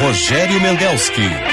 [0.00, 1.49] Rogério Mendelski.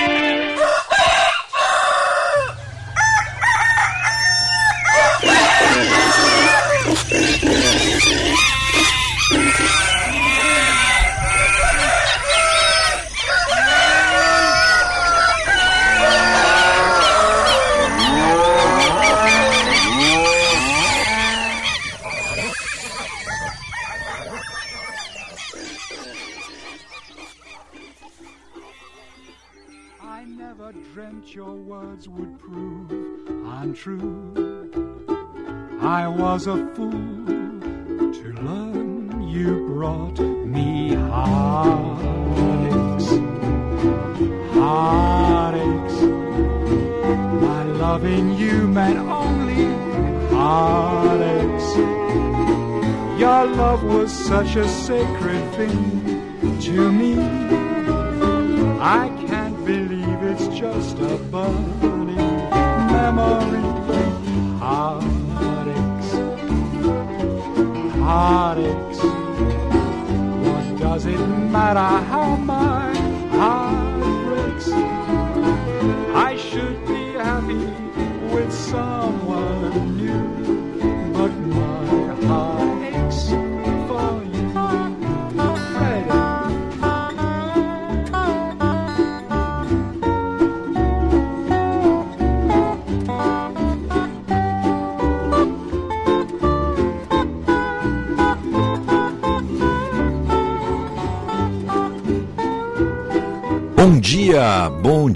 [54.59, 56.61] A sacred thing.
[56.61, 56.91] To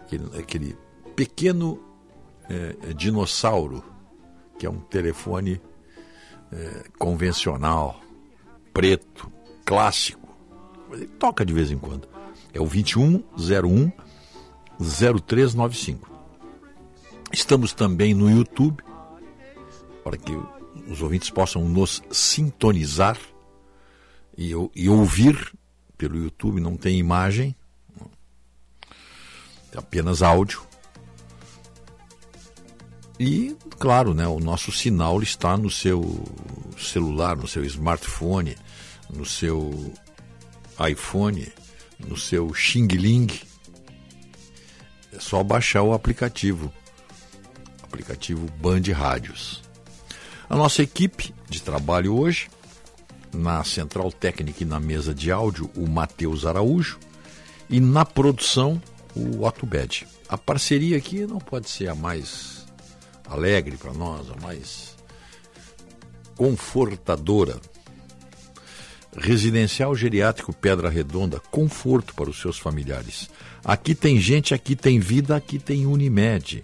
[0.02, 0.78] Aquele, aquele
[1.16, 1.80] pequeno
[2.50, 3.82] é, dinossauro
[4.62, 5.60] que é um telefone
[6.52, 8.00] é, convencional,
[8.72, 9.32] preto,
[9.66, 10.38] clássico.
[10.92, 12.08] Ele toca de vez em quando.
[12.54, 13.92] É o 2101
[14.80, 16.08] 0395.
[17.34, 18.84] Estamos também no YouTube,
[20.04, 20.32] para que
[20.88, 23.18] os ouvintes possam nos sintonizar
[24.38, 25.56] e, e ouvir
[25.98, 27.56] pelo YouTube, não tem imagem,
[29.74, 30.62] é apenas áudio.
[33.20, 36.24] E, claro, né, o nosso sinal está no seu
[36.78, 38.56] celular, no seu smartphone,
[39.10, 39.92] no seu
[40.88, 41.52] iPhone,
[41.98, 43.28] no seu Xing Ling.
[45.12, 46.72] É só baixar o aplicativo,
[47.82, 49.64] aplicativo Band Rádios.
[50.48, 52.52] A nossa equipe de trabalho hoje,
[53.34, 57.00] na central técnica e na mesa de áudio, o Matheus Araújo,
[57.68, 58.80] e na produção,
[59.16, 60.08] o Otto Bed.
[60.30, 62.51] A parceria aqui não pode ser a mais
[63.32, 64.96] alegre para nós, a mais
[66.36, 67.60] confortadora.
[69.16, 73.30] Residencial Geriátrico Pedra Redonda, conforto para os seus familiares.
[73.64, 76.62] Aqui tem gente, aqui tem vida, aqui tem Unimed.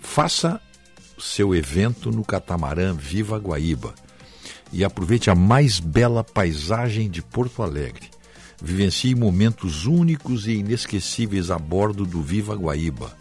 [0.00, 0.60] Faça
[1.18, 3.94] seu evento no catamarã Viva Guaíba
[4.72, 8.08] e aproveite a mais bela paisagem de Porto Alegre.
[8.62, 13.16] Vivencie momentos únicos e inesquecíveis a bordo do Viva Guaíba.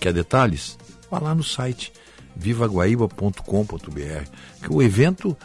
[0.00, 0.78] Quer detalhes?
[1.10, 1.92] Vá lá no site
[2.38, 4.30] vivaguaíba.com.br.
[4.62, 5.36] Que o evento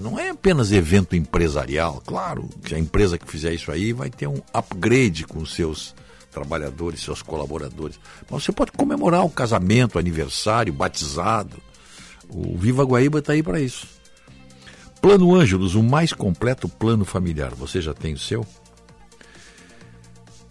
[0.00, 4.26] não é apenas evento empresarial, claro, que a empresa que fizer isso aí vai ter
[4.26, 5.94] um upgrade com seus
[6.30, 8.00] trabalhadores, seus colaboradores.
[8.28, 11.56] Mas você pode comemorar o casamento, aniversário, batizado.
[12.28, 13.86] O Viva Guaíba está aí para isso.
[15.00, 17.54] Plano Ângelos, o mais completo plano familiar.
[17.54, 18.46] Você já tem o seu?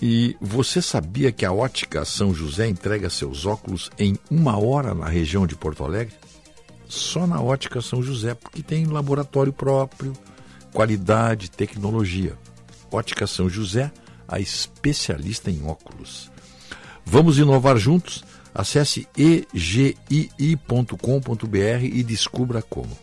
[0.01, 5.07] E você sabia que a Ótica São José entrega seus óculos em uma hora na
[5.07, 6.15] região de Porto Alegre?
[6.87, 10.13] Só na Ótica São José, porque tem laboratório próprio,
[10.73, 12.35] qualidade, tecnologia.
[12.91, 13.91] Ótica São José,
[14.27, 16.31] a especialista em óculos.
[17.05, 18.23] Vamos inovar juntos?
[18.53, 19.85] Acesse egii.com.br
[21.83, 22.97] e descubra como.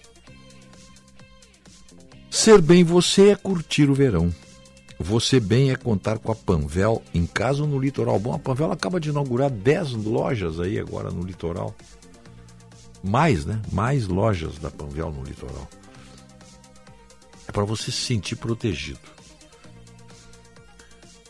[2.29, 4.35] Ser bem você é curtir o verão.
[4.99, 8.19] Você bem é contar com a Panvel em casa ou no litoral.
[8.19, 11.75] Bom, a Panvel acaba de inaugurar 10 lojas aí agora no litoral.
[13.03, 13.61] Mais, né?
[13.71, 15.69] Mais lojas da Panvel no litoral.
[17.47, 18.99] É para você se sentir protegido.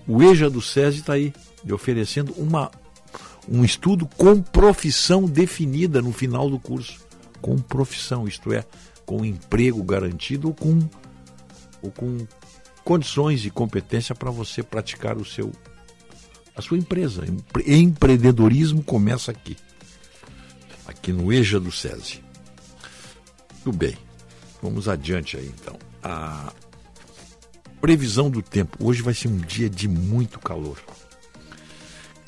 [0.06, 1.34] O EJA do SESI está aí,
[1.72, 2.70] oferecendo uma,
[3.48, 7.00] um estudo com profissão definida no final do curso.
[7.42, 8.64] Com profissão, isto é,
[9.08, 10.78] com emprego garantido ou com,
[11.80, 12.26] ou com
[12.84, 15.50] condições e competência para você praticar o seu
[16.54, 17.24] a sua empresa.
[17.66, 19.56] Empreendedorismo começa aqui,
[20.86, 22.22] aqui no EJA do SESI.
[23.64, 23.96] Tudo bem,
[24.60, 25.78] vamos adiante aí então.
[26.02, 26.52] A
[27.80, 28.76] previsão do tempo.
[28.84, 30.78] Hoje vai ser um dia de muito calor.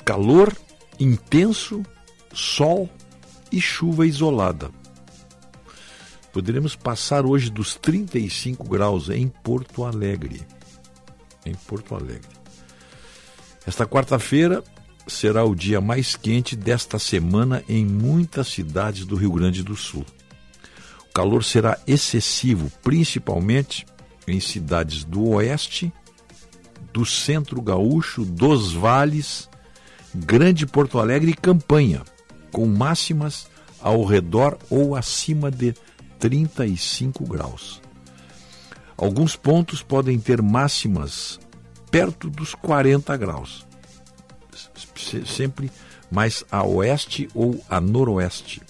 [0.03, 0.51] Calor
[0.99, 1.83] intenso,
[2.33, 2.89] sol
[3.51, 4.80] e chuva isolada.
[6.31, 10.41] Poderemos passar hoje dos 35 graus em Porto Alegre.
[11.45, 12.29] Em Porto Alegre.
[13.67, 14.63] Esta quarta-feira
[15.07, 20.05] será o dia mais quente desta semana em muitas cidades do Rio Grande do Sul.
[21.09, 23.85] O calor será excessivo, principalmente
[24.25, 25.91] em cidades do oeste,
[26.93, 29.49] do centro gaúcho, dos vales,
[30.15, 32.03] Grande Porto Alegre e Campanha,
[32.51, 33.47] com máximas
[33.81, 35.73] ao redor ou acima de
[36.21, 37.81] 35 graus.
[38.95, 41.39] Alguns pontos podem ter máximas
[41.89, 43.65] perto dos 40 graus,
[45.25, 45.71] sempre
[46.11, 48.61] mais a oeste ou a noroeste.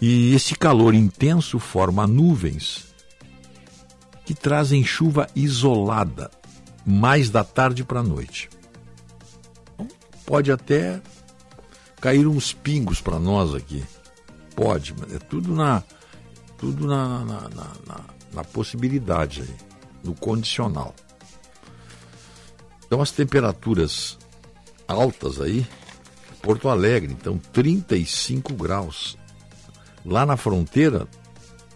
[0.00, 2.92] E esse calor intenso forma nuvens
[4.26, 6.30] que trazem chuva isolada,
[6.84, 8.50] mais da tarde para a noite.
[10.26, 11.00] Pode até
[12.00, 13.84] cair uns pingos para nós aqui
[14.58, 15.84] pode, é tudo na,
[16.58, 18.00] tudo na, na, na, na,
[18.34, 19.54] na possibilidade aí,
[20.02, 20.92] no condicional.
[22.84, 24.18] Então as temperaturas
[24.88, 25.64] altas aí,
[26.42, 29.16] Porto Alegre, então 35 graus.
[30.04, 31.06] Lá na fronteira,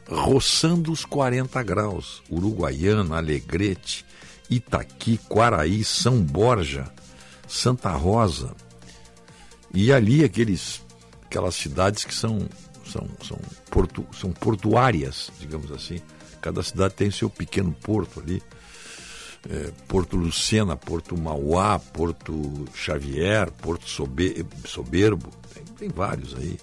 [0.09, 2.21] roçando os 40 graus.
[2.29, 4.05] Uruguaiana, Alegrete,
[4.51, 6.93] Itaqui, Quaraí, São Borja,
[7.47, 8.57] Santa Rosa.
[9.73, 10.83] E ali aqueles,
[11.25, 12.49] aquelas cidades que são
[12.93, 13.39] são, são,
[13.71, 16.01] portu, são portuárias, digamos assim.
[16.41, 18.43] Cada cidade tem seu pequeno porto ali.
[19.49, 26.61] É, Porto Lucena, Porto Mauá, Porto Xavier, Porto Soberbo, tem, tem, vários aí.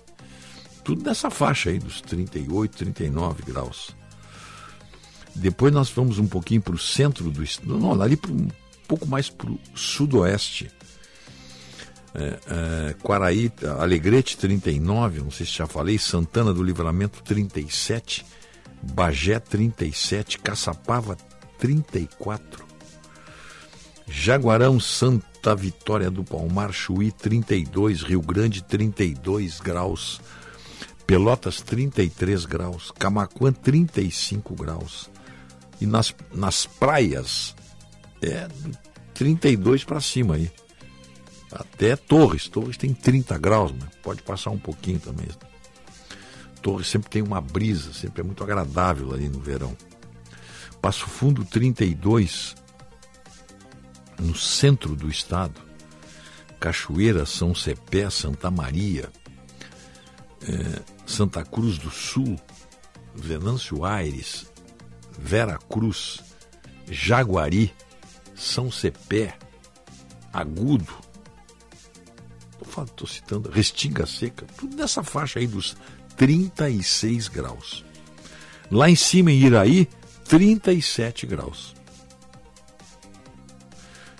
[0.81, 3.93] Tudo nessa faixa aí, dos 38, 39 graus.
[5.35, 8.47] Depois nós vamos um pouquinho para o centro do estado, não, ali um
[8.87, 10.71] pouco mais para o sudoeste
[12.13, 18.25] é, é, Quaraí, Alegrete 39, não sei se já falei, Santana do Livramento 37,
[18.81, 21.17] Bagé 37, Caçapava
[21.57, 22.65] 34,
[24.07, 30.19] Jaguarão Santa Vitória do Palmar, Chuí 32, Rio Grande 32 graus,
[31.05, 35.09] Pelotas 33 graus, Camacuã 35 graus.
[35.81, 37.55] E nas, nas praias
[38.21, 38.47] é
[39.13, 40.51] 32 para cima aí.
[41.51, 42.47] Até Torres.
[42.47, 45.27] Torres tem 30 graus, mas pode passar um pouquinho também.
[46.61, 49.75] Torres sempre tem uma brisa, sempre é muito agradável ali no verão.
[50.81, 52.55] Passo Fundo 32,
[54.19, 55.69] no centro do estado.
[56.59, 59.09] Cachoeira, São Cepé, Santa Maria,
[60.41, 62.37] é, Santa Cruz do Sul,
[63.15, 64.45] Venâncio Aires,
[65.17, 66.19] Vera Cruz,
[66.89, 67.73] Jaguari,
[68.35, 69.37] São Cepé,
[70.33, 70.93] Agudo,
[72.69, 75.75] estou citando, Restinga Seca, tudo nessa faixa aí dos
[76.15, 77.83] 36 graus.
[78.71, 79.87] Lá em cima, em Iraí,
[80.25, 81.75] 37 graus.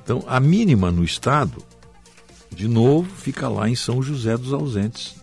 [0.04, 1.64] Então, a mínima no estado,
[2.50, 5.16] de novo, fica lá em São José dos Ausentes,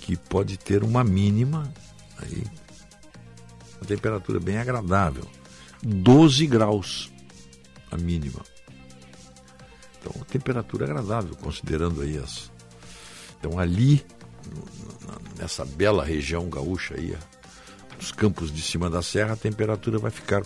[0.00, 1.72] que pode ter uma mínima,
[2.18, 2.44] aí,
[3.76, 5.26] uma temperatura bem agradável,
[5.82, 7.10] 12 graus
[7.90, 8.44] a mínima.
[10.00, 12.50] Então, temperatura agradável, considerando aí as.
[13.38, 14.04] Então, ali,
[15.38, 17.16] nessa bela região gaúcha aí,
[17.96, 20.42] nos campos de cima da serra, a temperatura vai ficar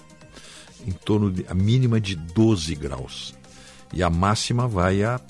[0.85, 3.35] em torno de a mínima de 12 graus.
[3.93, 5.21] E a máxima vai a.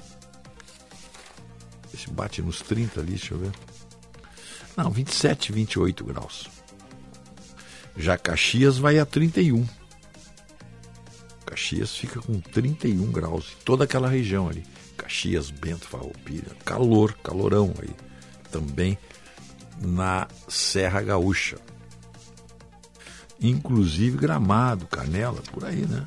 [1.97, 3.52] Se bate nos 30 ali, deixa eu ver.
[4.76, 6.49] Não, 27, 28 graus.
[7.97, 9.64] Já Caxias vai a 31.
[11.54, 14.64] Caxias fica com 31 graus, toda aquela região ali.
[14.96, 17.94] Caxias, Bento, Farroupilha, calor, calorão aí.
[18.50, 18.99] Também
[19.80, 21.56] na Serra Gaúcha.
[23.40, 26.04] Inclusive Gramado, Canela, por aí, né?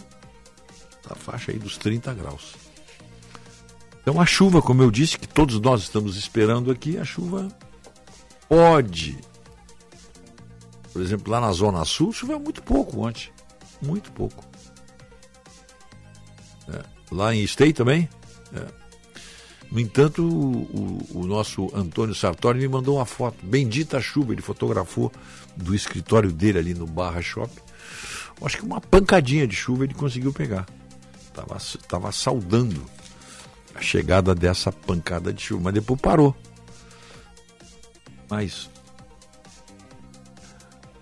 [1.09, 2.55] A faixa aí dos 30 graus.
[4.01, 7.47] Então a chuva, como eu disse, que todos nós estamos esperando aqui, a chuva
[8.49, 9.17] pode.
[10.91, 13.29] Por exemplo, lá na Zona Sul choveu muito pouco ontem.
[13.81, 14.46] Muito pouco.
[16.69, 16.83] É.
[17.11, 18.09] Lá em Stay também?
[18.53, 18.65] É.
[19.71, 23.45] No entanto, o, o, nosso Antônio Sartori me mandou uma foto.
[23.45, 25.11] Bendita chuva, ele fotografou
[25.55, 27.59] do escritório dele ali no Barra Shopping.
[28.41, 30.65] Acho que uma pancadinha de chuva ele conseguiu pegar.
[31.27, 31.57] Estava
[31.87, 32.81] tava saudando
[33.75, 36.35] a chegada dessa pancada de chuva, mas depois parou.
[38.29, 38.69] Mas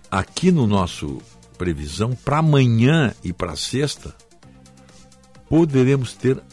[0.10, 1.22] aqui no nosso
[1.58, 4.16] previsão, para amanhã e para sexta,
[5.56, 6.44] poderemos ter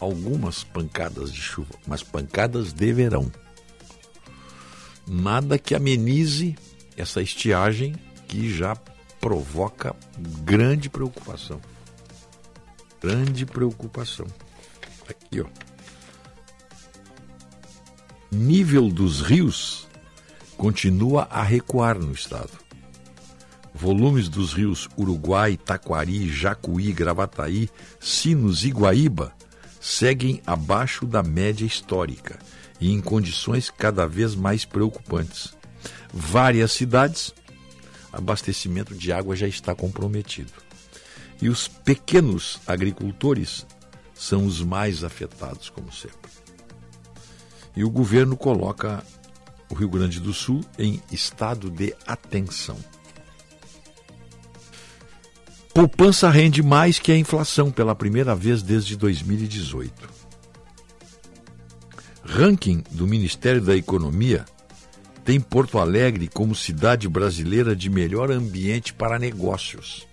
[0.00, 3.30] algumas pancadas de chuva, mas pancadas de verão.
[5.06, 6.56] Nada que amenize
[6.96, 7.94] essa estiagem
[8.26, 8.74] que já
[9.20, 9.94] provoca
[10.42, 11.60] grande preocupação.
[13.02, 14.26] Grande preocupação.
[15.06, 15.46] Aqui, ó.
[18.32, 19.86] Nível dos rios
[20.56, 22.59] continua a recuar no estado.
[23.80, 29.32] Volumes dos rios Uruguai, Taquari, Jacuí, Gravataí, Sinos e Guaíba
[29.80, 32.38] seguem abaixo da média histórica
[32.78, 35.54] e em condições cada vez mais preocupantes.
[36.12, 37.32] Várias cidades,
[38.12, 40.52] abastecimento de água já está comprometido.
[41.40, 43.66] E os pequenos agricultores
[44.12, 46.30] são os mais afetados, como sempre.
[47.74, 49.02] E o governo coloca
[49.70, 52.76] o Rio Grande do Sul em estado de atenção.
[55.72, 59.92] Poupança rende mais que a inflação pela primeira vez desde 2018.
[62.24, 64.44] Ranking do Ministério da Economia
[65.24, 70.08] tem Porto Alegre como cidade brasileira de melhor ambiente para negócios.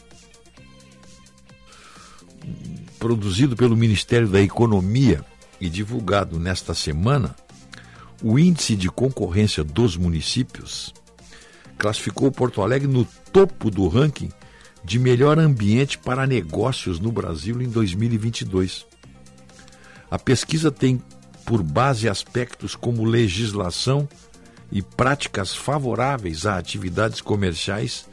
[2.99, 5.25] Produzido pelo Ministério da Economia
[5.59, 7.35] e divulgado nesta semana,
[8.21, 10.93] o Índice de Concorrência dos Municípios
[11.79, 14.29] classificou Porto Alegre no topo do ranking
[14.87, 18.85] de melhor ambiente para negócios no Brasil em 2022.
[20.09, 21.03] A pesquisa tem
[21.43, 24.07] por base aspectos como legislação
[24.71, 28.07] e práticas favoráveis a atividades comerciais,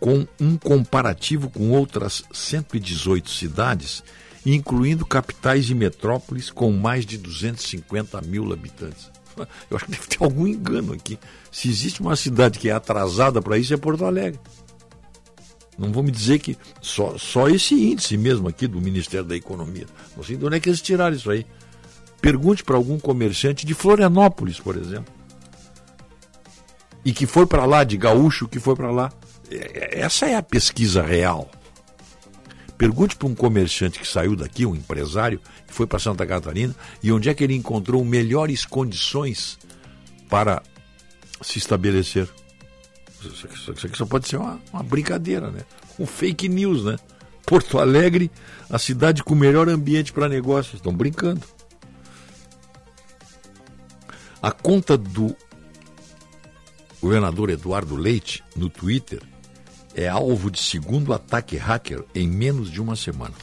[0.00, 4.02] com um comparativo com outras 118 cidades,
[4.46, 9.10] incluindo capitais e metrópoles com mais de 250 mil habitantes.
[9.70, 11.18] Eu acho que deve ter algum engano aqui.
[11.52, 14.40] Se existe uma cidade que é atrasada para isso, é Porto Alegre.
[15.76, 19.86] Não vou me dizer que só, só esse índice mesmo aqui do Ministério da Economia.
[20.16, 21.44] Não sei de onde é que eles tiraram isso aí.
[22.20, 25.12] Pergunte para algum comerciante de Florianópolis, por exemplo.
[27.04, 29.12] E que foi para lá, de gaúcho que foi para lá.
[29.50, 31.50] É, é, essa é a pesquisa real.
[32.78, 37.12] Pergunte para um comerciante que saiu daqui, um empresário, que foi para Santa Catarina, e
[37.12, 39.58] onde é que ele encontrou melhores condições
[40.28, 40.62] para
[41.40, 42.28] se estabelecer.
[43.32, 45.60] Isso aqui só pode ser uma, uma brincadeira, né?
[45.98, 46.96] Um fake news, né?
[47.46, 48.30] Porto Alegre,
[48.70, 50.74] a cidade com o melhor ambiente para negócios.
[50.74, 51.42] Estão brincando.
[54.42, 55.34] A conta do
[57.00, 59.22] governador Eduardo Leite no Twitter
[59.94, 63.34] é alvo de segundo ataque hacker em menos de uma semana.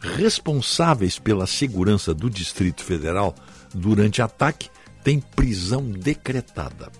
[0.00, 3.34] Responsáveis pela segurança do Distrito Federal
[3.72, 4.68] durante ataque
[5.02, 6.90] têm prisão decretada.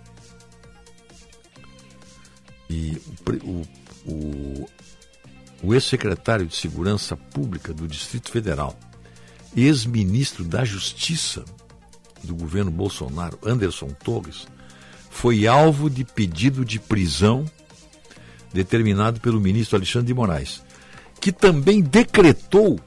[2.72, 2.96] E
[3.44, 3.62] o,
[4.10, 4.68] o,
[5.62, 8.74] o ex-secretário de Segurança Pública do Distrito Federal,
[9.54, 11.44] ex-ministro da Justiça
[12.24, 14.46] do governo Bolsonaro, Anderson Torres,
[15.10, 17.44] foi alvo de pedido de prisão
[18.54, 20.62] determinado pelo ministro Alexandre de Moraes,
[21.20, 22.80] que também decretou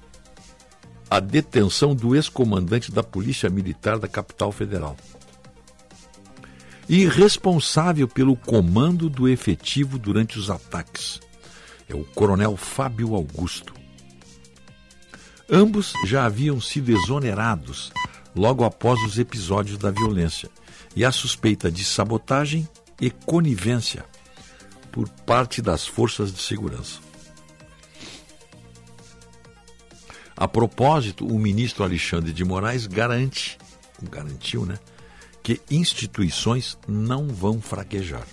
[1.12, 4.98] a detenção do ex-comandante da Polícia Militar da capital federal
[6.88, 11.20] e responsável pelo comando do efetivo durante os ataques.
[11.88, 13.74] É o coronel Fábio Augusto.
[15.50, 17.92] Ambos já haviam sido exonerados
[18.36, 20.50] logo após os episódios da violência
[20.96, 22.68] e a suspeita de sabotagem
[23.00, 24.06] e conivência
[24.92, 27.00] por parte das forças de segurança.
[30.38, 33.58] A propósito, o ministro Alexandre de Moraes garante,
[34.02, 34.78] garantiu, né,
[35.46, 38.26] que instituições não vão fraquejar.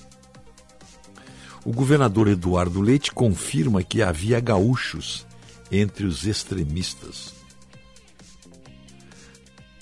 [1.63, 5.27] O governador Eduardo Leite confirma que havia gaúchos
[5.71, 7.35] entre os extremistas.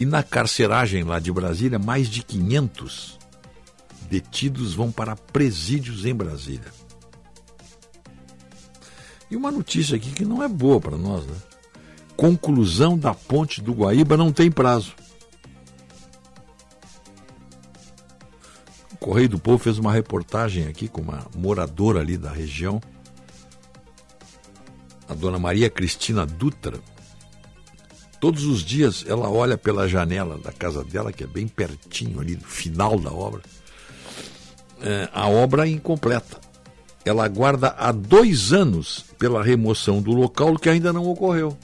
[0.01, 3.17] E na carceragem lá de Brasília, mais de 500
[4.11, 6.73] detidos vão para presídios em Brasília.
[9.31, 11.37] E uma notícia aqui que não é boa para nós, né?
[12.17, 14.97] Conclusão da ponte do Guaíba não tem prazo.
[19.01, 22.81] Correio do Povo fez uma reportagem aqui com uma moradora ali da região,
[25.09, 26.79] a dona Maria Cristina Dutra.
[28.21, 32.37] Todos os dias ela olha pela janela da casa dela, que é bem pertinho ali,
[32.37, 33.41] no final da obra,
[34.83, 36.39] é, a obra incompleta.
[37.03, 41.57] Ela aguarda há dois anos pela remoção do local que ainda não ocorreu.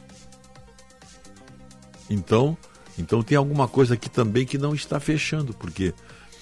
[2.08, 2.56] Então,
[2.98, 5.92] então tem alguma coisa aqui também que não está fechando, porque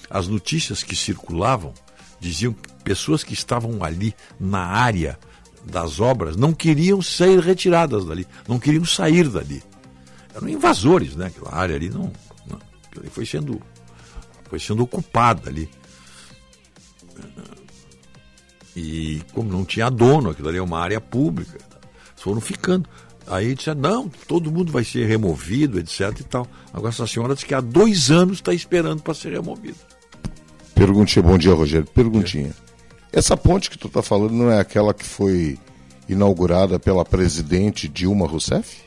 [0.09, 1.73] as notícias que circulavam
[2.19, 5.19] diziam que pessoas que estavam ali na área
[5.65, 9.63] das obras não queriam ser retiradas dali, não queriam sair dali.
[10.33, 11.27] Eram invasores, né?
[11.27, 12.11] Aquela área ali não,
[12.47, 12.59] não
[13.09, 13.61] foi sendo
[14.49, 15.69] foi sendo ocupada ali.
[18.75, 21.57] E como não tinha dono, aquilo ali é uma área pública,
[22.15, 22.87] foram ficando.
[23.27, 26.47] Aí disse, não, todo mundo vai ser removido, etc e tal.
[26.71, 29.77] Agora essa senhora disse que há dois anos está esperando para ser removido.
[30.75, 31.87] Perguntinha, bom dia, Rogério.
[31.87, 32.51] Perguntinha.
[33.11, 35.57] Essa ponte que tu está falando não é aquela que foi
[36.07, 38.83] inaugurada pela presidente Dilma Rousseff?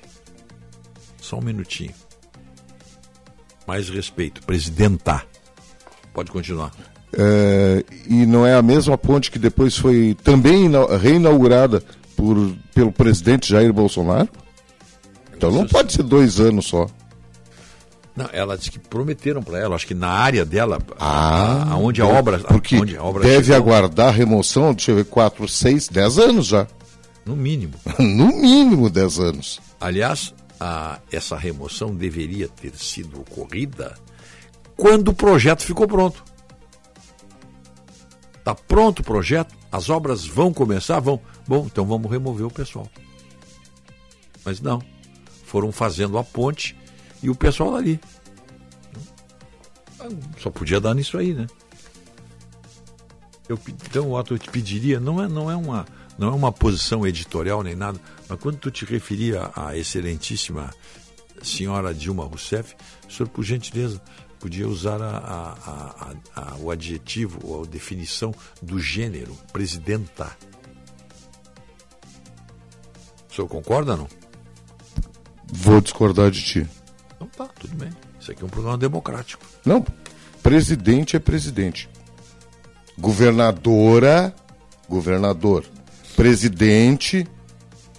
[1.21, 1.95] Só um minutinho.
[3.67, 4.43] Mais respeito.
[4.43, 5.25] Presidenta.
[6.13, 6.73] Pode continuar.
[7.13, 10.71] É, e não é a mesma ponte que depois foi também
[11.01, 11.83] reinaugurada
[12.15, 12.37] por,
[12.75, 14.29] pelo presidente Jair Bolsonaro?
[15.35, 16.87] Então não pode ser dois anos só.
[18.19, 22.07] Não, ela disse que prometeram para ela, acho que na área dela, ah, aonde a
[22.07, 22.41] obra.
[22.41, 26.19] Porque onde a obra deve chegou, aguardar a remoção, deixa eu ver, 4, 6, 10
[26.19, 26.67] anos já.
[27.25, 27.75] No mínimo.
[27.97, 29.61] no mínimo 10 anos.
[29.81, 33.95] Aliás, a, essa remoção deveria ter sido ocorrida
[34.77, 36.25] quando o projeto ficou pronto.
[38.37, 41.21] Está pronto o projeto, as obras vão começar, vão.
[41.47, 42.89] Bom, então vamos remover o pessoal.
[44.45, 44.83] Mas não.
[45.45, 46.77] Foram fazendo a ponte
[47.23, 48.01] e o pessoal ali.
[50.39, 51.47] Só podia dar nisso aí, né?
[53.49, 55.87] Eu, então, Otto, eu te pediria, não é, não, é uma,
[56.19, 60.71] não é uma posição editorial nem nada, mas quando tu te referia à excelentíssima
[61.43, 62.77] senhora Dilma Rousseff,
[63.09, 64.01] o senhor, por gentileza,
[64.39, 70.31] podia usar a, a, a, o adjetivo ou a definição do gênero, presidenta.
[73.31, 74.09] O senhor concorda não?
[75.51, 76.69] Vou discordar de ti.
[77.19, 77.91] Então tá, tudo bem.
[78.21, 79.45] Isso aqui é um programa democrático.
[79.65, 79.85] Não,
[80.41, 81.91] presidente é presidente.
[82.97, 84.33] Governadora,
[84.89, 85.65] governador.
[86.15, 87.27] Presidente,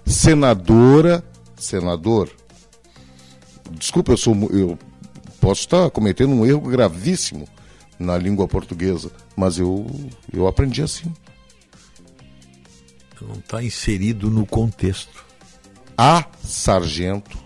[0.05, 1.23] senadora,
[1.57, 2.29] senador.
[3.71, 4.79] Desculpa, eu sou eu
[5.41, 7.47] posso estar cometendo um erro gravíssimo
[7.97, 9.85] na língua portuguesa, mas eu,
[10.31, 11.13] eu aprendi assim.
[13.21, 15.25] Não está inserido no contexto.
[15.97, 17.37] A sargento,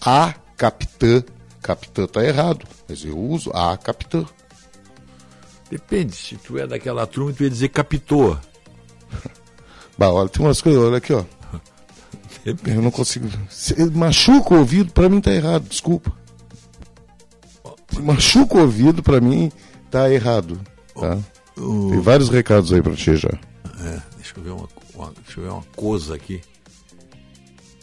[0.00, 1.24] a capitã.
[1.62, 4.26] Capitã está errado, mas eu uso a capitã.
[5.70, 8.40] Depende, se tu é daquela turma, tu ia dizer capitoa.
[9.96, 11.24] bah, olha, tem umas coisas, olha aqui, ó.
[12.44, 12.76] Depende.
[12.76, 13.28] Eu não consigo.
[13.48, 16.12] Se machuca o ouvido, para mim tá errado, desculpa.
[17.90, 19.50] Se machuca o ouvido, para mim,
[19.90, 20.60] tá errado.
[20.94, 21.18] Tá?
[21.54, 23.28] Tem vários recados aí para ti já.
[23.28, 26.40] É, deixa eu ver uma, uma, deixa eu ver uma coisa aqui.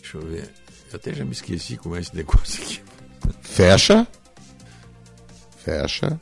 [0.01, 0.66] Deixa eu ver.
[0.91, 2.81] Eu até já me esqueci como é esse negócio aqui.
[3.41, 4.07] Fecha.
[5.57, 6.19] Fecha.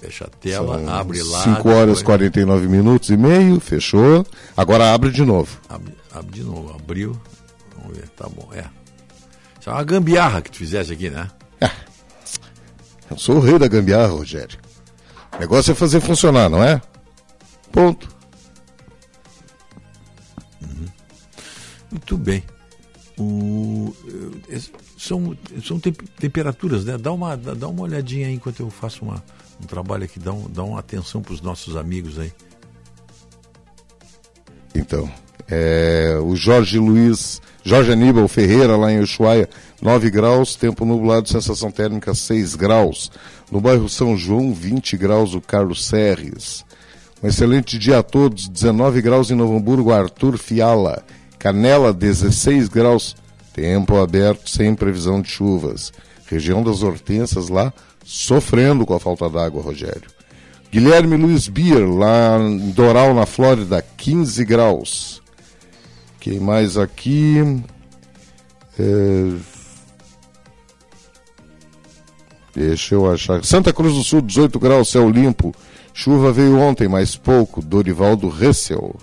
[0.00, 1.42] Fecha a tela, São abre lá.
[1.56, 4.26] 5 horas e 49 minutos e meio, fechou.
[4.56, 5.60] Agora abre de novo.
[5.68, 7.20] Abre, abre de novo, abriu.
[7.76, 8.64] Vamos ver, tá bom, é.
[9.60, 11.30] Isso é uma gambiarra que tu fizesse aqui, né?
[11.60, 11.70] É.
[13.10, 14.58] Eu sou o rei da gambiarra, Rogério.
[15.36, 16.80] O negócio é fazer funcionar, não é?
[17.70, 18.08] Ponto.
[20.62, 20.86] Uhum.
[21.90, 22.42] Muito bem.
[23.20, 23.94] O,
[24.96, 25.78] são são
[26.18, 26.96] temperaturas, né?
[26.96, 29.22] Dá uma, dá uma olhadinha aí enquanto eu faço uma,
[29.62, 32.32] um trabalho aqui, dá, um, dá uma atenção para os nossos amigos aí.
[34.74, 35.10] Então,
[35.52, 39.48] É, o Jorge Luiz, Jorge Aníbal Ferreira, lá em Ushuaia,
[39.82, 43.10] 9 graus, tempo nublado, sensação térmica 6 graus.
[43.50, 46.64] No bairro São João, 20 graus, o Carlos Serres.
[47.20, 51.04] Um excelente dia a todos, 19 graus em Novo Hamburgo, Arthur Fiala.
[51.40, 53.16] Canela, 16 graus,
[53.54, 55.90] tempo aberto, sem previsão de chuvas.
[56.26, 57.72] Região das Hortênsias lá,
[58.04, 60.10] sofrendo com a falta d'água, Rogério.
[60.70, 65.22] Guilherme Luiz Bier, lá em Doral, na Flórida, 15 graus.
[66.20, 67.38] Quem mais aqui?
[68.78, 69.32] É...
[72.54, 73.42] Deixa eu achar.
[73.44, 75.54] Santa Cruz do Sul, 18 graus, céu limpo.
[75.94, 77.62] Chuva veio ontem, mas pouco.
[77.62, 78.94] Dorivaldo Ressel.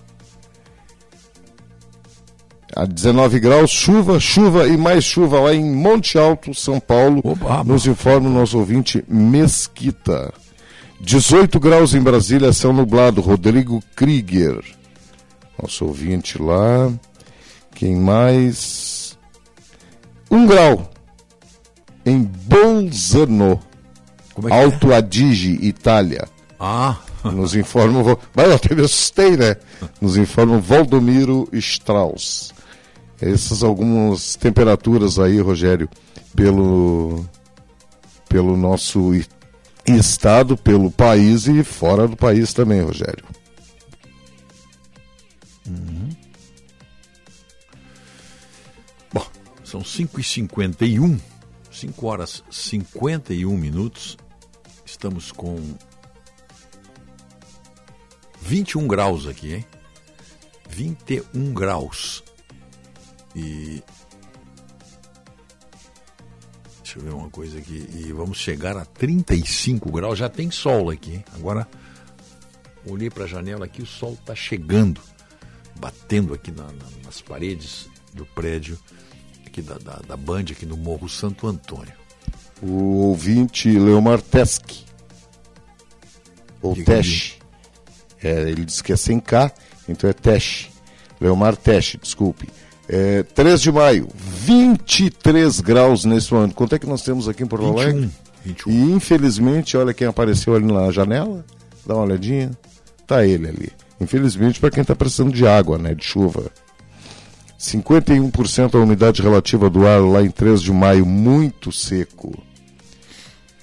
[2.79, 7.21] A 19 graus, chuva, chuva e mais chuva lá em Monte Alto, São Paulo.
[7.23, 10.31] Oba, nos informa o nosso ouvinte Mesquita.
[11.01, 13.19] 18 graus em Brasília, céu nublado.
[13.19, 14.63] Rodrigo Krieger.
[15.59, 16.91] Nosso ouvinte lá.
[17.73, 19.17] Quem mais?
[20.29, 20.87] Um grau
[22.05, 23.59] em Bolzano,
[24.37, 26.25] é que Alto Adige, Itália.
[26.25, 26.27] é?
[26.59, 28.01] Ah, Nos informa.
[28.13, 29.55] o- Mas eu até me assustei, né?
[29.99, 32.53] Nos informa Valdomiro Strauss.
[33.19, 35.89] Essas algumas temperaturas aí, Rogério,
[36.35, 37.25] pelo,
[38.29, 39.11] pelo nosso
[39.87, 43.25] estado, pelo país e fora do país também, Rogério.
[49.11, 49.25] bom,
[49.63, 51.19] são 5h51,
[51.71, 54.17] 5 horas 51 minutos.
[54.85, 55.57] Estamos com
[58.41, 59.65] 21 graus aqui, hein?
[60.69, 62.23] 21 graus.
[63.37, 63.83] E.
[66.83, 67.87] Deixa eu ver uma coisa aqui.
[67.93, 70.17] E vamos chegar a 35 graus.
[70.17, 71.25] Já tem sol aqui, hein?
[71.35, 71.67] Agora,
[72.85, 75.01] olhei para a janela aqui, o sol está chegando,
[75.79, 78.79] batendo aqui na- na- nas paredes do prédio
[79.45, 81.93] aqui da, da, da Band, aqui no Morro Santo Antônio.
[82.61, 84.71] O ouvinte Leomar Tesk.
[86.61, 87.37] Ou Tesh.
[88.23, 89.53] É, ele disse que é sem K,
[89.87, 90.69] então é Tesh.
[91.21, 92.49] Leomar Tesh, desculpe.
[92.89, 96.55] É, 3 de maio, 23 graus nesse momento.
[96.55, 98.09] Quanto é que nós temos aqui em Porto Alegre?
[98.45, 98.71] 21.
[98.71, 101.45] E infelizmente, olha quem apareceu ali na janela.
[101.85, 102.51] Dá uma olhadinha.
[103.05, 103.71] Tá ele ali.
[103.99, 105.93] Infelizmente, para quem está precisando de água, né?
[105.93, 106.51] De chuva.
[107.59, 112.37] 51% a umidade relativa do ar lá em 3 de maio, muito seco.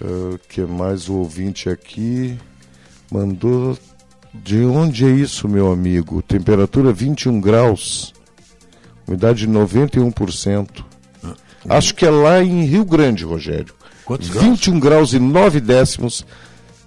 [0.01, 2.37] O que mais o ouvinte aqui
[3.11, 3.79] mandou?
[4.33, 6.21] De onde é isso, meu amigo?
[6.21, 8.14] Temperatura 21 graus,
[9.07, 10.85] umidade 91%.
[11.69, 13.75] Acho que é lá em Rio Grande, Rogério.
[14.05, 14.47] Quantos graus?
[14.47, 16.27] 21 graus e 9 décimos,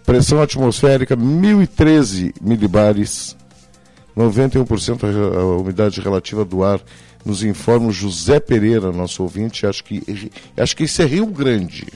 [0.06, 3.36] pressão atmosférica 1013 milibares,
[4.16, 6.80] 91% a a umidade relativa do ar.
[7.26, 9.66] Nos informa o José Pereira, nosso ouvinte.
[9.66, 11.88] Acho que, acho que isso é Rio Grande.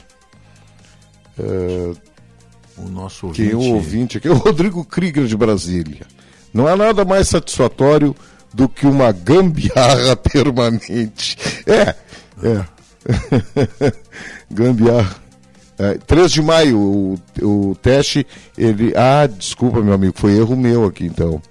[2.76, 3.70] O nosso Quem é ouvinte.
[3.70, 6.06] o ouvinte aqui é o Rodrigo Krieger de Brasília.
[6.52, 8.14] Não há nada mais satisfatório
[8.52, 11.36] do que uma gambiarra permanente.
[11.66, 11.94] É,
[12.46, 12.64] é.
[14.50, 15.22] gambiarra.
[15.78, 18.92] É, 3 de maio, o, o teste, ele.
[18.96, 21.42] Ah, desculpa, meu amigo, foi erro meu aqui então.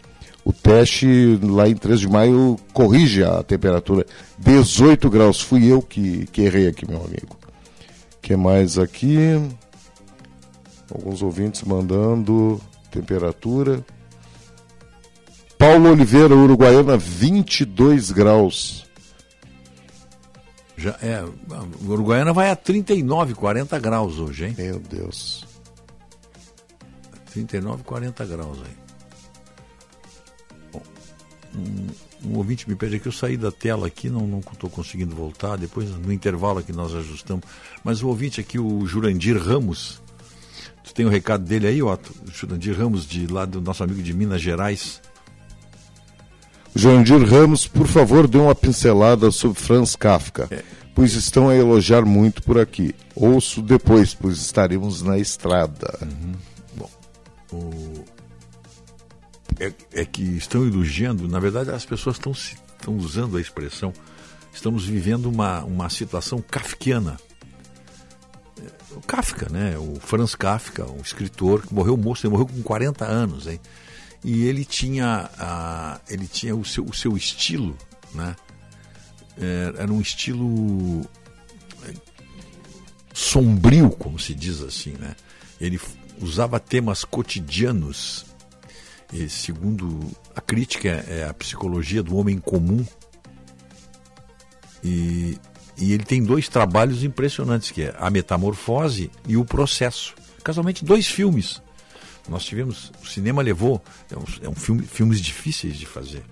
[0.43, 4.05] O teste lá em 3 de maio corrige a temperatura.
[4.39, 5.41] 18 graus.
[5.41, 7.37] Fui eu que, que errei aqui, meu amigo.
[8.21, 9.17] Que mais aqui?
[10.93, 12.59] Alguns ouvintes mandando
[12.89, 13.85] temperatura.
[15.61, 18.83] Paulo Oliveira, Uruguaiana, 22 graus.
[20.75, 24.55] Já é, a Uruguaiana vai a 39, 40 graus hoje, hein?
[24.57, 25.45] Meu Deus.
[27.31, 28.75] 39, 40 graus aí.
[30.73, 30.81] Bom,
[31.53, 35.57] um, um ouvinte me pede aqui, eu saí da tela aqui, não estou conseguindo voltar,
[35.57, 37.45] depois no intervalo aqui nós ajustamos.
[37.83, 40.01] Mas o ouvinte aqui, o Jurandir Ramos,
[40.83, 42.15] tu tem o recado dele aí, Otto?
[42.27, 44.99] O Jurandir Ramos, de lá do nosso amigo de Minas Gerais.
[46.75, 50.49] Jandir Ramos, por favor, dê uma pincelada sobre Franz Kafka,
[50.95, 52.95] pois estão a elogiar muito por aqui.
[53.15, 55.99] Ouço depois, pois estaremos na estrada.
[57.51, 58.05] O-
[59.59, 63.93] É, é que estão elogiando, na verdade as pessoas estão, estão usando a expressão,
[64.51, 67.19] estamos vivendo uma, uma situação kafkiana.
[68.59, 69.77] É, O Kafka, né?
[69.77, 73.59] O Franz Kafka, um escritor que morreu moço, ele morreu com 40 anos, hein?
[74.23, 77.77] E ele tinha, a, ele tinha o, seu, o seu estilo,
[78.13, 78.35] né?
[79.39, 81.01] É, Era um estilo
[83.13, 85.15] sombrio, como se diz assim, né?
[85.59, 85.79] Ele
[86.19, 88.25] usava temas cotidianos
[89.13, 92.85] e segundo a crítica, é a psicologia do homem comum.
[94.83, 95.37] E,
[95.77, 100.15] e ele tem dois trabalhos impressionantes, que é A Metamorfose e O Processo.
[100.43, 101.61] Casualmente, dois filmes.
[102.29, 106.23] Nós tivemos, o cinema levou, é um, é um filme, filmes difíceis de fazer.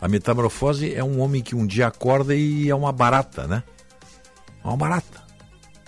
[0.00, 3.62] A metamorfose é um homem que um dia acorda e é uma barata, né?
[4.62, 5.22] É uma barata.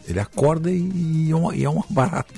[0.07, 2.35] Ele acorda e é uma, e é uma barata.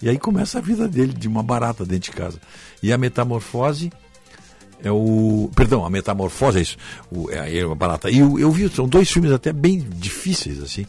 [0.00, 2.40] E aí começa a vida dele de uma barata dentro de casa.
[2.82, 3.92] E a metamorfose
[4.82, 5.50] é o.
[5.54, 6.76] Perdão, a metamorfose é isso.
[7.10, 8.10] O, é, é uma barata.
[8.10, 10.86] E eu, eu vi, são dois filmes até bem difíceis, assim.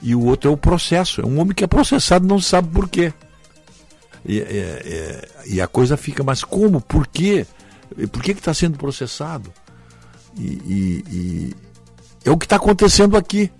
[0.00, 1.20] E o outro é o processo.
[1.20, 3.12] É um homem que é processado não sabe por quê.
[4.26, 6.80] E, é, é, e a coisa fica, mas como?
[6.80, 7.46] Por quê?
[8.10, 9.52] Por que está sendo processado?
[10.36, 11.54] E, e, e,
[12.24, 13.50] é o que está acontecendo aqui.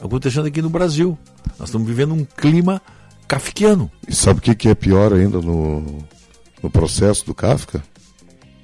[0.00, 1.18] Acontecendo aqui no Brasil.
[1.58, 2.80] Nós estamos vivendo um clima
[3.26, 3.90] kafkiano.
[4.06, 6.04] E sabe o que, que é pior ainda no,
[6.62, 7.82] no processo do Kafka?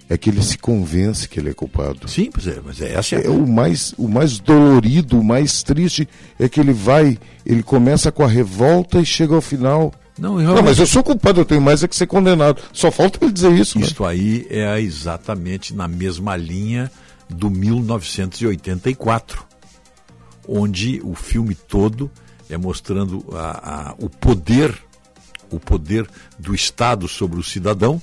[0.08, 2.06] É que ele se convence que ele é culpado.
[2.06, 5.62] Sim, mas é, mas é essa é, é o mais o mais dolorido, o mais
[5.62, 6.06] triste
[6.38, 9.90] é que ele vai, ele começa com a revolta e chega ao final
[10.22, 10.56] não, realmente...
[10.56, 12.62] não, mas eu sou culpado, eu tenho mais é que ser condenado.
[12.72, 13.76] Só falta ele dizer isso.
[13.80, 14.10] Isto né?
[14.10, 16.88] aí é exatamente na mesma linha
[17.28, 19.44] do 1984,
[20.46, 22.08] onde o filme todo
[22.48, 24.72] é mostrando a, a, o poder,
[25.50, 26.08] o poder
[26.38, 28.00] do Estado sobre o cidadão,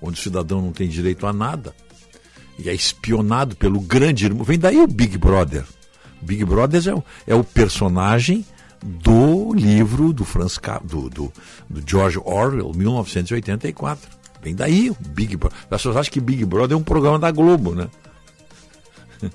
[0.00, 1.74] onde o cidadão não tem direito a nada
[2.56, 4.44] e é espionado pelo grande irmão.
[4.44, 5.64] Vem daí o Big Brother.
[6.22, 8.46] O Big Brother é o, é o personagem
[8.82, 11.32] do livro do, Franz, do, do,
[11.68, 14.10] do George Orwell, 1984.
[14.42, 15.58] Vem daí o Big Brother.
[15.62, 17.88] As pessoas acham que Big Brother é um programa da Globo, né?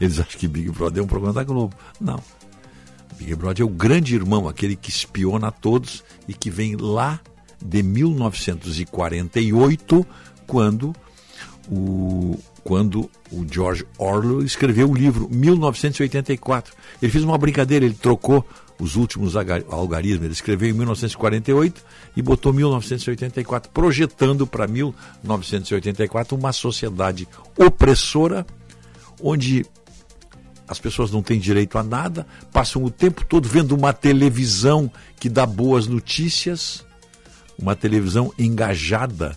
[0.00, 1.76] Eles acham que Big Brother é um programa da Globo.
[2.00, 2.20] Não.
[3.18, 7.20] Big Brother é o grande irmão, aquele que espiona a todos e que vem lá
[7.62, 10.06] de 1948,
[10.46, 10.96] quando
[11.70, 16.74] o, quando o George Orwell escreveu o livro 1984.
[17.02, 18.46] Ele fez uma brincadeira, ele trocou
[18.80, 20.24] os últimos algarismos.
[20.24, 21.84] Ele escreveu em 1948
[22.16, 28.46] e botou 1984, projetando para 1984 uma sociedade opressora,
[29.22, 29.66] onde
[30.66, 35.28] as pessoas não têm direito a nada, passam o tempo todo vendo uma televisão que
[35.28, 36.86] dá boas notícias,
[37.58, 39.36] uma televisão engajada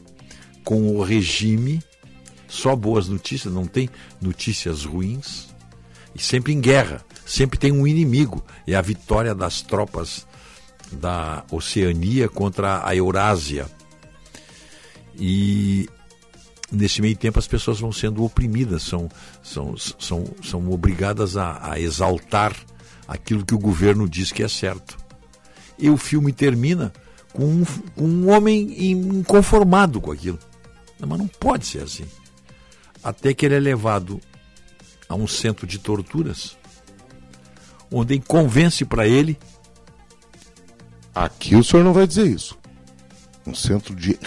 [0.63, 1.81] com o regime,
[2.47, 3.89] só boas notícias, não tem
[4.21, 5.47] notícias ruins,
[6.15, 8.43] e sempre em guerra sempre tem um inimigo.
[8.67, 10.25] É a vitória das tropas
[10.91, 13.67] da Oceania contra a Eurásia.
[15.15, 15.87] E
[16.71, 19.09] nesse meio tempo as pessoas vão sendo oprimidas, são,
[19.41, 22.55] são, são, são obrigadas a, a exaltar
[23.07, 24.97] aquilo que o governo diz que é certo.
[25.77, 26.93] E o filme termina
[27.31, 30.39] com um, com um homem inconformado com aquilo.
[30.99, 32.05] Mas não pode ser assim.
[33.03, 34.21] Até que ele é levado
[35.09, 36.55] a um centro de torturas
[37.93, 39.37] onde convence para ele.
[41.13, 42.57] Aqui o senhor não vai dizer isso.
[43.45, 44.17] Um centro de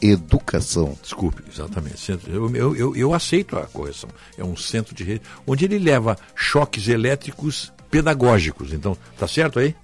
[0.00, 0.96] reeducação.
[1.00, 2.10] Desculpe, exatamente.
[2.28, 4.10] Eu, eu, eu, eu aceito a correção.
[4.36, 5.22] É um centro de re...
[5.46, 8.72] onde ele leva choques elétricos pedagógicos.
[8.72, 9.74] Então, tá certo aí?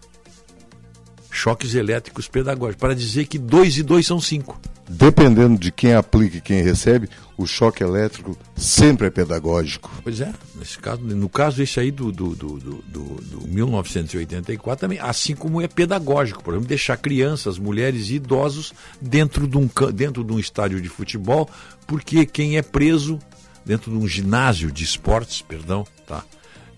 [1.39, 6.39] Choques elétricos pedagógicos, para dizer que dois e dois são cinco dependendo de quem aplica
[6.39, 9.91] e quem recebe, o choque elétrico sempre é pedagógico.
[10.03, 14.99] Pois é, nesse caso, no caso esse aí do, do, do, do, do 1984 também,
[14.99, 20.25] assim como é pedagógico, por exemplo, deixar crianças, mulheres e idosos dentro de um, dentro
[20.25, 21.49] de um estádio de futebol,
[21.87, 23.19] porque quem é preso
[23.65, 26.25] dentro de um ginásio de esportes, perdão, tá?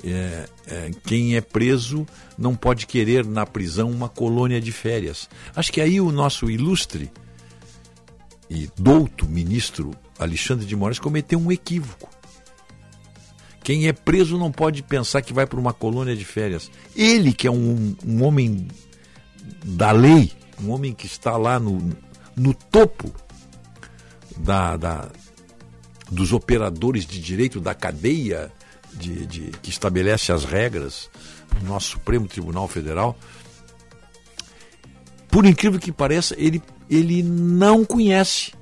[0.02, 2.06] É, é, quem é preso
[2.38, 5.28] não pode querer na prisão uma colônia de férias.
[5.54, 7.10] Acho que aí o nosso ilustre
[8.48, 12.08] e douto ministro Alexandre de Moraes cometeu um equívoco.
[13.62, 16.70] Quem é preso não pode pensar que vai para uma colônia de férias.
[16.96, 18.66] Ele, que é um, um homem
[19.64, 20.32] da lei,
[20.62, 21.90] um homem que está lá no,
[22.34, 23.12] no topo
[24.36, 25.08] da, da,
[26.10, 28.50] dos operadores de direito da cadeia
[29.00, 31.10] de, de, que estabelece as regras,
[31.60, 33.18] no nosso Supremo Tribunal Federal,
[35.28, 38.52] por incrível que pareça, ele ele não conhece.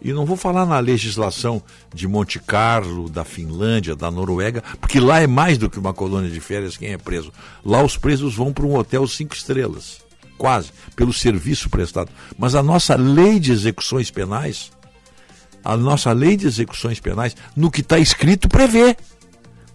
[0.00, 1.62] E não vou falar na legislação
[1.94, 6.30] de Monte Carlo, da Finlândia, da Noruega, porque lá é mais do que uma colônia
[6.30, 7.30] de férias quem é preso.
[7.64, 10.02] Lá os presos vão para um hotel cinco estrelas,
[10.36, 12.10] quase, pelo serviço prestado.
[12.36, 14.72] Mas a nossa lei de execuções penais,
[15.62, 18.96] a nossa lei de execuções penais, no que está escrito, prevê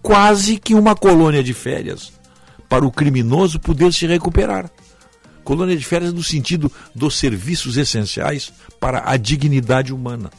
[0.02, 2.12] quase que uma colônia de férias
[2.68, 4.70] para o criminoso poder se recuperar
[5.48, 10.30] Colônia de férias no sentido dos serviços essenciais para a dignidade humana.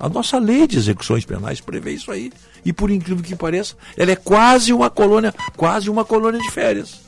[0.00, 2.32] A nossa lei de execuções penais prevê isso aí.
[2.64, 7.02] E por incrível que pareça, ela é quase uma colônia, quase uma colônia de férias.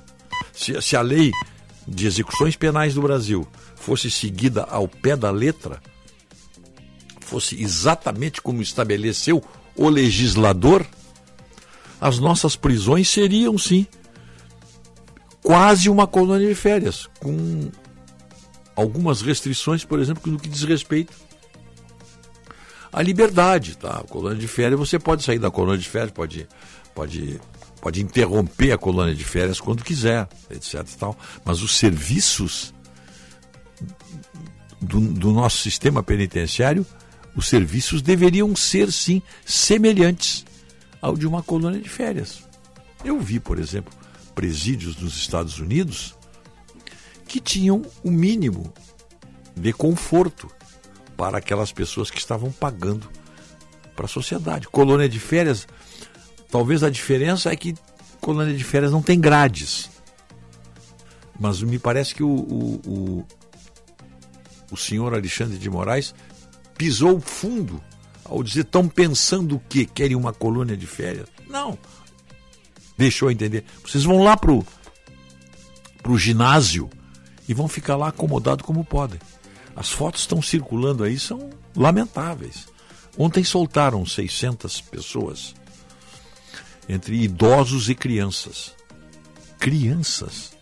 [0.53, 1.33] Se, se a lei
[1.89, 5.83] de execuções penais do Brasil fosse seguida ao pé da letra,
[7.19, 9.43] fosse exatamente como estabeleceu
[9.75, 10.87] o legislador,
[12.01, 13.87] as nossas prisões seriam sim
[15.43, 17.71] quase uma colônia de férias, com
[18.75, 21.13] algumas restrições, por exemplo, no que diz respeito
[22.93, 23.77] à liberdade.
[23.77, 23.99] Tá?
[23.99, 26.49] A colônia de férias, você pode sair da colônia de férias, pode,
[26.95, 27.41] pode,
[27.81, 30.83] pode interromper a colônia de férias quando quiser, etc.
[30.99, 31.17] Tal.
[31.45, 32.75] Mas os serviços
[34.81, 36.87] do, do nosso sistema penitenciário,
[37.35, 40.45] os serviços deveriam ser, sim, semelhantes
[41.01, 42.43] ao de uma colônia de férias.
[43.05, 43.93] Eu vi, por exemplo,
[44.35, 46.17] presídios nos Estados Unidos
[47.27, 48.73] que tinham o mínimo
[49.57, 50.51] de conforto
[51.17, 53.09] para aquelas pessoas que estavam pagando
[53.95, 54.69] para a sociedade.
[54.69, 55.67] Colônia de férias,
[56.51, 57.75] talvez a diferença é que
[58.21, 59.91] colônia de férias não tem grades.
[61.39, 63.27] Mas me parece que o, o, o,
[64.73, 66.15] o senhor Alexandre de Moraes
[66.77, 67.83] pisou fundo
[68.31, 69.85] ao dizer estão pensando o quê?
[69.85, 71.27] Querem uma colônia de férias?
[71.49, 71.77] Não
[73.01, 73.65] deixou entender.
[73.83, 74.65] Vocês vão lá pro,
[76.03, 76.91] pro ginásio
[77.49, 79.19] e vão ficar lá acomodados como podem.
[79.75, 82.69] As fotos estão circulando aí, são lamentáveis.
[83.17, 85.55] Ontem soltaram 600 pessoas,
[86.87, 88.75] entre idosos e crianças.
[89.59, 90.53] Crianças.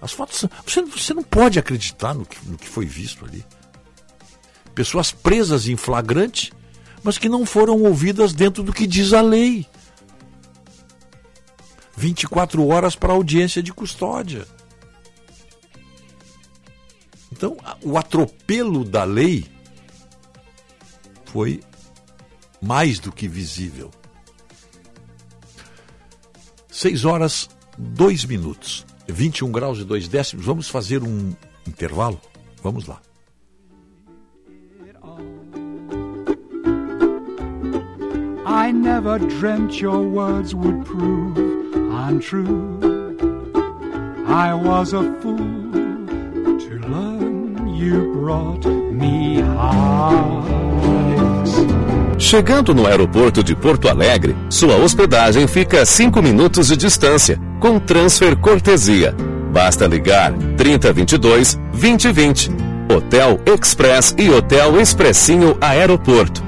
[0.00, 0.44] As fotos.
[0.66, 3.44] Você, você não pode acreditar no que, no que foi visto ali.
[4.74, 6.52] Pessoas presas em flagrante,
[7.02, 9.66] mas que não foram ouvidas dentro do que diz a lei.
[11.96, 14.46] 24 horas para audiência de custódia.
[17.32, 19.46] Então, o atropelo da lei
[21.26, 21.60] foi
[22.60, 23.90] mais do que visível.
[26.70, 30.44] 6 horas, 2 minutos, 21 graus e 2 décimos.
[30.44, 31.34] Vamos fazer um
[31.66, 32.20] intervalo?
[32.62, 33.00] Vamos lá.
[38.50, 41.36] I never dreamt your words would prove
[41.92, 42.80] untrue.
[44.26, 50.48] I was a fool to learn you brought me heartaches.
[52.16, 57.78] Chegando no aeroporto de Porto Alegre, sua hospedagem fica a 5 minutos de distância, com
[57.78, 59.14] transfer cortesia.
[59.52, 62.50] Basta ligar 3022 2020.
[62.90, 66.47] Hotel Express e Hotel Expressinho Aeroporto.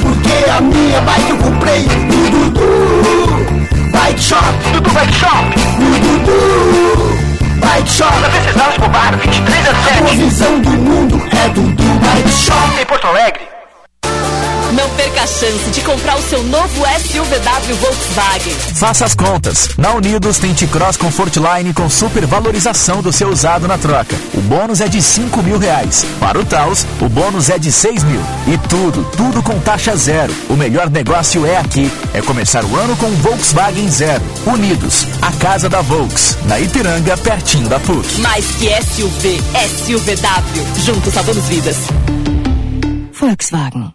[0.00, 4.42] Porque a minha bike eu comprei no Dudu Bike Shop.
[4.72, 5.44] Dudu Bike Shop.
[5.78, 7.25] No Dudu
[7.66, 8.20] Bike Shop.
[8.20, 9.98] Na Venceslau Escobar, 23 a 7.
[9.98, 12.80] A visão do mundo é Dudu Bike Shop.
[12.80, 13.55] Em Porto Alegre.
[14.72, 18.54] Não perca a chance de comprar o seu novo SUVW Volkswagen.
[18.74, 19.70] Faça as contas.
[19.78, 24.16] Na Unidos tem T-Cross Comfortline com super valorização do seu usado na troca.
[24.34, 26.04] O bônus é de 5 mil reais.
[26.18, 28.20] Para o Taos, o bônus é de 6 mil.
[28.48, 30.34] E tudo, tudo com taxa zero.
[30.50, 31.90] O melhor negócio é aqui.
[32.12, 34.22] É começar o ano com Volkswagen Zero.
[34.46, 36.36] Unidos, a casa da Volks.
[36.44, 38.20] Na Ipiranga, pertinho da PUC.
[38.20, 39.40] Mais que SUV,
[39.84, 40.84] SUVW.
[40.84, 41.76] Juntos salvamos vidas.
[43.12, 43.94] Volkswagen.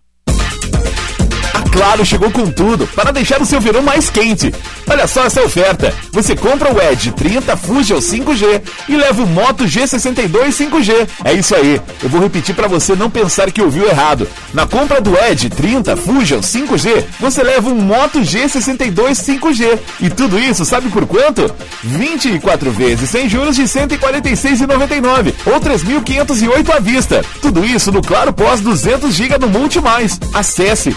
[1.71, 4.53] Claro chegou com tudo para deixar o seu verão mais quente.
[4.87, 5.93] Olha só essa oferta.
[6.11, 11.07] Você compra o Edge 30 Fusion 5G e leva o Moto G62 5G.
[11.23, 11.81] É isso aí.
[12.03, 14.27] Eu vou repetir para você não pensar que ouviu errado.
[14.53, 19.79] Na compra do Edge 30 Fusion 5G, você leva um Moto G62 5G.
[20.01, 21.53] E tudo isso sabe por quanto?
[21.83, 27.25] 24 vezes sem juros de 146,99 ou 3.508 à vista.
[27.41, 30.19] Tudo isso no Claro Pós 200 GB no Multi Mais.
[30.33, 30.91] Acesse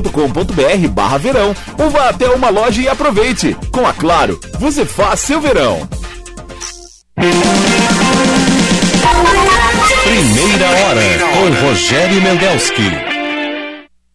[0.00, 3.56] claro.com.br barra verão ou vá até uma loja e aproveite.
[3.72, 5.88] Com a Claro, você faz seu verão.
[10.04, 11.00] Primeira hora
[11.32, 12.90] com Rogério Mendelski.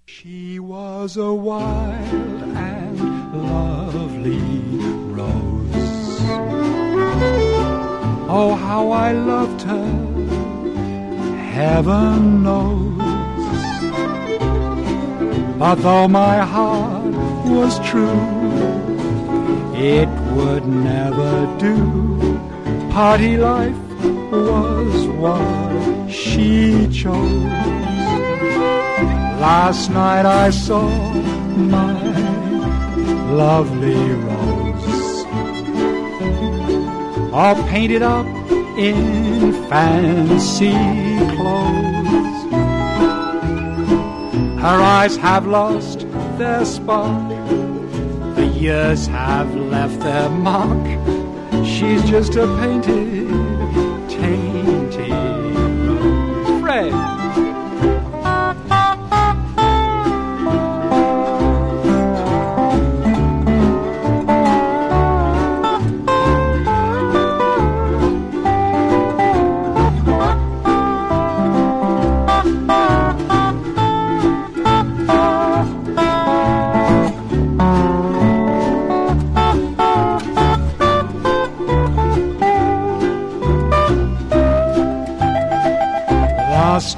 [0.06, 2.96] She was a wild and
[3.34, 4.40] lovely
[5.12, 6.22] rose.
[8.30, 9.86] Oh, how I loved her,
[11.54, 13.01] heaven knows.
[15.62, 17.14] But though my heart
[17.46, 18.26] was true,
[19.76, 21.78] it would never do.
[22.90, 23.78] Party life
[24.32, 27.44] was what she chose.
[29.48, 30.90] Last night I saw
[31.76, 31.94] my
[33.44, 35.26] lovely rose
[37.32, 38.26] all painted up
[38.80, 40.74] in fancy
[41.36, 41.91] clothes.
[44.62, 46.02] Her eyes have lost
[46.38, 47.30] their spark.
[48.36, 50.86] The years have left their mark.
[51.66, 53.28] She's just a painted,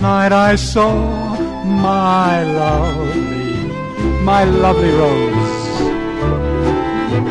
[0.04, 0.94] night I saw
[1.64, 3.72] my lovely,
[4.22, 5.72] my lovely rose,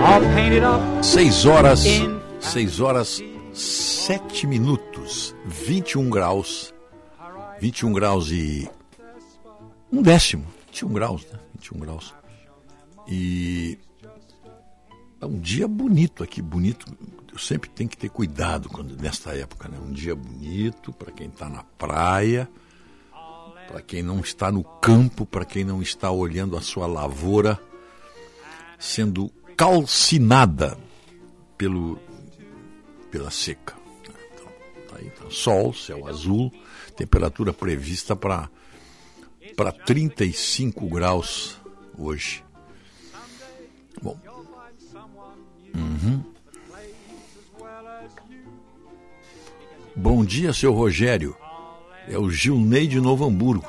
[0.00, 1.84] all painted up 6 horas,
[2.40, 6.72] 6 horas, 7 minutos, 21 graus,
[7.60, 8.66] 21 graus e
[9.92, 11.38] um décimo, 21 graus, né?
[11.56, 12.14] 21 graus.
[13.06, 13.78] E
[15.20, 16.86] é um dia bonito aqui, bonito.
[17.30, 19.78] Eu sempre tenho que ter cuidado quando nesta época, né?
[19.78, 22.48] Um dia bonito para quem está na praia,
[23.68, 27.58] para quem não está no campo, para quem não está olhando a sua lavoura
[28.78, 30.76] sendo calcinada
[31.56, 31.98] pelo
[33.10, 33.74] pela seca.
[34.00, 34.52] Então,
[34.88, 36.52] tá aí, tá sol, céu azul,
[36.96, 38.50] temperatura prevista para
[39.56, 41.58] para 35 graus
[41.96, 42.44] hoje.
[44.00, 44.18] Bom.
[45.74, 46.24] Uhum.
[49.94, 51.36] Bom dia, seu Rogério.
[52.08, 53.68] É o Gilney de Novo Hamburgo.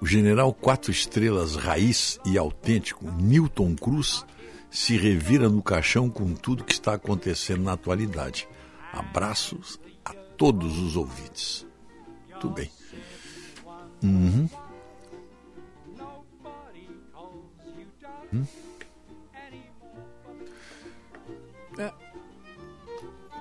[0.00, 4.24] O general quatro estrelas raiz e autêntico Newton Cruz
[4.70, 8.48] se revira no caixão com tudo que está acontecendo na atualidade.
[8.92, 11.66] Abraços a todos os ouvintes.
[12.40, 12.70] Tudo bem.
[14.02, 14.48] Uhum.
[18.32, 18.44] Hum?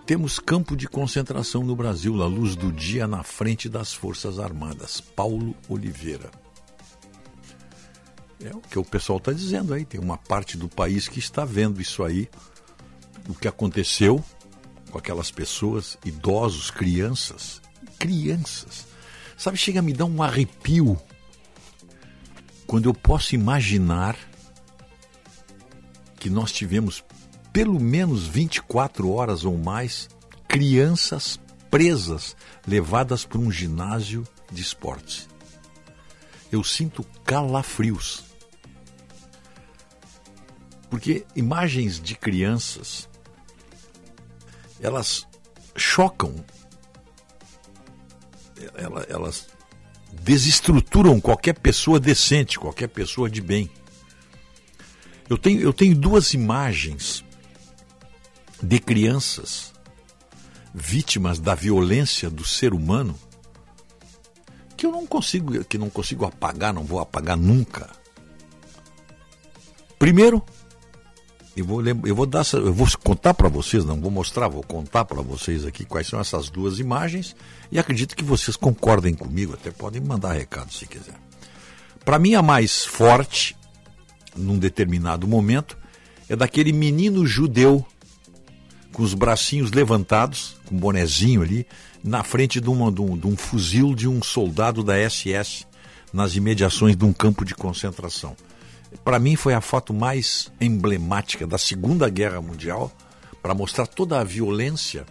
[0.05, 4.99] Temos campo de concentração no Brasil, à luz do dia, na frente das Forças Armadas.
[4.99, 6.29] Paulo Oliveira.
[8.43, 9.85] É o que o pessoal está dizendo aí.
[9.85, 12.29] Tem uma parte do país que está vendo isso aí,
[13.29, 14.21] o que aconteceu
[14.91, 17.61] com aquelas pessoas, idosos, crianças.
[17.97, 18.85] Crianças.
[19.37, 20.99] Sabe, chega a me dar um arrepio
[22.67, 24.17] quando eu posso imaginar
[26.19, 27.03] que nós tivemos
[27.53, 30.09] pelo menos 24 horas ou mais
[30.47, 31.39] crianças
[31.69, 32.35] presas,
[32.67, 35.29] levadas para um ginásio de esportes.
[36.51, 38.23] Eu sinto calafrios.
[40.89, 43.07] Porque imagens de crianças
[44.79, 45.25] elas
[45.75, 46.35] chocam,
[49.09, 49.47] elas,
[50.11, 53.69] desestruturam qualquer pessoa decente, qualquer pessoa de bem.
[55.29, 57.23] Eu tenho, eu tenho duas imagens
[58.63, 59.73] de crianças
[60.73, 63.19] vítimas da violência do ser humano
[64.75, 67.89] que eu não consigo, que não consigo apagar, não vou apagar nunca.
[69.99, 70.43] Primeiro,
[71.55, 75.05] eu vou, eu vou, dar, eu vou contar para vocês, não vou mostrar, vou contar
[75.05, 77.35] para vocês aqui quais são essas duas imagens
[77.71, 81.15] e acredito que vocês concordem comigo, até podem mandar recado se quiser.
[82.03, 83.55] Para mim, a mais forte,
[84.35, 85.77] num determinado momento,
[86.27, 87.85] é daquele menino judeu
[88.93, 91.67] com os bracinhos levantados, com um bonezinho ali,
[92.03, 95.65] na frente de, uma, de, um, de um fuzil de um soldado da SS
[96.13, 98.37] nas imediações de um campo de concentração.
[99.03, 102.91] Para mim foi a foto mais emblemática da Segunda Guerra Mundial
[103.41, 105.05] para mostrar toda a violência.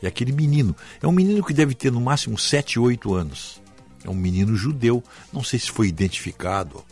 [0.00, 3.60] E aquele menino, é um menino que deve ter no máximo 7, 8 anos.
[4.04, 6.84] É um menino judeu, não sei se foi identificado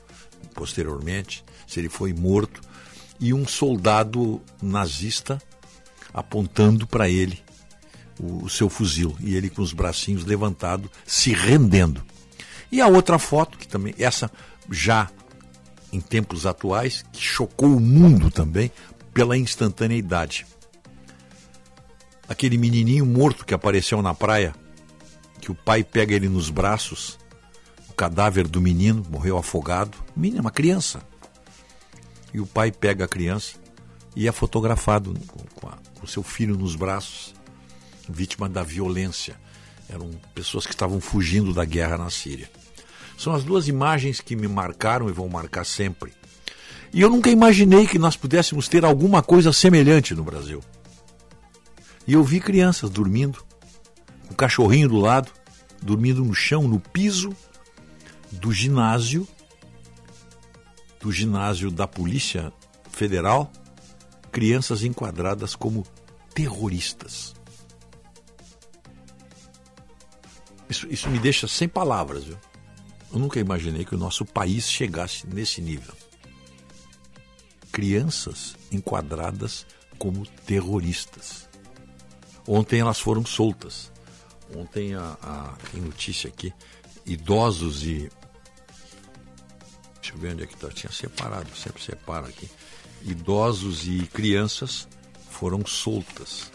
[0.55, 2.61] posteriormente, se ele foi morto,
[3.21, 5.41] e um soldado nazista
[6.13, 7.39] apontando para ele
[8.19, 12.03] o, o seu fuzil e ele com os bracinhos levantados, se rendendo.
[12.71, 14.31] E a outra foto, que também, essa
[14.71, 15.11] já
[15.93, 18.71] em tempos atuais, que chocou o mundo também
[19.13, 20.47] pela instantaneidade.
[22.29, 24.55] Aquele menininho morto que apareceu na praia,
[25.41, 27.19] que o pai pega ele nos braços,
[27.89, 31.03] o cadáver do menino morreu afogado, menino, uma criança.
[32.33, 33.57] E o pai pega a criança
[34.15, 35.13] e é fotografado
[35.57, 37.35] com, a, com seu filho nos braços,
[38.09, 39.39] vítima da violência.
[39.89, 42.51] Eram pessoas que estavam fugindo da guerra na Síria.
[43.19, 46.13] São as duas imagens que me marcaram e vão marcar sempre.
[46.93, 50.61] E eu nunca imaginei que nós pudéssemos ter alguma coisa semelhante no Brasil.
[52.07, 53.45] E eu vi crianças dormindo,
[54.27, 55.31] com um cachorrinho do lado,
[55.83, 57.31] dormindo no chão, no piso
[58.33, 59.29] do ginásio,
[61.01, 62.53] do ginásio da Polícia
[62.91, 63.53] Federal,
[64.31, 65.87] crianças enquadradas como
[66.35, 67.35] terroristas.
[70.69, 72.39] Isso, isso me deixa sem palavras, viu?
[73.13, 75.95] Eu nunca imaginei que o nosso país chegasse nesse nível.
[77.73, 79.67] Crianças enquadradas
[79.99, 81.49] como terroristas.
[82.47, 83.91] Ontem elas foram soltas.
[84.57, 86.53] Ontem a, a tem notícia aqui,
[87.07, 88.11] idosos e
[90.01, 92.49] deixa eu ver onde é que está, tinha separado, sempre separa aqui.
[93.03, 94.87] Idosos e crianças
[95.31, 96.51] foram soltas.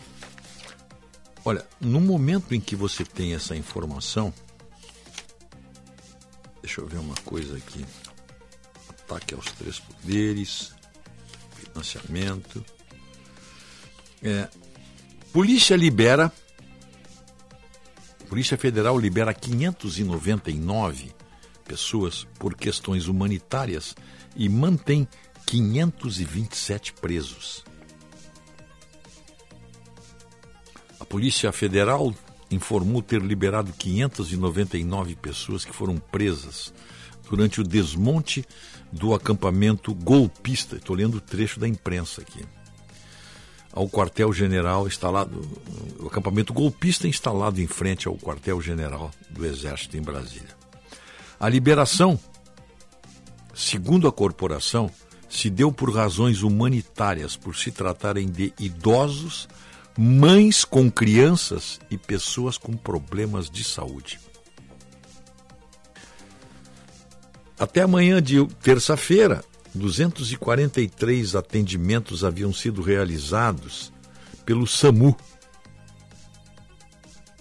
[1.44, 4.34] Olha, no momento em que você tem essa informação,
[6.66, 7.86] Deixa eu ver uma coisa aqui.
[8.90, 10.74] Ataque aos três poderes,
[11.54, 12.66] financiamento.
[14.20, 14.50] É,
[15.32, 16.34] polícia libera.
[18.28, 21.14] Polícia Federal libera 599
[21.64, 23.96] pessoas por questões humanitárias
[24.36, 25.08] e mantém
[25.46, 27.64] 527 presos.
[31.00, 32.14] A Polícia Federal
[32.50, 36.74] informou ter liberado 599 pessoas que foram presas
[37.30, 38.46] durante o desmonte
[38.92, 40.78] do acampamento golpista.
[40.78, 42.44] Estou lendo o trecho da imprensa aqui.
[43.72, 45.42] Ao quartel-general instalado,
[46.00, 50.56] o acampamento golpista instalado em frente ao quartel-general do Exército em Brasília.
[51.38, 52.18] A liberação,
[53.54, 54.90] segundo a corporação,
[55.36, 59.48] se deu por razões humanitárias, por se tratarem de idosos
[59.98, 64.20] mães com crianças e pessoas com problemas de saúde.
[67.58, 73.92] Até amanhã de terça-feira, 243 atendimentos haviam sido realizados
[74.46, 75.16] pelo SAMU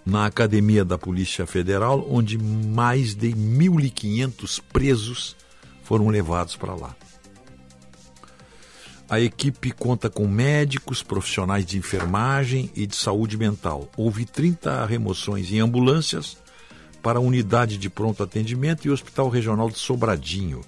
[0.06, 5.36] na Academia da Polícia Federal, onde mais de 1.500 presos
[5.82, 6.94] foram levados para lá.
[9.08, 13.88] A equipe conta com médicos, profissionais de enfermagem e de saúde mental.
[13.96, 16.38] Houve 30 remoções em ambulâncias
[17.02, 20.62] para a unidade de pronto atendimento e Hospital Regional de Sobradinho,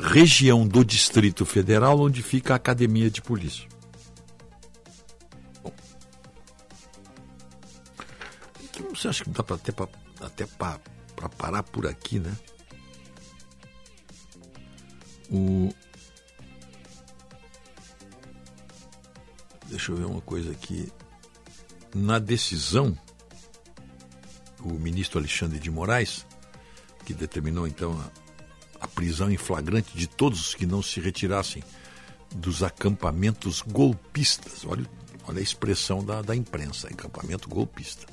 [0.00, 3.68] região do Distrito Federal onde fica a Academia de Polícia.
[5.62, 5.72] Bom,
[8.92, 9.88] você acha que dá pra, até para
[10.20, 10.80] até para
[11.36, 12.36] parar por aqui, né?
[15.30, 15.72] O,
[19.68, 20.90] Deixa eu ver uma coisa aqui.
[21.94, 22.96] Na decisão,
[24.60, 26.26] o ministro Alexandre de Moraes,
[27.04, 27.98] que determinou então
[28.80, 31.62] a, a prisão em flagrante de todos os que não se retirassem
[32.34, 34.64] dos acampamentos golpistas.
[34.66, 34.86] Olha,
[35.26, 38.06] olha a expressão da, da imprensa, acampamento golpista.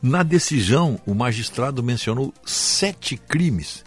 [0.00, 3.84] Na decisão, o magistrado mencionou sete crimes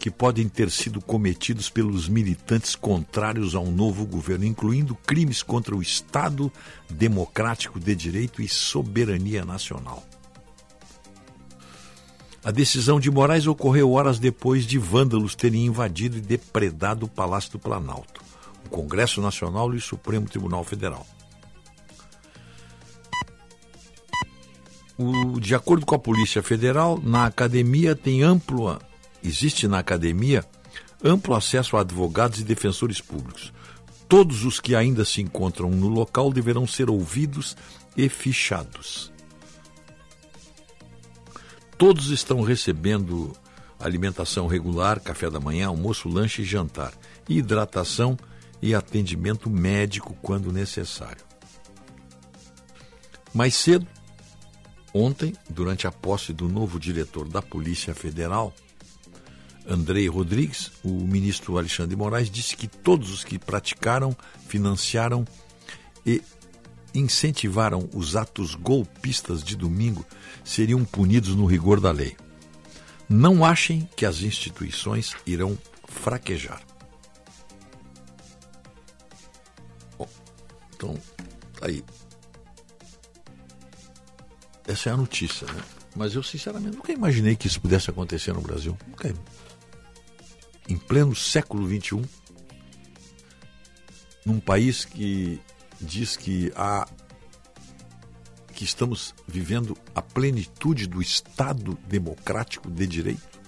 [0.00, 5.82] que podem ter sido cometidos pelos militantes contrários ao novo governo, incluindo crimes contra o
[5.82, 6.50] Estado
[6.88, 10.02] democrático de direito e soberania nacional.
[12.42, 17.52] A decisão de Moraes ocorreu horas depois de vândalos terem invadido e depredado o Palácio
[17.52, 18.22] do Planalto,
[18.64, 21.06] o Congresso Nacional e o Supremo Tribunal Federal.
[24.96, 28.80] O, de acordo com a Polícia Federal, na academia tem ampla
[29.22, 30.44] existe na academia
[31.02, 33.52] amplo acesso a advogados e defensores públicos.
[34.08, 37.56] Todos os que ainda se encontram no local deverão ser ouvidos
[37.96, 39.12] e fichados.
[41.78, 43.32] Todos estão recebendo
[43.78, 46.92] alimentação regular, café da manhã, almoço, lanche e jantar,
[47.28, 48.18] hidratação
[48.60, 51.24] e atendimento médico quando necessário.
[53.32, 53.86] Mais cedo,
[54.92, 58.52] ontem, durante a posse do novo diretor da Polícia Federal,
[59.70, 64.16] Andrei Rodrigues, o ministro Alexandre de Moraes disse que todos os que praticaram,
[64.48, 65.24] financiaram
[66.04, 66.20] e
[66.92, 70.04] incentivaram os atos golpistas de domingo
[70.44, 72.16] seriam punidos no rigor da lei.
[73.08, 75.56] Não achem que as instituições irão
[75.88, 76.60] fraquejar.
[79.96, 80.08] Bom,
[80.74, 80.98] então,
[81.60, 81.84] tá aí.
[84.66, 85.62] Essa é a notícia, né?
[85.94, 88.76] Mas eu, sinceramente, nunca imaginei que isso pudesse acontecer no Brasil.
[88.88, 89.12] Nunca
[90.70, 92.02] em pleno século XXI,
[94.24, 95.40] num país que
[95.80, 96.86] diz que há
[98.54, 103.40] que estamos vivendo a plenitude do Estado democrático de direito?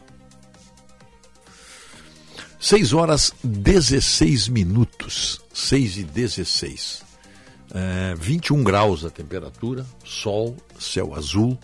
[2.59, 7.03] 6 horas 16 minutos, 6 e 16.
[7.75, 11.59] É, 21 graus a temperatura, sol, céu azul,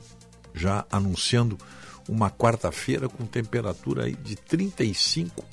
[0.54, 1.56] já anunciando
[2.08, 5.44] uma quarta-feira com temperatura de 35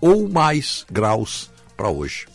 [0.00, 2.26] ou mais graus para hoje.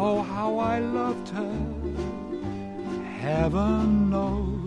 [0.00, 1.52] Oh, how I loved her,
[3.20, 4.58] heaven knows.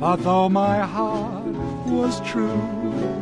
[0.00, 1.46] But though my heart
[1.86, 3.21] was true,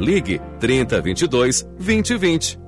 [0.00, 2.67] Ligue 3022 2020.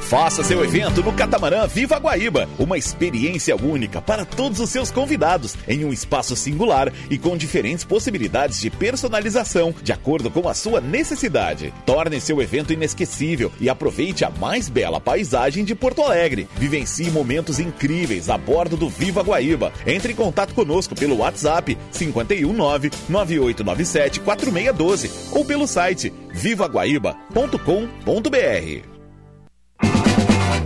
[0.00, 5.56] Faça seu evento no Catamarã Viva Guaíba, uma experiência única para todos os seus convidados,
[5.68, 10.80] em um espaço singular e com diferentes possibilidades de personalização, de acordo com a sua
[10.80, 11.72] necessidade.
[11.86, 16.48] Torne seu evento inesquecível e aproveite a mais bela paisagem de Porto Alegre.
[16.56, 19.72] Vivencie momentos incríveis a bordo do Viva Guaíba.
[19.86, 28.99] Entre em contato conosco pelo WhatsApp 519 9897 4612 ou pelo site vivaguaíba.com.br.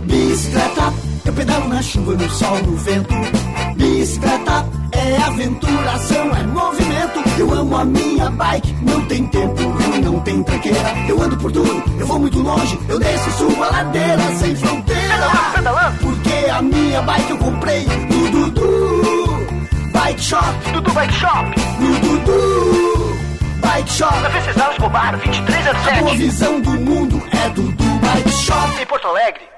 [0.05, 0.93] Bicicleta,
[1.25, 3.13] eu pedalo na chuva, no sol, no vento.
[3.75, 7.23] Bicicleta é aventuração, é movimento.
[7.37, 10.93] Eu amo a minha bike, não tem tempo ruim, não tem tranqueira.
[11.07, 14.55] Eu ando por tudo, eu vou muito longe, eu desço e subo a ladeira sem
[14.55, 14.95] fronteira.
[15.99, 19.25] Porque a minha bike eu comprei no Dudu
[19.91, 20.71] Bike Shop.
[20.73, 21.45] Dudu Bike Shop.
[21.79, 23.17] No Dudu
[23.61, 24.19] Bike Shop.
[24.21, 25.99] Na Venceslau Escobar, 2307.
[25.99, 28.81] A visão do mundo é Dudu Bike Shop.
[28.81, 29.54] Em Porto Alegre.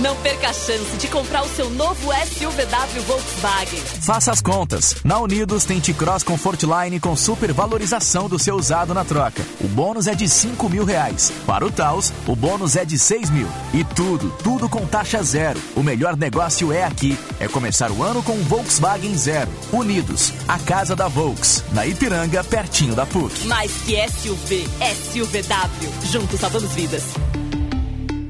[0.00, 3.80] Não perca a chance de comprar o seu novo SUVW Volkswagen.
[4.02, 4.96] Faça as contas.
[5.04, 9.44] Na Unidos tem T-Cross Comfortline com supervalorização do seu usado na troca.
[9.60, 11.30] O bônus é de 5 mil reais.
[11.46, 13.46] Para o Taos, o bônus é de 6 mil.
[13.74, 15.60] E tudo, tudo com taxa zero.
[15.76, 17.18] O melhor negócio é aqui.
[17.38, 19.50] É começar o ano com um Volkswagen Zero.
[19.70, 21.62] Unidos, a casa da Volks.
[21.72, 23.46] Na Ipiranga, pertinho da PUC.
[23.46, 24.66] Mais que SUV,
[25.12, 26.06] SUVW.
[26.10, 27.02] Juntos salvamos vidas.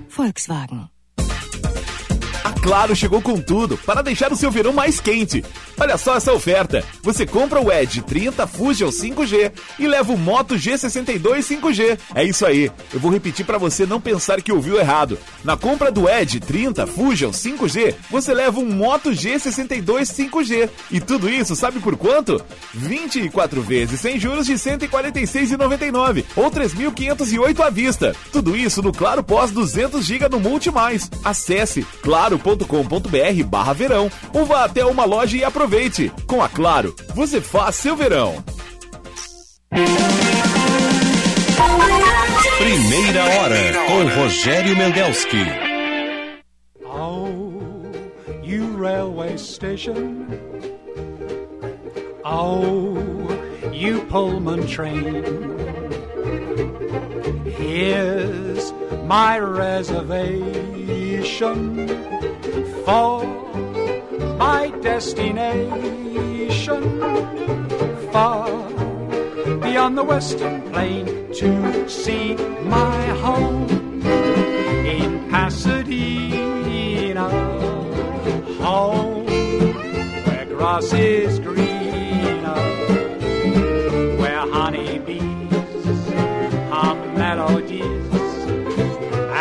[0.08, 0.99] Volkswagen.
[2.42, 5.44] A Claro chegou com tudo para deixar o seu verão mais quente.
[5.78, 6.82] Olha só essa oferta.
[7.02, 11.98] Você compra o Edge 30 Fusion 5G e leva o Moto G62 5G.
[12.14, 12.70] É isso aí.
[12.92, 15.18] Eu vou repetir para você não pensar que ouviu errado.
[15.44, 20.68] Na compra do Edge 30 Fusion 5G, você leva um Moto G62 5G.
[20.90, 22.42] E tudo isso sabe por quanto?
[22.74, 28.16] 24 vezes sem juros de 146,99 ou 3.508 à vista.
[28.32, 31.10] Tudo isso no Claro Pós 200 GB no Multi Mais.
[31.24, 31.86] Acesse
[32.38, 36.12] claro.com.br barra verão ou vá até uma loja e aproveite.
[36.26, 38.42] Com a Claro, você faz seu verão.
[42.58, 45.44] Primeira hora com Rogério Mendelski.
[46.84, 47.28] Oh,
[48.42, 50.26] you railway station.
[52.24, 52.96] Oh,
[53.72, 55.24] you Pullman train.
[57.60, 58.72] Here's
[59.04, 61.88] my reservation
[62.84, 63.24] for
[64.38, 66.82] my destination.
[68.12, 68.48] Far
[69.60, 72.34] beyond the western plain to see
[72.64, 73.68] my home
[74.86, 77.28] in Pasadena.
[78.64, 79.26] Home
[80.24, 82.60] where grass is greener,
[84.18, 85.29] where honeybees
[87.30, 88.10] hum melodies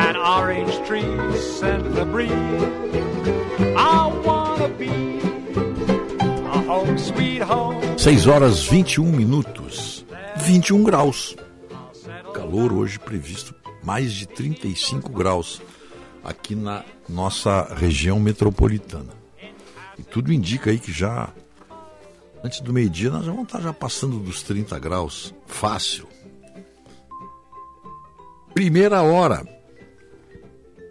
[0.01, 2.31] and orange trees scent the breeze.
[3.75, 5.19] I wanna be
[6.19, 7.97] a home sweet home.
[7.97, 10.05] 6 horas 21 minutos,
[10.37, 11.35] 21 graus.
[12.33, 15.61] Calor hoje previsto mais de 35 graus
[16.23, 19.13] aqui na nossa região metropolitana.
[19.97, 21.29] E tudo indica aí que já
[22.43, 26.07] antes do meio-dia nós já vamos estar já passando dos 30 graus, fácil.
[28.53, 29.47] Primeira hora.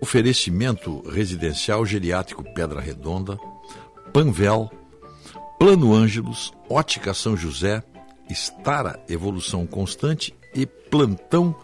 [0.01, 3.37] Oferecimento residencial geriátrico Pedra Redonda,
[4.13, 4.71] Panvel,
[5.59, 7.83] Plano Ângelos, Ótica São José,
[8.31, 11.55] Estara Evolução Constante e Plantão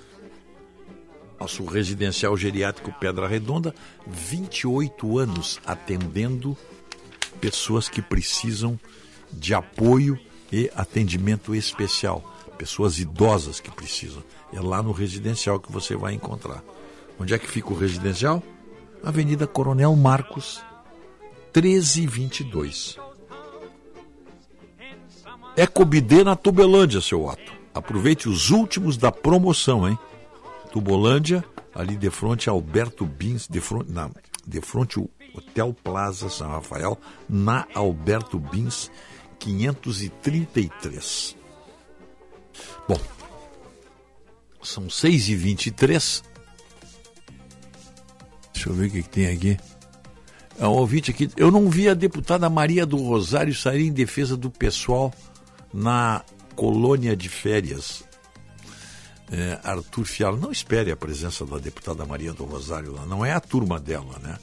[1.40, 3.74] Nosso residencial geriátrico Pedra Redonda,
[4.08, 6.58] 28 anos atendendo
[7.42, 8.80] pessoas que precisam
[9.32, 10.18] de apoio
[10.52, 12.24] e atendimento especial,
[12.58, 14.24] pessoas idosas que precisam.
[14.54, 16.64] É lá no residencial que você vai encontrar.
[17.20, 18.42] Onde é que fica o residencial?
[19.04, 20.64] Avenida Coronel Marcos,
[21.54, 22.98] 1322.
[25.56, 27.54] Ecobidê na Tubelândia, seu Otto.
[27.74, 29.98] Aproveite os últimos da promoção, hein?
[30.76, 31.42] Tubolândia,
[31.74, 34.10] ali de frente a Alberto Bins, de frente, na,
[34.46, 37.00] de frente ao Hotel Plaza São Rafael,
[37.30, 38.92] na Alberto Bins,
[39.40, 41.38] 533.
[42.90, 43.00] Bom,
[44.62, 46.22] são 6h23.
[48.54, 49.58] Deixa eu ver o que, que tem aqui.
[50.60, 51.32] É um ouvinte aqui.
[51.38, 55.14] Eu não vi a deputada Maria do Rosário sair em defesa do pessoal
[55.74, 56.22] na
[56.54, 58.05] colônia de férias.
[59.32, 63.32] É, Arthur Fiala, não espere a presença da deputada Maria do Rosário lá, não é
[63.32, 64.38] a turma dela, né?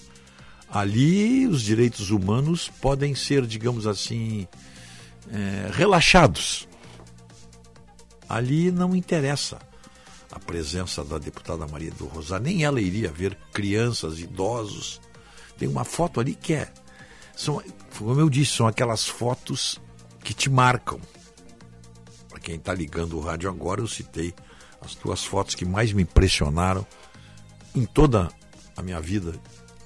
[0.69, 4.49] Ali os direitos humanos podem ser, digamos assim,
[5.31, 6.67] é, relaxados.
[8.29, 9.59] Ali não interessa
[10.33, 14.99] a presença da deputada Maria do Rosário, nem ela iria ver crianças, idosos.
[15.59, 16.73] Tem uma foto ali que é.
[17.37, 17.63] São,
[17.99, 19.79] como eu disse, são aquelas fotos
[20.25, 20.99] que te marcam.
[22.31, 24.35] Para quem está ligando o rádio agora, eu citei
[24.85, 26.87] as duas fotos que mais me impressionaram
[27.75, 28.31] em toda
[28.77, 29.35] a minha vida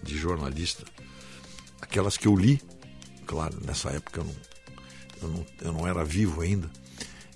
[0.03, 0.85] de jornalista.
[1.81, 2.61] Aquelas que eu li,
[3.27, 4.35] claro, nessa época eu não,
[5.23, 6.69] eu não, eu não era vivo ainda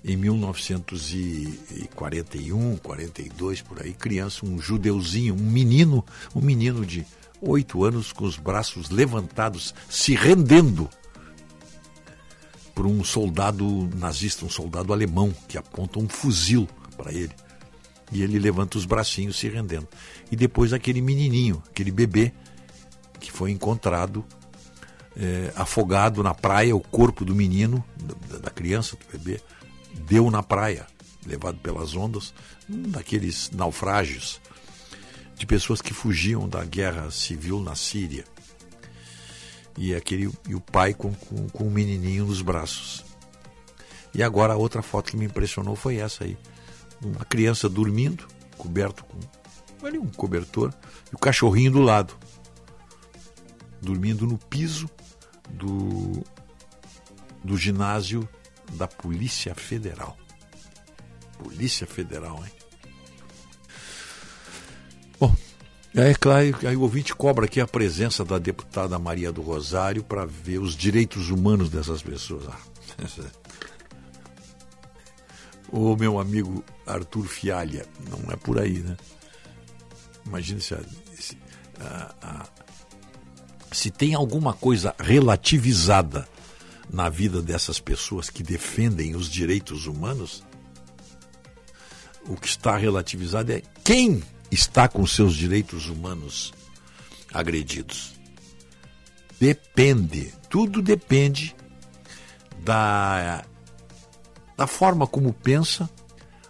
[0.03, 6.03] em 1941, 42 por aí, criança, um judeuzinho, um menino,
[6.35, 7.07] um menino de
[7.39, 10.89] oito anos com os braços levantados, se rendendo
[12.73, 17.31] por um soldado nazista, um soldado alemão que aponta um fuzil para ele.
[18.11, 19.87] E ele levanta os bracinhos se rendendo.
[20.31, 22.33] E depois aquele menininho, aquele bebê
[23.19, 24.25] que foi encontrado
[25.15, 27.83] é, afogado na praia, o corpo do menino,
[28.29, 29.41] da, da criança, do bebê,
[30.05, 30.87] deu na praia,
[31.25, 32.33] levado pelas ondas,
[32.67, 34.41] daqueles naufrágios
[35.37, 38.25] de pessoas que fugiam da guerra civil na Síria.
[39.77, 43.03] E, aquele, e o pai com, com, com o menininho nos braços.
[44.13, 46.37] E agora a outra foto que me impressionou foi essa aí.
[47.03, 48.27] Uma criança dormindo,
[48.57, 49.17] coberto com
[49.85, 50.73] ali, um cobertor,
[51.11, 52.15] e o cachorrinho do lado.
[53.81, 54.89] Dormindo no piso
[55.49, 56.23] do,
[57.43, 58.27] do ginásio
[58.73, 60.17] da Polícia Federal.
[61.39, 62.51] Polícia Federal, hein?
[65.19, 65.35] Bom,
[65.95, 70.25] é claro, aí o ouvinte cobra aqui a presença da deputada Maria do Rosário para
[70.25, 72.45] ver os direitos humanos dessas pessoas.
[75.71, 78.97] o meu amigo Arthur Fialha, não é por aí, né?
[80.25, 80.75] Imagina se,
[81.15, 81.37] se,
[83.71, 86.27] se tem alguma coisa relativizada
[86.91, 90.43] na vida dessas pessoas que defendem os direitos humanos,
[92.27, 96.53] o que está relativizado é quem está com seus direitos humanos
[97.33, 98.13] agredidos.
[99.39, 101.55] Depende, tudo depende
[102.59, 103.43] da,
[104.61, 105.89] da forma como pensa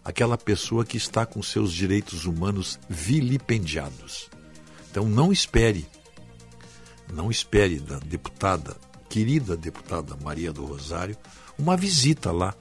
[0.04, 4.30] aquela pessoa que está com seus direitos humanos vilipendiados.
[4.90, 5.88] Então não espere,
[7.14, 8.76] não espere da deputada
[9.08, 11.16] querida deputada Maria do Rosário
[11.58, 12.54] uma visita lá.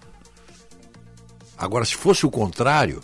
[1.59, 3.03] Agora, se fosse o contrário,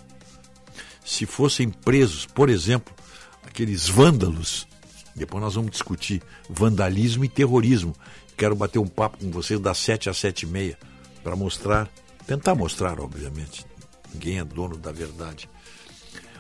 [1.05, 2.95] se fossem presos, por exemplo,
[3.43, 4.69] aqueles vândalos,
[5.17, 7.93] depois nós vamos discutir vandalismo e terrorismo.
[8.37, 10.79] Quero bater um papo com vocês das sete às sete e meia
[11.25, 11.91] para mostrar,
[12.27, 13.65] tentar mostrar, obviamente,
[14.13, 15.49] ninguém é dono da verdade.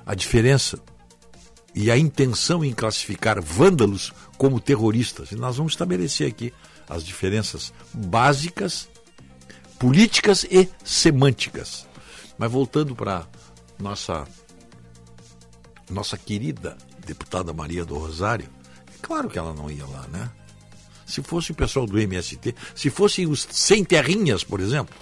[0.04, 0.78] A diferença
[1.74, 5.30] e a intenção em classificar vândalos como terroristas.
[5.30, 6.52] E nós vamos estabelecer aqui
[6.88, 8.88] as diferenças básicas,
[9.78, 11.86] políticas e semânticas.
[12.38, 13.26] Mas voltando para
[13.78, 14.26] nossa
[15.88, 16.76] nossa querida
[17.06, 18.48] deputada Maria do Rosário,
[18.92, 20.30] é claro que ela não ia lá, né?
[21.06, 24.96] Se fosse o pessoal do MST, se fossem os sem terrinhas, por exemplo,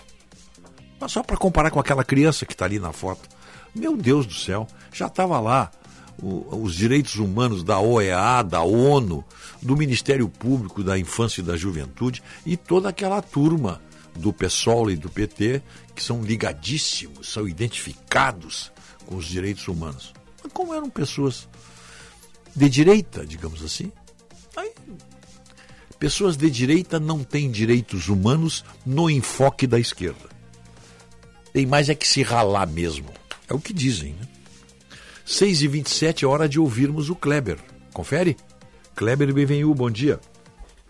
[1.04, 3.28] mas só para comparar com aquela criança que está ali na foto,
[3.74, 5.70] meu Deus do céu, já estava lá
[6.18, 9.22] o, os direitos humanos da OEA, da ONU,
[9.60, 13.82] do Ministério Público da Infância e da Juventude e toda aquela turma
[14.16, 15.60] do PSOL e do PT
[15.94, 18.72] que são ligadíssimos, são identificados
[19.04, 20.14] com os direitos humanos.
[20.42, 21.46] Mas como eram pessoas
[22.56, 23.92] de direita, digamos assim,
[24.56, 24.72] aí,
[25.98, 30.32] pessoas de direita não têm direitos humanos no enfoque da esquerda.
[31.54, 33.06] Tem mais é que se ralar mesmo.
[33.48, 34.26] É o que dizem, né?
[35.24, 37.58] 6 e 27 é hora de ouvirmos o Kleber.
[37.92, 38.36] Confere?
[38.96, 40.18] Kleber Benvenu, bom dia.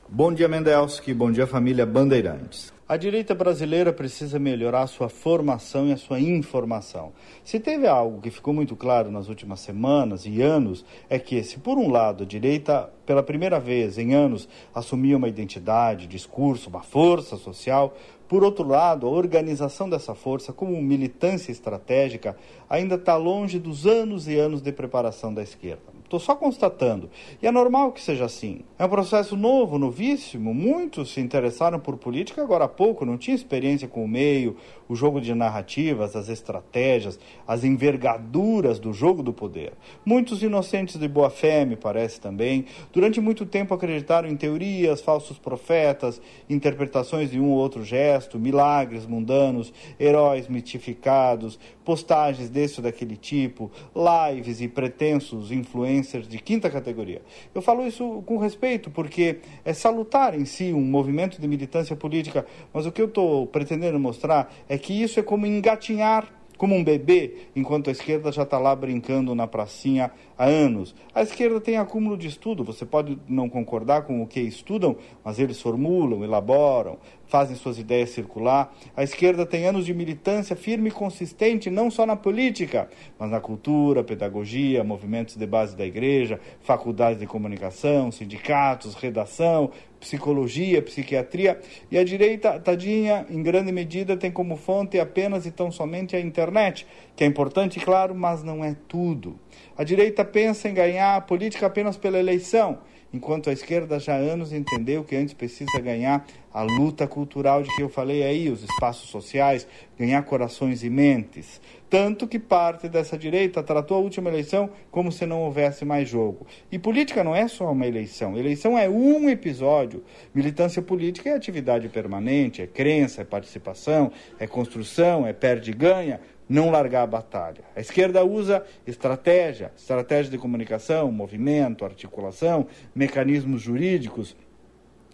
[0.09, 1.13] Bom dia, Mendelski.
[1.13, 2.73] Bom dia, família Bandeirantes.
[2.87, 7.15] A direita brasileira precisa melhorar a sua formação e a sua informação.
[7.43, 11.59] Se teve algo que ficou muito claro nas últimas semanas e anos, é que, se
[11.59, 16.83] por um lado a direita, pela primeira vez em anos, assumia uma identidade, discurso, uma
[16.83, 17.97] força social,
[18.29, 22.37] por outro lado, a organização dessa força como militância estratégica
[22.69, 25.95] ainda está longe dos anos e anos de preparação da esquerda.
[26.05, 27.11] Estou só constatando.
[27.43, 28.61] E é normal que seja assim.
[28.79, 30.55] É um processo novo, novíssimo.
[30.55, 34.57] Muitos se interessaram por política agora há pouco, não tinha experiência com o meio,
[34.89, 39.73] o jogo de narrativas, as estratégias, as envergaduras do jogo do poder.
[40.05, 45.39] Muitos inocentes de boa fé, me parece também, durante muito tempo acreditaram em teorias, falsos
[45.39, 53.17] profetas, interpretações de um ou outro gesto, milagres mundanos, heróis mitificados, postagens desse ou daquele
[53.17, 57.23] tipo, lives e pretensos influencers de quinta categoria.
[57.55, 62.47] Eu falo isso com respeito, porque é salutar em si um movimento de militância política,
[62.73, 66.85] mas o que eu estou pretendendo mostrar é que isso é como engatinhar como um
[66.85, 70.95] bebê, enquanto a esquerda já está lá brincando na pracinha há anos.
[71.15, 75.39] A esquerda tem acúmulo de estudo, você pode não concordar com o que estudam, mas
[75.39, 78.75] eles formulam, elaboram, fazem suas ideias circular.
[78.97, 83.41] A esquerda tem anos de militância firme e consistente, não só na política, mas na
[83.41, 89.71] cultura, pedagogia, movimentos de base da igreja, faculdades de comunicação, sindicatos, redação,
[90.05, 91.59] psicologia, psiquiatria.
[91.91, 96.21] E a direita, tadinha, em grande medida, tem como fonte apenas e tão somente a
[96.21, 96.87] internet,
[97.17, 99.39] que é importante, claro, mas não é tudo.
[99.77, 102.79] A direita pensa em ganhar a política apenas pela eleição,
[103.15, 107.75] enquanto a esquerda já há anos entendeu que antes precisa ganhar a luta cultural de
[107.75, 109.67] que eu falei aí, os espaços sociais,
[109.99, 111.61] ganhar corações e mentes.
[111.95, 116.45] Tanto que parte dessa direita tratou a última eleição como se não houvesse mais jogo.
[116.73, 118.37] E política não é só uma eleição.
[118.37, 120.03] Eleição é um episódio.
[120.35, 126.21] Militância política é atividade permanente, é crença, é participação, é construção, é perde e ganha
[126.49, 127.63] não largar a batalha.
[127.77, 134.37] A esquerda usa estratégia, estratégia de comunicação, movimento, articulação, mecanismos jurídicos.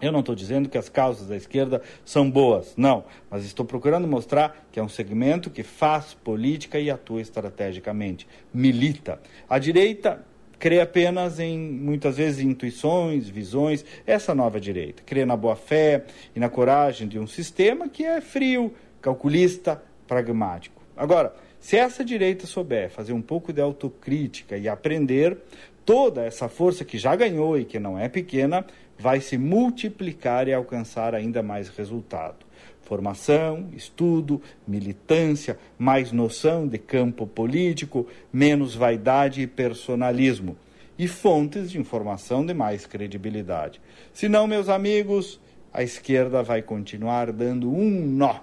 [0.01, 4.09] Eu não estou dizendo que as causas da esquerda são boas, não, mas estou procurando
[4.09, 9.21] mostrar que é um segmento que faz política e atua estrategicamente, milita.
[9.49, 10.25] A direita
[10.59, 15.03] crê apenas em, muitas vezes, intuições, visões, essa nova direita.
[15.05, 16.05] Crê na boa-fé
[16.37, 20.83] e na coragem de um sistema que é frio, calculista, pragmático.
[20.97, 25.39] Agora, se essa direita souber fazer um pouco de autocrítica e aprender,
[25.85, 28.65] toda essa força que já ganhou e que não é pequena
[29.01, 32.47] vai se multiplicar e alcançar ainda mais resultado.
[32.83, 40.57] Formação, estudo, militância, mais noção de campo político, menos vaidade e personalismo.
[40.99, 43.81] E fontes de informação de mais credibilidade.
[44.13, 45.41] Senão, meus amigos,
[45.73, 48.41] a esquerda vai continuar dando um nó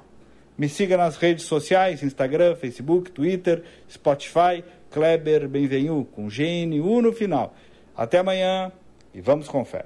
[0.58, 7.53] me siga nas redes sociais, Instagram, Facebook, Twitter, Spotify, Kleber Benvenu, com GNU no final.
[7.95, 8.72] Até amanhã
[9.14, 9.86] e vamos com fé.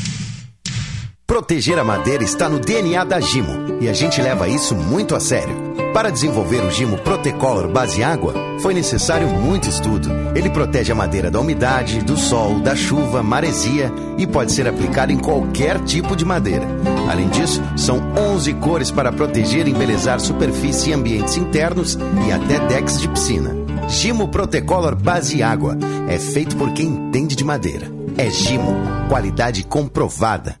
[1.31, 5.19] Proteger a madeira está no DNA da Gimo e a gente leva isso muito a
[5.21, 5.55] sério.
[5.93, 10.09] Para desenvolver o Gimo Protecolor base água, foi necessário muito estudo.
[10.35, 15.13] Ele protege a madeira da umidade, do sol, da chuva, maresia e pode ser aplicado
[15.13, 16.67] em qualquer tipo de madeira.
[17.09, 22.59] Além disso, são 11 cores para proteger e embelezar superfície e ambientes internos e até
[22.67, 23.55] decks de piscina.
[23.87, 25.77] Gimo Protecolor base água
[26.09, 27.89] é feito por quem entende de madeira.
[28.17, 28.75] É Gimo,
[29.07, 30.60] qualidade comprovada.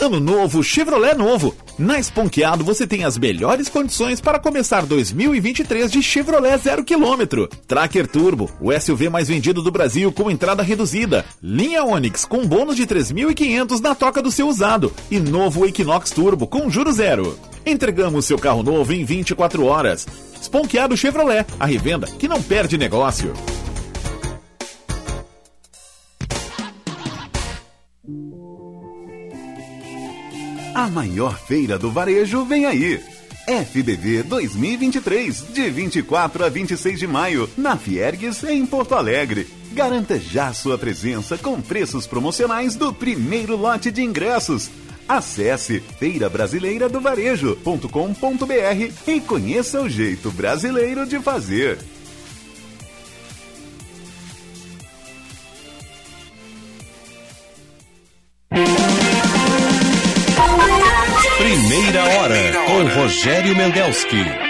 [0.00, 1.54] Ano novo, Chevrolet novo.
[1.78, 7.46] Na Esponqueado você tem as melhores condições para começar 2023 de Chevrolet zero quilômetro.
[7.68, 11.22] Tracker Turbo, o SUV mais vendido do Brasil com entrada reduzida.
[11.42, 14.90] Linha Onix com bônus de 3.500 na toca do seu usado.
[15.10, 17.38] E novo Equinox Turbo com juro zero.
[17.66, 20.08] Entregamos seu carro novo em 24 horas.
[20.40, 23.34] Esponqueado Chevrolet, a revenda que não perde negócio.
[30.80, 32.98] A maior feira do varejo vem aí.
[33.46, 39.46] FBV 2023, de 24 a 26 de maio, na Fiergues, em Porto Alegre.
[39.72, 44.70] Garanta já sua presença com preços promocionais do primeiro lote de ingressos.
[45.06, 47.86] Acesse feirabrasileira do varejo.com.br
[49.06, 51.78] e conheça o jeito brasileiro de fazer.
[62.04, 64.49] Hora com Rogério Mendelski.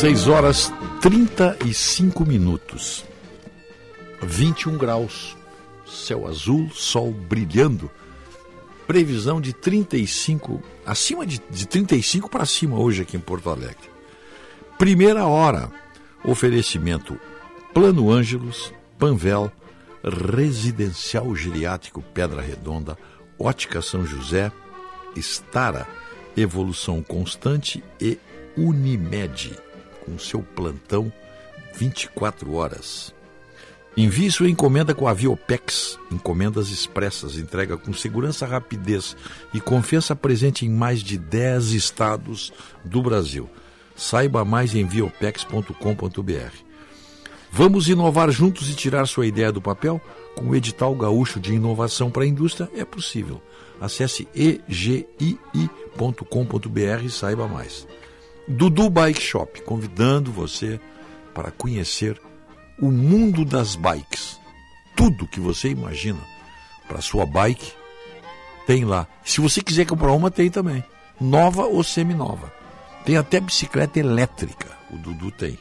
[0.00, 0.72] Seis horas
[1.02, 3.04] 35 minutos.
[4.22, 5.36] 21 graus.
[5.86, 7.90] Céu azul, sol brilhando.
[8.86, 13.90] Previsão de 35, acima de, de 35 para cima hoje aqui em Porto Alegre.
[14.78, 15.70] Primeira hora.
[16.24, 17.20] Oferecimento
[17.74, 19.52] Plano Ângelos, Panvel,
[20.02, 22.96] Residencial Geriátrico Pedra Redonda,
[23.38, 24.50] Ótica São José,
[25.14, 25.86] Estara,
[26.34, 28.18] Evolução Constante e
[28.56, 29.58] Unimed,
[30.10, 31.12] com seu plantão
[31.74, 33.14] 24 horas.
[33.96, 39.16] Envie sua encomenda com a Viopex, encomendas expressas, entrega com segurança, rapidez
[39.52, 42.52] e confiança presente em mais de 10 estados
[42.84, 43.48] do Brasil.
[43.96, 46.54] Saiba mais em viopex.com.br.
[47.52, 50.00] Vamos inovar juntos e tirar sua ideia do papel?
[50.36, 53.42] Com o edital gaúcho de inovação para a indústria é possível.
[53.80, 55.28] Acesse egii.com.br
[57.04, 57.86] e saiba mais.
[58.50, 60.80] Dudu Bike Shop, convidando você
[61.32, 62.20] para conhecer
[62.82, 64.40] o mundo das bikes.
[64.96, 66.18] Tudo que você imagina
[66.88, 67.72] para sua bike
[68.66, 69.06] tem lá.
[69.24, 70.82] Se você quiser comprar uma, tem também.
[71.20, 72.52] Nova ou seminova.
[73.04, 75.56] Tem até bicicleta elétrica, o Dudu tem.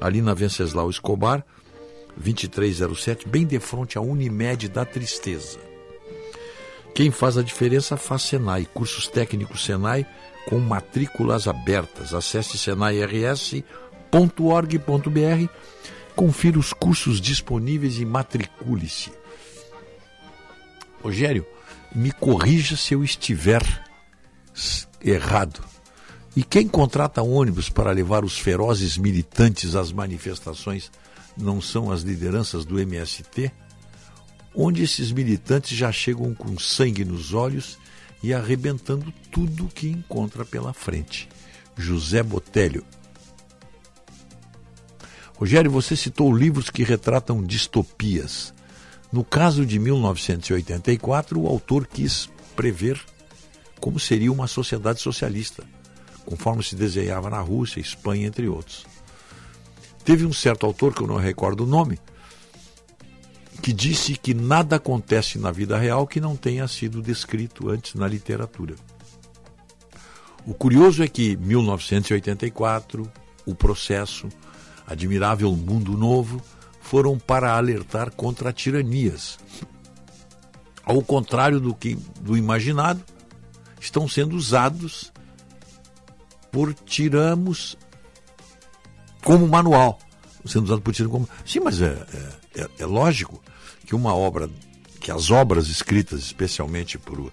[0.00, 1.44] Ali na Venceslau Escobar,
[2.16, 5.60] 2307, bem de frente à Unimed da Tristeza.
[6.94, 10.06] Quem faz a diferença faz Senai, cursos técnicos Senai
[10.46, 12.14] com matrículas abertas.
[12.14, 13.62] Acesse senairs.org.br,
[16.14, 19.12] confira os cursos disponíveis e matricule-se.
[21.02, 21.44] Rogério,
[21.94, 23.62] me corrija se eu estiver
[25.02, 25.62] errado.
[26.34, 30.90] E quem contrata ônibus para levar os ferozes militantes às manifestações
[31.36, 33.50] não são as lideranças do MST?
[34.54, 37.78] Onde esses militantes já chegam com sangue nos olhos
[38.22, 41.28] e arrebentando tudo que encontra pela frente.
[41.76, 42.84] José Botelho.
[45.36, 48.54] Rogério, você citou livros que retratam distopias.
[49.12, 52.98] No caso de 1984, o autor quis prever
[53.78, 55.62] como seria uma sociedade socialista,
[56.24, 58.86] conforme se desenhava na Rússia, Espanha, entre outros.
[60.04, 61.98] Teve um certo autor, que eu não recordo o nome,
[63.56, 68.06] que disse que nada acontece na vida real que não tenha sido descrito antes na
[68.06, 68.74] literatura.
[70.46, 73.10] O curioso é que 1984,
[73.44, 74.28] o processo,
[74.86, 76.40] Admirável Mundo Novo,
[76.80, 79.38] foram para alertar contra tiranias.
[80.84, 83.02] Ao contrário do que do imaginado,
[83.80, 85.12] estão sendo usados
[86.52, 87.76] por tiramos
[89.24, 89.98] como manual.
[90.44, 91.28] Sendo usado por tiramos como.
[91.44, 92.06] Sim, mas é,
[92.54, 93.42] é, é, é lógico
[93.86, 94.50] que uma obra,
[95.00, 97.32] que as obras escritas especialmente por,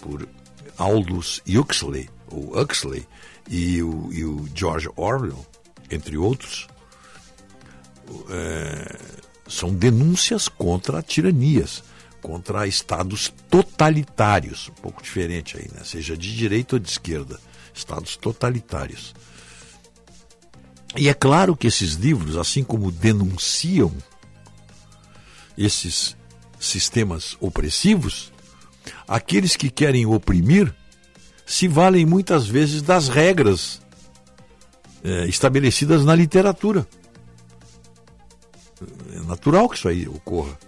[0.00, 0.28] por
[0.76, 3.06] Aldous Huxley, ou Huxley,
[3.48, 5.46] e o, e o George Orwell,
[5.90, 6.66] entre outros,
[8.28, 8.98] é,
[9.46, 11.84] são denúncias contra tiranias,
[12.20, 15.82] contra estados totalitários, um pouco diferente aí, né?
[15.84, 17.38] seja de direita ou de esquerda,
[17.72, 19.14] estados totalitários.
[20.96, 23.92] E é claro que esses livros, assim como denunciam
[25.56, 26.16] esses
[26.58, 28.32] sistemas opressivos,
[29.06, 30.74] aqueles que querem oprimir
[31.44, 33.80] se valem muitas vezes das regras
[35.02, 36.86] é, estabelecidas na literatura.
[39.14, 40.58] É natural que isso aí ocorra.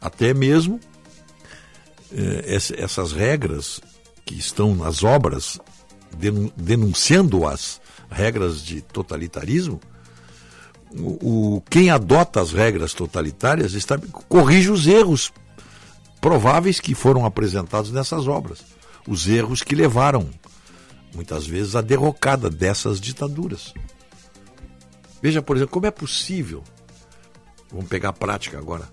[0.00, 0.80] Até mesmo
[2.14, 3.80] eh, essas regras
[4.24, 5.58] que estão nas obras,
[6.56, 9.80] denunciando as regras de totalitarismo,
[10.98, 13.98] o, quem adota as regras totalitárias está,
[14.28, 15.32] corrige os erros
[16.20, 18.64] prováveis que foram apresentados nessas obras.
[19.08, 20.28] Os erros que levaram,
[21.14, 23.74] muitas vezes, à derrocada dessas ditaduras.
[25.20, 26.62] Veja, por exemplo, como é possível,
[27.70, 28.88] vamos pegar a prática agora,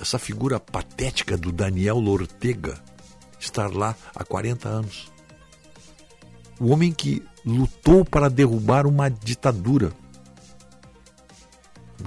[0.00, 2.80] essa figura patética do Daniel Ortega
[3.40, 5.10] estar lá há 40 anos.
[6.60, 9.92] O homem que lutou para derrubar uma ditadura.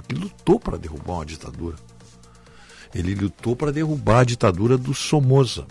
[0.08, 1.76] Que lutou para derrubar uma ditadura.
[2.94, 5.66] Ele lutou para derrubar a ditadura do Somoza.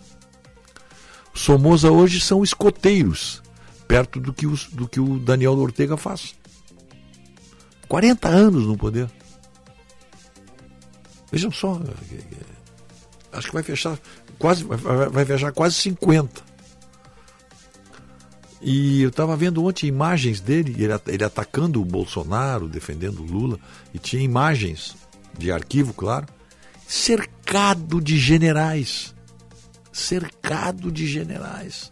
[1.34, 3.42] Somoza hoje são escoteiros,
[3.88, 6.36] perto do que, os, do que o Daniel Ortega faz.
[7.88, 9.10] 40 anos no poder.
[11.32, 11.80] Vejam só,
[13.32, 13.98] acho que vai fechar
[14.38, 16.51] quase, vai fechar quase 50.
[18.62, 23.60] E eu estava vendo ontem imagens dele, ele, ele atacando o Bolsonaro, defendendo o Lula,
[23.94, 24.96] e tinha imagens
[25.38, 26.28] de arquivo, claro,
[26.88, 29.16] cercado de generais.
[29.92, 31.92] Cercado de generais.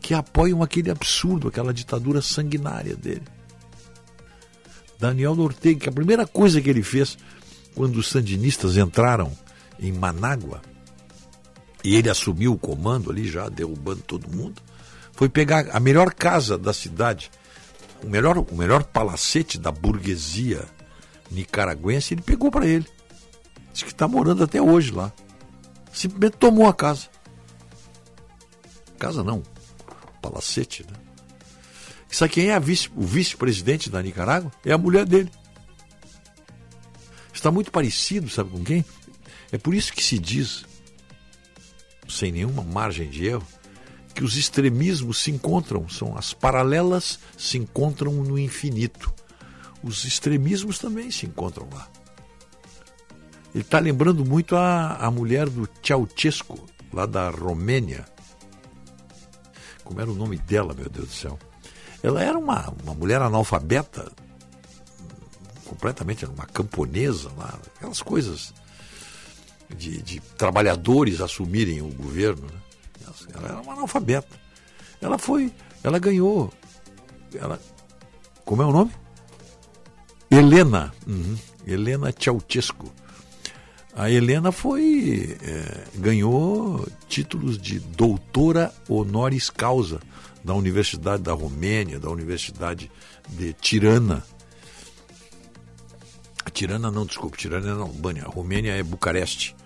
[0.00, 3.22] Que apoiam aquele absurdo, aquela ditadura sanguinária dele.
[4.98, 7.18] Daniel Ortega, que a primeira coisa que ele fez
[7.74, 9.30] quando os sandinistas entraram
[9.78, 10.62] em Manágua,
[11.82, 14.62] e ele assumiu o comando ali, já derrubando todo mundo,
[15.14, 17.30] foi pegar a melhor casa da cidade,
[18.02, 20.64] o melhor, o melhor palacete da burguesia
[21.30, 22.86] nicaragüense, ele pegou para ele.
[23.72, 25.12] Diz que está morando até hoje lá.
[25.92, 27.08] Simplesmente tomou a casa.
[28.98, 29.42] Casa não,
[30.20, 30.96] palacete, né?
[32.10, 34.52] Sabe quem é vice, o vice-presidente da Nicarágua?
[34.64, 35.30] É a mulher dele.
[37.32, 38.84] Está muito parecido, sabe com quem?
[39.50, 40.64] É por isso que se diz,
[42.08, 43.46] sem nenhuma margem de erro,
[44.14, 49.12] que os extremismos se encontram, são as paralelas se encontram no infinito.
[49.82, 51.88] Os extremismos também se encontram lá.
[53.54, 56.58] Ele está lembrando muito a, a mulher do Ceausescu,
[56.92, 58.04] lá da Romênia.
[59.82, 61.38] Como era o nome dela, meu Deus do céu?
[62.02, 64.10] Ela era uma, uma mulher analfabeta,
[65.64, 68.54] completamente, uma camponesa lá, aquelas coisas
[69.76, 72.46] de, de trabalhadores assumirem o governo.
[72.46, 72.63] Né?
[73.34, 74.40] Ela era uma analfabeta.
[75.00, 75.52] Ela foi,
[75.82, 76.52] ela ganhou.
[77.34, 77.60] Ela,
[78.44, 78.90] como é o nome?
[80.30, 80.92] Helena.
[81.06, 82.92] Uhum, Helena Ceausescu.
[83.96, 90.00] A Helena foi é, ganhou títulos de doutora honoris causa
[90.42, 92.90] da Universidade da Romênia, da Universidade
[93.28, 94.24] de Tirana.
[96.52, 99.56] Tirana não, desculpe, Tirana é na Albânia, a Romênia é Bucareste.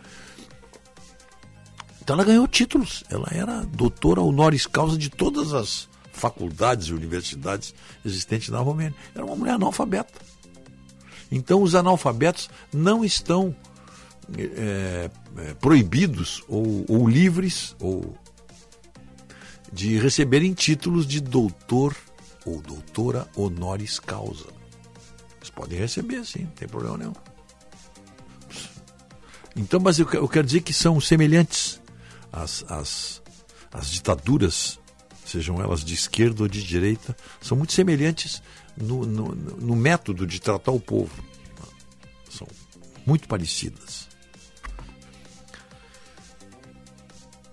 [2.09, 3.05] Então ela ganhou títulos.
[3.11, 8.95] Ela era doutora honoris causa de todas as faculdades e universidades existentes na Romênia.
[9.15, 10.19] Era uma mulher analfabeta.
[11.31, 13.55] Então os analfabetos não estão
[14.39, 18.17] é, é, proibidos ou, ou livres ou
[19.71, 21.95] de receberem títulos de doutor
[22.47, 24.47] ou doutora honoris causa.
[25.37, 27.13] Eles podem receber, sim, não tem problema nenhum.
[29.55, 31.79] Então, mas eu, eu quero dizer que são semelhantes
[32.33, 33.23] as, as,
[33.73, 34.79] as ditaduras,
[35.25, 38.43] sejam elas de esquerda ou de direita, são muito semelhantes
[38.77, 41.23] no, no, no método de tratar o povo.
[42.31, 42.47] São
[43.07, 44.09] muito parecidas.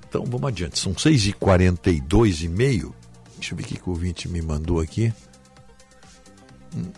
[0.08, 0.80] Então vamos adiante.
[0.80, 2.96] São 6h42 e meio.
[3.36, 5.14] Deixa eu ver o que o ouvinte me mandou aqui.
[6.76, 6.92] Hum.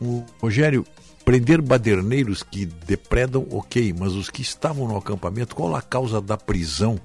[0.00, 0.86] O Rogério,
[1.30, 6.36] Prender baderneiros que depredam, ok, mas os que estavam no acampamento, qual a causa da
[6.36, 7.00] prisão?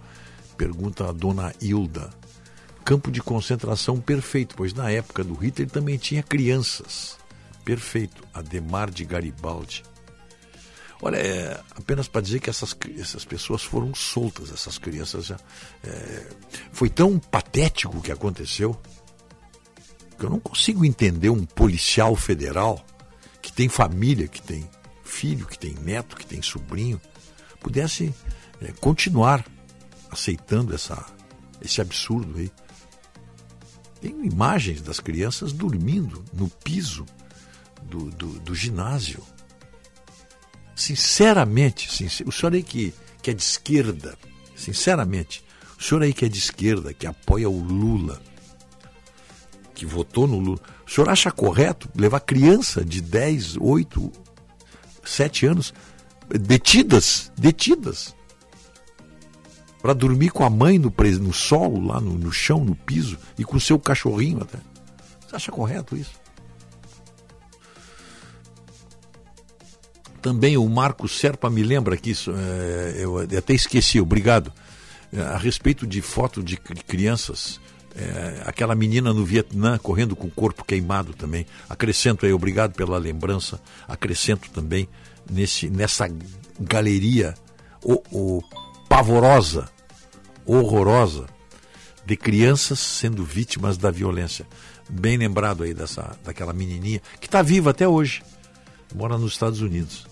[0.57, 2.09] Pergunta a dona Hilda.
[2.83, 7.19] Campo de concentração perfeito, pois na época do Hitler também tinha crianças.
[7.63, 8.23] Perfeito.
[8.33, 9.83] Ademar de Garibaldi.
[11.03, 15.27] Olha, é, apenas para dizer que essas, essas pessoas foram soltas, essas crianças.
[15.27, 15.37] Já,
[15.83, 16.27] é,
[16.71, 18.75] foi tão patético o que aconteceu
[20.17, 22.83] que eu não consigo entender um policial federal
[23.55, 24.69] tem família, que tem
[25.03, 26.99] filho, que tem neto, que tem sobrinho,
[27.61, 28.13] pudesse
[28.61, 29.45] é, continuar
[30.11, 31.05] aceitando essa,
[31.61, 32.51] esse absurdo aí.
[34.01, 37.05] Tem imagens das crianças dormindo no piso
[37.83, 39.23] do, do, do ginásio.
[40.75, 44.17] Sinceramente, sincer, o senhor aí que, que é de esquerda,
[44.55, 45.43] sinceramente,
[45.79, 48.21] o senhor aí que é de esquerda, que apoia o Lula,
[49.73, 54.11] que votou no Lula, o senhor acha correto levar criança de 10, 8,
[55.03, 55.73] 7 anos
[56.29, 58.15] detidas, detidas,
[59.81, 60.91] para dormir com a mãe no,
[61.21, 64.57] no solo, lá no, no chão, no piso, e com o seu cachorrinho até.
[65.27, 66.13] Você acha correto isso?
[70.21, 74.51] Também o Marco Serpa me lembra que isso, é, eu até esqueci, obrigado,
[75.13, 77.59] é, a respeito de foto de cri- crianças,
[77.95, 81.45] é, aquela menina no Vietnã correndo com o corpo queimado também.
[81.69, 84.87] Acrescento aí, obrigado pela lembrança, acrescento também
[85.29, 86.07] nesse, nessa
[86.59, 87.33] galeria
[87.83, 88.43] o, o-
[88.89, 89.69] pavorosa,
[90.45, 91.25] horrorosa,
[92.05, 94.45] de crianças sendo vítimas da violência.
[94.89, 98.21] Bem lembrado aí dessa, daquela menininha, que está viva até hoje,
[98.93, 100.04] mora nos Estados Unidos.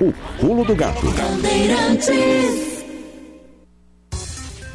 [0.00, 1.06] O pulo do gato.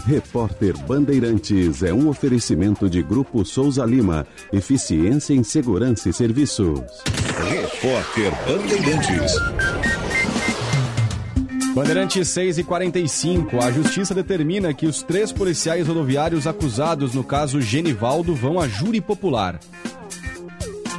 [0.05, 4.27] Repórter Bandeirantes é um oferecimento de Grupo Souza Lima.
[4.53, 6.79] Eficiência em Segurança e Serviços.
[7.49, 9.33] Repórter Bandeirantes.
[11.73, 13.63] Bandeirantes 6 e 45.
[13.63, 19.01] A justiça determina que os três policiais rodoviários acusados no caso Genivaldo vão a júri
[19.01, 19.59] popular.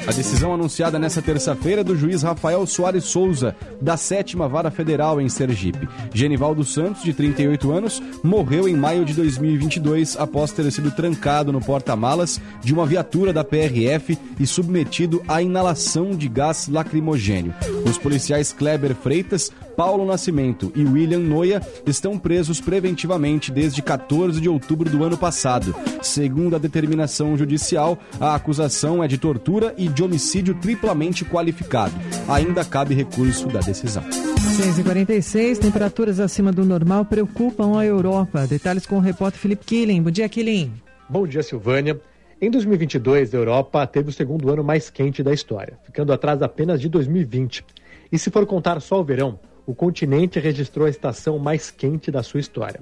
[0.06, 5.20] A decisão anunciada nesta terça-feira é do juiz Rafael Soares Souza, da sétima vara federal
[5.20, 5.88] em Sergipe.
[6.14, 11.60] Genivaldo Santos, de 38 anos, morreu em maio de 2022 após ter sido trancado no
[11.60, 17.52] porta-malas de uma viatura da PRF e submetido à inalação de gás lacrimogênio.
[17.84, 24.48] Os policiais Kleber Freitas, Paulo Nascimento e William Noia estão presos preventivamente desde 14 de
[24.48, 25.74] outubro do ano passado.
[26.02, 31.94] Segundo a determinação judicial, a acusação é de tortura e de homicídio triplamente qualificado.
[32.26, 34.02] Ainda cabe recurso da decisão.
[34.02, 38.46] 6h46, temperaturas acima do normal preocupam a Europa.
[38.46, 40.02] Detalhes com o repórter Felipe Killing.
[40.02, 40.72] Bom dia, Killing.
[41.06, 42.00] Bom dia, Silvânia.
[42.40, 46.80] Em 2022, a Europa teve o segundo ano mais quente da história, ficando atrás apenas
[46.80, 47.64] de 2020.
[48.10, 52.22] E se for contar só o verão, o continente registrou a estação mais quente da
[52.22, 52.80] sua história.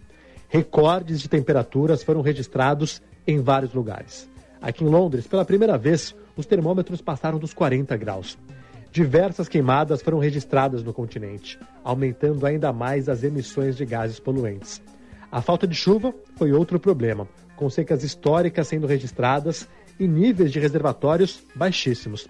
[0.48, 4.28] Recordes de temperaturas foram registrados em vários lugares.
[4.60, 8.38] Aqui em Londres, pela primeira vez, os termômetros passaram dos 40 graus.
[8.92, 14.80] Diversas queimadas foram registradas no continente, aumentando ainda mais as emissões de gases poluentes.
[15.32, 20.60] A falta de chuva foi outro problema, com secas históricas sendo registradas e níveis de
[20.60, 22.28] reservatórios baixíssimos.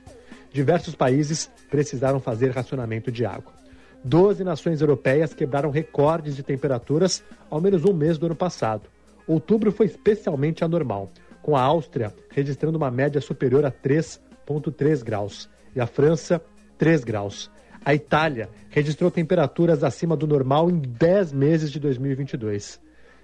[0.53, 3.64] Diversos países precisaram fazer racionamento de água.
[4.05, 8.83] Doze nações europeias quebraram recordes de temperaturas ao menos um mês do ano passado.
[9.27, 11.11] Outubro foi especialmente anormal,
[11.41, 16.39] com a Áustria registrando uma média superior a 3,3 graus e a França
[16.77, 17.51] 3 graus.
[17.83, 22.79] A Itália registrou temperaturas acima do normal em 10 meses de 2022.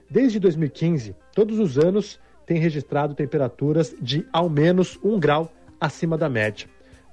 [0.08, 6.28] Desde 2015, todos os anos tem registrado temperaturas de ao menos um grau acima da
[6.28, 6.66] média.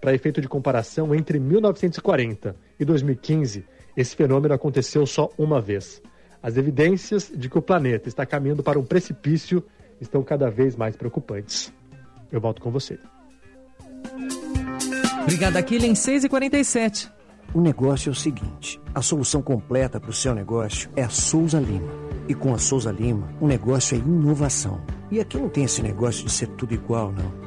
[0.07, 3.65] Para efeito de comparação, entre 1940 e 2015,
[3.97, 6.01] esse fenômeno aconteceu só uma vez.
[6.41, 9.61] As evidências de que o planeta está caminhando para um precipício
[9.99, 11.73] estão cada vez mais preocupantes.
[12.31, 12.97] Eu volto com você.
[15.23, 15.91] Obrigada, Killing.
[15.91, 17.11] 6h47.
[17.53, 21.59] O negócio é o seguinte: a solução completa para o seu negócio é a Souza
[21.59, 21.91] Lima.
[22.29, 24.81] E com a Souza Lima, o negócio é inovação.
[25.11, 27.46] E aqui não tem esse negócio de ser tudo igual, não.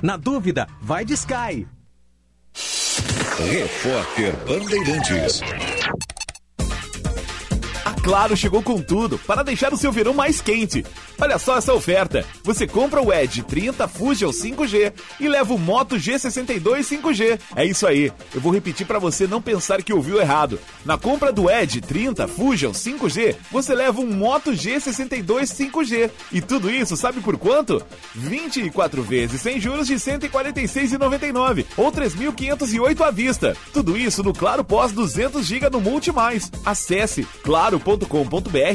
[0.00, 1.66] Na dúvida, vai de Sky.
[3.50, 5.40] Repórter Bandeirantes.
[8.02, 10.84] Claro chegou com tudo para deixar o seu verão mais quente.
[11.20, 12.24] Olha só essa oferta.
[12.42, 17.38] Você compra o Edge 30 Fusion 5G e leva o Moto G62 5G.
[17.54, 18.10] É isso aí.
[18.34, 20.58] Eu vou repetir para você não pensar que ouviu errado.
[20.84, 26.10] Na compra do Edge 30 Fusion 5G, você leva um Moto G62 5G.
[26.32, 27.82] E tudo isso sabe por quanto?
[28.14, 33.54] 24 vezes sem juros de 146,99 ou 3.508 à vista.
[33.74, 36.10] Tudo isso no Claro Pós 200 GB no Multi.
[36.64, 37.89] Acesse claro.com.br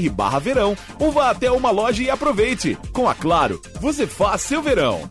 [0.10, 2.78] barra verão ou vá até uma loja e aproveite.
[2.92, 5.10] Com a Claro, você faz seu verão.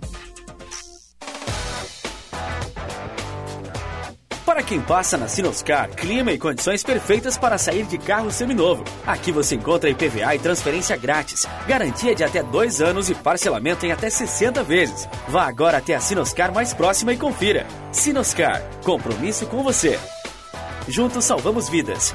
[4.55, 8.85] Para quem passa na Sinoscar, clima e condições perfeitas para sair de carro seminovo.
[9.06, 13.90] Aqui você encontra IPVA e transferência grátis, garantia de até dois anos e parcelamento em
[13.90, 15.09] até 60 vezes.
[15.28, 17.66] Vá agora até a Sinoscar mais próxima e confira.
[17.90, 19.98] Sinoscar, compromisso com você.
[20.86, 22.14] Juntos salvamos vidas.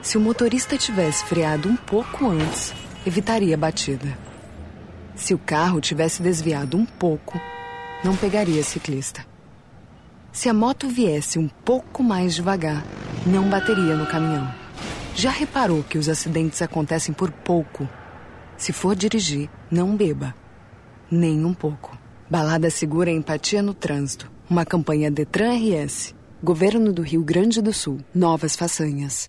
[0.00, 2.72] Se o motorista tivesse freado um pouco antes,
[3.06, 4.16] evitaria a batida.
[5.14, 7.40] Se o carro tivesse desviado um pouco,
[8.04, 9.26] não pegaria ciclista.
[10.30, 12.84] Se a moto viesse um pouco mais devagar,
[13.26, 14.48] não bateria no caminhão.
[15.14, 17.88] Já reparou que os acidentes acontecem por pouco?
[18.56, 20.34] Se for dirigir, não beba.
[21.10, 21.98] Nem um pouco.
[22.30, 24.30] Balada Segura Empatia no Trânsito.
[24.48, 26.14] Uma campanha Detran RS.
[26.42, 27.98] Governo do Rio Grande do Sul.
[28.14, 29.28] Novas façanhas.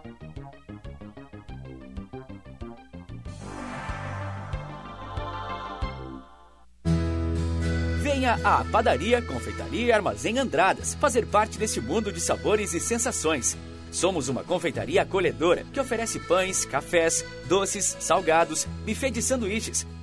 [8.21, 13.57] Venha à Padaria, Confeitaria e Armazém Andradas fazer parte desse mundo de sabores e sensações.
[13.91, 19.87] Somos uma confeitaria acolhedora que oferece pães, cafés, doces, salgados, buffet de sanduíches,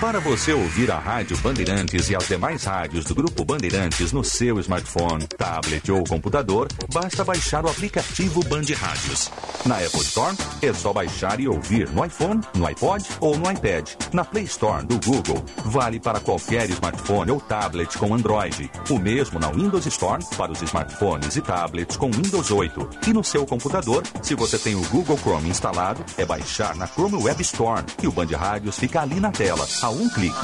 [0.00, 4.58] Para você ouvir a Rádio Bandeirantes e as demais rádios do Grupo Bandeirantes no seu
[4.60, 9.30] smartphone, tablet ou computador, basta baixar o aplicativo Band Rádios.
[9.64, 13.90] Na Apple Store, é só baixar e ouvir no iPhone, no iPod ou no iPad.
[14.12, 18.70] Na Play Store do Google, vale para qualquer smartphone ou tablet com Android.
[18.88, 22.90] O mesmo na Windows Store para os smartphones e tablets com Windows 8.
[23.08, 27.22] E no seu computador, se você tem o Google Chrome instalado, é baixar na Chrome
[27.22, 30.36] Web Store e o Band Rádios fica ali na tela a um clique.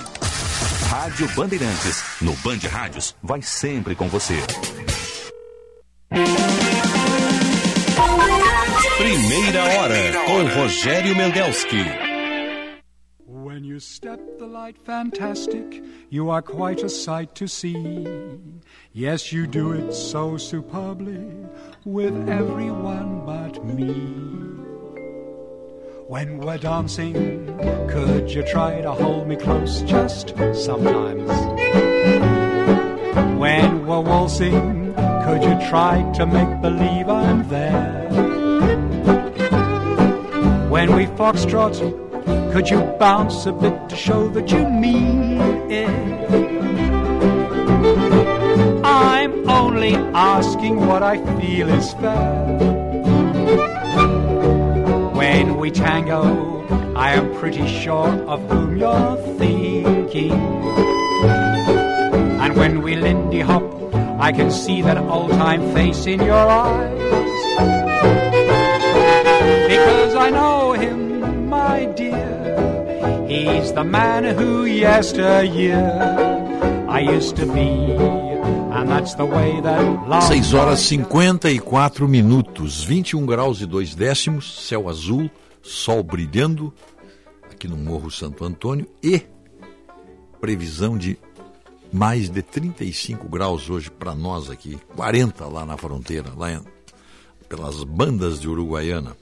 [0.89, 2.03] Rádio Bandeirantes.
[2.21, 4.35] No Band Rádios, vai sempre com você.
[8.97, 11.85] Primeira hora com Rogério Mendelski.
[13.27, 18.05] When you step the light fantastic, you are quite a sight to see.
[18.95, 21.47] Yes, you do it so superbly
[21.85, 24.76] with everyone but me.
[26.09, 27.13] When we're dancing,
[27.89, 31.29] could you try to hold me close just sometimes?
[33.37, 38.09] When we're waltzing, could you try to make believe I'm there?
[40.71, 41.75] When we foxtrot,
[42.53, 45.91] could you bounce a bit to show that you mean it?
[48.85, 52.76] I'm only asking what I feel is fair.
[55.27, 56.23] When we tango,
[56.95, 60.31] I am pretty sure of whom you're thinking.
[62.43, 63.67] And when we lindy hop,
[64.21, 67.39] I can see that old time face in your eyes.
[69.73, 73.27] Because I know him, my dear.
[73.27, 75.91] He's the man who yesteryear
[76.89, 78.16] I used to be.
[80.21, 85.31] 6 horas 54 minutos, 21 graus e 2 décimos, céu azul,
[85.63, 86.75] sol brilhando
[87.51, 89.23] aqui no Morro Santo Antônio e
[90.43, 91.19] previsão de
[91.91, 96.61] mais de 35 graus hoje para nós aqui, 40 lá na fronteira, lá em,
[97.49, 99.17] pelas bandas de Uruguaiana.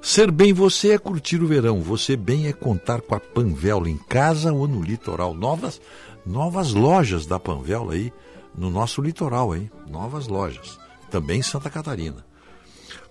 [0.00, 3.96] Ser bem você é curtir o verão, você bem é contar com a Panvel em
[3.96, 5.34] casa ou no litoral.
[5.34, 5.80] Novas,
[6.24, 8.12] novas lojas da Panvel aí
[8.56, 9.70] no nosso litoral, hein?
[9.88, 10.78] Novas lojas.
[11.10, 12.24] Também em Santa Catarina.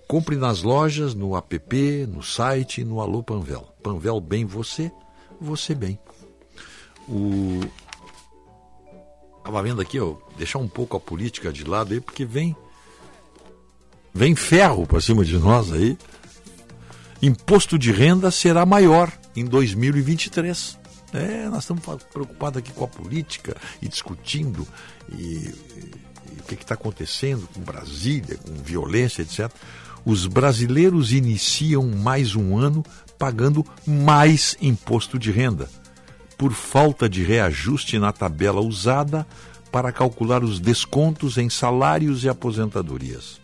[0.08, 3.66] Compre nas lojas, no app, no site, no Alô Panvel.
[3.82, 4.90] Panvel bem você,
[5.40, 5.98] você bem.
[7.08, 7.60] O
[9.42, 12.56] Estava vendo aqui, ó, deixar um pouco a política de lado aí, porque vem
[14.14, 15.98] vem ferro para cima de nós aí.
[17.20, 20.78] Imposto de renda será maior em 2023.
[21.12, 21.82] É, nós estamos
[22.12, 24.66] preocupados aqui com a política e discutindo
[25.10, 29.50] e, e, o que está acontecendo com Brasília, com violência, etc.
[30.04, 32.84] Os brasileiros iniciam mais um ano
[33.18, 35.68] pagando mais imposto de renda
[36.36, 39.24] por falta de reajuste na tabela usada
[39.70, 43.40] para calcular os descontos em salários e aposentadorias.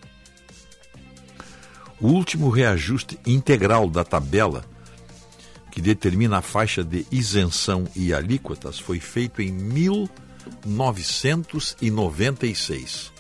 [2.00, 4.64] O último reajuste integral da tabela,
[5.70, 9.52] que determina a faixa de isenção e alíquotas, foi feito em
[10.64, 13.12] 1996.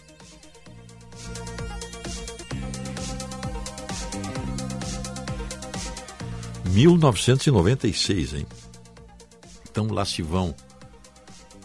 [6.66, 8.46] (1996), hein?
[9.70, 10.54] Então lá se vão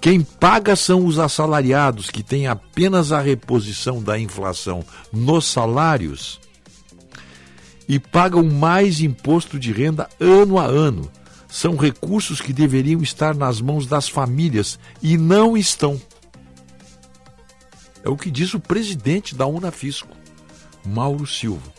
[0.00, 6.40] Quem paga são os assalariados, que têm apenas a reposição da inflação nos salários
[7.88, 11.10] e pagam mais imposto de renda ano a ano.
[11.48, 16.00] São recursos que deveriam estar nas mãos das famílias e não estão.
[18.02, 20.14] É o que diz o presidente da Unafisco,
[20.84, 21.73] Mauro Silva.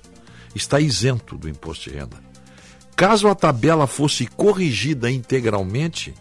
[0.56, 2.18] está isento do imposto de renda.
[2.96, 6.14] Caso a tabela fosse corrigida integralmente,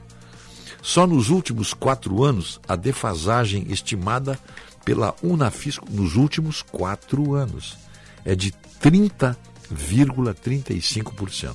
[0.83, 4.41] Só nos últimos quatro anos, a defasagem estimada
[4.85, 7.79] pela Unafisco, nos últimos quatro anos,
[8.25, 8.53] é de
[9.73, 11.55] 30,35%.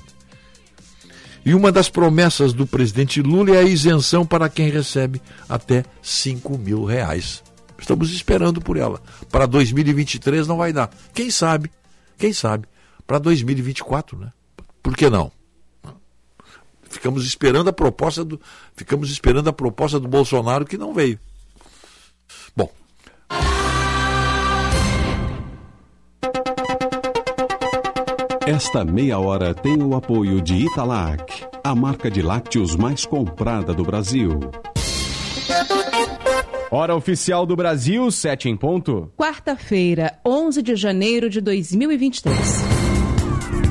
[1.45, 6.57] E uma das promessas do presidente Lula é a isenção para quem recebe até 5
[6.57, 7.43] mil reais.
[7.79, 9.01] Estamos esperando por ela.
[9.31, 10.89] Para 2023 não vai dar.
[11.13, 11.71] Quem sabe?
[12.17, 12.67] Quem sabe?
[13.07, 14.31] Para 2024, né?
[14.83, 15.31] Por que não?
[16.89, 18.41] Ficamos esperando a proposta do,
[18.75, 21.19] ficamos esperando a proposta do Bolsonaro que não veio.
[22.55, 22.71] Bom.
[28.49, 33.83] Esta meia hora tem o apoio de Italac, a marca de lácteos mais comprada do
[33.83, 34.39] Brasil.
[36.71, 39.13] Hora oficial do Brasil, 7 em ponto.
[39.15, 42.68] Quarta-feira, 11 de janeiro de 2023.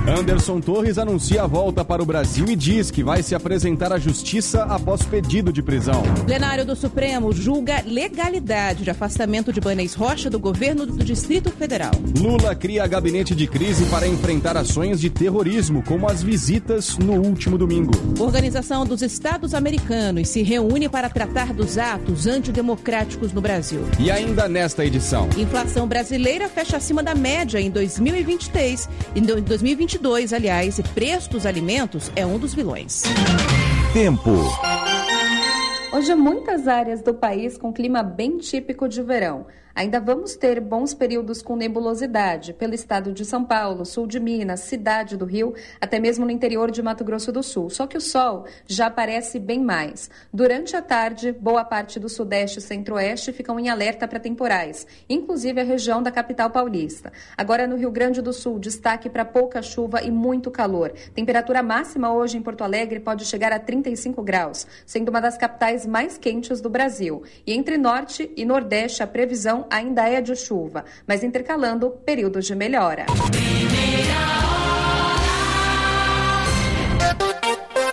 [0.09, 3.99] Anderson Torres anuncia a volta para o Brasil e diz que vai se apresentar à
[3.99, 6.03] justiça após pedido de prisão.
[6.25, 11.91] Plenário do Supremo julga legalidade de afastamento de Banês Rocha do governo do Distrito Federal.
[12.19, 17.59] Lula cria gabinete de crise para enfrentar ações de terrorismo, como as visitas no último
[17.59, 17.93] domingo.
[18.19, 23.83] Organização dos Estados Americanos se reúne para tratar dos atos antidemocráticos no Brasil.
[23.99, 25.29] E ainda nesta edição.
[25.37, 31.45] Inflação brasileira fecha acima da média em 2023 e 2022 2022, aliás, e preço dos
[31.45, 33.03] alimentos é um dos vilões.
[33.93, 34.31] Tempo.
[35.93, 39.47] Hoje, muitas áreas do país com clima bem típico de verão.
[39.79, 44.63] Ainda vamos ter bons períodos com nebulosidade pelo estado de São Paulo, sul de Minas,
[44.63, 47.71] cidade do Rio, até mesmo no interior de Mato Grosso do Sul.
[47.71, 50.11] Só que o sol já aparece bem mais.
[50.33, 55.61] Durante a tarde, boa parte do sudeste e centro-oeste ficam em alerta para temporais, inclusive
[55.61, 57.13] a região da capital paulista.
[57.37, 60.93] Agora no Rio Grande do Sul, destaque para pouca chuva e muito calor.
[61.15, 65.87] Temperatura máxima hoje em Porto Alegre pode chegar a 35 graus, sendo uma das capitais
[65.87, 67.23] mais quentes do Brasil.
[67.47, 72.55] E entre norte e nordeste, a previsão ainda é de chuva, mas intercalando períodos de
[72.55, 73.07] melhora.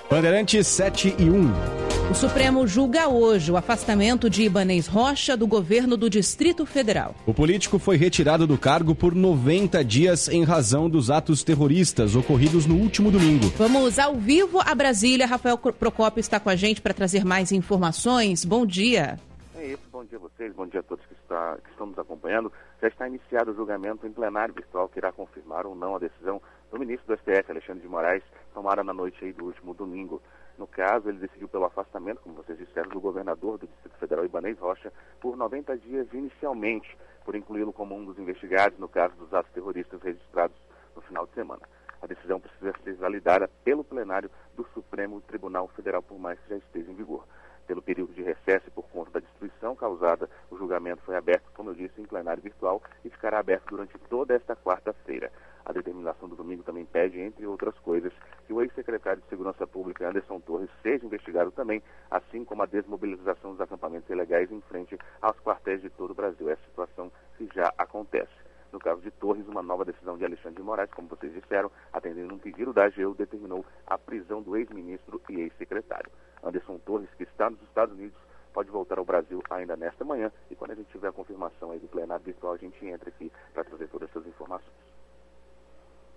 [0.10, 1.86] Bandeirantes 7 e 1.
[2.10, 7.16] O Supremo julga hoje o afastamento de Ibanez Rocha do governo do Distrito Federal.
[7.26, 12.68] O político foi retirado do cargo por 90 dias em razão dos atos terroristas ocorridos
[12.68, 13.52] no último domingo.
[13.58, 15.26] Vamos ao vivo a Brasília.
[15.26, 18.46] Rafael Procópio está com a gente para trazer mais informações.
[18.46, 19.20] Bom dia.
[19.58, 22.00] É isso, bom dia a vocês, bom dia a todos que, está, que estão nos
[22.00, 22.52] acompanhando.
[22.82, 26.42] Já está iniciado o julgamento em plenário virtual que irá confirmar ou não a decisão
[26.72, 28.24] do ministro do STF, Alexandre de Moraes,
[28.54, 30.22] tomada na noite do último domingo.
[30.58, 34.58] No caso, ele decidiu pelo afastamento, como vocês disseram, do governador do Distrito Federal, Ibanez
[34.58, 39.52] Rocha, por 90 dias inicialmente, por incluí-lo como um dos investigados no caso dos atos
[39.52, 40.56] terroristas registrados
[40.96, 41.62] no final de semana.
[42.02, 46.58] A decisão precisa ser validada pelo plenário do Supremo Tribunal Federal, por mais que já
[46.58, 47.26] esteja em vigor.
[47.68, 51.72] Pelo período de recesso e por conta da destruição causada, o julgamento foi aberto, como
[51.72, 55.32] eu disse, em plenário virtual e ficará aberto durante toda esta quarta-feira.
[55.66, 58.14] A determinação do domingo também pede, entre outras coisas,
[58.46, 61.82] que o ex-secretário de Segurança Pública, Anderson Torres, seja investigado também,
[62.12, 66.48] assim como a desmobilização dos acampamentos ilegais em frente aos quartéis de todo o Brasil.
[66.48, 68.45] Essa situação que já acontece.
[68.76, 72.34] No caso de Torres, uma nova decisão de Alexandre de Moraes, como vocês disseram, atendendo
[72.34, 76.12] um pedido da AGU, determinou a prisão do ex-ministro e ex-secretário.
[76.44, 78.18] Anderson Torres, que está nos Estados Unidos,
[78.54, 81.80] pode voltar ao Brasil ainda nesta manhã e quando a gente tiver a confirmação aí
[81.80, 84.95] do plenário virtual, a gente entra aqui para trazer todas essas informações.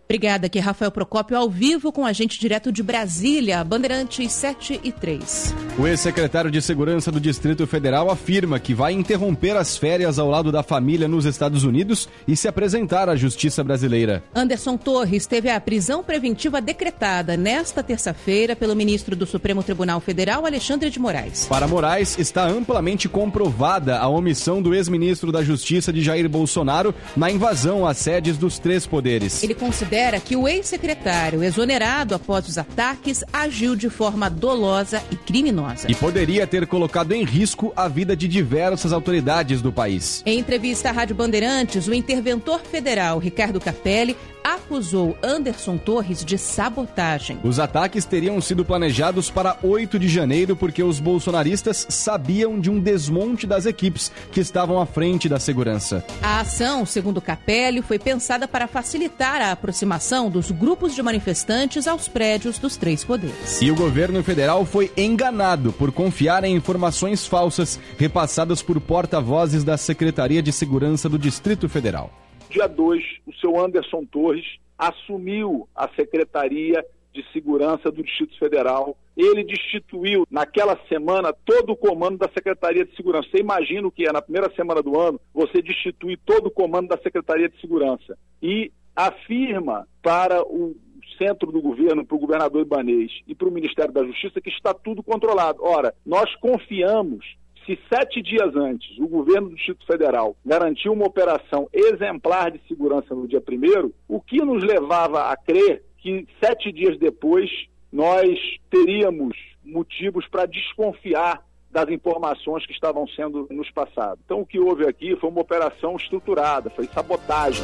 [0.09, 4.91] Obrigada, aqui Rafael Procópio ao vivo com a gente direto de Brasília, Bandeirantes 7 e
[4.91, 5.55] 3.
[5.79, 10.51] O ex-secretário de Segurança do Distrito Federal afirma que vai interromper as férias ao lado
[10.51, 14.25] da família nos Estados Unidos e se apresentar à Justiça Brasileira.
[14.35, 20.47] Anderson Torres teve a prisão preventiva decretada nesta terça-feira pelo ministro do Supremo Tribunal Federal,
[20.47, 21.45] Alexandre de Moraes.
[21.47, 27.31] Para Moraes, está amplamente comprovada a omissão do ex-ministro da Justiça de Jair Bolsonaro na
[27.31, 29.43] invasão às sedes dos três poderes.
[29.43, 35.16] Ele considera considera que o ex-secretário, exonerado após os ataques, agiu de forma dolosa e
[35.16, 35.91] criminosa.
[35.91, 40.23] E poderia ter colocado em risco a vida de diversas autoridades do país.
[40.25, 44.16] Em entrevista à Rádio Bandeirantes, o interventor federal Ricardo Capelli
[44.55, 47.39] acusou Anderson Torres de sabotagem.
[47.43, 52.81] Os ataques teriam sido planejados para 8 de janeiro porque os bolsonaristas sabiam de um
[52.81, 56.05] desmonte das equipes que estavam à frente da segurança.
[56.23, 62.09] A ação, segundo Capelli, foi pensada para facilitar a aproximação dos grupos de manifestantes aos
[62.09, 63.61] prédios dos três poderes.
[63.61, 69.77] E o governo federal foi enganado por confiar em informações falsas repassadas por porta-vozes da
[69.77, 72.11] Secretaria de Segurança do Distrito Federal.
[72.51, 78.97] Dia 2, o seu Anderson Torres assumiu a Secretaria de Segurança do Distrito Federal.
[79.16, 83.29] Ele destituiu, naquela semana, todo o comando da Secretaria de Segurança.
[83.31, 86.89] Você imagina o que é, na primeira semana do ano, você destituir todo o comando
[86.89, 88.16] da Secretaria de Segurança.
[88.43, 90.75] E afirma para o
[91.19, 94.73] centro do governo, para o governador Ibanês e para o Ministério da Justiça que está
[94.73, 95.62] tudo controlado.
[95.62, 97.37] Ora, nós confiamos
[97.69, 103.15] se sete dias antes o governo do Distrito Federal garantiu uma operação exemplar de segurança
[103.15, 107.51] no dia primeiro, o que nos levava a crer que sete dias depois
[107.93, 108.39] nós
[108.70, 114.19] teríamos motivos para desconfiar das informações que estavam sendo nos passadas.
[114.24, 117.62] Então, o que houve aqui foi uma operação estruturada, foi sabotagem.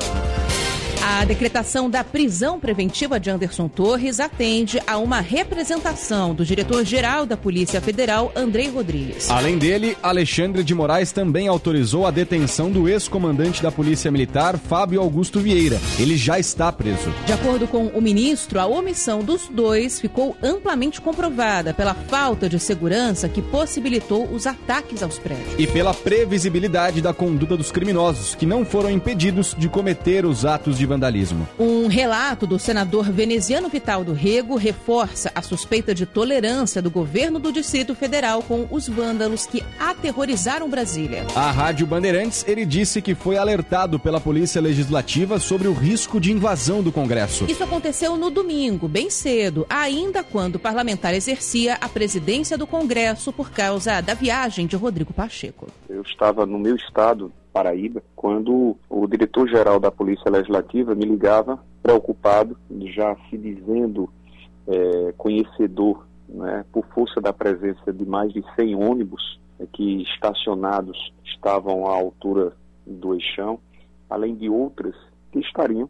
[1.07, 7.37] A decretação da prisão preventiva de Anderson Torres atende a uma representação do diretor-geral da
[7.37, 9.31] Polícia Federal, Andrei Rodrigues.
[9.31, 14.99] Além dele, Alexandre de Moraes também autorizou a detenção do ex-comandante da Polícia Militar, Fábio
[14.99, 15.79] Augusto Vieira.
[15.99, 17.13] Ele já está preso.
[17.27, 22.59] De acordo com o ministro, a omissão dos dois ficou amplamente comprovada pela falta de
[22.59, 25.55] segurança que possibilitou os ataques aos prédios.
[25.59, 30.79] E pela previsibilidade da conduta dos criminosos, que não foram impedidos de cometer os atos
[30.79, 31.47] de vandalismo.
[31.59, 37.39] Um relato do senador veneziano Vital do Rego reforça a suspeita de tolerância do governo
[37.39, 41.27] do Distrito Federal com os vândalos que aterrorizaram Brasília.
[41.35, 46.31] À Rádio Bandeirantes, ele disse que foi alertado pela Polícia Legislativa sobre o risco de
[46.33, 47.47] invasão do Congresso.
[47.49, 53.33] Isso aconteceu no domingo, bem cedo, ainda quando o parlamentar exercia a presidência do Congresso
[53.33, 55.67] por causa da viagem de Rodrigo Pacheco.
[55.89, 62.59] Eu estava no meu estado, Paraíba, quando o diretor-geral da Polícia Legislativa me ligava, preocupado,
[62.81, 64.11] já se dizendo
[64.67, 71.15] é, conhecedor, né, por força da presença de mais de 100 ônibus é, que estacionados
[71.25, 73.61] estavam à altura do eixão,
[74.11, 74.97] além de outras
[75.31, 75.89] que estariam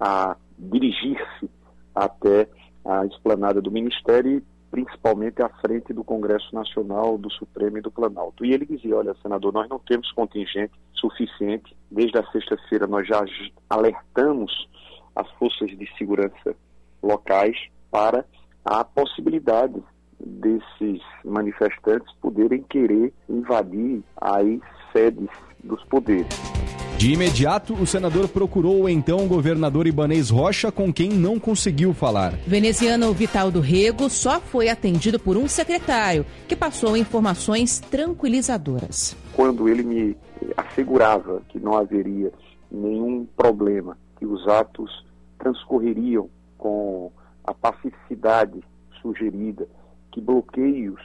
[0.00, 1.50] a dirigir-se
[1.94, 2.48] até
[2.82, 4.42] a esplanada do Ministério e
[4.74, 8.44] principalmente à frente do Congresso Nacional, do Supremo e do Planalto.
[8.44, 11.76] E ele dizia, olha, senador, nós não temos contingente suficiente.
[11.88, 13.24] Desde a sexta-feira nós já
[13.70, 14.68] alertamos
[15.14, 16.56] as forças de segurança
[17.00, 17.56] locais
[17.88, 18.24] para
[18.64, 19.80] a possibilidade
[20.18, 24.58] desses manifestantes poderem querer invadir as
[24.92, 25.30] sedes
[25.64, 26.26] dos poderes.
[26.98, 32.32] De imediato, o senador procurou o então governador Ibanês Rocha, com quem não conseguiu falar.
[32.46, 39.16] Veneziano Vital do Rego só foi atendido por um secretário, que passou informações tranquilizadoras.
[39.34, 40.16] Quando ele me
[40.56, 42.32] assegurava que não haveria
[42.70, 45.04] nenhum problema, que os atos
[45.38, 47.12] transcorreriam com
[47.44, 48.62] a pacificidade
[49.02, 49.68] sugerida,
[50.10, 51.02] que bloqueios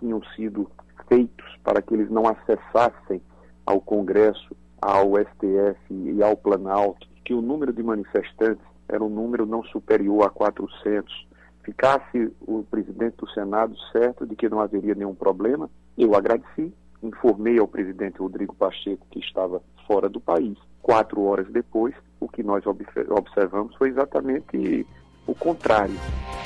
[0.00, 0.68] tinham sido
[1.08, 3.20] feitos para que eles não acessassem
[3.66, 9.44] ao Congresso ao STF e ao Planalto que o número de manifestantes era um número
[9.44, 11.26] não superior a 400.
[11.64, 15.68] Ficasse o presidente do Senado certo de que não haveria nenhum problema,
[15.98, 16.72] eu agradeci,
[17.02, 20.56] informei ao presidente Rodrigo Pacheco que estava fora do país.
[20.80, 24.86] Quatro horas depois, o que nós observamos foi exatamente
[25.26, 25.98] o contrário.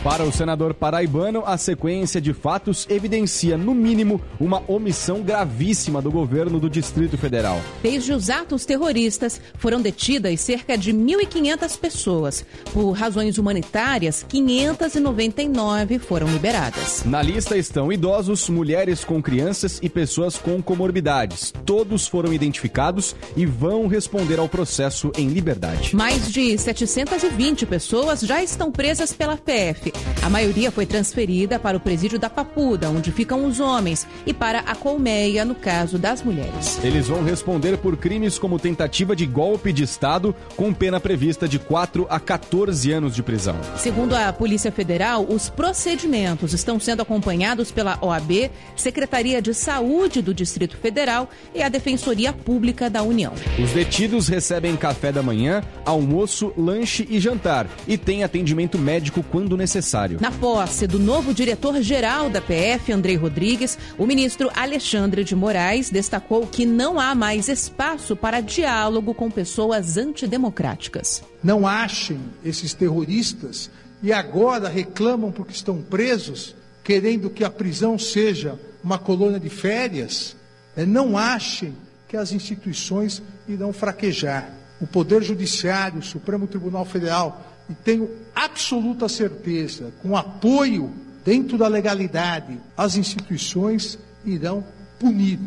[0.02, 6.10] Para o senador paraibano, a sequência de fatos evidencia, no mínimo, uma omissão gravíssima do
[6.10, 7.60] governo do Distrito Federal.
[7.82, 12.46] Desde os atos terroristas, foram detidas cerca de 1.500 pessoas.
[12.72, 17.04] Por razões humanitárias, 599 foram liberadas.
[17.04, 21.52] Na lista estão idosos, mulheres com crianças e pessoas com comorbidades.
[21.66, 25.94] Todos foram identificados e vão responder ao processo em liberdade.
[25.94, 29.92] Mais de 720 pessoas já estão estão presas pela PF.
[30.22, 34.60] A maioria foi transferida para o presídio da Papuda, onde ficam os homens, e para
[34.60, 36.78] a Colmeia, no caso das mulheres.
[36.82, 41.58] Eles vão responder por crimes como tentativa de golpe de Estado, com pena prevista de
[41.58, 43.56] 4 a 14 anos de prisão.
[43.76, 50.32] Segundo a Polícia Federal, os procedimentos estão sendo acompanhados pela OAB, Secretaria de Saúde do
[50.32, 53.32] Distrito Federal e a Defensoria Pública da União.
[53.62, 59.56] Os detidos recebem café da manhã, almoço, lanche e jantar e têm atendimento médico quando
[59.56, 60.18] necessário.
[60.20, 66.46] Na posse do novo diretor-geral da PF, Andrei Rodrigues, o ministro Alexandre de Moraes destacou
[66.46, 71.22] que não há mais espaço para diálogo com pessoas antidemocráticas.
[71.42, 73.70] Não achem esses terroristas
[74.02, 80.36] e agora reclamam porque estão presos, querendo que a prisão seja uma colônia de férias.
[80.76, 81.74] É, não achem
[82.08, 84.52] que as instituições irão fraquejar.
[84.80, 90.92] O Poder Judiciário, o Supremo Tribunal Federal, e tenho absoluta certeza, com apoio
[91.24, 94.64] dentro da legalidade, as instituições irão
[94.98, 95.38] punir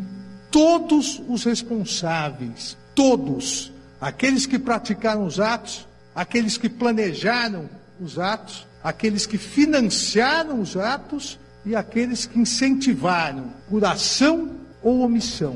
[0.49, 5.85] todos os responsáveis, todos, aqueles que praticaram os atos,
[6.15, 7.69] aqueles que planejaram
[7.99, 14.51] os atos, aqueles que financiaram os atos e aqueles que incentivaram por ação
[14.83, 15.55] ou omissão.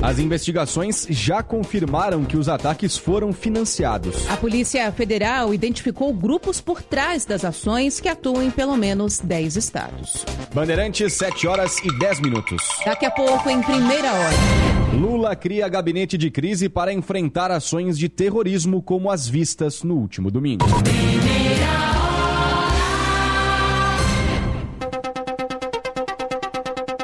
[0.00, 4.30] As investigações já confirmaram que os ataques foram financiados.
[4.30, 9.56] A Polícia Federal identificou grupos por trás das ações que atuam em pelo menos 10
[9.56, 10.24] estados.
[10.54, 12.62] Bandeirantes, 7 horas e 10 minutos.
[12.84, 14.36] Daqui a pouco, em primeira hora.
[14.94, 20.30] Lula cria gabinete de crise para enfrentar ações de terrorismo como as vistas no último
[20.30, 20.64] domingo.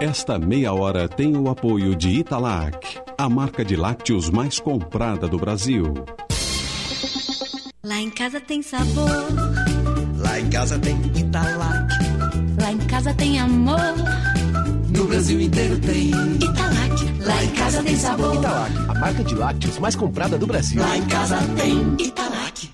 [0.05, 5.39] Esta meia hora tem o apoio de Italac, a marca de lácteos mais comprada do
[5.39, 5.94] Brasil.
[7.82, 9.09] Lá em casa tem sabor.
[10.18, 11.89] Lá em casa tem Italac.
[12.60, 13.81] Lá em casa tem amor.
[14.94, 17.24] No Brasil inteiro tem Italac.
[17.24, 18.35] Lá em casa tem sabor.
[18.35, 20.82] Italac, a marca de lácteos mais comprada do Brasil.
[20.82, 22.73] Lá em casa tem Italac.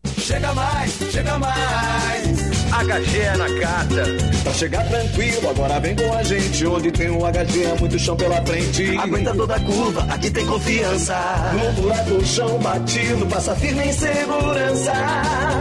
[0.31, 2.51] Chega mais, chega mais.
[2.71, 4.03] HG é na carta.
[4.43, 6.65] Pra chegar tranquilo, agora vem com a gente.
[6.65, 8.97] Onde tem um HG é muito chão pela frente.
[8.97, 11.15] Aguenta toda a curva, aqui tem confiança.
[11.53, 14.93] No buraco, chão batido, passa firme em segurança.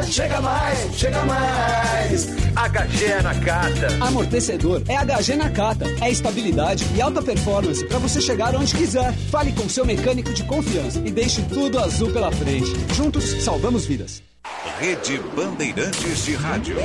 [0.08, 2.26] Chega mais, chega mais.
[2.54, 3.88] HG é na carta.
[4.00, 5.86] Amortecedor é HG na cata.
[6.00, 9.12] É estabilidade e alta performance para você chegar onde quiser.
[9.30, 12.70] Fale com seu mecânico de confiança e deixe tudo azul pela frente.
[12.94, 14.29] Juntos, salvamos vidas.
[14.44, 16.76] Rede Bandeirantes de Rádio.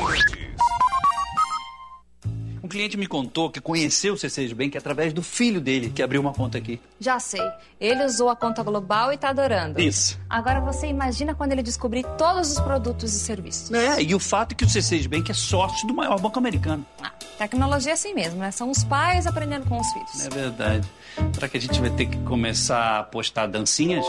[2.61, 6.19] Um cliente me contou que conheceu o C6 Bank através do filho dele, que abriu
[6.19, 6.81] uma conta aqui.
[6.99, 7.41] Já sei.
[7.79, 9.79] Ele usou a conta global e tá adorando.
[9.79, 10.19] Isso.
[10.27, 13.71] Agora você imagina quando ele descobrir todos os produtos e serviços.
[13.71, 16.83] É, e o fato é que o C6 Bank é sócio do maior banco americano.
[17.03, 18.49] Ah, tecnologia é assim mesmo, né?
[18.49, 20.25] São os pais aprendendo com os filhos.
[20.25, 20.89] É verdade.
[21.33, 24.05] Será que a gente vai ter que começar a postar dancinhas?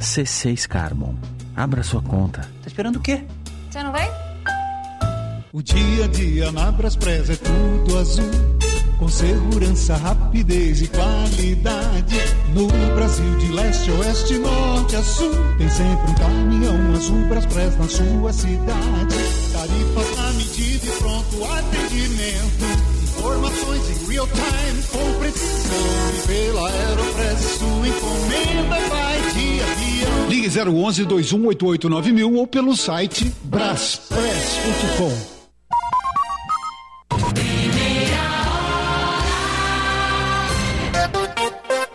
[0.00, 1.14] C6 Carbon.
[1.56, 2.42] Abra sua conta.
[2.42, 3.24] Tá esperando o quê?
[3.70, 4.08] Você não vem?
[5.52, 8.30] O dia a dia na Braspress é tudo azul.
[8.98, 12.16] Com segurança, rapidez e qualidade.
[12.52, 15.32] No Brasil, de leste a oeste, norte a sul.
[15.56, 19.16] Tem sempre um caminhão azul Braspress na sua cidade.
[19.52, 22.98] Tarifas na medida e pronto atendimento.
[23.18, 25.86] Informações em real time com precisão.
[26.14, 29.47] E pela Aeropress, sua encomenda vai de.
[30.28, 35.38] Ligue 011 2188 mil ou pelo site braspress.com.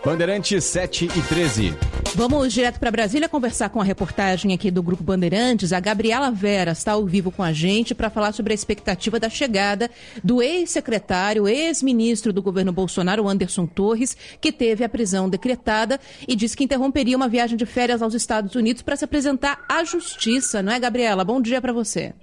[0.04, 1.74] Bandeirantes 7 e 13.
[2.16, 5.72] Vamos direto para Brasília conversar com a reportagem aqui do Grupo Bandeirantes.
[5.72, 9.28] A Gabriela Vera está ao vivo com a gente para falar sobre a expectativa da
[9.28, 9.90] chegada
[10.22, 16.56] do ex-secretário, ex-ministro do governo Bolsonaro, Anderson Torres, que teve a prisão decretada e disse
[16.56, 20.72] que interromperia uma viagem de férias aos Estados Unidos para se apresentar à justiça, não
[20.72, 21.24] é, Gabriela?
[21.24, 22.14] Bom dia para você.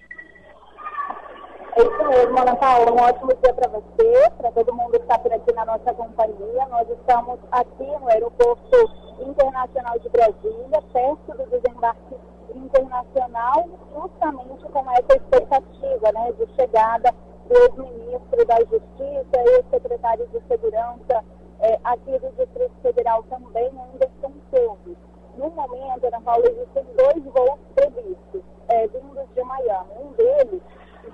[1.76, 2.94] É isso mesmo, Ana Paula.
[2.94, 6.66] Um ótimo dia para você, para todo mundo que está por aqui na nossa companhia.
[6.70, 12.16] Nós estamos aqui no aeroporto internacional de Brasília, perto do desembarque
[12.56, 17.14] internacional, justamente com essa expectativa né, de chegada
[17.48, 21.24] do ex-ministro da Justiça, ex-secretário de Segurança
[21.60, 24.98] é, aqui do Distrito Federal também, Anderson Torres.
[25.38, 29.92] No momento, Ana Paula, existem dois voos previstos, é, vindos de Miami.
[30.04, 30.62] Um deles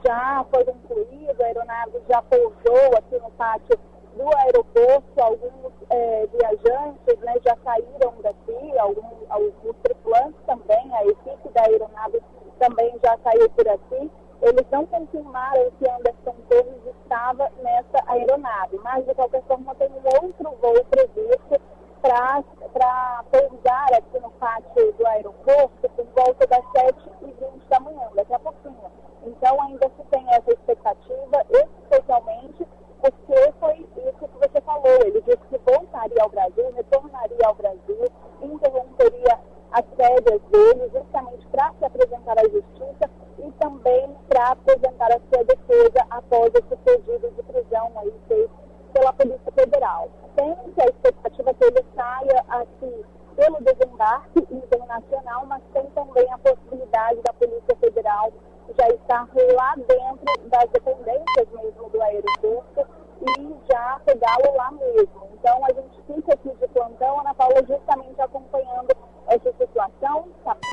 [0.04, 3.78] já foi concluído, a aeronave já pousou aqui no pátio
[4.18, 11.50] do aeroporto, alguns é, viajantes né, já saíram daqui, alguns, alguns tripulantes também, a equipe
[11.50, 12.22] da aeronave
[12.60, 14.12] também já saiu por aqui.
[14.42, 20.24] Eles não confirmaram que Anderson Torres estava nessa aeronave, mas de qualquer forma tem um
[20.24, 21.62] outro voo previsto
[22.02, 28.40] para pousar aqui no pátio do aeroporto por volta das 7h20 da manhã, daqui a
[28.40, 28.78] pouquinho.
[29.24, 32.68] Então ainda se tem essa expectativa, especialmente
[33.02, 35.00] porque foi isso que você falou.
[35.06, 38.06] Ele disse que voltaria ao Brasil, retornaria ao Brasil,
[38.42, 39.40] interromperia
[39.72, 43.10] as férias dele, justamente para se apresentar à justiça
[43.40, 48.52] e também para apresentar a sua defesa após esse pedido de prisão aí feito
[48.94, 50.10] pela Polícia Federal.
[50.36, 53.06] Tem-se a expectativa que ele saia aqui
[53.36, 58.32] pelo desembarque internacional, mas tem também a possibilidade da Polícia Federal
[58.76, 62.86] já estar lá dentro das dependências mesmo do aeroporto
[63.22, 65.28] e já pegá-lo lá mesmo.
[65.34, 68.96] Então a gente fica aqui de plantão, Ana Paula, justamente acompanhando
[69.28, 70.28] essa situação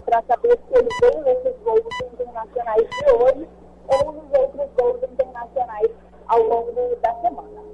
[0.04, 3.48] para saber se ele vem nesses voos internacionais de hoje
[3.88, 5.90] ou nos outros voos internacionais
[6.26, 7.64] ao longo da semana.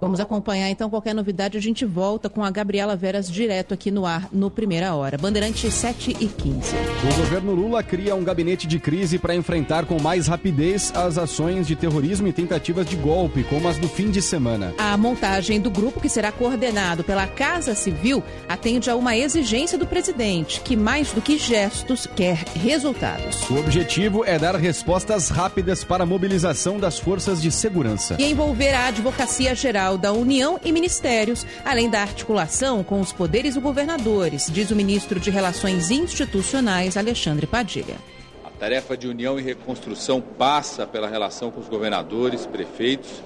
[0.00, 1.56] Vamos acompanhar então qualquer novidade.
[1.56, 5.16] A gente volta com a Gabriela Veras direto aqui no ar no Primeira Hora.
[5.16, 6.74] Bandeirante 7 e 15.
[7.10, 11.68] O governo Lula cria um gabinete de crise para enfrentar com mais rapidez as ações
[11.68, 14.74] de terrorismo e tentativas de golpe, como as do fim de semana.
[14.76, 19.86] A montagem do grupo, que será coordenado pela Casa Civil, atende a uma exigência do
[19.86, 23.48] presidente, que mais do que gestos quer resultados.
[23.48, 28.16] O objetivo é dar respostas rápidas para a mobilização das forças de segurança.
[28.18, 33.56] E envolver a Advocacia Geral da União e ministérios, além da articulação com os poderes
[33.56, 37.96] e governadores, diz o ministro de Relações Institucionais, Alexandre Padilha.
[38.44, 43.22] A tarefa de união e reconstrução passa pela relação com os governadores, prefeitos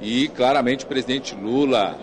[0.00, 1.98] e, claramente, o presidente Lula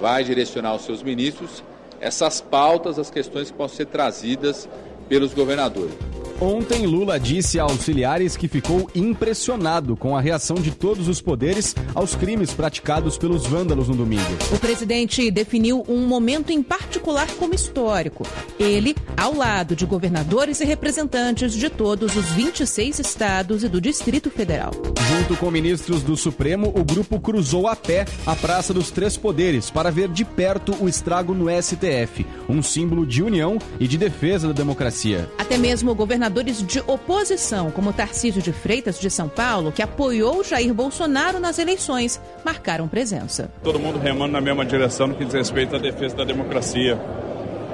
[0.00, 1.62] vai direcionar aos seus ministros
[2.00, 4.68] essas pautas, as questões que possam ser trazidas
[5.08, 6.11] pelos governadores.
[6.42, 11.72] Ontem, Lula disse a auxiliares que ficou impressionado com a reação de todos os poderes
[11.94, 14.26] aos crimes praticados pelos vândalos no domingo.
[14.52, 18.26] O presidente definiu um momento em particular como histórico.
[18.58, 24.28] Ele, ao lado de governadores e representantes de todos os 26 estados e do Distrito
[24.28, 24.72] Federal.
[25.12, 29.70] Junto com ministros do Supremo, o grupo cruzou a pé a Praça dos Três Poderes
[29.70, 34.48] para ver de perto o estrago no STF, um símbolo de união e de defesa
[34.48, 35.28] da democracia.
[35.38, 40.72] Até mesmo governadores de oposição, como Tarcísio de Freitas, de São Paulo, que apoiou Jair
[40.74, 43.50] Bolsonaro nas eleições, marcaram presença.
[43.62, 47.00] Todo mundo remando na mesma direção no que diz respeito à defesa da democracia,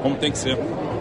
[0.03, 0.57] como tem que ser.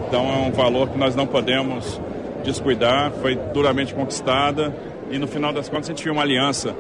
[0.07, 2.01] Então é um valor que nós não podemos
[2.43, 4.75] descuidar, foi duramente conquistada
[5.11, 6.75] e no final das contas a gente viu uma aliança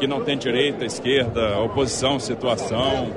[0.00, 3.12] que não tem direita, esquerda, oposição, situação,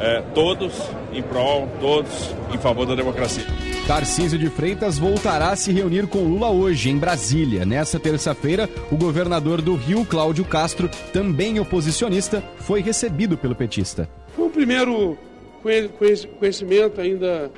[0.00, 0.72] é, todos
[1.12, 3.44] em prol, todos em favor da democracia.
[3.86, 7.66] Tarcísio de Freitas voltará a se reunir com Lula hoje, em Brasília.
[7.66, 14.08] Nessa terça-feira, o governador do Rio, Cláudio Castro, também oposicionista, foi recebido pelo petista.
[14.34, 15.18] Foi um primeiro
[16.38, 17.50] conhecimento, ainda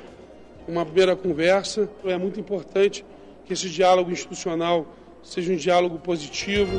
[0.67, 1.89] uma primeira conversa.
[2.03, 3.05] É muito importante
[3.45, 4.85] que esse diálogo institucional
[5.23, 6.77] seja um diálogo positivo.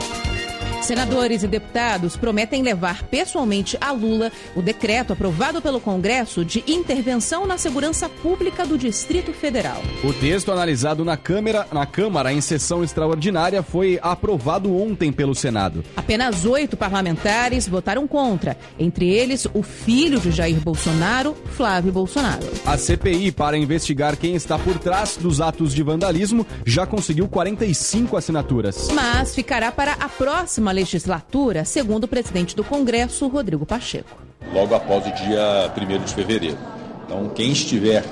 [0.85, 7.47] Senadores e deputados prometem levar pessoalmente a Lula o decreto aprovado pelo Congresso de intervenção
[7.47, 9.81] na segurança pública do Distrito Federal.
[10.05, 15.83] O texto analisado na Câmara, na Câmara em sessão extraordinária foi aprovado ontem pelo Senado.
[15.97, 22.47] Apenas oito parlamentares votaram contra, entre eles o filho de Jair Bolsonaro, Flávio Bolsonaro.
[22.67, 28.19] A CPI para investigar quem está por trás dos atos de vandalismo já conseguiu 45
[28.19, 28.89] assinaturas.
[28.93, 34.23] Mas ficará para a próxima legislatura, segundo o presidente do Congresso, Rodrigo Pacheco.
[34.53, 36.59] Logo após o dia 1 de fevereiro.
[37.07, 38.05] Então, quem estiver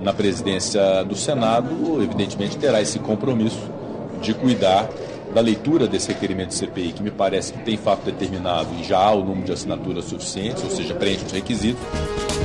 [0.00, 3.70] na presidência do Senado, evidentemente terá esse compromisso
[4.22, 4.88] de cuidar
[5.36, 8.96] da leitura desse requerimento de CPI, que me parece que tem fato determinado e já
[8.96, 11.82] há o número de assinaturas suficientes, ou seja, preenche os requisitos.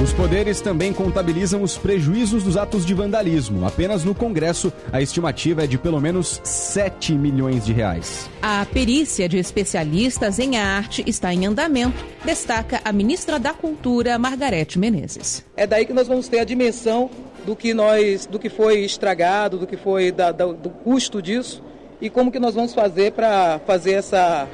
[0.04, 3.66] Os poderes também contabilizam os prejuízos dos atos de vandalismo.
[3.66, 8.30] Apenas no Congresso, a estimativa é de pelo menos 7 milhões de reais.
[8.42, 14.78] A perícia de especialistas em arte está em andamento, destaca a ministra da Cultura, Margarete
[14.78, 15.46] Menezes.
[15.56, 17.10] É daí que nós vamos ter a dimensão
[17.46, 21.71] do que nós, do que foi estragado, do que foi da, da, do custo disso
[22.02, 24.48] e como que nós vamos fazer para fazer essa,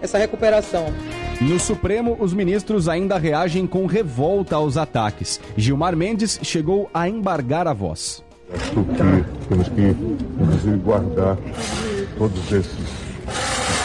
[0.00, 0.86] essa recuperação.
[1.40, 5.40] No Supremo, os ministros ainda reagem com revolta aos ataques.
[5.56, 8.24] Gilmar Mendes chegou a embargar a voz.
[8.52, 11.36] Acho que temos que, guardar
[12.16, 13.08] todos esses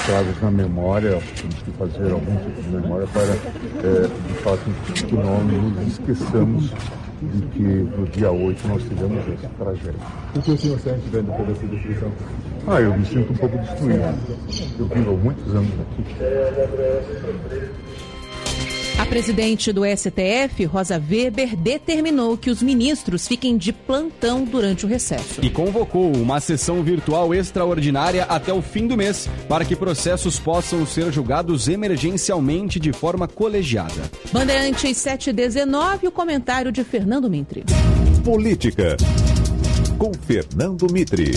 [0.07, 4.63] casos na memória, temos que fazer algum tipo de memória para, é, de fato,
[4.93, 6.71] que não nos esqueçamos
[7.21, 9.93] de que no dia 8 nós tivemos essa tragédia.
[10.35, 12.11] O que o senhor sente vendo toda essa destruição?
[12.67, 14.03] Ah, eu me sinto um pouco destruído.
[14.79, 16.03] Eu vivo há muitos anos aqui.
[18.97, 24.87] A presidente do STF, Rosa Weber, determinou que os ministros fiquem de plantão durante o
[24.87, 25.43] recesso.
[25.43, 30.85] E convocou uma sessão virtual extraordinária até o fim do mês para que processos possam
[30.85, 34.09] ser julgados emergencialmente de forma colegiada.
[34.31, 37.65] Bandeirantes 719, o comentário de Fernando Mitre.
[38.23, 38.95] Política.
[39.97, 41.33] Com Fernando Mitre.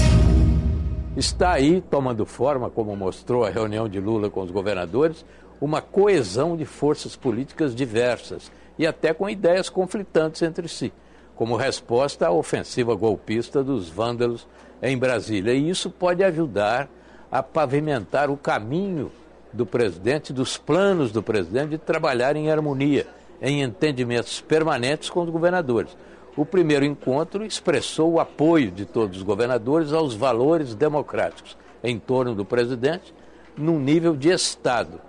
[1.17, 5.25] Está aí tomando forma, como mostrou a reunião de Lula com os governadores,
[5.59, 10.93] uma coesão de forças políticas diversas e até com ideias conflitantes entre si,
[11.35, 14.47] como resposta à ofensiva golpista dos vândalos
[14.83, 15.55] em Brasília.
[15.55, 16.87] E isso pode ajudar
[17.33, 19.11] a pavimentar o caminho
[19.55, 23.07] do presidente, dos planos do presidente de trabalhar em harmonia,
[23.41, 25.97] em entendimentos permanentes com os governadores.
[26.37, 32.35] O primeiro encontro expressou o apoio de todos os governadores aos valores democráticos em torno
[32.35, 33.15] do presidente,
[33.57, 35.01] num nível de Estado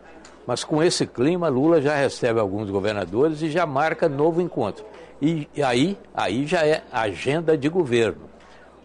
[0.48, 4.86] mas com esse clima, Lula já recebe alguns governadores e já marca novo encontro.
[5.22, 8.30] E aí, aí já é agenda de governo.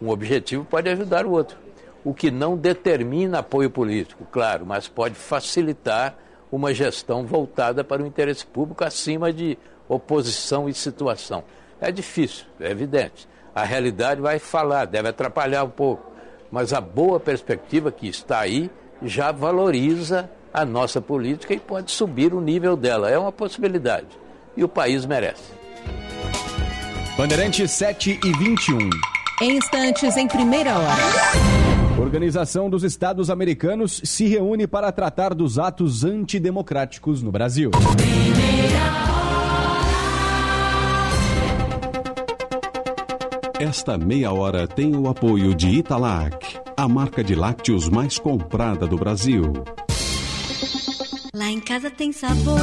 [0.01, 1.57] Um objetivo pode ajudar o outro.
[2.05, 6.17] O que não determina apoio político, claro, mas pode facilitar
[6.51, 9.57] uma gestão voltada para o interesse público acima de
[9.89, 11.45] oposição e situação.
[11.83, 13.29] É difícil, é evidente.
[13.53, 16.13] A realidade vai falar, deve atrapalhar um pouco.
[16.49, 18.71] Mas a boa perspectiva que está aí
[19.03, 23.11] já valoriza a nossa política e pode subir o nível dela.
[23.11, 24.07] É uma possibilidade.
[24.57, 25.43] E o país merece.
[27.17, 28.79] Bandeirante 7 e 21.
[29.43, 32.01] Em instantes, em primeira hora.
[32.01, 37.73] Organização dos Estados Americanos se reúne para tratar dos atos antidemocráticos no Brasil.
[43.63, 48.97] Esta meia hora tem o apoio de Italac, a marca de lácteos mais comprada do
[48.97, 49.53] Brasil.
[51.33, 52.59] Lá em casa tem sabor.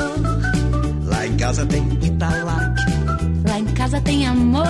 [1.06, 2.82] Lá em casa tem Italac.
[3.48, 4.66] Lá em casa tem amor.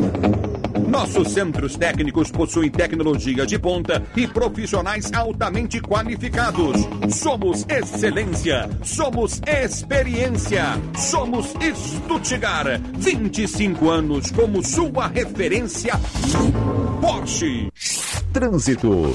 [0.88, 6.76] Nossos centros técnicos possuem tecnologia de ponta e profissionais altamente qualificados.
[7.14, 10.64] Somos excelência, somos experiência,
[10.96, 12.80] somos Stuttgart.
[12.94, 15.92] 25 anos como sua referência
[17.02, 17.68] Porsche.
[18.32, 19.14] Trânsito.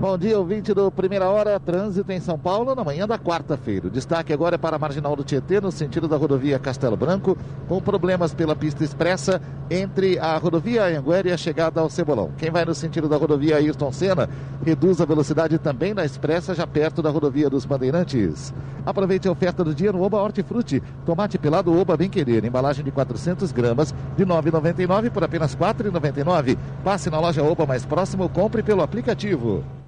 [0.00, 3.88] Bom dia, ouvinte do Primeira Hora, trânsito em São Paulo na manhã da quarta-feira.
[3.88, 7.36] O destaque agora é para a Marginal do Tietê, no sentido da rodovia Castelo Branco,
[7.66, 12.30] com problemas pela pista expressa entre a rodovia Anhanguera e a chegada ao Cebolão.
[12.38, 14.28] Quem vai no sentido da rodovia Ayrton Senna,
[14.64, 18.54] reduz a velocidade também na expressa, já perto da rodovia dos Bandeirantes.
[18.86, 20.80] Aproveite a oferta do dia no Oba Hortifruti.
[21.04, 25.60] Tomate pelado Oba Bem Querer, embalagem de 400 gramas, de R$ 9,99 por apenas R$
[25.60, 26.56] 4,99.
[26.84, 29.64] Passe na loja Oba mais próximo compre pelo aplicativo.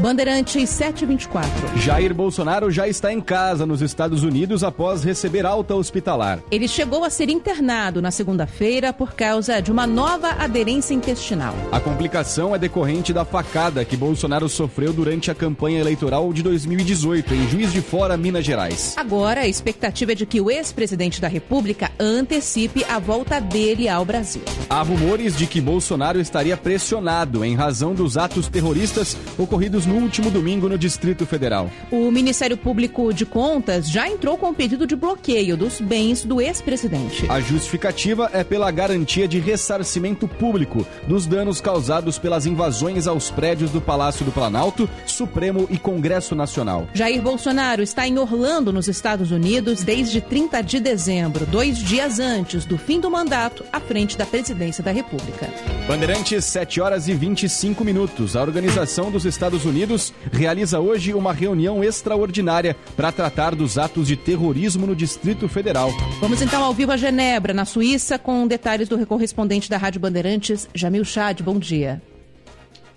[0.00, 1.50] Bandeirantes 724.
[1.80, 6.38] Jair Bolsonaro já está em casa nos Estados Unidos após receber alta hospitalar.
[6.52, 11.52] Ele chegou a ser internado na segunda-feira por causa de uma nova aderência intestinal.
[11.72, 17.34] A complicação é decorrente da facada que Bolsonaro sofreu durante a campanha eleitoral de 2018
[17.34, 18.94] em Juiz de Fora, Minas Gerais.
[18.96, 24.04] Agora, a expectativa é de que o ex-presidente da República antecipe a volta dele ao
[24.04, 24.42] Brasil.
[24.70, 30.30] Há rumores de que Bolsonaro estaria pressionado em razão dos atos terroristas ocorridos no último
[30.30, 31.70] domingo no Distrito Federal.
[31.90, 36.42] O Ministério Público de Contas já entrou com um pedido de bloqueio dos bens do
[36.42, 37.24] ex-presidente.
[37.30, 43.70] A justificativa é pela garantia de ressarcimento público dos danos causados pelas invasões aos prédios
[43.70, 46.86] do Palácio do Planalto, Supremo e Congresso Nacional.
[46.92, 52.66] Jair Bolsonaro está em Orlando, nos Estados Unidos, desde 30 de dezembro, dois dias antes
[52.66, 55.48] do fim do mandato, à frente da presidência da República.
[55.86, 58.36] Bandeirantes, 7 horas e 25 minutos.
[58.36, 64.08] A Organização dos Estados Unidos Unidos realiza hoje uma reunião extraordinária para tratar dos atos
[64.08, 65.92] de terrorismo no Distrito Federal.
[66.18, 70.68] Vamos então ao vivo a Genebra, na Suíça, com detalhes do correspondente da Rádio Bandeirantes,
[70.74, 71.42] Jamil Chad.
[71.42, 72.02] Bom dia.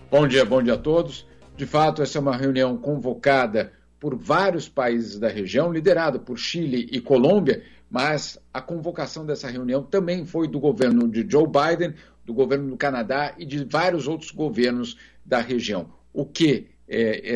[0.09, 1.27] Bom dia, bom dia a todos.
[1.55, 6.89] De fato, essa é uma reunião convocada por vários países da região, liderada por Chile
[6.91, 11.93] e Colômbia, mas a convocação dessa reunião também foi do governo de Joe Biden,
[12.25, 16.00] do governo do Canadá e de vários outros governos da região.
[16.13, 17.33] O que é,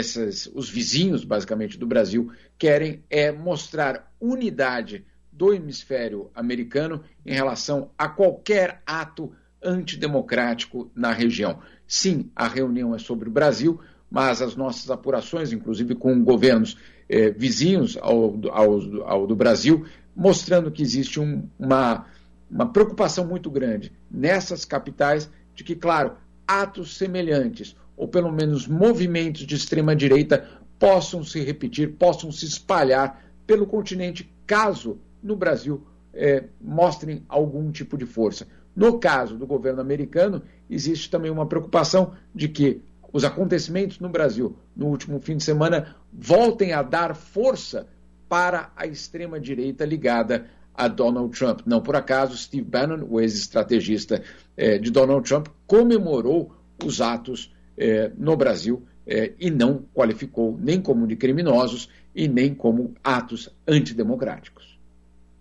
[0.54, 8.08] os vizinhos, basicamente, do Brasil querem é mostrar unidade do hemisfério americano em relação a
[8.10, 9.32] qualquer ato
[9.64, 11.60] antidemocrático na região.
[11.88, 13.80] Sim, a reunião é sobre o Brasil,
[14.10, 16.78] mas as nossas apurações, inclusive com governos
[17.10, 19.86] eh, vizinhos ao, ao, ao, do Brasil,
[20.16, 22.06] mostrando que existe um, uma,
[22.50, 29.46] uma preocupação muito grande nessas capitais de que, claro, atos semelhantes ou pelo menos movimentos
[29.46, 30.48] de extrema-direita,
[30.78, 37.98] possam se repetir, possam se espalhar pelo continente, caso no Brasil é, mostrem algum tipo
[37.98, 38.48] de força.
[38.76, 42.82] No caso do governo americano, existe também uma preocupação de que
[43.14, 47.88] os acontecimentos no Brasil no último fim de semana voltem a dar força
[48.28, 51.62] para a extrema-direita ligada a Donald Trump.
[51.66, 54.22] Não por acaso, Steve Bannon, o ex-estrategista
[54.58, 56.54] é, de Donald Trump, comemorou
[56.84, 62.54] os atos é, no Brasil é, e não qualificou nem como de criminosos e nem
[62.54, 64.76] como atos antidemocráticos.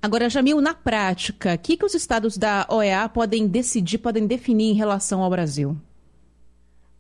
[0.03, 4.71] Agora, Jamil, na prática, o que, que os estados da OEA podem decidir, podem definir
[4.71, 5.77] em relação ao Brasil?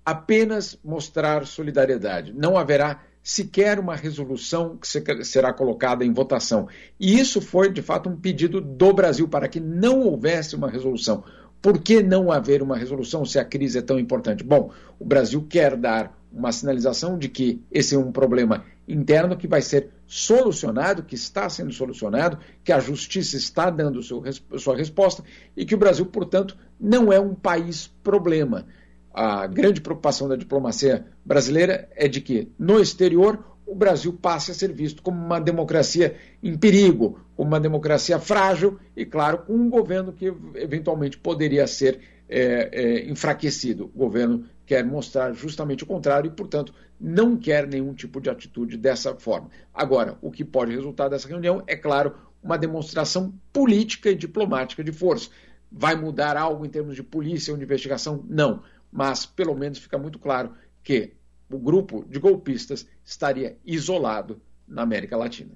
[0.02, 2.32] Apenas mostrar solidariedade.
[2.32, 6.69] Não haverá sequer uma resolução que será colocada em votação.
[7.01, 11.24] E isso foi, de fato, um pedido do Brasil para que não houvesse uma resolução.
[11.65, 14.45] Por que não haver uma resolução se a crise é tão importante?
[14.45, 19.49] Bom, o Brasil quer dar uma sinalização de que esse é um problema interno que
[19.49, 24.23] vai ser solucionado, que está sendo solucionado, que a justiça está dando seu,
[24.59, 25.24] sua resposta
[25.57, 28.66] e que o Brasil, portanto, não é um país problema.
[29.15, 33.43] A grande preocupação da diplomacia brasileira é de que, no exterior,
[33.74, 38.78] o Brasil passe a ser visto como uma democracia em perigo, como uma democracia frágil
[38.96, 41.98] e, claro, com um governo que eventualmente poderia ser
[42.28, 47.92] é, é, enfraquecido, o governo quer mostrar justamente o contrário e, portanto, não quer nenhum
[47.92, 49.51] tipo de atitude dessa forma.
[49.74, 54.92] Agora, o que pode resultar dessa reunião é, claro, uma demonstração política e diplomática de
[54.92, 55.28] força.
[55.70, 58.24] Vai mudar algo em termos de polícia ou de investigação?
[58.28, 58.62] Não.
[58.92, 61.12] Mas, pelo menos, fica muito claro que
[61.55, 65.52] o grupo de golpistas estaria isolado na América Latina.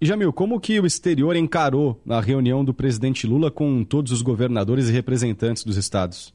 [0.00, 4.22] E Jamil, como que o exterior encarou a reunião do presidente Lula com todos os
[4.22, 6.34] governadores e representantes dos estados?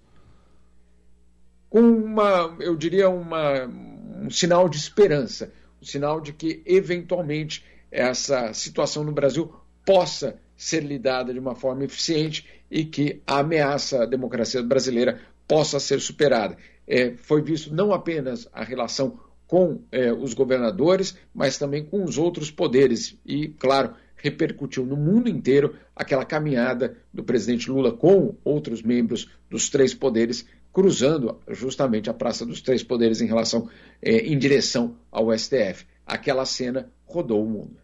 [1.69, 3.65] Com uma, eu diria, uma,
[4.21, 9.53] um sinal de esperança, um sinal de que, eventualmente, essa situação no Brasil
[9.85, 15.79] possa ser lidada de uma forma eficiente e que a ameaça à democracia brasileira possa
[15.79, 16.57] ser superada.
[16.87, 22.17] É, foi visto não apenas a relação com é, os governadores, mas também com os
[22.17, 23.17] outros poderes.
[23.25, 29.69] E, claro, repercutiu no mundo inteiro aquela caminhada do presidente Lula com outros membros dos
[29.69, 33.69] três poderes, cruzando justamente a Praça dos Três Poderes em relação,
[34.01, 35.85] é, em direção ao STF.
[36.05, 37.77] Aquela cena rodou o mundo.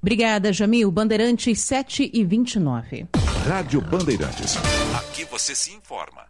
[0.00, 0.90] Obrigada, Jamil.
[0.90, 3.06] Bandeirantes 7 e 29.
[3.46, 4.56] Rádio Bandeirantes.
[4.96, 6.26] Aqui você se informa.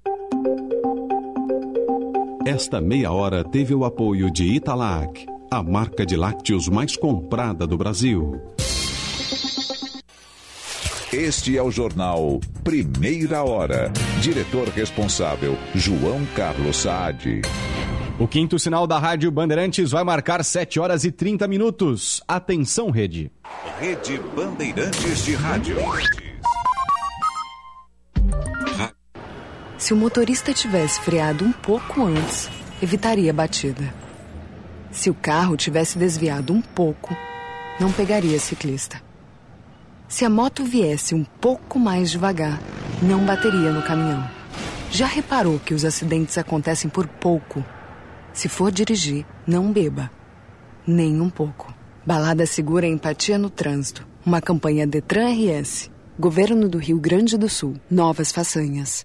[2.45, 7.79] Esta meia hora teve o apoio de Italac, a marca de lácteos mais comprada do
[7.79, 8.43] Brasil.
[11.13, 13.93] Este é o jornal Primeira Hora.
[14.21, 17.43] Diretor responsável, João Carlos Saad.
[18.19, 22.21] O quinto sinal da Rádio Bandeirantes vai marcar 7 horas e 30 minutos.
[22.27, 23.31] Atenção, rede.
[23.79, 25.77] Rede Bandeirantes de Rádio.
[29.83, 32.49] Se o motorista tivesse freado um pouco antes,
[32.81, 33.93] evitaria a batida.
[34.93, 37.17] Se o carro tivesse desviado um pouco,
[37.81, 39.03] não pegaria ciclista.
[40.07, 42.61] Se a moto viesse um pouco mais devagar,
[43.03, 44.25] não bateria no caminhão.
[44.89, 47.65] Já reparou que os acidentes acontecem por pouco?
[48.33, 50.13] Se for dirigir, não beba.
[50.87, 51.75] Nem um pouco.
[52.07, 54.07] Balada Segura Empatia no Trânsito.
[54.25, 55.91] Uma campanha Detran RS.
[56.17, 57.75] Governo do Rio Grande do Sul.
[57.91, 59.05] Novas façanhas.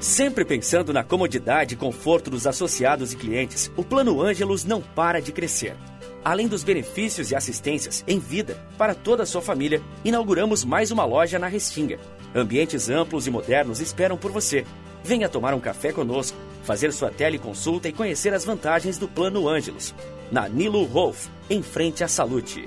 [0.00, 5.20] Sempre pensando na comodidade e conforto dos associados e clientes, o Plano Ângelos não para
[5.20, 5.76] de crescer.
[6.24, 11.04] Além dos benefícios e assistências em vida para toda a sua família, inauguramos mais uma
[11.04, 11.98] loja na Restinga.
[12.34, 14.64] Ambientes amplos e modernos esperam por você.
[15.04, 19.94] Venha tomar um café conosco, fazer sua teleconsulta e conhecer as vantagens do Plano Ângelos.
[20.32, 22.66] Na Nilo Rolf, em frente à Salute.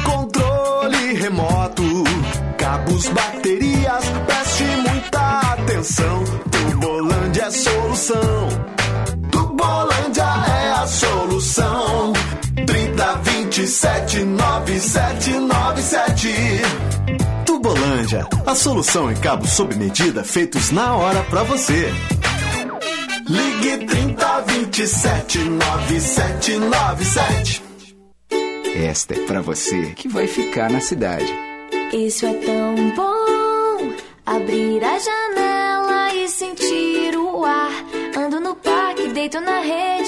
[0.04, 1.82] Controle remoto,
[2.56, 6.24] cabos, baterias, preste muita atenção.
[6.50, 8.48] Tubolândia é solução.
[9.30, 12.12] Tubolândia é a solução.
[13.54, 16.28] 30 27 9797.
[17.46, 21.88] Tubolândia, a solução em cabos sob medida feitos na hora pra você.
[23.28, 27.62] Ligue 30 27 9797.
[28.74, 31.32] Esta é pra você que vai ficar na cidade.
[31.92, 33.92] Isso é tão bom.
[34.26, 37.70] Abrir a janela e sentir o ar.
[38.18, 40.03] Ando no parque, deito na rede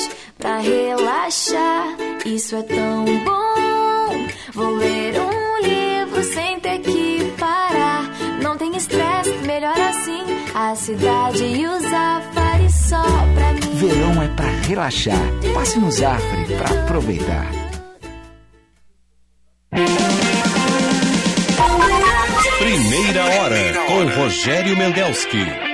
[0.56, 1.96] pra relaxar.
[2.24, 4.26] Isso é tão bom.
[4.52, 8.04] Vou ler um livro sem ter que parar.
[8.42, 10.22] Não tem estresse, melhor assim.
[10.54, 13.02] A cidade e o Zafari só
[13.34, 13.74] pra mim.
[13.74, 15.18] Verão é pra relaxar.
[15.54, 17.46] Passe no Zafre pra aproveitar.
[22.58, 25.65] Primeira hora com Rogério Mendelski.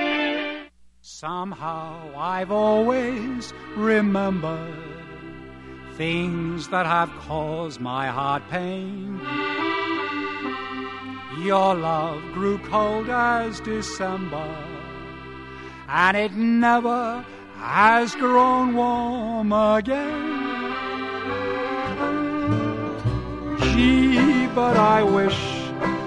[1.23, 4.75] Somehow I've always remembered
[5.93, 9.21] things that have caused my heart pain.
[11.39, 14.53] Your love grew cold as December,
[15.87, 17.23] and it never
[17.55, 20.73] has grown warm again.
[23.61, 25.39] Gee, but I wish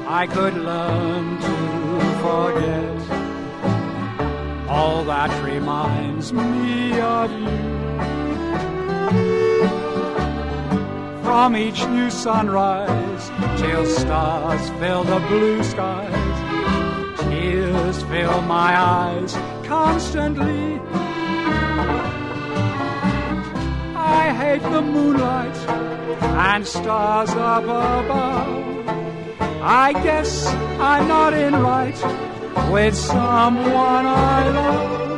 [0.07, 1.66] I could learn to
[5.27, 7.47] that reminds me of you.
[11.25, 13.31] From each new sunrise
[13.61, 16.37] till stars fill the blue skies,
[17.23, 19.35] tears fill my eyes
[19.65, 20.81] constantly.
[23.97, 25.57] I hate the moonlight
[26.47, 28.89] and stars up above.
[29.63, 30.47] I guess
[30.79, 35.16] I'm not in right with someone I love.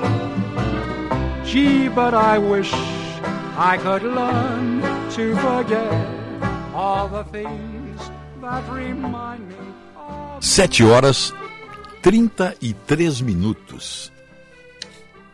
[1.48, 2.70] Gee, but I wish
[3.56, 6.06] I could learn to forget
[6.74, 8.10] all the things
[8.42, 9.56] that remind me.
[10.42, 11.32] Sete horas
[12.02, 14.12] 33 minutos.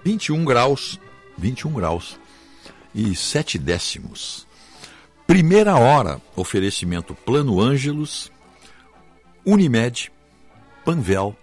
[0.04, 1.00] 21 graus,
[1.36, 2.16] 21 graus
[2.94, 4.46] e 7 décimos.
[5.26, 8.30] Primeira hora, oferecimento Plano Ângelos,
[9.44, 10.12] Unimed,
[10.84, 11.36] Panvel,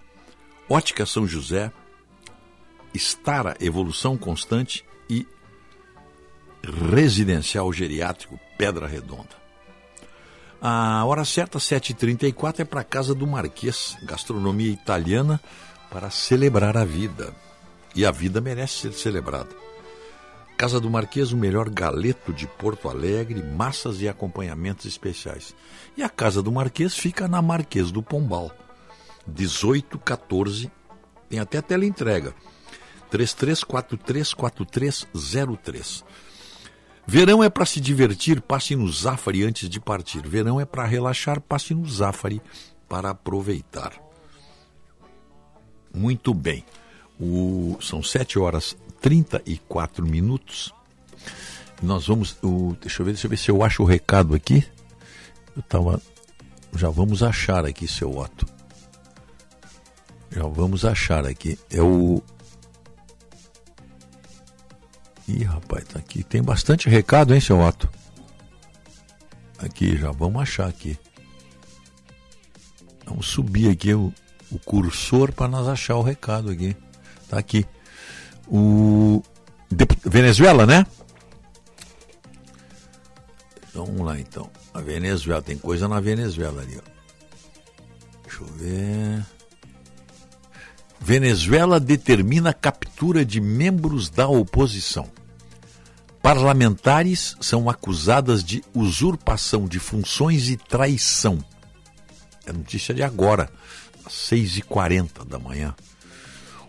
[0.69, 1.73] Ótica São José,
[2.93, 5.27] Estara Evolução Constante e
[6.63, 9.41] Residencial Geriátrico Pedra Redonda.
[10.61, 15.41] A hora certa, 7h34, é para a Casa do Marquês, gastronomia italiana
[15.89, 17.33] para celebrar a vida.
[17.95, 19.49] E a vida merece ser celebrada.
[20.55, 25.55] Casa do Marquês, o melhor galeto de Porto Alegre, massas e acompanhamentos especiais.
[25.97, 28.51] E a Casa do Marquês fica na Marquês do Pombal.
[29.25, 30.71] 1814,
[31.27, 32.35] tem até tela entrega.
[33.11, 36.03] 33434303.
[37.05, 40.27] Verão é para se divertir, passe no Zafari antes de partir.
[40.27, 42.39] Verão é para relaxar, passe no Zafari
[42.87, 43.91] para aproveitar.
[45.93, 46.63] Muito bem.
[47.19, 50.73] O, são 7 horas 34 minutos.
[51.81, 52.37] Nós vamos.
[52.41, 54.65] O, deixa eu ver, deixa eu ver se eu acho o recado aqui.
[55.55, 56.01] Eu tava.
[56.75, 58.45] Já vamos achar aqui, seu Otto.
[60.31, 61.59] Já vamos achar aqui.
[61.69, 62.23] É o.
[65.31, 66.23] Ih, rapaz, tá aqui.
[66.23, 67.89] Tem bastante recado, hein, seu Otto?
[69.59, 70.97] Aqui, já vamos achar aqui.
[73.05, 74.13] Vamos subir aqui o,
[74.51, 76.75] o cursor para nós achar o recado aqui.
[77.29, 77.65] Tá aqui.
[78.47, 79.23] O
[80.05, 80.85] Venezuela, né?
[83.69, 84.49] Então, vamos lá então.
[84.73, 86.91] A Venezuela, tem coisa na Venezuela ali, ó.
[88.23, 89.25] Deixa eu ver.
[90.99, 95.09] Venezuela determina a captura de membros da oposição.
[96.21, 101.43] Parlamentares são acusadas de usurpação de funções e traição.
[102.45, 103.49] É notícia de agora,
[104.05, 105.73] às 6h40 da manhã.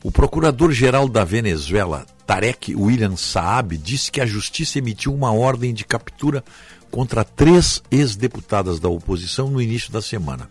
[0.02, 5.84] O procurador-geral da Venezuela, Tarek William Saab, disse que a justiça emitiu uma ordem de
[5.84, 6.42] captura
[6.90, 10.48] contra três ex-deputadas da oposição no início da semana.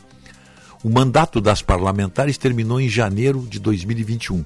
[0.84, 4.46] O mandato das parlamentares terminou em janeiro de 2021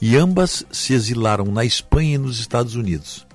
[0.00, 3.29] e ambas se exilaram na Espanha e nos Estados Unidos.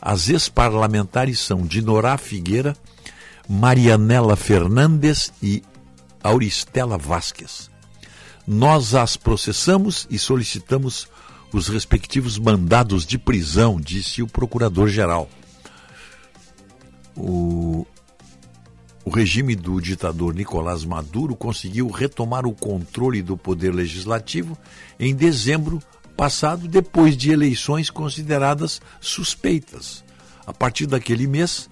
[0.00, 2.76] As ex-parlamentares são Dinorá Figueira,
[3.48, 5.62] Marianela Fernandes e
[6.22, 7.70] Auristela Vasquez.
[8.46, 11.08] Nós as processamos e solicitamos
[11.52, 15.28] os respectivos mandados de prisão, disse o procurador-geral.
[17.16, 17.86] O,
[19.04, 24.56] o regime do ditador Nicolás Maduro conseguiu retomar o controle do poder legislativo
[25.00, 25.82] em dezembro
[26.18, 30.04] passado, depois de eleições consideradas suspeitas.
[30.44, 31.70] A partir daquele mês,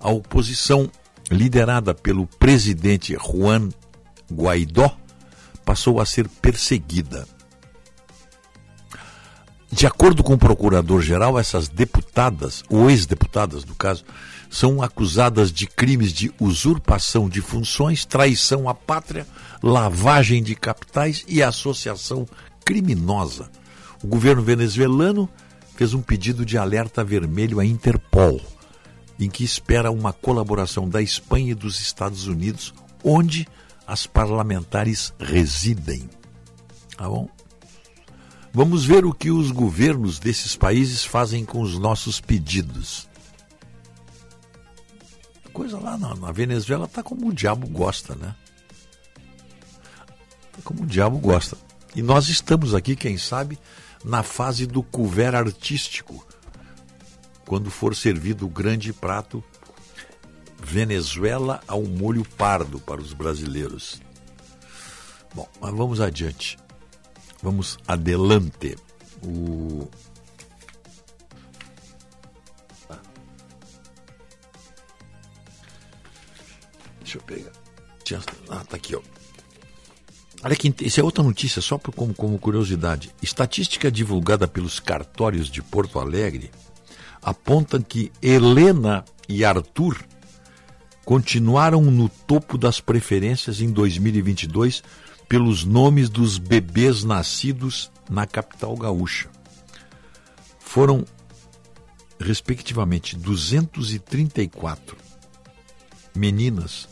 [0.00, 0.90] a oposição,
[1.30, 3.68] liderada pelo presidente Juan
[4.32, 4.96] Guaidó,
[5.62, 7.28] passou a ser perseguida.
[9.70, 14.04] De acordo com o procurador-geral, essas deputadas, ou ex-deputadas, no caso,
[14.48, 19.26] são acusadas de crimes de usurpação de funções, traição à pátria,
[19.62, 22.26] lavagem de capitais e associação
[22.64, 23.50] criminosa.
[24.02, 25.28] O governo venezuelano
[25.76, 28.40] fez um pedido de alerta vermelho à Interpol,
[29.18, 32.74] em que espera uma colaboração da Espanha e dos Estados Unidos,
[33.04, 33.46] onde
[33.86, 36.08] as parlamentares residem.
[36.96, 37.28] Tá bom?
[38.52, 43.08] Vamos ver o que os governos desses países fazem com os nossos pedidos.
[45.46, 48.34] A coisa lá na, na Venezuela tá como o diabo gosta, né?
[50.52, 51.56] Tá como o diabo gosta.
[51.94, 53.58] E nós estamos aqui, quem sabe,
[54.04, 56.26] na fase do couvert artístico,
[57.46, 59.42] quando for servido o grande prato
[60.62, 64.00] Venezuela ao molho pardo para os brasileiros.
[65.34, 66.56] Bom, mas vamos adiante.
[67.42, 68.76] Vamos adelante.
[69.22, 69.88] O
[77.00, 77.52] Deixa eu pegar.
[78.48, 79.02] Ah, tá aqui, ó.
[80.44, 83.14] Olha aqui, isso é outra notícia, só por, como, como curiosidade.
[83.22, 86.50] Estatística divulgada pelos cartórios de Porto Alegre
[87.22, 89.96] aponta que Helena e Arthur
[91.04, 94.82] continuaram no topo das preferências em 2022
[95.28, 99.30] pelos nomes dos bebês nascidos na capital gaúcha.
[100.58, 101.04] Foram,
[102.18, 104.96] respectivamente, 234
[106.14, 106.88] meninas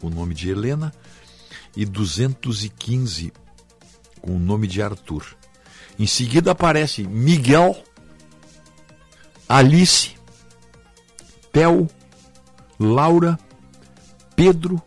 [0.00, 0.92] com o nome de Helena
[1.76, 3.32] e 215
[4.20, 5.36] com o nome de Arthur.
[5.98, 7.76] Em seguida aparece Miguel,
[9.48, 10.16] Alice,
[11.52, 11.88] Theo,
[12.78, 13.38] Laura,
[14.36, 14.80] Pedro,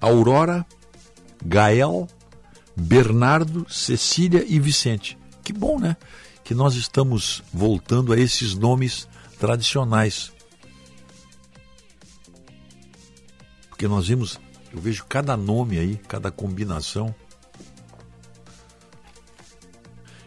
[0.00, 0.66] Aurora,
[1.44, 2.08] Gael,
[2.74, 5.18] Bernardo, Cecília e Vicente.
[5.44, 5.96] Que bom, né?
[6.42, 9.08] Que nós estamos voltando a esses nomes
[9.38, 10.32] tradicionais.
[13.68, 14.40] Porque nós vimos,
[14.72, 17.14] eu vejo cada nome aí, cada combinação.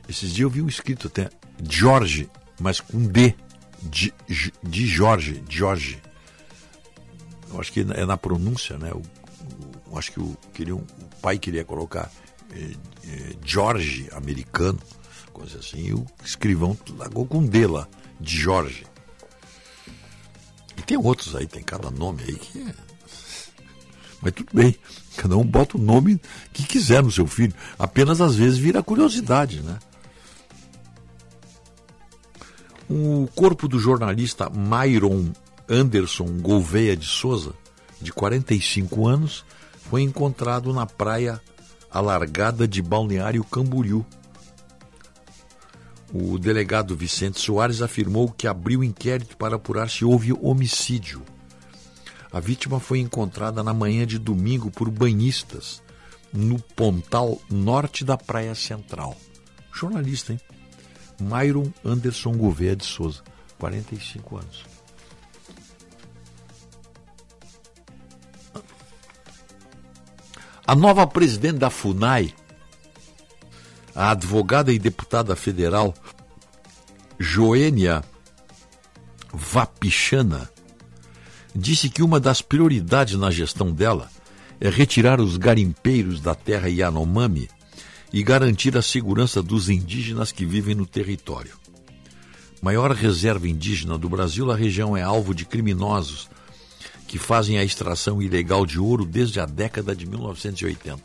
[0.07, 1.29] Esses dias eu vi um escrito até
[1.69, 3.35] Jorge, mas com D,
[3.83, 4.13] de,
[4.63, 6.01] de Jorge, Jorge.
[7.49, 8.91] Eu acho que é na pronúncia, né?
[8.91, 9.01] O,
[9.91, 10.85] o, acho que o, queria, o
[11.21, 12.11] pai queria colocar
[12.51, 12.71] é,
[13.07, 14.79] é, Jorge americano,
[15.31, 17.87] coisa assim, e o escrivão largou com D lá,
[18.19, 18.85] de Jorge.
[20.77, 22.90] E tem outros aí, tem cada nome aí que é
[24.21, 24.75] mas tudo bem,
[25.17, 26.21] cada um bota o nome
[26.53, 27.53] que quiser no seu filho.
[27.77, 29.79] Apenas às vezes vira curiosidade, né?
[32.89, 35.31] O corpo do jornalista Myron
[35.67, 37.53] Anderson Gouveia de Souza,
[38.01, 39.45] de 45 anos,
[39.89, 41.41] foi encontrado na praia
[41.89, 44.05] alargada de Balneário Camboriú.
[46.13, 51.21] O delegado Vicente Soares afirmou que abriu inquérito para apurar se houve homicídio.
[52.31, 55.81] A vítima foi encontrada na manhã de domingo por banhistas
[56.31, 59.17] no pontal norte da Praia Central.
[59.73, 60.39] Jornalista, hein?
[61.19, 63.21] Myron Anderson Gouveia de Souza,
[63.59, 64.65] 45 anos.
[70.65, 72.33] A nova presidente da FUNAI,
[73.93, 75.93] a advogada e deputada federal
[77.19, 78.03] Joênia
[79.33, 80.49] Vapichana,
[81.55, 84.09] disse que uma das prioridades na gestão dela
[84.59, 87.49] é retirar os garimpeiros da terra Yanomami
[88.13, 91.59] e garantir a segurança dos indígenas que vivem no território.
[92.61, 96.29] Maior reserva indígena do Brasil, a região é alvo de criminosos
[97.07, 101.01] que fazem a extração ilegal de ouro desde a década de 1980.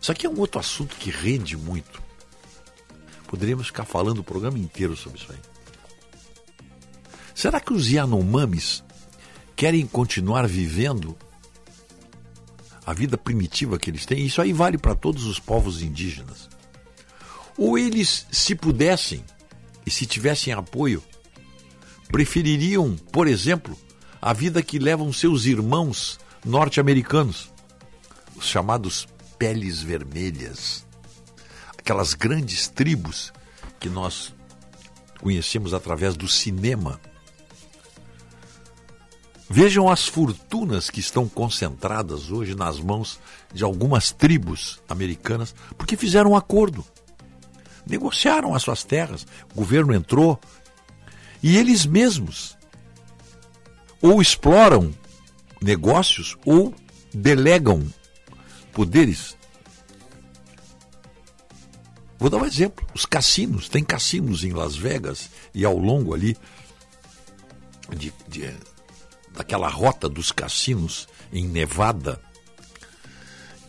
[0.00, 2.02] Isso aqui é um outro assunto que rende muito.
[3.28, 5.38] Poderíamos ficar falando o programa inteiro sobre isso aí.
[7.34, 8.82] Será que os Yanomamis
[9.62, 11.16] querem continuar vivendo
[12.84, 14.26] a vida primitiva que eles têm.
[14.26, 16.50] Isso aí vale para todos os povos indígenas.
[17.56, 19.24] Ou eles, se pudessem
[19.86, 21.00] e se tivessem apoio,
[22.08, 23.78] prefeririam, por exemplo,
[24.20, 27.48] a vida que levam seus irmãos norte-americanos,
[28.34, 29.06] os chamados
[29.38, 30.84] peles vermelhas,
[31.78, 33.32] aquelas grandes tribos
[33.78, 34.34] que nós
[35.20, 37.00] conhecemos através do cinema
[39.54, 43.20] Vejam as fortunas que estão concentradas hoje nas mãos
[43.52, 46.82] de algumas tribos americanas, porque fizeram um acordo.
[47.86, 50.40] Negociaram as suas terras, o governo entrou
[51.42, 52.56] e eles mesmos
[54.00, 54.90] ou exploram
[55.60, 56.74] negócios ou
[57.12, 57.86] delegam
[58.72, 59.36] poderes.
[62.18, 63.68] Vou dar um exemplo: os cassinos.
[63.68, 66.38] Tem cassinos em Las Vegas e ao longo ali
[67.94, 68.71] de, de
[69.34, 72.20] daquela rota dos cassinos em Nevada,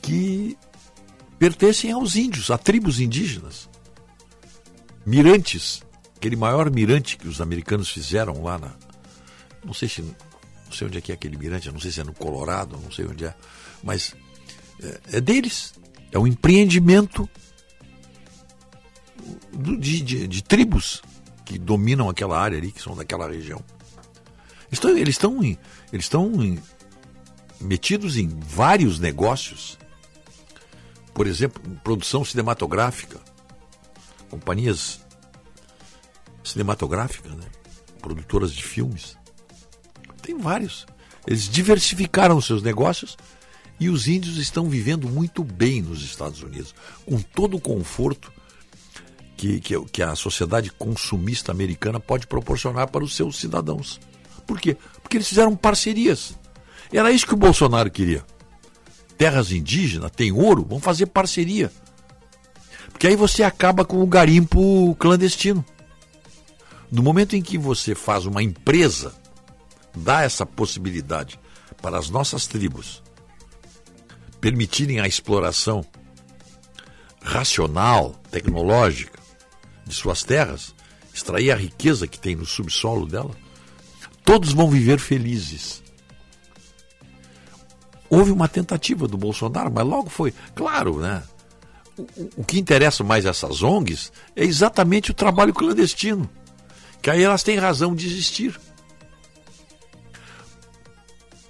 [0.01, 0.57] que
[1.39, 3.69] pertencem aos índios, a tribos indígenas.
[5.05, 5.83] Mirantes,
[6.15, 8.73] aquele maior mirante que os americanos fizeram lá na.
[9.63, 10.01] Não sei se.
[10.01, 12.91] Não sei onde é que é aquele mirante, não sei se é no Colorado, não
[12.91, 13.35] sei onde é.
[13.83, 14.15] Mas
[14.81, 15.73] é, é deles.
[16.11, 17.29] É um empreendimento
[19.79, 21.01] de, de, de tribos
[21.45, 23.63] que dominam aquela área ali, que são daquela região.
[24.73, 26.31] Estão, eles estão, eles estão
[27.61, 29.77] metidos em vários negócios
[31.13, 33.19] por exemplo, produção cinematográfica,
[34.29, 34.99] companhias
[36.43, 37.45] cinematográficas, né?
[38.01, 39.15] produtoras de filmes.
[40.21, 40.85] Tem vários.
[41.27, 43.17] Eles diversificaram seus negócios
[43.79, 46.73] e os índios estão vivendo muito bem nos Estados Unidos,
[47.05, 48.31] com todo o conforto
[49.37, 53.99] que, que, que a sociedade consumista americana pode proporcionar para os seus cidadãos.
[54.45, 54.77] Por quê?
[55.01, 56.37] Porque eles fizeram parcerias.
[56.91, 58.23] Era isso que o Bolsonaro queria.
[59.17, 61.71] Terras indígenas, tem ouro, vamos fazer parceria.
[62.91, 65.63] Porque aí você acaba com o garimpo clandestino.
[66.91, 69.15] No momento em que você faz uma empresa,
[69.95, 71.39] dá essa possibilidade
[71.81, 73.03] para as nossas tribos
[74.43, 75.85] permitirem a exploração
[77.21, 79.17] racional, tecnológica
[79.85, 80.75] de suas terras,
[81.13, 83.31] extrair a riqueza que tem no subsolo dela,
[84.23, 85.83] todos vão viver felizes.
[88.09, 90.33] Houve uma tentativa do Bolsonaro, mas logo foi.
[90.53, 91.23] Claro, né?
[91.97, 96.29] O, o que interessa mais essas ONGs é exatamente o trabalho clandestino.
[97.01, 98.59] Que aí elas têm razão de existir.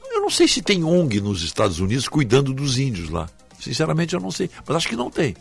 [0.09, 3.29] Eu não sei se tem ONG nos Estados Unidos cuidando dos índios lá.
[3.59, 4.49] Sinceramente, eu não sei.
[4.65, 5.35] Mas acho que não tem.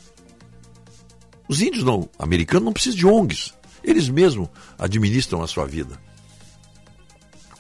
[1.49, 3.55] Os índios não, americanos não precisam de ONGs.
[3.85, 4.49] Eles mesmos
[4.79, 6.01] administram a sua vida.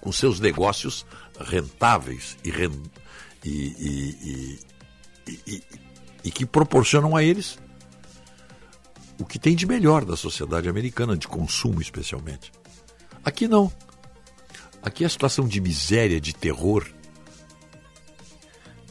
[0.02, 1.06] Com seus negócios
[1.40, 2.50] rentáveis e,
[3.44, 4.58] e,
[5.46, 5.64] e,
[6.24, 7.58] e, que proporcionam a eles
[9.18, 12.52] o que tem de melhor da sociedade americana, de consumo especialmente.
[13.24, 13.72] Aqui não.
[14.82, 16.84] Aqui a situação de miséria, de terror,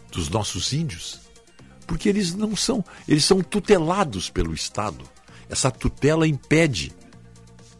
[0.09, 1.19] dos nossos índios,
[1.85, 5.03] porque eles não são, eles são tutelados pelo Estado.
[5.49, 6.93] Essa tutela impede,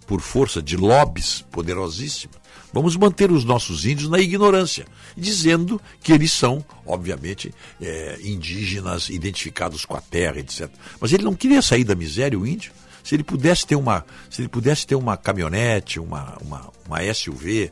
[0.06, 2.41] por força de lobbies poderosíssimas,
[2.74, 4.86] vamos manter os nossos índios na ignorância,
[5.16, 10.70] dizendo que eles são, obviamente, é, indígenas identificados com a terra, etc.
[11.00, 12.72] Mas ele não queria sair da miséria, o índio.
[13.04, 17.72] Se ele pudesse ter uma, se ele pudesse ter uma caminhonete, uma, uma, uma SUV,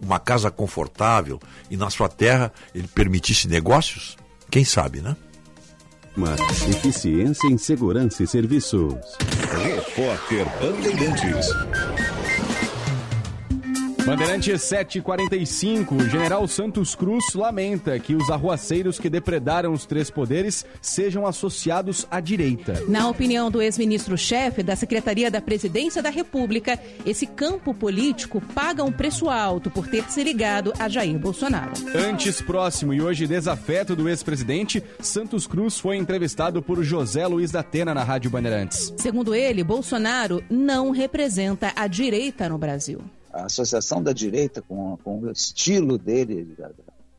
[0.00, 1.38] uma casa confortável
[1.70, 4.16] e na sua terra ele permitisse negócios,
[4.50, 5.16] quem sabe, né?
[6.16, 6.34] Uma
[6.68, 8.94] eficiência em segurança e serviços.
[9.62, 11.48] Repórter Bandeirantes.
[14.04, 20.64] Bandeirante 745, o general Santos Cruz lamenta que os arruaceiros que depredaram os três poderes
[20.80, 22.82] sejam associados à direita.
[22.88, 28.90] Na opinião do ex-ministro-chefe da Secretaria da Presidência da República, esse campo político paga um
[28.90, 31.72] preço alto por ter se ligado a Jair Bolsonaro.
[31.94, 37.60] Antes próximo e hoje desafeto do ex-presidente, Santos Cruz foi entrevistado por José Luiz da
[37.60, 38.94] Atena na Rádio Bandeirantes.
[38.96, 43.00] Segundo ele, Bolsonaro não representa a direita no Brasil
[43.32, 46.56] a associação da direita com, com o estilo dele,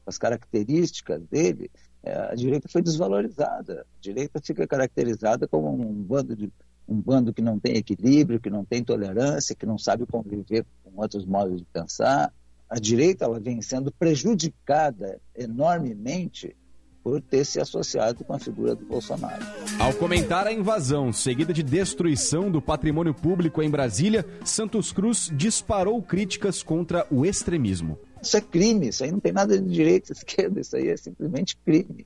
[0.05, 1.71] as características dele,
[2.03, 3.85] é, a direita foi desvalorizada.
[3.97, 6.51] A direita fica caracterizada como um bando de
[6.87, 10.99] um bando que não tem equilíbrio, que não tem tolerância, que não sabe conviver com
[10.99, 12.33] outros modos de pensar.
[12.69, 16.55] A direita ela vem sendo prejudicada enormemente
[17.03, 19.43] por ter se associado com a figura do Bolsonaro.
[19.79, 26.01] Ao comentar a invasão seguida de destruição do patrimônio público em Brasília, Santos Cruz disparou
[26.01, 27.97] críticas contra o extremismo.
[28.21, 30.97] Isso é crime, isso aí não tem nada de direita e esquerda, isso aí é
[30.97, 32.05] simplesmente crime.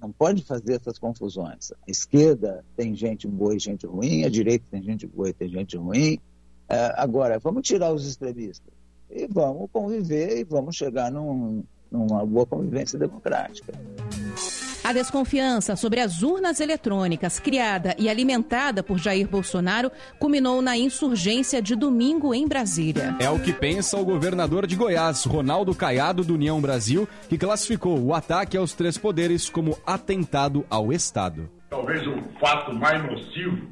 [0.00, 1.72] Não pode fazer essas confusões.
[1.72, 5.48] A esquerda tem gente boa e gente ruim, a direita tem gente boa e tem
[5.48, 6.18] gente ruim.
[6.68, 8.72] É, agora, vamos tirar os extremistas
[9.10, 13.72] e vamos conviver e vamos chegar num, numa boa convivência democrática.
[14.86, 21.60] A desconfiança sobre as urnas eletrônicas, criada e alimentada por Jair Bolsonaro, culminou na insurgência
[21.60, 23.16] de domingo em Brasília.
[23.18, 28.00] É o que pensa o governador de Goiás, Ronaldo Caiado, do União Brasil, que classificou
[28.00, 31.50] o ataque aos três poderes como atentado ao Estado.
[31.68, 33.66] Talvez o fato mais nocivo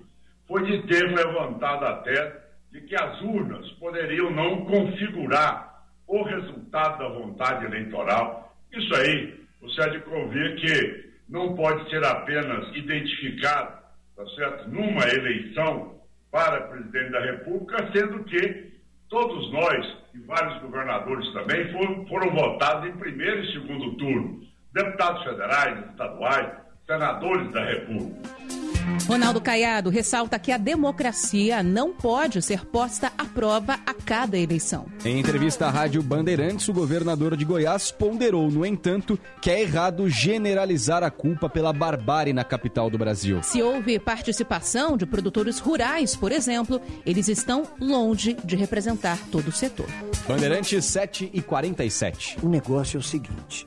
[0.48, 2.32] foi de ter levantado a tese
[2.72, 8.52] de que as urnas poderiam não configurar o resultado da vontade eleitoral.
[8.72, 13.82] Isso aí, você há de convir que não pode ser apenas identificado,
[14.14, 15.94] tá certo, numa eleição
[16.30, 18.74] para presidente da República, sendo que
[19.08, 25.24] todos nós e vários governadores também foram, foram votados em primeiro e segundo turno, deputados
[25.24, 28.34] federais, estaduais, senadores da República.
[29.08, 34.86] Ronaldo Caiado ressalta que a democracia não pode ser posta à prova a cada eleição.
[35.04, 40.08] Em entrevista à Rádio Bandeirantes, o governador de Goiás ponderou, no entanto, que é errado
[40.08, 43.42] generalizar a culpa pela barbárie na capital do Brasil.
[43.42, 49.52] Se houve participação de produtores rurais, por exemplo, eles estão longe de representar todo o
[49.52, 49.86] setor.
[50.28, 52.36] Bandeirantes 7 e 47.
[52.42, 53.66] O negócio é o seguinte: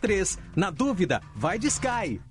[0.55, 2.30] na dúvida, vai de Sky.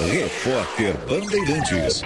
[0.00, 2.02] Repórter Bandeirantes.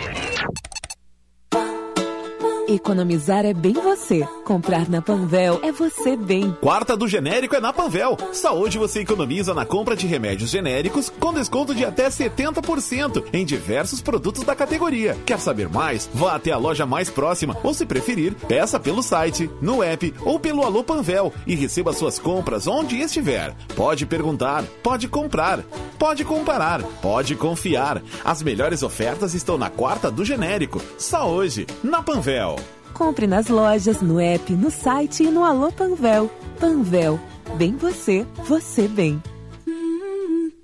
[2.68, 4.26] Economizar é bem você.
[4.44, 6.50] Comprar na Panvel é você bem.
[6.60, 8.16] Quarta do genérico é na Panvel.
[8.32, 13.44] Só hoje você economiza na compra de remédios genéricos com desconto de até 70% em
[13.44, 15.16] diversos produtos da categoria.
[15.24, 16.10] Quer saber mais?
[16.12, 20.40] Vá até a loja mais próxima ou, se preferir, peça pelo site, no app ou
[20.40, 23.54] pelo Alô Panvel e receba suas compras onde estiver.
[23.76, 25.60] Pode perguntar, pode comprar,
[25.98, 28.02] pode comparar, pode confiar.
[28.24, 30.82] As melhores ofertas estão na quarta do genérico.
[30.98, 32.55] Só hoje, na Panvel.
[32.96, 36.30] Compre nas lojas, no app, no site e no Alô Panvel.
[36.58, 37.20] Panvel.
[37.58, 39.22] Bem você, você bem.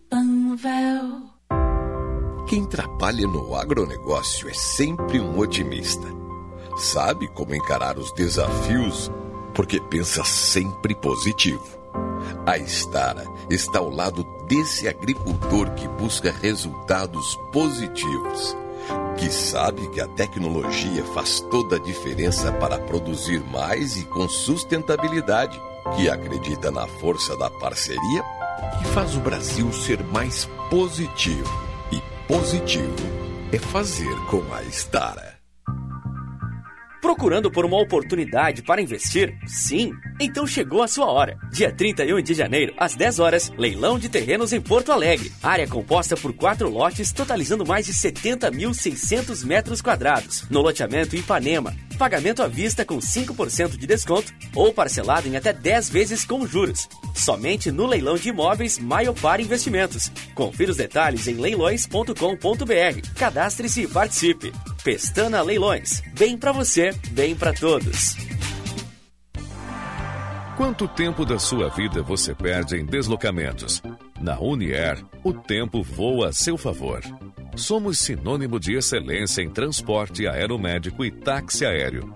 [0.09, 1.23] Panvel.
[2.49, 6.07] Quem trabalha no agronegócio é sempre um otimista.
[6.79, 9.11] Sabe como encarar os desafios
[9.55, 11.63] porque pensa sempre positivo.
[12.47, 18.57] A Estara está ao lado desse agricultor que busca resultados positivos,
[19.19, 25.61] que sabe que a tecnologia faz toda a diferença para produzir mais e com sustentabilidade,
[25.97, 28.25] que acredita na força da parceria
[28.81, 31.51] e faz o Brasil ser mais positivo.
[31.91, 32.95] E positivo
[33.53, 35.32] é fazer com a Estara.
[37.03, 39.37] Procurando por uma oportunidade para investir?
[39.45, 39.93] Sim?
[40.21, 41.37] Então chegou a sua hora.
[41.51, 45.33] Dia 31 de janeiro, às 10 horas, leilão de terrenos em Porto Alegre.
[45.43, 50.49] Área composta por quatro lotes, totalizando mais de 70.600 metros quadrados.
[50.49, 51.75] No loteamento Ipanema.
[51.99, 56.89] Pagamento à vista com 5% de desconto ou parcelado em até 10 vezes com juros.
[57.15, 60.11] Somente no leilão de imóveis Maiopar Investimentos.
[60.37, 63.09] Confira os detalhes em leilões.com.br.
[63.17, 64.53] Cadastre-se e participe.
[64.83, 66.03] Pestana Leilões.
[66.19, 68.17] Bem para você, bem para todos.
[70.57, 73.83] Quanto tempo da sua vida você perde em deslocamentos?
[74.21, 77.01] Na Unier, o tempo voa a seu favor.
[77.57, 82.15] Somos sinônimo de excelência em transporte aeromédico e táxi aéreo.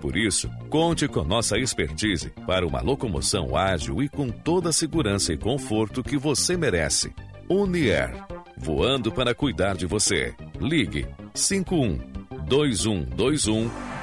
[0.00, 5.32] Por isso, conte com nossa expertise para uma locomoção ágil e com toda a segurança
[5.32, 7.12] e conforto que você merece.
[7.48, 8.12] Unier,
[8.56, 10.34] voando para cuidar de você.
[10.60, 11.98] Ligue 51
[12.48, 13.91] 2121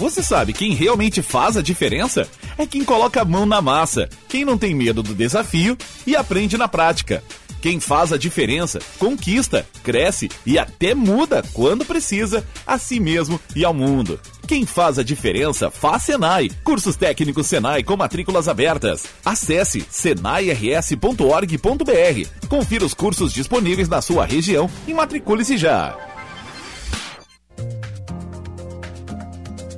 [0.00, 2.26] Você sabe quem realmente faz a diferença?
[2.56, 6.56] É quem coloca a mão na massa, quem não tem medo do desafio e aprende
[6.56, 7.22] na prática.
[7.60, 13.62] Quem faz a diferença, conquista, cresce e até muda quando precisa, a si mesmo e
[13.62, 14.18] ao mundo.
[14.48, 16.48] Quem faz a diferença faz Senai.
[16.64, 19.04] Cursos técnicos Senai com matrículas abertas.
[19.22, 22.48] Acesse senairs.org.br.
[22.48, 25.94] Confira os cursos disponíveis na sua região e matricule-se já.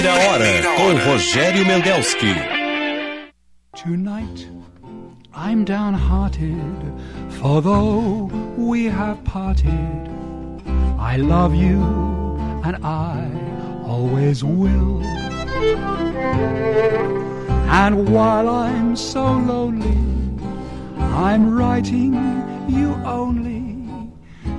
[0.00, 2.34] Primeira hora com Rogério Mendelski.
[3.76, 4.48] Tonight
[5.34, 6.64] I'm downhearted,
[7.28, 10.08] for though we have parted,
[10.98, 11.82] I love you
[12.64, 13.28] and I
[13.86, 15.02] always will.
[17.68, 19.98] And while I'm so lonely,
[20.98, 22.14] I'm writing
[22.70, 23.86] you only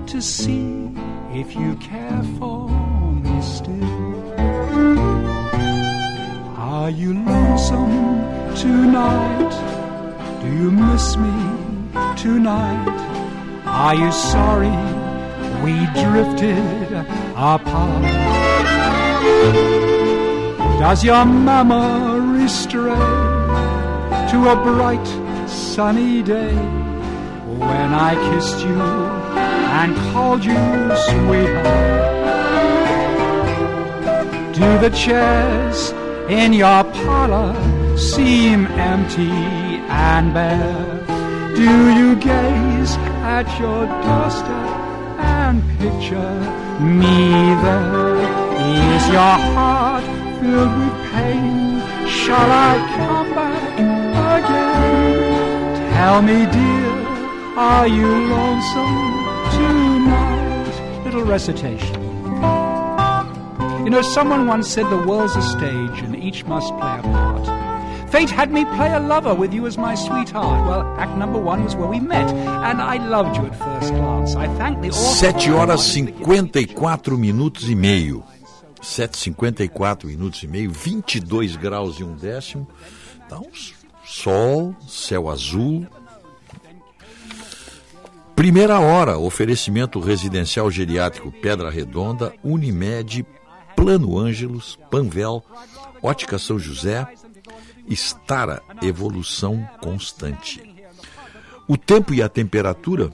[0.05, 0.91] to see
[1.33, 5.10] if you care for me still.
[6.71, 9.51] Are you lonesome tonight?
[10.41, 11.35] Do you miss me
[12.15, 12.87] tonight?
[13.65, 14.71] Are you sorry
[15.65, 16.93] we drifted
[17.35, 18.03] apart?
[20.79, 22.95] Does your memory stray
[24.31, 25.07] to a bright
[25.49, 28.81] sunny day when I kissed you
[29.81, 30.55] and called you
[31.09, 31.91] sweetheart?
[34.55, 35.91] Do the chairs
[36.29, 37.55] in your parlor
[37.97, 39.31] seem empty
[39.89, 41.01] and bare?
[41.55, 42.95] Do you gaze
[43.37, 44.69] at your doorstep
[45.19, 46.33] and picture
[46.79, 47.29] me
[47.65, 48.15] there?
[48.95, 50.03] Is your heart
[50.39, 51.81] filled with pain?
[52.07, 53.73] Shall I come back
[54.39, 55.91] again?
[55.93, 56.91] Tell me, dear,
[57.57, 58.97] are you lonesome
[59.57, 61.03] tonight?
[61.05, 62.10] Little recitation.
[63.83, 68.11] You know, someone once said the world's a stage and each must play a part.
[68.11, 70.67] Fate had me play a lover with you as my sweetheart.
[70.67, 74.35] Well, act number one was where we met, and I loved you at first glance.
[74.35, 75.39] I thank the author.
[75.39, 78.23] 7 horas 54 minutos e meio.
[78.81, 82.67] 7,54 minutos e meio, 22 graus e um décimo.
[83.25, 83.47] Então,
[84.03, 85.87] sol, céu azul.
[88.35, 93.23] Primeira hora, oferecimento residencial geriátrico Pedra Redonda, Unimed,
[93.81, 95.43] Plano Ângelos, Panvel,
[96.03, 97.07] Ótica São José,
[97.87, 100.61] Estara Evolução Constante.
[101.67, 103.11] O tempo e a temperatura,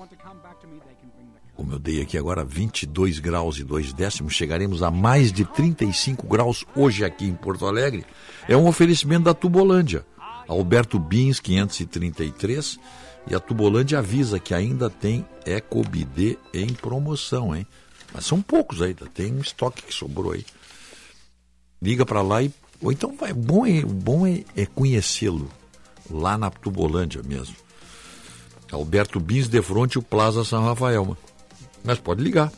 [1.56, 6.28] como eu dei aqui agora, 22 graus e 2 décimos, chegaremos a mais de 35
[6.28, 8.06] graus hoje aqui em Porto Alegre.
[8.46, 10.06] É um oferecimento da Tubolândia.
[10.50, 12.78] Alberto Bins, 533,
[13.32, 17.66] e a Tubolândia avisa que ainda tem EcoBD em promoção, hein?
[18.14, 20.46] Mas são poucos ainda, tem um estoque que sobrou aí.
[21.82, 22.52] Liga para lá e.
[22.82, 23.34] Ou então vai.
[23.34, 25.50] Bom é, bom é, é conhecê-lo
[26.10, 27.56] lá na Tubolândia mesmo.
[28.72, 31.18] Alberto Bins de frente o Plaza São Rafael.
[31.84, 32.52] Mas pode ligar.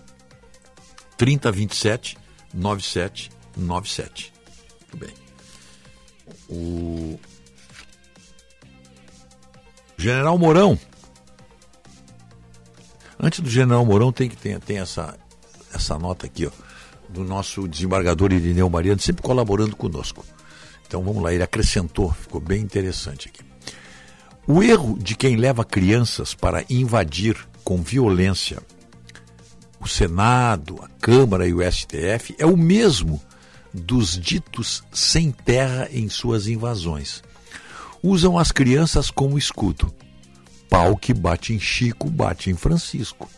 [1.18, 2.18] 3027
[2.54, 4.34] 9797.
[4.90, 5.14] Tudo bem.
[6.50, 7.20] O
[9.98, 10.80] General Mourão.
[13.20, 15.18] Antes do General Mourão tem que ter tem essa
[15.74, 16.52] essa nota aqui, ó,
[17.10, 20.26] do nosso desembargador Irineu Mariano, sempre colaborando conosco.
[20.88, 23.42] Então vamos lá, ele acrescentou, ficou bem interessante aqui.
[24.48, 28.62] O erro de quem leva crianças para invadir com violência
[29.80, 33.22] o Senado, a Câmara e o STF é o mesmo
[33.74, 37.24] dos ditos sem terra em suas invasões.
[38.04, 39.94] Usam as crianças como escudo.
[40.70, 43.30] Pau que bate em Chico, bate em Francisco.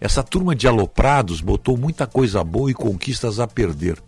[0.00, 4.00] Essa turma de aloprados botou muita coisa boa e conquistas a perder.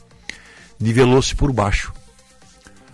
[0.78, 1.92] Nivelou-se por baixo.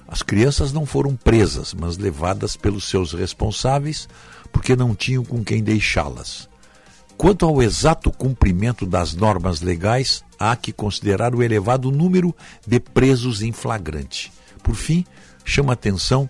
[0.08, 4.08] As crianças não foram presas, mas levadas pelos seus responsáveis
[4.52, 6.49] porque não tinham com quem deixá-las.
[7.16, 12.34] Quanto ao exato cumprimento das normas legais, há que considerar o elevado número
[12.66, 14.33] de presos em flagrante.
[14.62, 15.05] Por fim,
[15.44, 16.28] chama atenção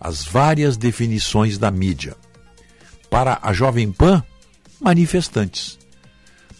[0.00, 2.16] as várias definições da mídia.
[3.10, 4.22] Para a Jovem Pan,
[4.80, 5.78] manifestantes.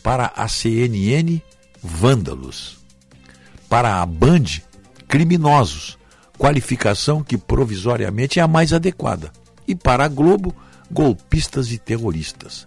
[0.09, 1.39] Para a CNN,
[1.83, 2.79] vândalos.
[3.69, 4.63] Para a Band,
[5.07, 5.99] criminosos,
[6.39, 9.31] qualificação que provisoriamente é a mais adequada.
[9.67, 10.57] E para a Globo,
[10.91, 12.67] golpistas e terroristas.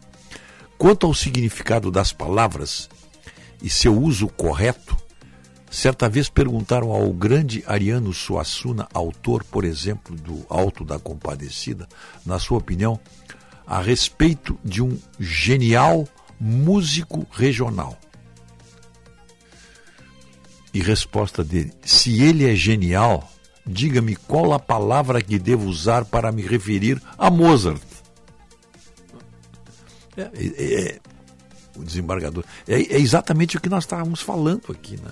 [0.77, 2.87] Quanto ao significado das palavras
[3.59, 4.95] e seu uso correto,
[5.67, 11.89] certa vez perguntaram ao grande Ariano Suassuna, autor, por exemplo, do Alto da Compadecida,
[12.23, 12.99] na sua opinião,
[13.65, 16.07] a respeito de um genial
[16.41, 17.95] músico regional.
[20.73, 23.29] E resposta dele: se ele é genial,
[23.65, 27.81] diga-me qual a palavra que devo usar para me referir a Mozart.
[30.17, 30.99] É, é, é,
[31.77, 32.43] o desembargador.
[32.67, 35.11] É, é exatamente o que nós estávamos falando aqui, né?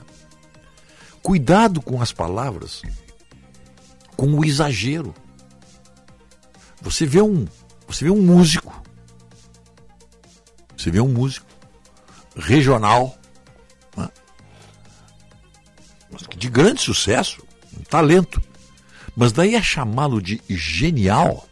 [1.21, 2.81] Cuidado com as palavras,
[4.15, 5.13] com o exagero.
[6.81, 7.45] Você vê um,
[7.87, 8.81] você vê um músico,
[10.79, 11.45] você vê um músico
[12.37, 13.17] regional,
[13.97, 14.09] né?
[16.37, 17.43] de grande sucesso,
[17.77, 18.41] um talento,
[19.13, 21.45] mas daí é chamá-lo de genial.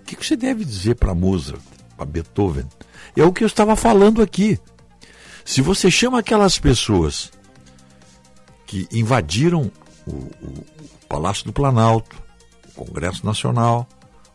[0.00, 1.60] O que você deve dizer para Mozart,
[1.96, 2.68] para Beethoven?
[3.16, 4.60] É o que eu estava falando aqui.
[5.44, 7.32] Se você chama aquelas pessoas
[8.64, 9.72] que invadiram
[10.06, 12.16] o, o, o Palácio do Planalto,
[12.76, 13.88] o Congresso Nacional,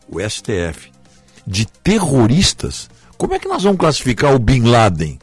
[0.10, 0.92] o STF,
[1.50, 2.88] de terroristas,
[3.18, 5.18] como é que nós vamos classificar o Bin Laden,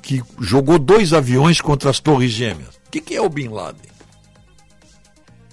[0.00, 2.76] que jogou dois aviões contra as Torres Gêmeas?
[2.86, 3.90] O que, que é o Bin Laden?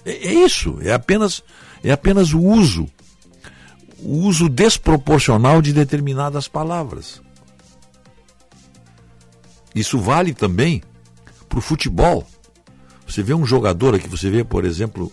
[0.04, 1.42] É, é isso, é apenas,
[1.82, 2.86] é apenas o uso,
[3.98, 7.20] o uso desproporcional de determinadas palavras.
[9.74, 10.84] Isso vale também
[11.48, 12.24] para o futebol.
[13.08, 15.12] Você vê um jogador aqui, você vê, por exemplo,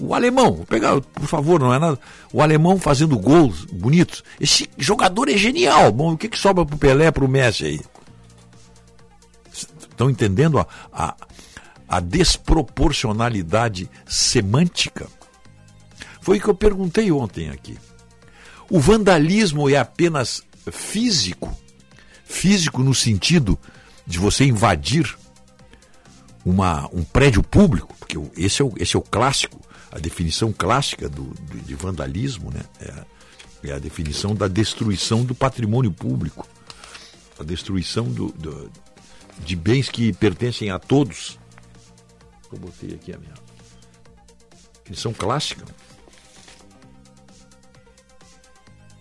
[0.00, 1.98] o alemão, pegar, por favor, não é nada.
[2.32, 4.24] O alemão fazendo gols bonitos.
[4.40, 5.92] Esse jogador é genial.
[5.92, 7.80] Bom, o que, que sobra para o Pelé, para o Messi aí?
[9.52, 11.14] Estão entendendo a, a,
[11.86, 15.06] a desproporcionalidade semântica?
[16.22, 17.76] Foi o que eu perguntei ontem aqui.
[18.70, 21.54] O vandalismo é apenas físico?
[22.24, 23.58] Físico no sentido
[24.06, 25.14] de você invadir
[26.44, 31.08] uma, um prédio público, porque esse é o, esse é o clássico a definição clássica
[31.08, 32.62] do, do de vandalismo, né?
[32.80, 36.46] É, é, a definição da destruição do patrimônio público,
[37.38, 38.70] a destruição do, do,
[39.40, 41.38] de bens que pertencem a todos.
[42.52, 43.34] Eu botei aqui a minha
[44.78, 45.64] definição clássica.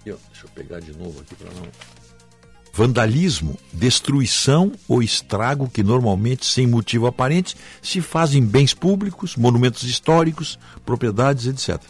[0.01, 1.98] Ó, deixa eu pegar de novo aqui para não
[2.79, 9.83] Vandalismo, destruição ou estrago que normalmente, sem motivo aparente, se faz em bens públicos, monumentos
[9.83, 11.83] históricos, propriedades, etc.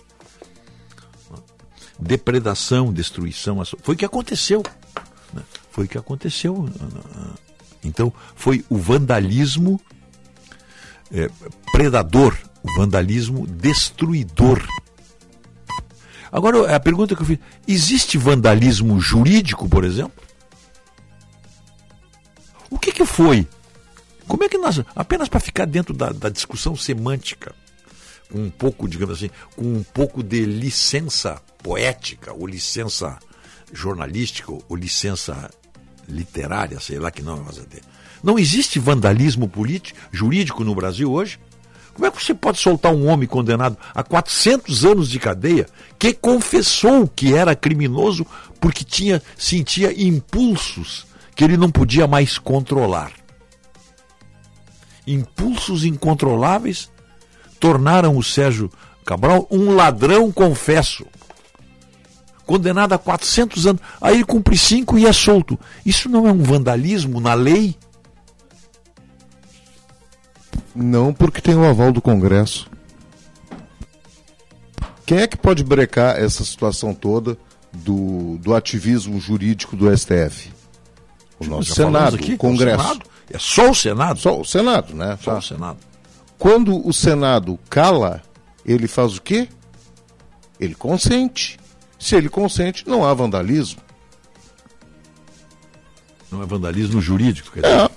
[2.00, 4.64] Depredação, destruição, foi o que aconteceu.
[5.32, 5.44] Né?
[5.70, 6.68] Foi o que aconteceu.
[7.84, 9.80] Então, foi o vandalismo
[11.12, 11.30] é,
[11.72, 14.68] predador, o vandalismo destruidor.
[16.32, 17.38] Agora, a pergunta que eu fiz:
[17.68, 20.29] existe vandalismo jurídico, por exemplo?
[22.70, 23.48] O que, que foi?
[24.28, 27.54] Como é que nós, apenas para ficar dentro da, da discussão semântica,
[28.32, 33.18] com um pouco, digamos assim, com um pouco de licença poética, ou licença
[33.74, 35.50] jornalística, ou licença
[36.08, 37.82] literária, sei lá que não é ter.
[38.24, 41.40] Não existe vandalismo político, jurídico no Brasil hoje?
[41.94, 45.68] Como é que você pode soltar um homem condenado a 400 anos de cadeia
[45.98, 48.26] que confessou que era criminoso
[48.60, 51.09] porque tinha sentia impulsos
[51.40, 53.14] que ele não podia mais controlar.
[55.08, 56.92] Impulsos incontroláveis
[57.62, 58.70] tornaram o Sérgio
[59.06, 61.06] Cabral um ladrão confesso.
[62.46, 63.82] Condenado a 400 anos.
[64.02, 65.58] Aí ele cumpre cinco e é solto.
[65.86, 67.74] Isso não é um vandalismo na lei?
[70.76, 72.70] Não, porque tem o aval do Congresso.
[75.06, 77.38] Quem é que pode brecar essa situação toda
[77.72, 80.59] do, do ativismo jurídico do STF?
[81.40, 82.78] O nosso Senado, aqui, o Congresso.
[82.78, 83.06] O Senado?
[83.32, 84.20] É só o Senado?
[84.20, 85.18] Só o Senado, né?
[85.22, 85.38] Só tá.
[85.38, 85.78] o Senado.
[86.38, 88.22] Quando o Senado cala,
[88.66, 89.48] ele faz o quê?
[90.60, 91.60] Ele consente.
[91.98, 93.82] Se ele consente, não há vandalismo.
[96.32, 97.92] Não é vandalismo jurídico, quer dizer.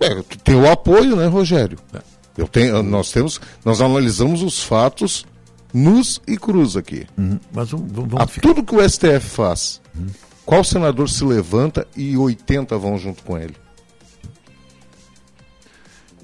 [0.00, 1.78] É, é tem o apoio, né, Rogério?
[1.92, 2.00] É.
[2.36, 5.26] Eu tenho, nós temos, nós analisamos os fatos
[5.74, 7.04] nus e cruz aqui.
[7.16, 7.40] Uhum.
[7.52, 9.80] Mas vamos, vamos tudo que o STF faz.
[9.98, 10.06] Uhum.
[10.48, 13.54] Qual senador se levanta e 80 vão junto com ele?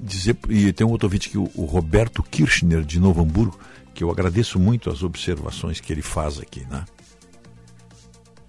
[0.00, 3.60] Dizer, e tem um outro ouvinte aqui, o Roberto Kirchner, de Novo Hamburgo,
[3.92, 6.66] que eu agradeço muito as observações que ele faz aqui.
[6.70, 6.86] Né?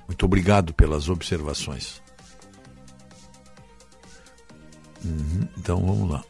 [0.07, 2.01] Muito obrigado pelas observações.
[5.03, 6.23] Uhum, então vamos lá.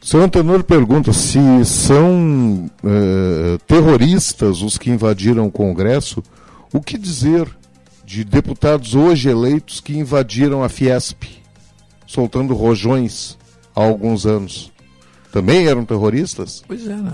[0.00, 6.22] Seu Antenor pergunta se são uh, terroristas os que invadiram o Congresso
[6.72, 7.48] o que dizer
[8.04, 11.24] de deputados hoje eleitos que invadiram a Fiesp,
[12.06, 13.36] soltando rojões
[13.74, 14.72] há alguns anos?
[15.32, 16.62] Também eram terroristas?
[16.66, 17.12] Pois é, né?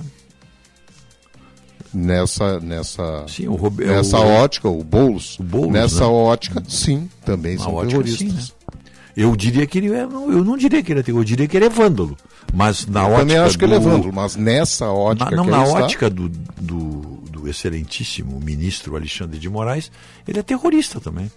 [1.93, 3.85] Nessa, nessa, sim, o Robe...
[3.85, 4.27] nessa o...
[4.27, 6.07] ótica, o Boulos, o Boulos nessa né?
[6.07, 8.19] ótica, sim, também Na são terroristas.
[8.19, 8.81] Sim, né?
[9.17, 11.57] Eu diria que ele é, eu não diria que ele é terrorista, eu diria que
[11.57, 12.17] ele é vândalo.
[12.53, 13.59] Mas na eu ótica também acho do...
[13.59, 15.79] que ele é vândalo, mas nessa ótica na, não, na está...
[15.79, 19.93] ótica do, do, do do excelentíssimo ministro Alexandre de Moraes,
[20.27, 21.31] ele é terrorista também.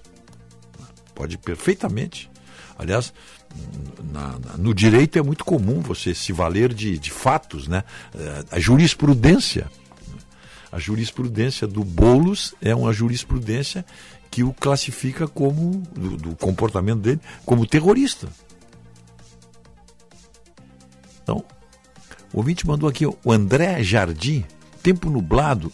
[1.13, 2.29] Pode perfeitamente.
[2.79, 3.13] Aliás,
[4.13, 7.83] na, na, no direito é muito comum você se valer de, de fatos, né?
[8.15, 9.69] Eh, a jurisprudência.
[10.71, 13.85] A jurisprudência do Bolos é uma jurisprudência
[14.29, 18.27] que o classifica como, do, do comportamento dele, como terrorista.
[21.27, 21.43] Então,
[22.31, 24.45] o ouvinte mandou aqui o André Jardim,
[24.81, 25.69] tempo nublado,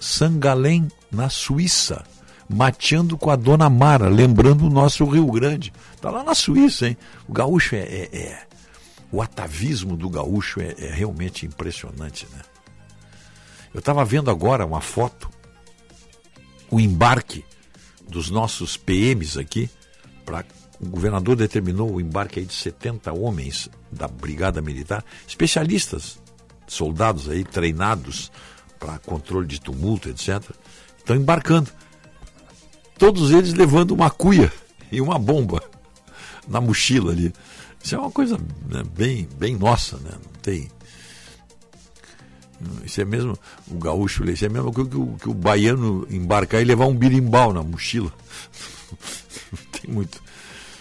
[0.00, 2.04] Sangalém, na Suíça,
[2.48, 5.72] mateando com a dona Mara, lembrando o nosso Rio Grande.
[5.94, 6.96] Está lá na Suíça, hein?
[7.28, 7.78] O gaúcho é.
[7.78, 8.46] é, é
[9.12, 12.42] o atavismo do gaúcho é, é realmente impressionante, né?
[13.74, 15.28] Eu estava vendo agora uma foto,
[16.70, 17.44] o embarque
[18.08, 19.68] dos nossos PMs aqui,
[20.24, 20.44] para
[20.80, 26.18] o governador determinou o embarque de 70 homens da Brigada Militar, especialistas,
[26.66, 28.32] soldados aí treinados
[28.78, 30.42] para controle de tumulto, etc.
[30.96, 31.70] Estão embarcando.
[32.98, 34.50] Todos eles levando uma cuia
[34.90, 35.62] e uma bomba
[36.48, 37.32] na mochila ali.
[37.82, 40.10] Isso é uma coisa né, bem, bem nossa, né?
[40.12, 40.70] Não tem.
[42.84, 43.38] Isso é mesmo
[43.70, 47.52] o gaúcho, isso é mesmo que o, que o baiano embarcar e levar um birimbau
[47.52, 48.12] na mochila.
[49.50, 50.22] Não tem muito.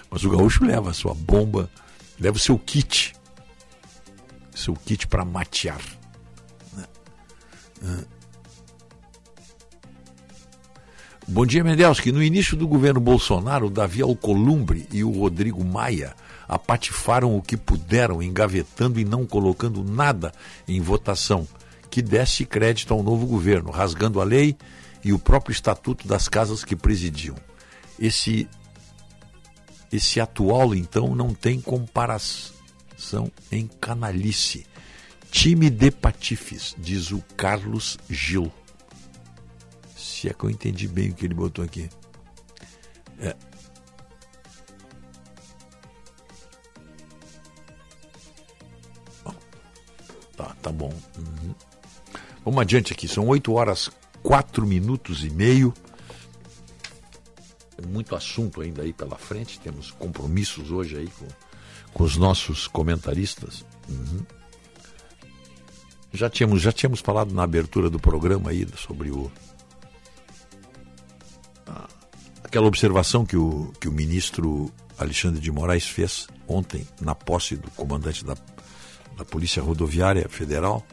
[0.09, 1.69] Mas o gaúcho leva a sua bomba,
[2.19, 3.13] leva o seu kit.
[4.53, 5.81] Seu kit para matear.
[7.81, 8.05] Né?
[11.27, 12.11] Bom dia, Mendelski.
[12.11, 16.15] No início do governo Bolsonaro, Davi Alcolumbre e o Rodrigo Maia
[16.47, 20.33] apatifaram o que puderam, engavetando e não colocando nada
[20.67, 21.47] em votação
[21.89, 24.57] que desse crédito ao novo governo, rasgando a lei
[25.03, 27.35] e o próprio estatuto das casas que presidiam.
[27.99, 28.47] Esse
[29.91, 34.65] esse atual, então, não tem comparação em canalice.
[35.31, 38.51] Time de patifes, diz o Carlos Gil.
[39.95, 41.89] Se é que eu entendi bem o que ele botou aqui.
[43.19, 43.35] É.
[50.35, 50.93] Tá, tá bom.
[51.17, 51.53] Uhum.
[52.45, 53.07] Vamos adiante aqui.
[53.07, 53.91] São 8 horas
[54.23, 55.73] 4 minutos e meio
[57.82, 61.27] muito assunto ainda aí pela frente, temos compromissos hoje aí com,
[61.93, 63.66] com os nossos comentaristas.
[63.88, 64.25] Uhum.
[66.11, 69.32] Já tínhamos, já tínhamos falado na abertura do programa aí sobre o
[72.49, 77.69] aquela observação que o, que o ministro Alexandre de Moraes fez ontem na posse do
[77.72, 78.35] comandante da,
[79.16, 80.83] da Polícia Rodoviária Federal.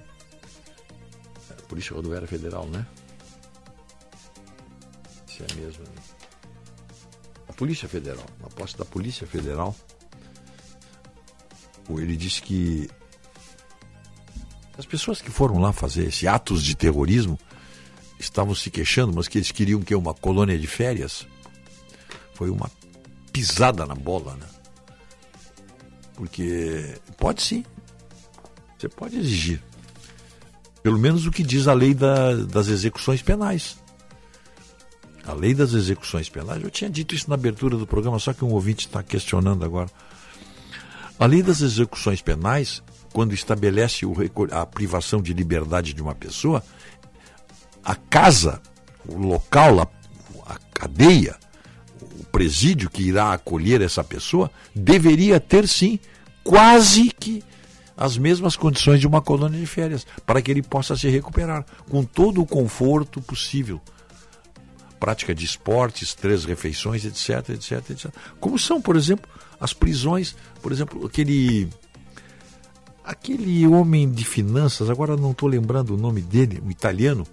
[1.67, 2.87] Polícia Rodoviária Federal, né?
[5.27, 5.83] Se é mesmo.
[5.83, 5.95] Né?
[7.57, 9.75] Polícia Federal, na posse da Polícia Federal,
[11.91, 12.89] ele disse que
[14.78, 17.39] as pessoas que foram lá fazer esse atos de terrorismo
[18.18, 21.26] estavam se queixando, mas que eles queriam que uma colônia de férias.
[22.35, 22.70] Foi uma
[23.33, 24.47] pisada na bola, né?
[26.15, 27.65] Porque pode sim.
[28.78, 29.62] Você pode exigir.
[30.83, 33.78] Pelo menos o que diz a lei da, das execuções penais.
[35.27, 38.45] A lei das execuções penais, eu tinha dito isso na abertura do programa, só que
[38.45, 39.91] um ouvinte está questionando agora.
[41.19, 42.81] A lei das execuções penais,
[43.13, 44.15] quando estabelece o,
[44.53, 46.63] a privação de liberdade de uma pessoa,
[47.85, 48.63] a casa,
[49.05, 49.89] o local, a,
[50.53, 51.35] a cadeia,
[52.01, 55.99] o presídio que irá acolher essa pessoa, deveria ter sim
[56.45, 57.43] quase que
[57.97, 62.05] as mesmas condições de uma colônia de férias, para que ele possa se recuperar com
[62.05, 63.81] todo o conforto possível
[65.07, 68.10] prática de esportes, três refeições, etc, etc, etc.
[68.41, 71.68] Como são, por exemplo, as prisões, por exemplo, aquele
[73.05, 77.25] aquele homem de finanças, agora não estou lembrando o nome dele, o italiano,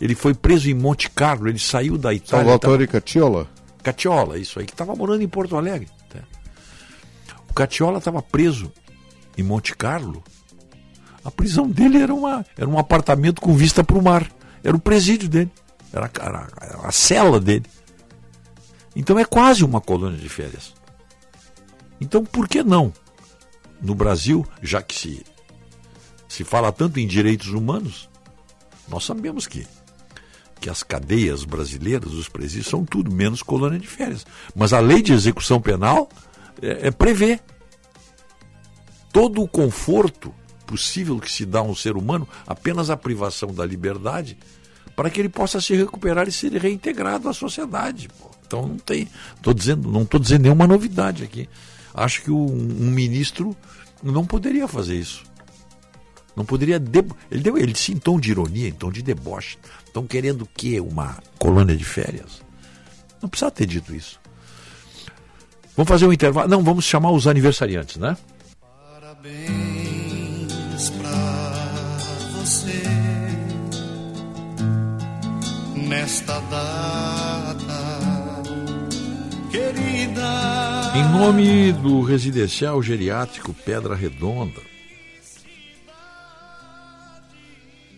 [0.00, 2.44] ele foi preso em Monte Carlo, ele saiu da Itália.
[2.44, 3.00] Salvatore tava...
[3.00, 3.48] Cacciola?
[3.84, 5.88] Cacciola, isso aí, que estava morando em Porto Alegre.
[6.08, 6.18] Tá?
[7.48, 8.72] O Cacciola estava preso
[9.38, 10.24] em Monte Carlo.
[11.24, 14.28] A prisão dele era, uma, era um apartamento com vista para o mar.
[14.64, 15.52] Era o presídio dele.
[15.92, 17.66] Era, era, era a cela dele.
[18.94, 20.74] Então é quase uma colônia de férias.
[22.00, 22.92] Então por que não?
[23.80, 25.26] No Brasil, já que se,
[26.28, 28.08] se fala tanto em direitos humanos,
[28.88, 29.66] nós sabemos que,
[30.60, 34.24] que as cadeias brasileiras, os presídios, são tudo menos colônia de férias.
[34.54, 36.08] Mas a lei de execução penal
[36.60, 37.40] é, é prevê
[39.12, 40.32] todo o conforto
[40.66, 44.38] possível que se dá a um ser humano, apenas a privação da liberdade
[44.94, 48.08] para que ele possa se recuperar e ser reintegrado à sociedade.
[48.08, 48.30] Pô.
[48.46, 49.08] Então não tem,
[49.40, 51.48] tô dizendo, não estou dizendo nenhuma novidade aqui.
[51.94, 53.56] Acho que um, ministro
[54.02, 55.24] não poderia fazer isso.
[56.34, 56.78] Não poderia.
[56.78, 57.16] Debo...
[57.30, 59.58] Ele, deu, ele disse em tom de ironia, em tom de deboche.
[59.86, 60.80] Estão querendo o quê?
[60.80, 62.42] Uma colônia de férias?
[63.20, 64.18] Não precisava ter dito isso.
[65.76, 66.48] Vamos fazer um intervalo.
[66.48, 68.16] Não, vamos chamar os aniversariantes, né?
[68.90, 69.81] Parabéns
[75.92, 78.42] nesta data
[79.50, 80.92] querida.
[80.96, 84.62] Em nome do residencial geriátrico Pedra Redonda,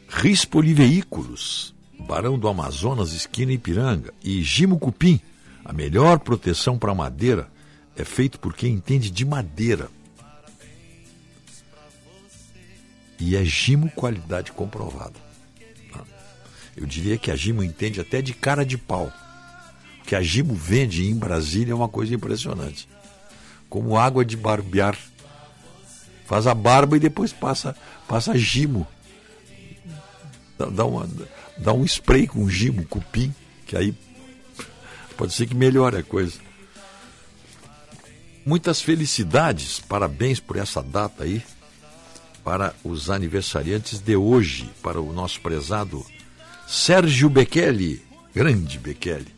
[0.08, 5.20] Rispoli Veículos, Barão do Amazonas, esquina Ipiranga, e Gimo Cupim,
[5.64, 7.48] a melhor proteção para madeira
[7.96, 9.88] é feito por quem entende de madeira.
[13.20, 15.23] E é Gimo qualidade comprovada.
[16.76, 19.12] Eu diria que a Gimo entende até de cara de pau.
[20.00, 22.88] O que a Gimo vende em Brasília é uma coisa impressionante.
[23.68, 24.98] Como água de barbear.
[26.26, 27.76] Faz a barba e depois passa,
[28.08, 28.86] passa Gimo.
[30.58, 31.08] Dá, dá, uma,
[31.58, 33.34] dá um spray com Gimo, cupim,
[33.66, 33.94] que aí
[35.16, 36.38] pode ser que melhore a coisa.
[38.44, 41.42] Muitas felicidades, parabéns por essa data aí,
[42.42, 46.04] para os aniversariantes de hoje, para o nosso prezado
[46.66, 48.02] Sérgio Bekele,
[48.34, 49.32] grande Bekele,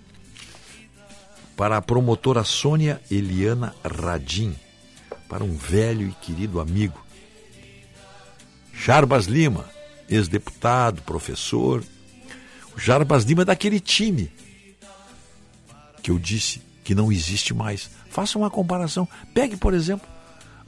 [1.57, 4.55] para a promotora Sônia Eliana Radim,
[5.29, 7.05] para um velho e querido amigo,
[8.73, 9.65] Jarbas Lima,
[10.09, 11.83] ex-deputado, professor,
[12.77, 14.31] o Jarbas Lima é daquele time
[16.03, 17.91] que eu disse que não existe mais.
[18.11, 19.09] Faça uma comparação.
[19.35, 20.07] Pegue, por exemplo,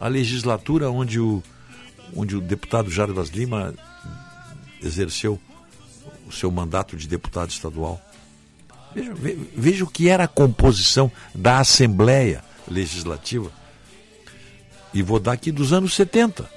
[0.01, 1.43] a legislatura onde o,
[2.17, 3.75] onde o deputado Jarbas Lima
[4.83, 5.39] exerceu
[6.29, 8.01] o seu mandato de deputado estadual.
[8.95, 9.15] Veja,
[9.57, 13.51] veja o que era a composição da Assembleia Legislativa.
[14.93, 16.49] E vou dar aqui dos anos 70.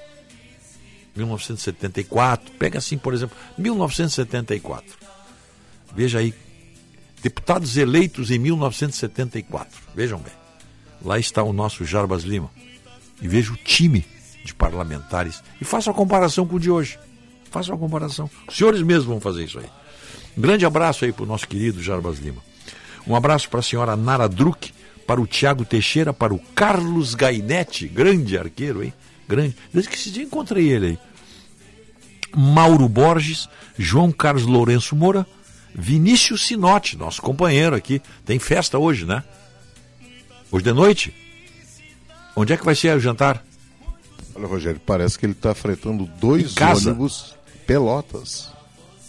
[1.16, 2.52] 1974.
[2.54, 4.98] Pega assim, por exemplo, 1974.
[5.96, 6.34] Veja aí.
[7.22, 9.80] Deputados eleitos em 1974.
[9.94, 10.34] Vejam bem.
[11.04, 12.50] Lá está o nosso Jarbas Lima.
[13.22, 14.06] E veja o time
[14.44, 15.44] de parlamentares.
[15.60, 16.98] E faça a comparação com o de hoje.
[17.52, 18.30] Faça uma comparação.
[18.48, 19.70] Os senhores mesmos vão fazer isso aí.
[20.38, 22.42] Um grande abraço aí para o nosso querido Jarbas Lima.
[23.06, 24.74] Um abraço para a senhora Nara Druck,
[25.06, 28.94] para o Tiago Teixeira, para o Carlos Gainetti, grande arqueiro, hein?
[29.28, 29.56] Grande.
[29.74, 31.00] Desde que esse dia encontrei ele aí.
[32.34, 35.28] Mauro Borges, João Carlos Lourenço Moura,
[35.76, 38.02] Vinícius Sinotti, nosso companheiro aqui.
[38.26, 39.22] Tem festa hoje, né?
[40.50, 41.14] Hoje de noite?
[42.34, 43.44] Onde é que vai ser o jantar?
[44.34, 47.36] Olha, Rogério, parece que ele está fretando dois ônibus
[47.72, 48.50] Pelotas.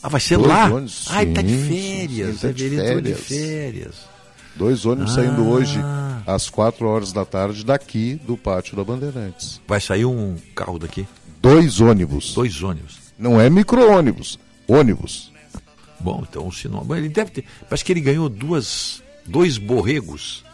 [0.03, 0.67] Ah, vai ser dois lá?
[0.67, 2.35] Ônibus, ah, ele tá de sim, férias.
[2.41, 3.27] sim, tá de entrou de férias.
[3.27, 3.95] férias.
[4.55, 5.15] Dois ônibus Ah.
[5.15, 5.79] saindo hoje
[6.27, 9.61] às 4 horas da tarde daqui do pátio da Bandeirantes.
[9.67, 11.07] Vai sair um carro daqui?
[11.41, 12.35] Dois ônibus.
[12.35, 12.99] Dois ônibus.
[13.19, 15.33] Não é micro-ônibus, ônibus.
[16.01, 16.85] Bom, então o sinal.
[16.85, 17.45] Bom, ele deve ter.
[17.69, 20.45] Parece que ele ganhou duas, dois borregos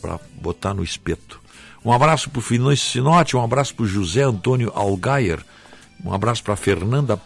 [0.00, 1.40] para botar no espeto.
[1.84, 5.40] Um abraço para o Finócio Sinotti, um abraço para o José Antônio Algaier,
[6.04, 7.20] um abraço para a Fernanda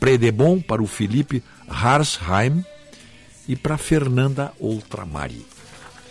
[0.00, 2.64] Predebon, para o Felipe Harsheim
[3.46, 5.44] e para a Fernanda Outramari.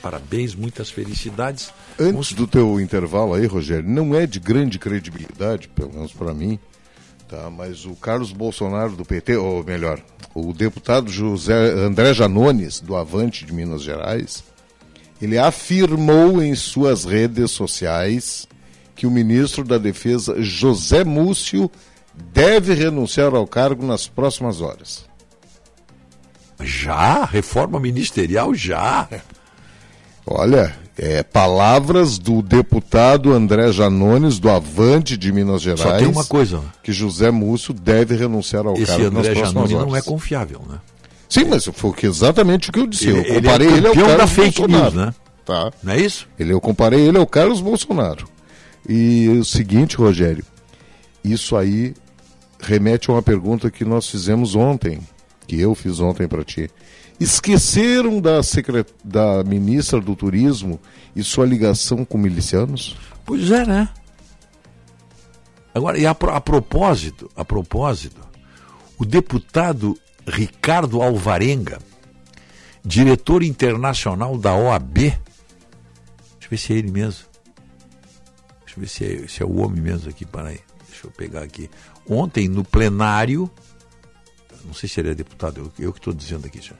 [0.01, 1.73] Parabéns, muitas felicidades.
[1.99, 6.59] Antes do teu intervalo aí, Rogério, não é de grande credibilidade, pelo menos para mim,
[7.27, 7.49] tá?
[7.49, 10.01] mas o Carlos Bolsonaro do PT, ou melhor,
[10.35, 14.43] o deputado José André Janones, do Avante de Minas Gerais,
[15.21, 18.47] ele afirmou em suas redes sociais
[18.97, 21.71] que o ministro da Defesa, José Múcio,
[22.33, 25.05] deve renunciar ao cargo nas próximas horas.
[26.61, 27.23] Já?
[27.25, 29.07] Reforma ministerial já?
[30.25, 35.81] Olha, é, palavras do deputado André Janones, do Avante de Minas Gerais.
[35.81, 36.61] Só tem uma coisa.
[36.81, 39.87] Que José Múcio deve renunciar ao Esse cargo nas André próximas Janone horas.
[39.87, 40.79] não é confiável, né?
[41.29, 43.07] Sim, mas foi exatamente o que eu disse.
[43.09, 44.83] eu Ele- ele é comparei ele, ao Carlos da fake Bolsonaro.
[44.83, 45.13] news, né?
[45.45, 45.71] Tá.
[45.83, 46.27] Não é isso?
[46.39, 48.27] Ele, eu comparei ele ao Carlos Bolsonaro.
[48.87, 50.45] E o seguinte, Rogério,
[51.23, 51.93] isso aí
[52.59, 54.99] remete a uma pergunta que nós fizemos ontem,
[55.45, 56.69] que eu fiz ontem para ti.
[57.19, 58.87] Esqueceram da, secret...
[59.03, 60.79] da ministra do Turismo
[61.15, 62.95] e sua ligação com milicianos?
[63.25, 63.89] Pois é, né?
[65.73, 68.21] Agora, e a, a propósito, a propósito,
[68.97, 71.79] o deputado Ricardo Alvarenga,
[72.83, 75.17] diretor internacional da OAB, deixa
[76.43, 77.26] eu ver se é ele mesmo.
[78.77, 80.59] Deixa eu ver se é, se é o homem mesmo aqui, peraí.
[80.89, 81.69] Deixa eu pegar aqui.
[82.09, 83.49] Ontem, no plenário,
[84.65, 86.59] não sei se ele é deputado, eu, eu que estou dizendo aqui.
[86.59, 86.75] Deixa,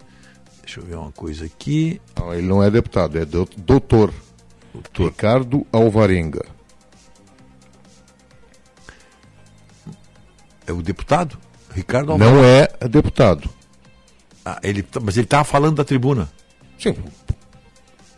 [0.61, 2.01] deixa eu ver uma coisa aqui.
[2.17, 4.13] Não, ele não é deputado, é do- doutor.
[4.95, 6.45] Ricardo Alvarenga.
[10.65, 11.37] É o deputado?
[11.73, 12.37] Ricardo Alvarenga.
[12.37, 13.49] Não é deputado.
[14.45, 16.29] Ah, ele, tá, mas ele estava falando da tribuna.
[16.77, 16.95] Sim.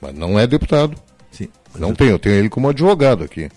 [0.01, 0.97] Mas não é deputado.
[1.31, 1.49] Sim.
[1.75, 1.95] Não eu...
[1.95, 3.49] tenho, eu tenho ele como advogado aqui.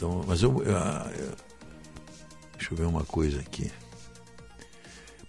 [0.00, 1.32] Então, mas eu, eu, eu,
[2.56, 3.70] Deixa eu ver uma coisa aqui.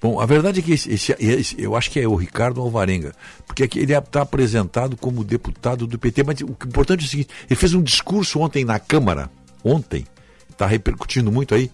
[0.01, 3.13] Bom, a verdade é que esse, esse, esse, eu acho que é o Ricardo Alvarenga,
[3.45, 7.29] porque aqui ele está apresentado como deputado do PT, mas o importante é o seguinte:
[7.49, 9.29] ele fez um discurso ontem na Câmara,
[9.63, 10.07] ontem,
[10.49, 11.69] está repercutindo muito aí,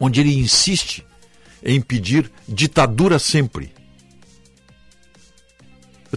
[0.00, 1.06] onde ele insiste
[1.62, 3.72] em pedir ditadura sempre.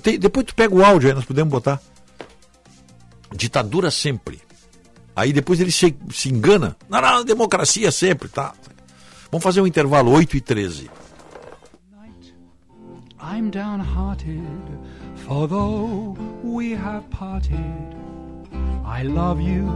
[0.01, 1.81] Tenho, depois tu pega o áudio aí, nós podemos botar.
[3.35, 4.46] Ditadura sempre.
[5.17, 6.77] Aí depois ele se, se engana.
[6.87, 8.53] Não, não, democracia sempre, tá?
[9.31, 10.91] Vamos fazer um intervalo, 8 e 13.
[13.19, 14.39] I'm downhearted,
[15.25, 17.97] for though we have parted,
[18.85, 19.67] I love you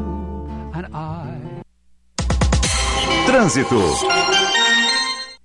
[0.75, 1.61] and I.
[3.25, 3.75] Trânsito.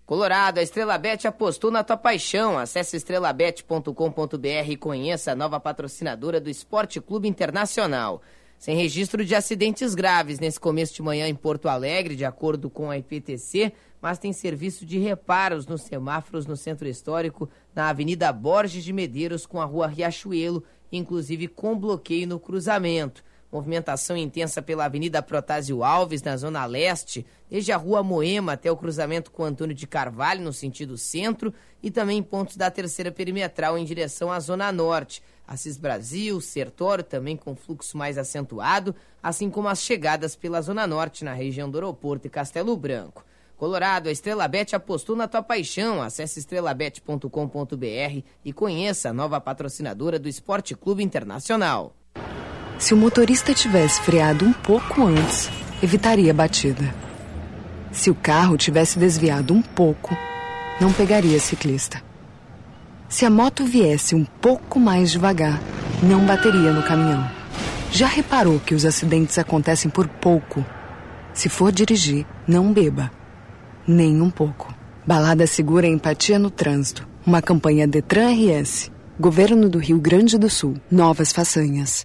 [0.04, 2.58] Colorado, a Estrela Bet apostou na tua paixão.
[2.58, 8.20] Acesse estrelabet.com.br e conheça a nova patrocinadora do Esporte Clube Internacional.
[8.58, 12.90] Sem registro de acidentes graves nesse começo de manhã em Porto Alegre, de acordo com
[12.90, 18.82] a IPTC, mas tem serviço de reparos nos semáforos no centro histórico, na Avenida Borges
[18.82, 23.22] de Medeiros com a Rua Riachuelo, inclusive com bloqueio no cruzamento.
[23.56, 28.76] Movimentação intensa pela Avenida Protásio Alves, na Zona Leste, desde a Rua Moema até o
[28.76, 33.84] cruzamento com Antônio de Carvalho, no sentido centro, e também pontos da Terceira Perimetral em
[33.86, 35.22] direção à Zona Norte.
[35.48, 41.24] Assis Brasil, Sertório também com fluxo mais acentuado, assim como as chegadas pela Zona Norte
[41.24, 43.24] na região do aeroporto e Castelo Branco.
[43.56, 46.02] Colorado, a Estrela Bet apostou na tua paixão.
[46.02, 51.94] Acesse estrelabet.com.br e conheça a nova patrocinadora do Esporte Clube Internacional.
[52.78, 55.50] Se o motorista tivesse freado um pouco antes,
[55.82, 56.94] evitaria a batida.
[57.90, 60.16] Se o carro tivesse desviado um pouco,
[60.80, 62.02] não pegaria ciclista.
[63.08, 65.62] Se a moto viesse um pouco mais devagar,
[66.02, 67.26] não bateria no caminhão.
[67.90, 70.64] Já reparou que os acidentes acontecem por pouco?
[71.32, 73.10] Se for dirigir, não beba.
[73.86, 74.74] Nem um pouco.
[75.06, 77.08] Balada Segura Empatia no Trânsito.
[77.24, 78.90] Uma campanha Detran RS.
[79.18, 80.74] Governo do Rio Grande do Sul.
[80.90, 82.04] Novas façanhas.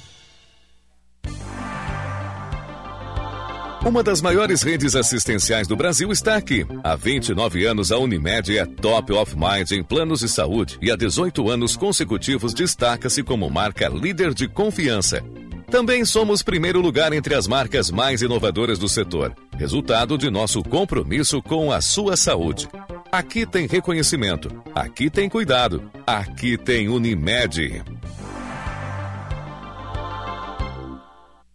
[3.83, 6.65] Uma das maiores redes assistenciais do Brasil está aqui.
[6.83, 10.95] Há 29 anos, a Unimed é top of mind em planos de saúde e há
[10.95, 15.23] 18 anos consecutivos destaca-se como marca líder de confiança.
[15.71, 21.41] Também somos primeiro lugar entre as marcas mais inovadoras do setor, resultado de nosso compromisso
[21.41, 22.69] com a sua saúde.
[23.11, 27.81] Aqui tem reconhecimento, aqui tem cuidado, aqui tem Unimed.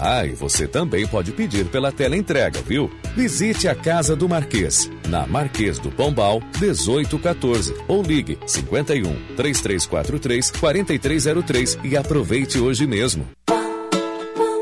[0.00, 2.90] Ah, e você também pode pedir pela tela entrega, viu?
[3.14, 11.78] Visite a Casa do Marquês, na Marquês do Pombal, 1814, ou ligue 51 3343 4303
[11.84, 13.26] e aproveite hoje mesmo.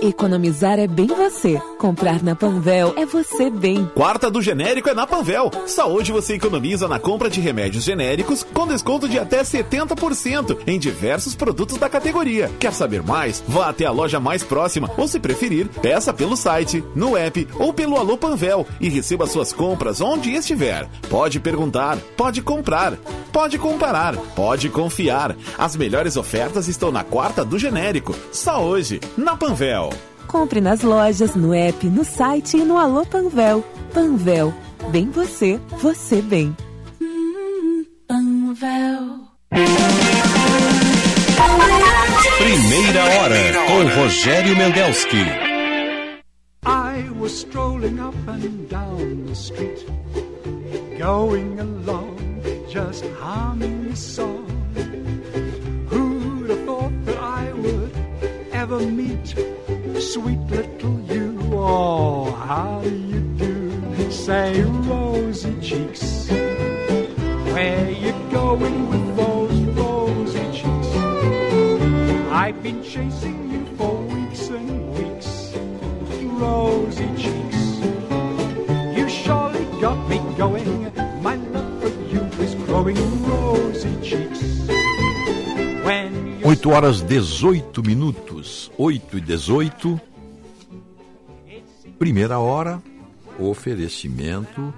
[0.05, 1.59] Economizar é bem você.
[1.79, 3.91] Comprar na Panvel é você bem.
[3.95, 5.51] Quarta do genérico é na Panvel.
[5.67, 10.79] Só hoje você economiza na compra de remédios genéricos com desconto de até 70% em
[10.79, 12.51] diversos produtos da categoria.
[12.61, 13.43] Quer saber mais?
[13.49, 17.73] Vá até a loja mais próxima ou, se preferir, peça pelo site, no app ou
[17.73, 20.87] pelo Alô Panvel e receba suas compras onde estiver.
[21.09, 22.99] Pode perguntar, pode comprar.
[23.33, 25.35] Pode comparar, pode confiar.
[25.59, 28.15] As melhores ofertas estão na quarta do genérico.
[28.31, 29.94] Só hoje, na Panvel.
[30.35, 33.65] Compre nas lojas, no app, no site e no Alô Panvel.
[33.93, 34.53] Panvel.
[34.91, 36.57] Bem você, você bem.
[38.09, 39.29] Panvel.
[42.37, 43.37] Primeira hora
[43.69, 45.25] com Rogério Mendelski.
[46.67, 49.87] I was strolling up and down the street,
[50.99, 52.17] going along,
[52.69, 54.49] just humming a song.
[55.89, 57.93] Who'd have thought that I would
[58.53, 59.37] ever meet
[60.01, 61.39] sweet little you?
[61.53, 64.11] Oh, how do you do?
[64.11, 66.29] Say, rosy cheeks,
[67.53, 70.91] where you going with those rosy cheeks?
[72.31, 75.05] I've been chasing you for weeks and weeks
[76.45, 77.63] rosy cheeks.
[78.97, 80.93] You surely got me going.
[81.23, 84.54] My love for you is growing rosy cheeks.
[86.45, 88.71] When 8 horas 18 minutos.
[88.77, 90.01] 8 e 18.
[91.99, 92.83] Primeira hora.
[93.39, 94.73] Oferecimento.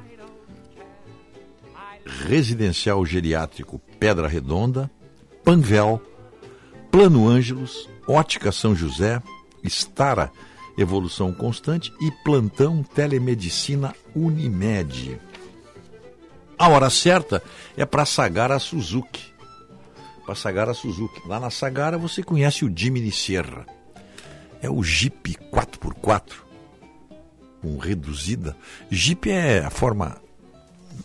[2.24, 4.88] Residencial Geriátrico Pedra Redonda.
[5.44, 6.00] Panvel.
[6.88, 7.88] Plano Ângelos.
[8.06, 9.20] Ótica São José.
[9.64, 10.30] Estara
[10.78, 15.20] Evolução Constante e Plantão Telemedicina Unimed.
[16.56, 17.42] A hora certa
[17.76, 19.35] é para Sagara Suzuki.
[20.26, 21.22] Para Sagara Suzuki.
[21.26, 23.64] Lá na Sagara você conhece o Jimny Sierra.
[24.60, 26.46] É o Jeep 4x4
[27.62, 28.56] com reduzida.
[28.90, 30.20] Jeep é a forma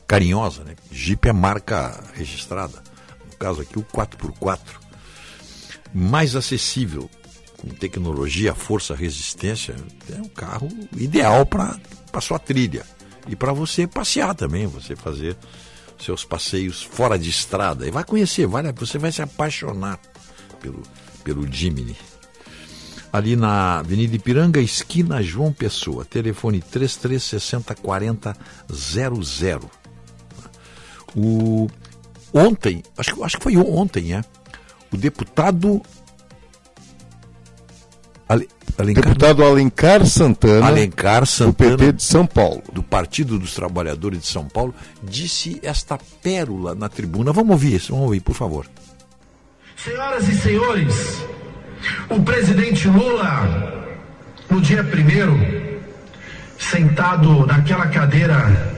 [0.07, 0.75] carinhosa, né?
[0.91, 2.83] Jeep é marca registrada.
[3.29, 4.59] No caso aqui o 4x4.
[5.93, 7.09] Mais acessível,
[7.57, 9.75] com tecnologia, força, resistência,
[10.09, 12.85] é um carro ideal para sua trilha.
[13.27, 15.37] E para você passear também, você fazer
[16.03, 17.87] seus passeios fora de estrada.
[17.87, 19.99] E vai conhecer, vai, você vai se apaixonar
[20.59, 20.81] pelo,
[21.23, 21.95] pelo Jimny.
[23.11, 28.37] Ali na Avenida Ipiranga, esquina João Pessoa, telefone 3360 40
[28.71, 29.69] 00.
[31.15, 31.67] O,
[32.33, 34.23] ontem, acho, acho que foi ontem, é?
[34.93, 35.81] O deputado
[38.31, 44.21] Alencar, Deputado Alencar Santana, Alencar Santana, do PT de São Paulo, do Partido dos Trabalhadores
[44.21, 47.33] de São Paulo, disse esta pérola na tribuna.
[47.33, 48.65] Vamos ouvir isso, vamos ouvir, por favor.
[49.75, 51.25] Senhoras e senhores,
[52.09, 53.91] o presidente Lula,
[54.49, 55.37] no dia primeiro,
[56.57, 58.71] sentado naquela cadeira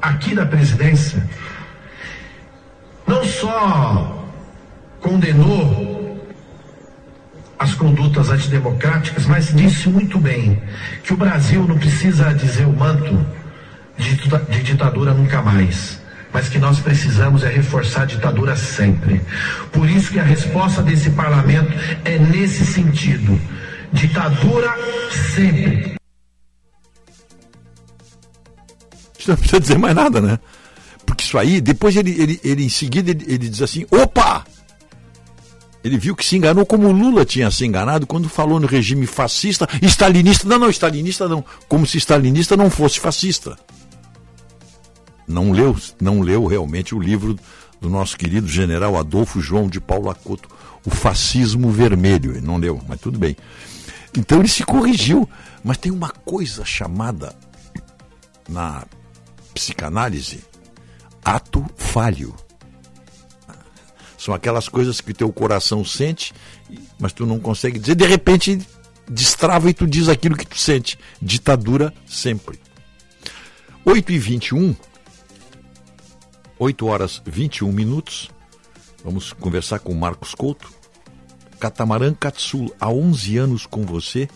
[0.00, 1.28] aqui da presidência,
[3.06, 4.24] não só
[5.00, 6.07] condenou
[7.58, 10.62] as condutas antidemocráticas, mas disse muito bem
[11.02, 13.26] que o Brasil não precisa dizer o manto
[13.98, 16.00] de ditadura nunca mais,
[16.32, 19.20] mas que nós precisamos é reforçar a ditadura sempre.
[19.72, 21.72] Por isso que a resposta desse parlamento
[22.04, 23.40] é nesse sentido:
[23.92, 24.72] ditadura
[25.34, 25.98] sempre.
[29.26, 30.38] Não precisa dizer mais nada, né?
[31.04, 34.44] Porque isso aí, depois ele, ele, ele em seguida ele, ele diz assim: opa!
[35.82, 39.68] Ele viu que se enganou como Lula tinha se enganado quando falou no regime fascista,
[39.82, 40.48] stalinista.
[40.48, 41.44] Não, não, stalinista não.
[41.68, 43.56] Como se stalinista não fosse fascista.
[45.26, 47.38] Não leu, não leu realmente o livro
[47.80, 50.48] do nosso querido general Adolfo João de Paulo Acuto,
[50.84, 52.32] O Fascismo Vermelho.
[52.32, 53.36] Ele não leu, mas tudo bem.
[54.16, 55.28] Então ele se corrigiu.
[55.62, 57.34] Mas tem uma coisa chamada
[58.48, 58.84] na
[59.54, 60.40] psicanálise
[61.24, 62.34] ato falho.
[64.18, 66.34] São aquelas coisas que teu coração sente,
[66.98, 67.94] mas tu não consegue dizer.
[67.94, 68.58] De repente,
[69.08, 70.98] destrava e tu diz aquilo que tu sente.
[71.22, 72.58] Ditadura sempre.
[73.84, 74.76] 8 e 21
[76.58, 78.28] 8 horas 21 minutos.
[79.04, 80.68] Vamos conversar com Marcos Couto.
[81.60, 84.28] Catamarã Katsul, há 11 anos com você.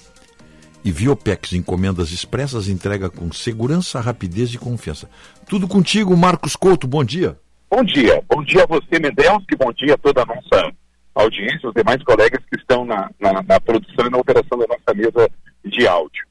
[0.85, 5.09] E Viopex, encomendas expressas, entrega com segurança, rapidez e confiança.
[5.47, 7.39] Tudo contigo, Marcos Couto, bom dia.
[7.75, 8.23] Bom dia.
[8.29, 9.57] Bom dia a você, Mendelski.
[9.57, 10.71] Bom dia a toda a nossa
[11.15, 14.95] audiência, os demais colegas que estão na, na, na produção e na operação da nossa
[14.95, 15.31] mesa
[15.65, 16.27] de áudio.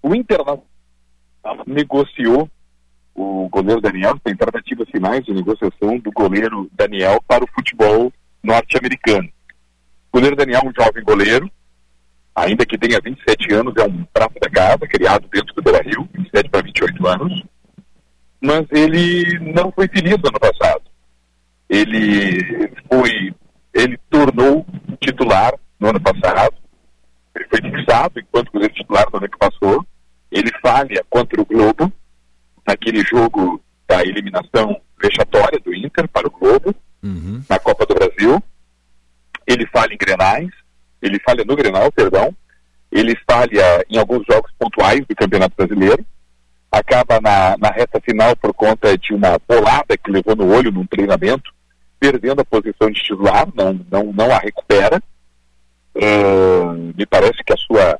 [0.00, 0.64] O Internacional
[1.66, 2.48] negociou
[3.12, 9.28] o goleiro Daniel, tem tratativas finais de negociação do goleiro Daniel para o futebol norte-americano.
[10.12, 11.50] O goleiro Daniel é um jovem goleiro,
[12.36, 16.08] ainda que tenha 27 anos, é um prato da casa, criado dentro do Beira Rio,
[16.14, 17.52] 27 para 28 anos
[18.42, 20.82] mas ele não foi feliz no ano passado.
[21.68, 23.34] Ele foi,
[23.72, 24.66] ele tornou
[25.00, 26.54] titular no ano passado,
[27.34, 29.86] ele foi fixado enquanto goleiro titular no ano que passou,
[30.30, 31.90] ele falha contra o Globo,
[32.66, 36.74] naquele jogo da eliminação vexatória do Inter para o Globo,
[37.48, 38.42] na Copa do Brasil.
[39.46, 40.48] Ele falha em Grenais,
[41.00, 42.34] ele falha no Grenal, perdão.
[42.90, 46.04] Ele falha em alguns jogos pontuais do Campeonato Brasileiro.
[46.72, 50.86] Acaba na, na reta final por conta de uma bolada que levou no olho num
[50.86, 51.52] treinamento,
[52.00, 55.00] perdendo a posição de titular, não, não, não a recupera.
[55.94, 57.98] Ah, me parece que a sua,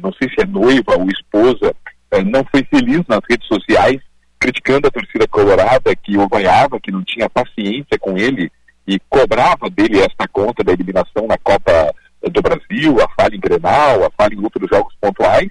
[0.00, 1.74] não sei se é noiva ou esposa,
[2.10, 4.00] eh, não foi feliz nas redes sociais,
[4.38, 8.50] criticando a torcida colorada que o vaiava, que não tinha paciência com ele
[8.86, 14.04] e cobrava dele esta conta da eliminação na Copa do Brasil, a falha em Grenal,
[14.04, 15.48] a falha em outros jogos pontuais,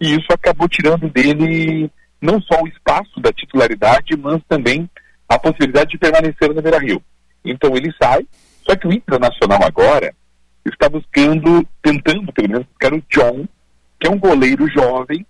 [0.00, 4.88] e isso acabou tirando dele não só o espaço da titularidade, mas também
[5.28, 7.02] a possibilidade de permanecer no Beira-Rio.
[7.44, 8.26] Então ele sai,
[8.66, 10.14] só que o Internacional agora
[10.64, 13.46] está buscando, tentando pelo menos buscar o John,
[13.98, 15.24] que é um goleiro jovem,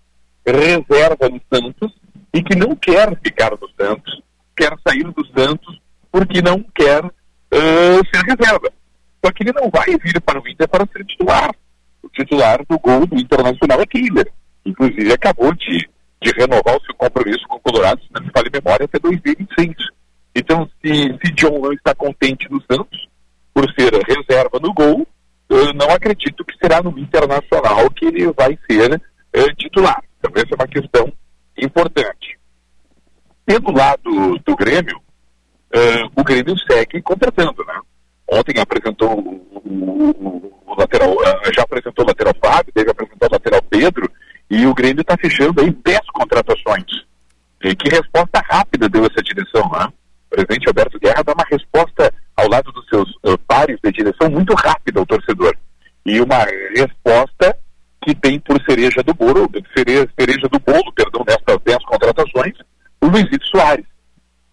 [0.47, 1.93] reserva no Santos,
[2.33, 4.23] e que não quer ficar no Santos,
[4.57, 8.73] quer sair do Santos porque não quer uh, ser reserva.
[9.25, 11.51] Só que ele não vai vir para o Inter para ser titular.
[12.03, 14.33] O titular do gol do Internacional é Killer.
[14.65, 15.89] Inclusive acabou de,
[16.23, 19.75] de renovar o seu compromisso com o Colorado, se não me falha memória, até 2026.
[20.35, 20.93] Então, se,
[21.25, 23.09] se John não está contente no Santos,
[23.53, 25.07] por ser reserva no gol,
[25.49, 30.03] eu não acredito que será no Internacional que ele vai ser uh, titular.
[30.19, 31.13] Então, essa é uma questão
[31.59, 32.39] importante.
[33.45, 37.81] Pelo lado do Grêmio, uh, o Grêmio segue contratando, né?
[38.29, 43.33] Ontem apresentou o, o, o lateral, uh, já apresentou o lateral Fábio, teve apresentar o
[43.33, 44.11] lateral Pedro,
[44.51, 46.85] e o Grêmio está fechando aí 10 contratações.
[47.63, 49.87] E que resposta rápida deu essa direção, né?
[50.27, 54.29] O presidente Alberto Guerra dá uma resposta ao lado dos seus uh, pares de direção
[54.29, 55.55] muito rápida ao torcedor.
[56.05, 57.57] E uma resposta
[58.03, 62.55] que tem por cereja do bolo, cereja, cereja do bolo, perdão, destas 10 contratações,
[63.01, 63.87] o Luizito Soares,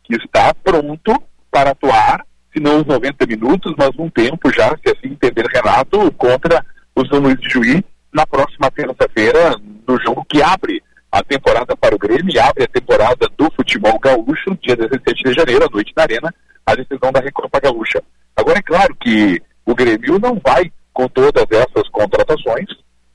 [0.03, 4.89] que está pronto para atuar, se não os 90 minutos, mas um tempo já, se
[4.89, 9.55] assim entender Renato, contra o São Luís de Juí, na próxima terça-feira,
[9.87, 13.97] no jogo que abre a temporada para o Grêmio e abre a temporada do futebol
[13.99, 16.33] gaúcho, dia 17 de janeiro, à noite na Arena,
[16.65, 18.03] a decisão da Recopa Gaúcha.
[18.35, 22.67] Agora, é claro que o Grêmio não vai, com todas essas contratações,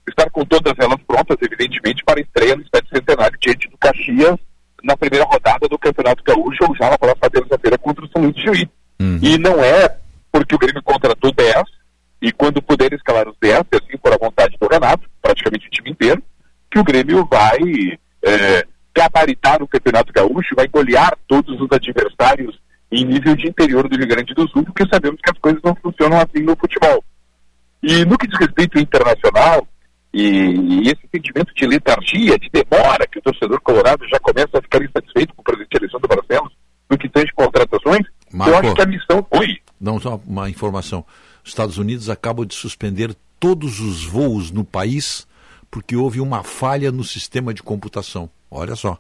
[0.09, 4.37] estar com todas elas prontas, evidentemente, para a estreia no Estádio Centenário diante do Caxias
[4.83, 8.35] na primeira rodada do Campeonato Gaúcho ou já na próxima terça-feira contra o São Luís
[8.35, 8.71] de Juí.
[9.01, 9.19] Uhum.
[9.23, 9.97] E não é
[10.31, 11.63] porque o Grêmio contratou 10
[12.21, 15.91] e quando puder escalar os 10, e assim for a vontade Renato, praticamente o time
[15.91, 16.23] inteiro,
[16.71, 22.59] que o Grêmio vai é, gabaritar o Campeonato Gaúcho, vai golear todos os adversários
[22.91, 25.75] em nível de interior do Rio Grande do Sul, porque sabemos que as coisas não
[25.75, 27.03] funcionam assim no futebol.
[27.83, 29.67] E no que diz respeito ao internacional,
[30.13, 34.63] e, e, esse sentimento de letargia, de demora, que o torcedor colorado já começa a
[34.63, 36.53] ficar insatisfeito com o presidente Alessandro Barcelos,
[36.91, 39.27] no que tange contratações, Marco, eu acho que a missão.
[39.31, 39.59] Oi.
[39.81, 41.05] Não, só uma informação.
[41.43, 45.27] Os Estados Unidos acabam de suspender todos os voos no país
[45.69, 48.31] porque houve uma falha no sistema de computação.
[48.49, 48.97] Olha só.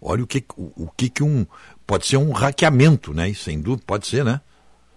[0.00, 1.44] Olha o que, o, o que, que um.
[1.84, 3.34] Pode ser um hackeamento, né?
[3.34, 4.40] Sem dúvida, pode ser, né?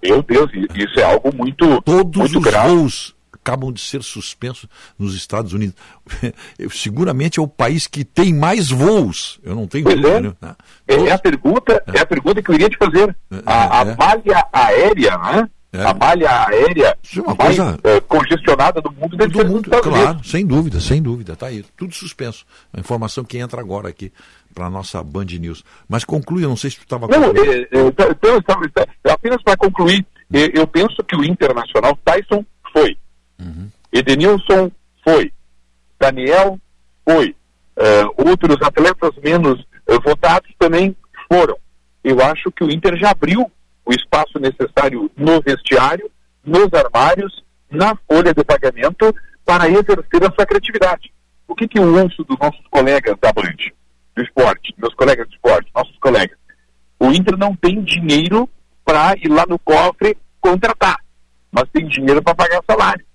[0.04, 1.82] Meu Deus, isso é algo muito.
[1.82, 2.70] Todos muito os grave.
[2.70, 5.76] voos acabam de ser suspensos nos Estados Unidos.
[6.70, 9.40] Seguramente é o país que tem mais voos.
[9.44, 10.38] Eu não tenho Pois dúvida.
[10.40, 10.46] é.
[10.46, 10.56] né?
[10.88, 12.00] É, é a pergunta, é.
[12.00, 13.18] a pergunta que eu iria te fazer.
[13.44, 15.50] a, a malha aérea, né?
[15.74, 15.84] É.
[15.86, 19.82] A malha aérea uma mais coisa- eh, congestionada do mundo deve Do mundo, Unidos.
[19.82, 22.46] claro, sem dúvida, sem dúvida, tá aí, tudo suspenso.
[22.72, 24.14] A informação que entra agora aqui
[24.54, 25.64] para a nossa Band News.
[25.90, 28.86] Mas conclui, eu não sei se tu estava Não, é, é, então, então, então, então,
[29.12, 32.96] apenas para concluir, é, eu penso que o Internacional, Tyson foi,
[33.92, 34.72] Edenilson
[35.04, 35.32] foi,
[36.00, 36.60] Daniel
[37.08, 37.36] foi,
[37.76, 40.96] É, outros atletas menos é, votados também
[41.28, 41.58] foram.
[42.04, 43.52] Eu acho que o Inter já abriu
[43.86, 46.10] o espaço necessário no vestiário,
[46.44, 49.14] nos armários, na folha de pagamento
[49.46, 51.14] para exercer a sua criatividade.
[51.48, 53.56] O que, que eu ouço dos nossos colegas da Band,
[54.16, 56.38] do esporte, meus colegas do esporte, nossos colegas?
[57.00, 58.50] O Inter não tem dinheiro
[58.86, 60.98] para ir lá no cofre contratar,
[61.52, 63.06] mas tem dinheiro para pagar salário.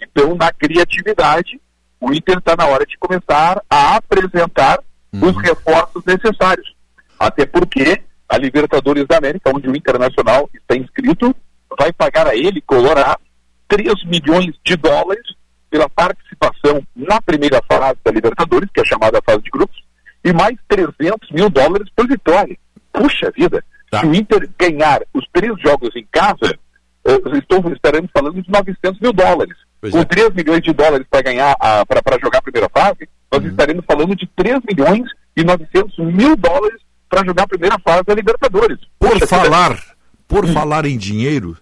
[0.00, 1.60] Então, na criatividade,
[2.00, 4.80] o Inter está na hora de começar a apresentar
[5.12, 6.74] os reforços necessários.
[7.18, 11.34] Até porque a Libertadores da América, onde o Internacional está inscrito,
[11.78, 13.20] vai pagar a ele, Colorado,
[13.68, 15.24] 3 milhões de dólares
[15.70, 19.76] pela participação na primeira fase da Libertadores, que é a chamada fase de grupos,
[20.24, 22.56] e mais 300 mil dólares por vitória.
[22.92, 23.64] Puxa vida!
[23.94, 26.58] Se o Inter ganhar os três jogos em casa,
[27.06, 29.56] eh, estou, estaremos falando de 900 mil dólares.
[29.80, 34.14] Com 3 milhões de dólares para ganhar, para jogar a primeira fase, nós estaremos falando
[34.14, 38.78] de 3 milhões e 900 mil dólares para jogar a primeira fase da Libertadores.
[38.98, 39.78] Por falar,
[40.28, 41.56] Por falar em dinheiro,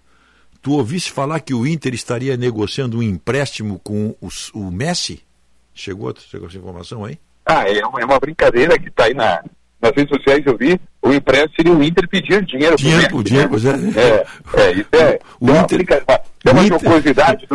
[0.61, 5.21] tu ouviste falar que o Inter estaria negociando um empréstimo com o, o Messi?
[5.73, 7.17] Chegou, chegou essa informação aí?
[7.45, 9.41] Ah, é uma, é uma brincadeira que está aí na,
[9.81, 10.77] nas redes sociais, eu vi.
[11.01, 13.71] O empréstimo seria o Inter pedir dinheiro pro Dinheiro Messi, dinheiro, pois é.
[13.71, 14.27] É,
[14.61, 17.47] é, isso é, O é uma, Inter- uma- é uma o Inter- jocosidade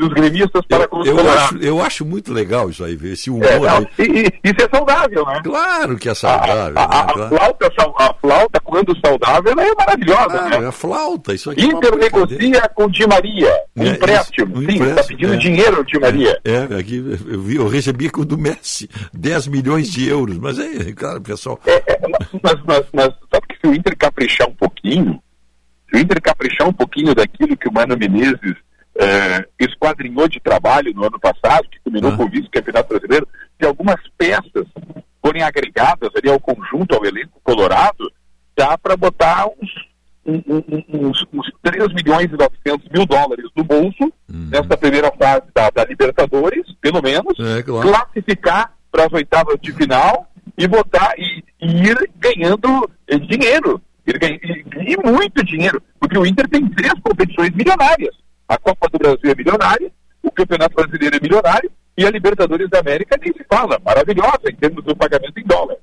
[0.00, 1.42] dos, dos gremistas para com os Eu colorados.
[1.44, 4.56] acho, eu acho muito legal isso aí, ver esse humor É, não, e, e- isso
[4.60, 5.40] é saudável, né?
[5.44, 6.54] Claro que é saudável.
[6.78, 7.10] A, a- né?
[7.10, 7.28] a Claro.
[7.36, 10.64] flauta, sau- a flauta, quando saudável, ela é maravilhosa, Claro, né?
[10.64, 12.26] é a flauta, isso aqui é uma Inter brincadeira.
[12.42, 14.56] negocia com Di Maria, um É, empréstimo.
[14.58, 15.36] um Sim, está pedindo é.
[15.36, 16.40] dinheiro ao Di Maria.
[16.44, 16.96] É, aqui
[17.26, 21.20] eu, vi, eu recebi com o do Messi 10 milhões de euros, mas é, claro,
[21.20, 21.58] pessoal.
[22.42, 25.20] mas, mas, mas sabe que se o Inter caprichar um pouquinho,
[25.90, 28.56] se o Inter caprichar um pouquinho daquilo que o Mano Menezes
[28.98, 33.28] eh, esquadrinhou de trabalho no ano passado, que culminou com o vice-campeonato brasileiro,
[33.60, 34.66] se algumas peças
[35.24, 38.10] forem agregadas ali ao conjunto, ao elenco colorado,
[38.56, 39.70] dá para botar uns,
[40.26, 45.44] um- um- uns, uns 3 milhões e 900 mil dólares no bolso nessa primeira fase
[45.54, 47.88] da, da Libertadores, pelo menos, É, claro.
[47.88, 50.26] classificar para as oitavas de final
[50.58, 53.80] e botar e, e ir ganhando eh, dinheiro.
[54.06, 58.14] Ir e, e muito dinheiro, porque o Inter tem três competições milionárias.
[58.50, 59.90] A Copa do Brasil é milionária,
[60.22, 64.56] o Campeonato Brasileiro é milionário e a Libertadores da América nem se fala, maravilhosa em
[64.56, 65.76] termos do pagamento em dólar.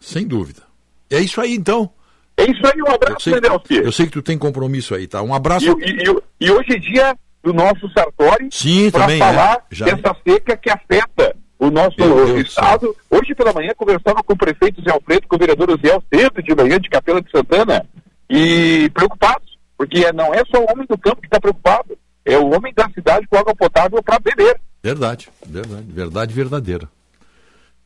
[0.00, 0.62] Sem dúvida.
[1.10, 1.90] É isso aí, então.
[2.36, 3.74] É isso aí, um Eu abraço, sei, Mendelski.
[3.76, 5.22] eu sei que tu tem compromisso aí, tá?
[5.22, 5.66] Um abraço.
[5.80, 8.48] E, e- e- e hoje é dia do nosso Sartori
[8.90, 9.62] para também, falar é.
[9.74, 12.94] Já- dessa seca que afeta o nosso Meu Deus estado.
[13.10, 16.54] Hoje pela manhã conversava com o prefeito Zé Alfredo, com o vereador Zé cedo de
[16.54, 17.86] manhã de Capela de Santana
[18.28, 19.49] e preocupados,
[19.80, 22.86] porque não é só o homem do campo que está preocupado, é o homem da
[22.90, 24.60] cidade com água potável para beber.
[24.82, 26.88] Verdade, verdade, verdade verdadeira.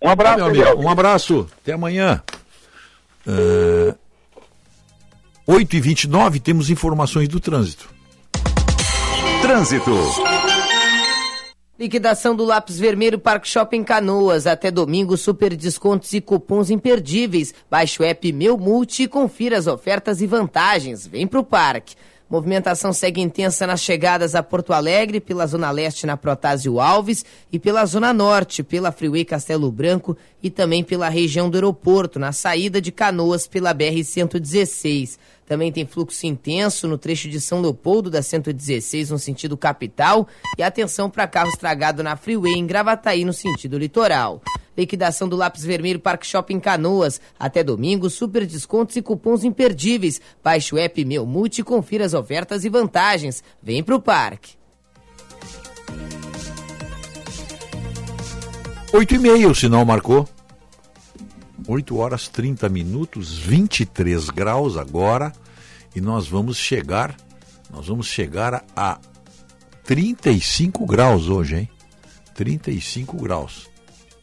[0.03, 0.83] Um abraço, meu amigo.
[0.83, 1.49] Um abraço.
[1.63, 2.21] Até amanhã.
[3.25, 3.95] É...
[5.49, 7.89] 8h29, temos informações do trânsito.
[9.41, 9.93] Trânsito.
[11.77, 14.47] Liquidação do lápis vermelho Parque Shopping Canoas.
[14.47, 17.53] Até domingo, super descontos e cupons imperdíveis.
[17.69, 21.05] Baixe o app Meu Multi e confira as ofertas e vantagens.
[21.05, 21.97] Vem pro parque.
[22.31, 27.59] Movimentação segue intensa nas chegadas a Porto Alegre, pela Zona Leste na Protásio Alves e
[27.59, 32.81] pela Zona Norte, pela Freeway Castelo Branco e também pela região do aeroporto, na saída
[32.81, 35.19] de Canoas pela BR-116.
[35.47, 40.27] Também tem fluxo intenso no trecho de São Leopoldo da 116 no sentido capital
[40.59, 44.43] e atenção para carro estragado na Freeway em Gravataí no sentido litoral.
[44.77, 47.21] Liquidação do lápis vermelho Parque Shopping Canoas.
[47.39, 50.21] Até domingo, super descontos e cupons imperdíveis.
[50.43, 53.45] Baixe o app Meu Multi e confira as ofertas e vantagens.
[53.63, 54.55] Vem pro parque.
[58.93, 60.29] 8 e meia, o sinal marcou.
[61.67, 65.33] 8 horas 30 minutos, 23 graus agora.
[65.95, 67.17] E nós vamos chegar,
[67.71, 68.99] nós vamos chegar a
[69.85, 71.71] 35 graus hoje, hein?
[72.35, 73.71] 35 graus.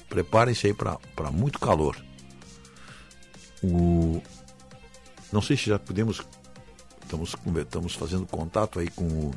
[0.10, 1.96] Preparem-se aí para muito calor.
[3.64, 4.22] O...
[5.32, 6.22] Não sei se já podemos.
[7.04, 9.32] Estamos, estamos fazendo contato aí com o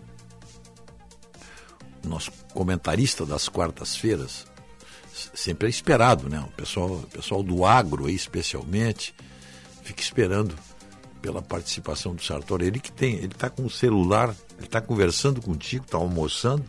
[2.04, 4.46] nosso comentarista das quartas-feiras,
[5.34, 6.40] sempre é esperado, né?
[6.40, 9.14] O pessoal, o pessoal do agro aí, especialmente,
[9.82, 10.54] fica esperando
[11.22, 12.66] pela participação do Sartori.
[12.66, 16.64] Ele que tem, ele está com o celular, ele está conversando contigo, está almoçando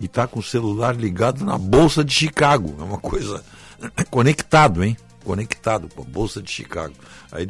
[0.00, 2.76] e está com o celular ligado na bolsa de Chicago.
[2.78, 3.44] É uma coisa
[4.10, 4.96] conectado, hein?
[5.24, 6.94] Conectado com a bolsa de Chicago.
[7.30, 7.48] Aí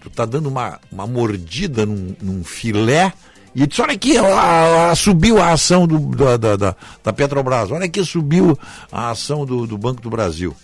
[0.00, 3.12] tu tá dando uma, uma mordida num, num filé
[3.54, 7.84] e disse, olha aqui, a- a- subiu a ação do, da, da, da- Petrobras, olha
[7.86, 8.58] aqui, subiu
[8.90, 10.54] a ação do, do Banco do Brasil.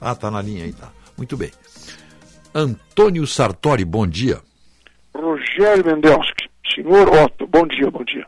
[0.00, 0.90] Ah, tá na linha aí, tá.
[1.16, 1.50] Muito bem.
[2.54, 4.40] Antônio Sartori, bom dia.
[5.14, 8.26] Rogério Mendelski, senhor Otto, bom dia, bom dia.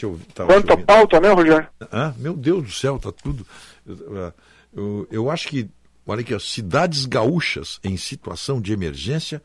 [0.00, 1.66] Eu, tá, Quanta pauta, né, Rogério?
[1.90, 3.44] Ah, meu Deus do céu, tá tudo.
[3.84, 4.32] Eu,
[4.76, 5.68] eu- eu acho que,
[6.06, 9.42] olha aqui, ó, cidades gaúchas em situação de emergência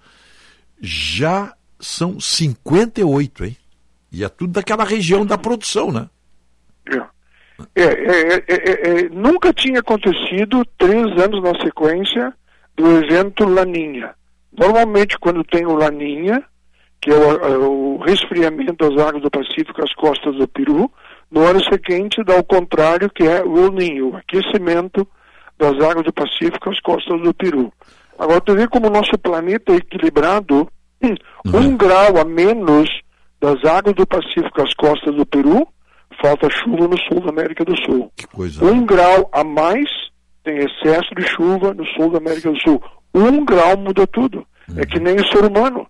[0.79, 3.57] já são 58, hein?
[4.11, 6.07] E é tudo daquela região da produção, né?
[7.75, 12.33] É, é, é, é, é, nunca tinha acontecido três anos na sequência
[12.75, 14.13] do evento Laninha.
[14.57, 16.43] Normalmente, quando tem o Laninha,
[17.01, 20.91] que é o, é o resfriamento das águas do Pacífico às costas do Peru,
[21.29, 25.07] no ano seguinte dá o contrário, que é o El Ninho, o aquecimento
[25.57, 27.71] das águas do Pacífico às costas do Peru.
[28.17, 30.67] Agora, tu vê como o nosso planeta é equilibrado,
[31.03, 31.15] hum,
[31.53, 32.89] um grau a menos
[33.39, 35.67] das águas do Pacífico às costas do Peru,
[36.21, 38.11] falta chuva no sul da América do Sul.
[38.15, 38.63] Que coisa.
[38.63, 39.89] Um grau a mais
[40.43, 42.81] tem excesso de chuva no sul da América do Sul.
[43.13, 44.45] Um grau muda tudo.
[44.77, 45.87] É que nem o ser humano.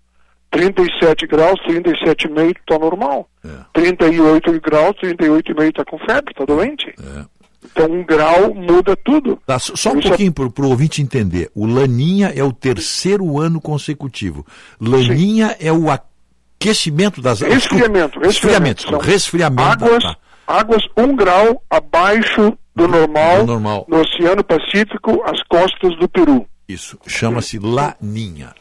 [0.51, 3.27] 37 graus, 37,5 está normal.
[3.43, 3.49] É.
[3.73, 6.87] 38 graus, 38,5 está com febre, está doente.
[6.89, 7.25] É.
[7.65, 9.39] Então um grau muda tudo.
[9.45, 11.49] Tá, só um Isso é- pouquinho para o ouvinte entender.
[11.55, 14.45] O Laninha é o terceiro ano consecutivo.
[14.79, 18.83] Laninha é o aquecimento das Resfriamento, Resfriamento.
[18.83, 19.61] São Resfriamento.
[19.85, 20.17] Águas, tá.
[20.47, 23.85] águas um grau abaixo do normal, Do normal.
[23.87, 26.45] no Oceano Pacífico, às costas do Peru.
[26.67, 26.97] Isso.
[27.07, 28.53] Chama-se Laninha.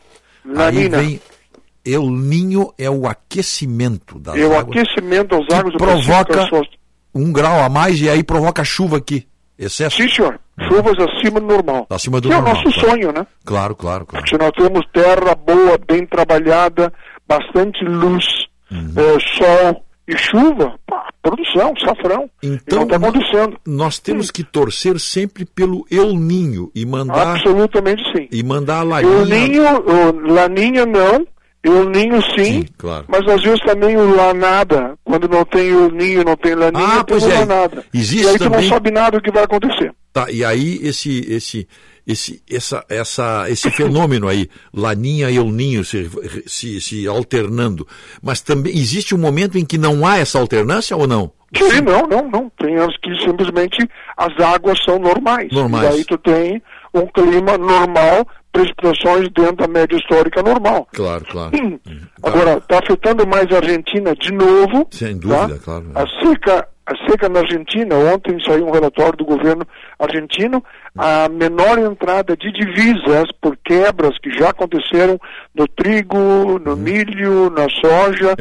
[0.45, 0.83] Laninha.
[0.83, 1.21] Aí vem
[1.85, 4.77] El Ninho é o aquecimento das É o águas.
[4.79, 6.57] aquecimento das águas do provoca Pacífico.
[6.57, 6.82] costas.
[7.15, 9.27] Um grau a mais e aí provoca chuva aqui.
[9.59, 9.97] Excesso.
[9.97, 10.41] Sim, senhor.
[10.69, 11.87] Chuvas acima do normal.
[11.91, 12.55] Acima do que normal.
[12.55, 12.91] é o nosso claro.
[12.91, 13.27] sonho, né?
[13.45, 14.27] Claro, claro, claro.
[14.29, 16.93] Se nós temos terra boa, bem trabalhada,
[17.29, 18.25] bastante luz,
[18.71, 18.93] Uhum.
[18.97, 22.29] eh, sol e chuva, pá, produção, safrão.
[22.43, 23.57] Então, está acontecendo.
[23.67, 28.29] Nós temos que torcer sempre pelo El Ninho e mandar Absolutamente sim.
[28.33, 29.27] e mandar a O Laninha.
[29.29, 31.27] ninho, o laninha não,
[31.69, 33.05] o ninho sim, claro.
[33.09, 34.95] mas às vezes também o lanada.
[35.05, 37.39] Quando não tem o ninho, não tem laninha, Ah, tem pois o é.
[37.39, 37.85] lanada.
[37.95, 39.93] Existe e aí tu também- não sabe nada do que vai acontecer.
[40.13, 41.67] Tá, e aí esse esse
[42.07, 46.11] esse essa, essa esse fenômeno aí, Laninha e El Ninho se,
[46.47, 47.87] se, se alternando,
[48.21, 51.33] mas também existe um momento em que não há essa alternância ou não?
[51.57, 52.51] Sim, não, não, não.
[52.59, 53.77] Tem anos que simplesmente
[54.17, 55.51] as águas são normais.
[55.53, 55.85] Normais.
[55.85, 56.63] E aí tu tem
[56.95, 60.87] um clima normal, precipitações dentro da média histórica normal.
[60.93, 61.57] Claro, claro.
[61.57, 61.79] Hum.
[62.23, 64.87] Agora, está afetando mais a Argentina de novo.
[64.91, 65.47] Sem tá?
[65.47, 65.87] dúvida, claro.
[65.95, 69.67] A seca, a seca na Argentina, ontem saiu um relatório do governo
[69.99, 70.63] argentino,
[70.97, 75.19] a menor entrada de divisas por quebras que já aconteceram
[75.55, 78.37] no trigo, no milho, na soja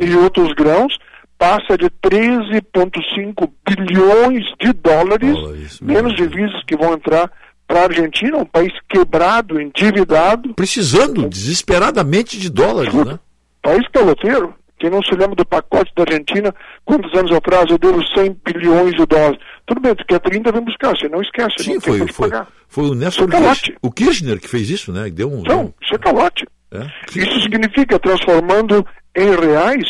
[0.00, 0.96] e outros grãos,
[1.38, 7.30] passa de 13,5 bilhões de dólares, menos divisas que vão entrar
[7.72, 10.52] para a Argentina, um país quebrado, endividado.
[10.52, 13.18] Precisando desesperadamente de dólares, né?
[13.62, 14.54] País peloteiro.
[14.78, 18.94] Quem não se lembra do pacote da Argentina, quantos anos atrás eu devo 100 bilhões
[18.94, 19.38] de dólares.
[19.64, 20.90] Tudo bem, tu quer 30, vem buscar.
[20.94, 22.48] Você não esquece, Sim, não foi, foi, pagar.
[22.68, 23.26] foi o Nelson.
[23.26, 25.08] Kirchner, o Kirchner que fez isso, né?
[25.08, 26.44] Deu um, Não, isso é calote.
[26.72, 26.84] É?
[27.16, 28.84] Isso significa, transformando
[29.16, 29.86] em reais,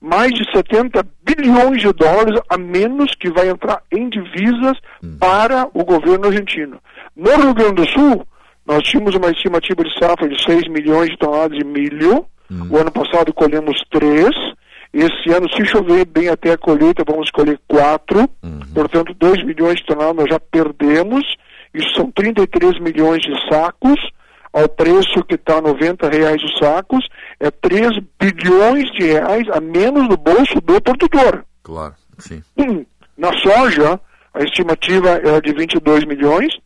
[0.00, 5.16] mais de 70 bilhões de dólares a menos que vai entrar em divisas Hum.
[5.20, 6.78] para o governo argentino.
[7.20, 8.26] No Rio Grande do Sul,
[8.66, 12.24] nós tínhamos uma estimativa de safra de 6 milhões de toneladas de milho.
[12.50, 12.68] Hum.
[12.70, 14.26] O ano passado colhemos 3.
[14.94, 18.20] Esse ano, se chover bem até a colheita, vamos colher 4.
[18.42, 18.60] Uhum.
[18.74, 21.22] Portanto, 2 milhões de toneladas nós já perdemos.
[21.74, 24.00] Isso são 33 milhões de sacos
[24.52, 27.06] ao preço que está 90 reais os sacos,
[27.38, 31.44] é 3 bilhões de reais a menos no bolso do produtor.
[31.62, 32.42] Claro, sim.
[32.58, 32.84] Hum,
[33.16, 34.00] Na soja,
[34.32, 36.58] a estimativa era de 22 milhões.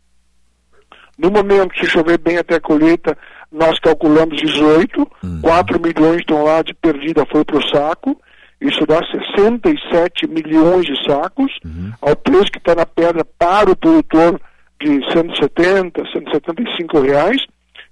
[1.19, 3.17] No momento, se chover bem até a colheita,
[3.51, 5.07] nós calculamos 18.
[5.43, 8.21] 4 milhões de toneladas de perdida foi para o saco.
[8.61, 11.53] Isso dá 67 milhões de sacos,
[12.01, 14.41] ao preço que está na pedra para o produtor
[14.81, 17.43] de 170, 175 reais.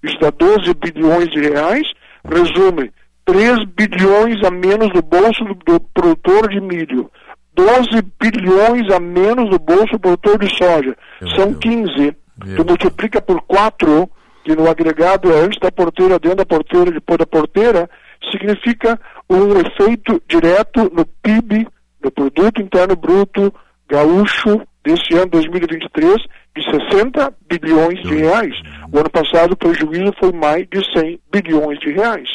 [0.03, 1.87] Isso dá 12 bilhões de reais.
[2.25, 2.91] Resume,
[3.25, 7.11] 3 bilhões a menos no bolso do, do produtor de milho.
[7.55, 10.97] 12 bilhões a menos no bolso do produtor de soja.
[11.37, 12.17] São 15.
[12.41, 14.09] Tu multiplica por 4,
[14.45, 17.91] que no agregado é antes da porteira, dentro da porteira, depois da porteira,
[18.31, 21.67] significa um efeito direto no PIB,
[22.03, 23.53] no Produto Interno Bruto
[23.89, 26.17] Gaúcho, desse ano 2023,
[26.57, 28.55] de 60 bilhões de reais.
[28.93, 32.29] O ano passado o prejuízo foi mais de 100 bilhões de reais.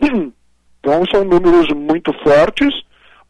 [0.82, 2.72] Então são números muito fortes,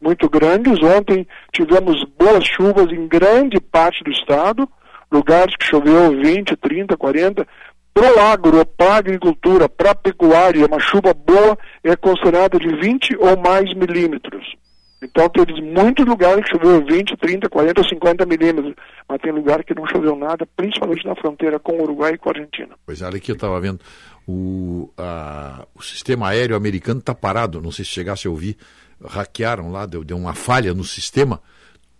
[0.01, 0.81] muito grandes.
[0.81, 4.69] Ontem tivemos boas chuvas em grande parte do estado,
[5.11, 7.47] lugares que choveu 20, 30, 40.
[7.93, 13.17] Para o agro, para a agricultura, para pecuária, uma chuva boa é considerada de 20
[13.19, 14.55] ou mais milímetros.
[15.03, 18.75] Então teve muitos lugares que choveu 20, 30, 40, 50 milímetros,
[19.09, 22.29] mas tem lugar que não choveu nada, principalmente na fronteira com o Uruguai e com
[22.29, 22.69] a Argentina.
[22.85, 23.79] Pois é, olha aqui, eu estava vendo,
[24.27, 28.55] o, a- o sistema aéreo americano está parado, não sei se chegasse a ouvir,
[29.03, 31.41] hackearam lá, deu, deu uma falha no sistema,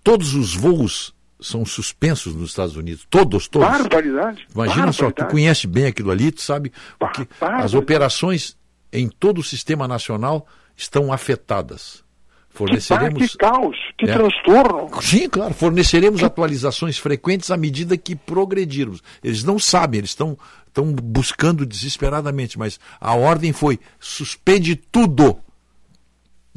[0.03, 3.67] todos os voos são suspensos nos Estados Unidos, todos, todos.
[3.67, 4.45] Barbaridade.
[4.53, 5.31] Imagina só, tu barbaridade.
[5.31, 8.55] conhece bem aquilo ali, tu sabe, porque as operações
[8.93, 10.45] em todo o sistema nacional
[10.75, 12.03] estão afetadas.
[12.49, 13.31] Forneceremos.
[13.31, 14.13] Que caos, que É.
[14.13, 15.01] transtorno.
[15.01, 19.01] Sim, claro, forneceremos atualizações frequentes à medida que progredirmos.
[19.23, 20.37] Eles não sabem, eles estão
[20.67, 25.39] estão buscando desesperadamente, mas a ordem foi: suspende tudo.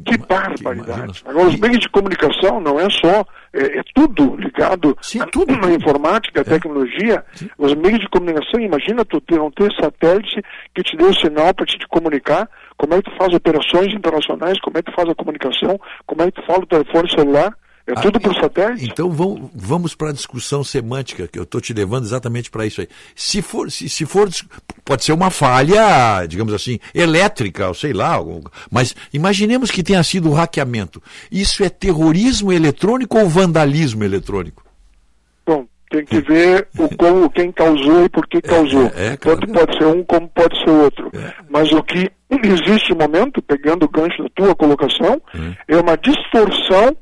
[0.03, 1.23] Que barbaridade.
[1.25, 5.71] Agora, os meios de comunicação não é só, é, é tudo ligado Sim, tudo, à
[5.71, 7.23] informática, à tecnologia.
[7.57, 10.41] Os meios de comunicação, imagina tu ter, não ter satélite
[10.73, 14.59] que te dê o sinal para te comunicar, como é que tu faz operações internacionais,
[14.59, 17.53] como é que tu faz a comunicação, como é que tu fala o telefone celular.
[17.87, 18.85] É Ah, tudo por satélite?
[18.85, 22.81] Então vamos, vamos para a discussão semântica, que eu estou te levando exatamente para isso
[22.81, 22.87] aí.
[23.15, 24.27] Se for, se, se for,
[24.83, 28.17] pode ser uma falha, digamos assim, elétrica, ou sei lá,
[28.71, 31.01] mas imaginemos que tenha sido o hackeamento.
[31.31, 34.65] Isso é terrorismo eletrônico ou vandalismo eletrônico?
[35.45, 38.91] Bom, tem que ver o como, quem causou e por que causou.
[38.95, 39.17] é, É.
[39.17, 41.11] Tanto pode ser um como pode ser outro.
[41.51, 42.11] Mas o que
[42.43, 45.21] existe no momento, pegando o gancho da tua colocação,
[45.67, 46.97] é uma distorção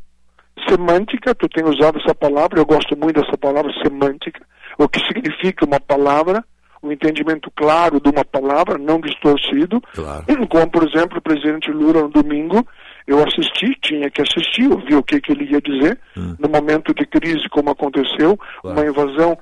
[0.74, 4.42] semântica, tu tem usado essa palavra, eu gosto muito dessa palavra semântica,
[4.78, 6.44] o que significa uma palavra,
[6.82, 9.82] o entendimento claro de uma palavra, não distorcido,
[10.50, 12.66] como por exemplo o presidente Lula no domingo,
[13.06, 16.00] eu assisti, tinha que assistir, ouvi o que, que ele ia dizer,
[16.40, 19.38] no momento de crise como aconteceu, uma invasão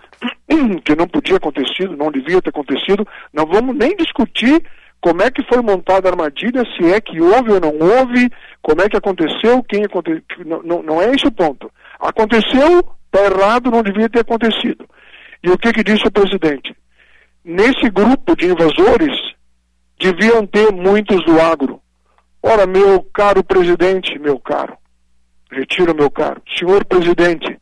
[0.84, 4.64] que não podia acontecer, não devia ter acontecido, não vamos nem discutir
[5.01, 8.30] como é que foi montada a armadilha, se é que houve ou não houve,
[8.61, 11.71] como é que aconteceu, quem aconteceu, não, não, não é esse o ponto.
[11.99, 14.88] Aconteceu, está errado, não devia ter acontecido.
[15.43, 16.75] E o que que disse o presidente?
[17.43, 19.17] Nesse grupo de invasores,
[19.99, 21.81] deviam ter muitos do agro.
[22.43, 24.77] Ora, meu caro presidente, meu caro,
[25.51, 27.57] retiro meu caro, senhor presidente,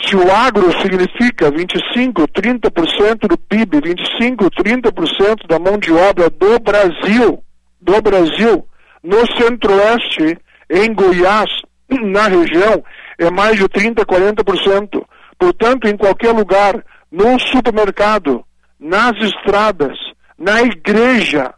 [0.00, 6.58] se o agro significa 25, 30% do PIB, 25, 30% da mão de obra do
[6.60, 7.42] Brasil,
[7.80, 8.66] do Brasil,
[9.02, 10.38] no centro-oeste,
[10.70, 11.50] em Goiás,
[11.90, 12.82] na região,
[13.18, 15.04] é mais de 30, 40%.
[15.38, 18.44] Portanto, em qualquer lugar, no supermercado,
[18.78, 19.98] nas estradas,
[20.38, 21.52] na igreja,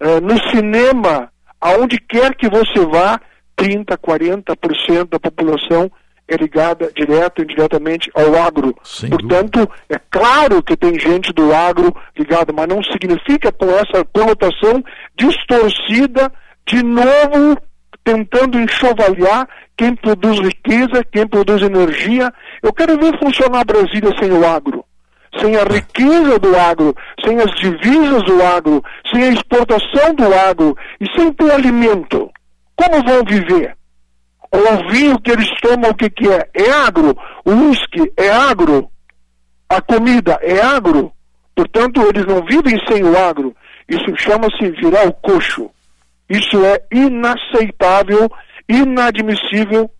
[0.00, 3.20] eh, no cinema, aonde quer que você vá,
[3.54, 5.90] 30, 40% da população
[6.34, 8.74] é ligada direta ou indiretamente ao agro.
[9.08, 14.82] Portanto, é claro que tem gente do agro ligada, mas não significa com essa conotação
[15.16, 16.32] distorcida,
[16.66, 17.58] de novo
[18.04, 22.32] tentando enxovalhar quem produz riqueza, quem produz energia.
[22.62, 24.84] Eu quero ver funcionar Brasília sem o agro.
[25.38, 26.94] Sem a riqueza do agro,
[27.24, 32.28] sem as divisas do agro, sem a exportação do agro e sem ter alimento.
[32.74, 33.76] Como vão viver?
[34.52, 36.48] O vinho que eles tomam, o que, que é?
[36.54, 37.16] É agro.
[37.44, 38.90] O uísque é agro.
[39.68, 41.12] A comida é agro.
[41.54, 43.54] Portanto, eles não vivem sem o agro.
[43.88, 45.70] Isso chama-se virar o coxo.
[46.28, 48.30] Isso é inaceitável,
[48.68, 49.90] inadmissível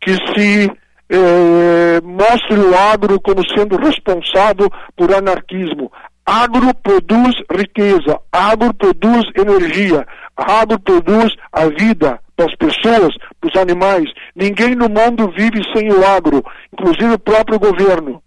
[0.00, 0.70] que se
[1.08, 5.90] eh, mostre o agro como sendo responsável por anarquismo.
[6.26, 10.06] Agro produz riqueza, agro produz energia,
[10.36, 14.10] agro produz a vida para as pessoas, para os animais.
[14.34, 18.22] Ninguém no mundo vive sem o agro, inclusive o próprio governo.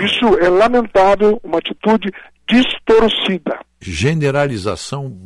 [0.00, 2.10] Isso é lamentável, uma atitude
[2.48, 3.58] distorcida.
[3.80, 5.16] Generalização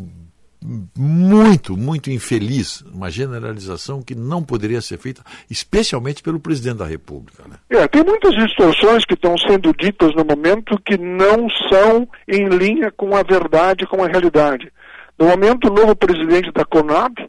[0.97, 2.81] muito, muito infeliz.
[2.93, 7.45] Uma generalização que não poderia ser feita, especialmente pelo presidente da República.
[7.47, 7.57] Né?
[7.69, 12.91] É, tem muitas distorções que estão sendo ditas no momento que não são em linha
[12.91, 14.73] com a verdade, com a realidade.
[15.19, 17.29] No momento, o novo presidente da CONAB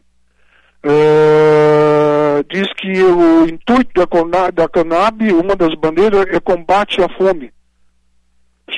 [0.82, 7.08] eh, diz que o intuito da CONAB, da CONAB, uma das bandeiras, é combate à
[7.08, 7.52] fome.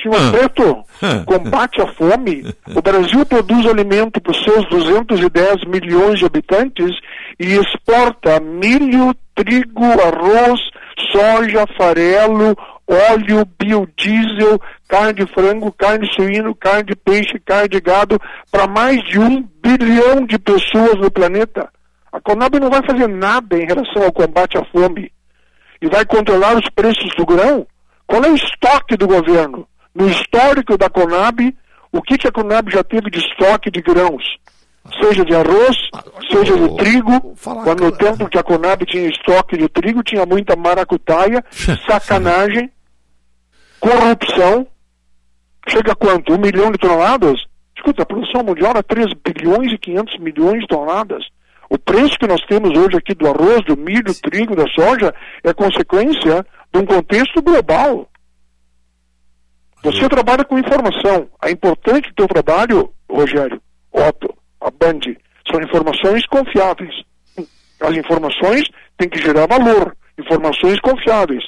[0.01, 0.83] Senhor Preto,
[1.25, 2.45] combate à fome.
[2.75, 6.95] O Brasil produz alimento para os seus 210 milhões de habitantes
[7.39, 10.59] e exporta milho, trigo, arroz,
[11.11, 12.55] soja, farelo,
[12.87, 18.19] óleo, biodiesel, carne de frango, carne de suíno, carne de peixe, carne de gado
[18.51, 21.69] para mais de um bilhão de pessoas no planeta.
[22.11, 25.11] A Conab não vai fazer nada em relação ao combate à fome
[25.81, 27.65] e vai controlar os preços do grão.
[28.05, 29.67] Qual é o estoque do governo?
[29.93, 31.55] No histórico da Conab,
[31.91, 34.23] o que, que a Conab já teve de estoque de grãos?
[34.99, 35.77] Seja de arroz,
[36.31, 37.35] seja de trigo.
[37.63, 41.43] Quando no tempo que a Conab tinha estoque de trigo, tinha muita maracutaia,
[41.87, 42.71] sacanagem,
[43.79, 44.65] corrupção.
[45.67, 46.33] Chega a quanto?
[46.33, 47.39] Um milhão de toneladas?
[47.75, 51.23] Escuta, a produção mundial era 3 bilhões e 500 milhões de toneladas.
[51.69, 55.13] O preço que nós temos hoje aqui do arroz, do milho, do trigo, da soja,
[55.43, 58.09] é consequência de um contexto global.
[59.83, 61.29] Você trabalha com informação.
[61.43, 63.61] É importante o teu trabalho, Rogério,
[63.93, 64.99] Otto, a Band,
[65.49, 66.93] são informações confiáveis.
[67.79, 68.63] As informações
[68.97, 71.43] têm que gerar valor, informações confiáveis.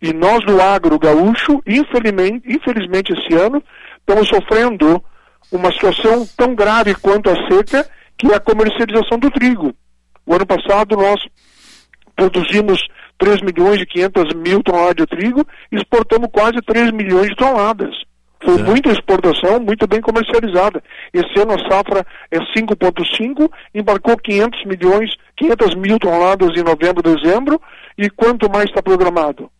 [0.00, 3.62] E nós do agro gaúcho, infelizmente, infelizmente esse ano,
[4.00, 5.02] estamos sofrendo
[5.52, 7.88] uma situação tão grave quanto a seca
[8.18, 9.74] que é a comercialização do trigo.
[10.24, 11.20] O ano passado nós
[12.14, 12.80] produzimos
[13.18, 17.94] 3 milhões e 500 mil toneladas de trigo e exportamos quase 3 milhões de toneladas.
[18.42, 20.82] Foi muita exportação, muito bem comercializada.
[21.12, 27.60] Esse ano a safra é 5,5, embarcou 500 milhões, 500 mil toneladas em novembro, dezembro,
[27.96, 29.50] e quanto mais está programado?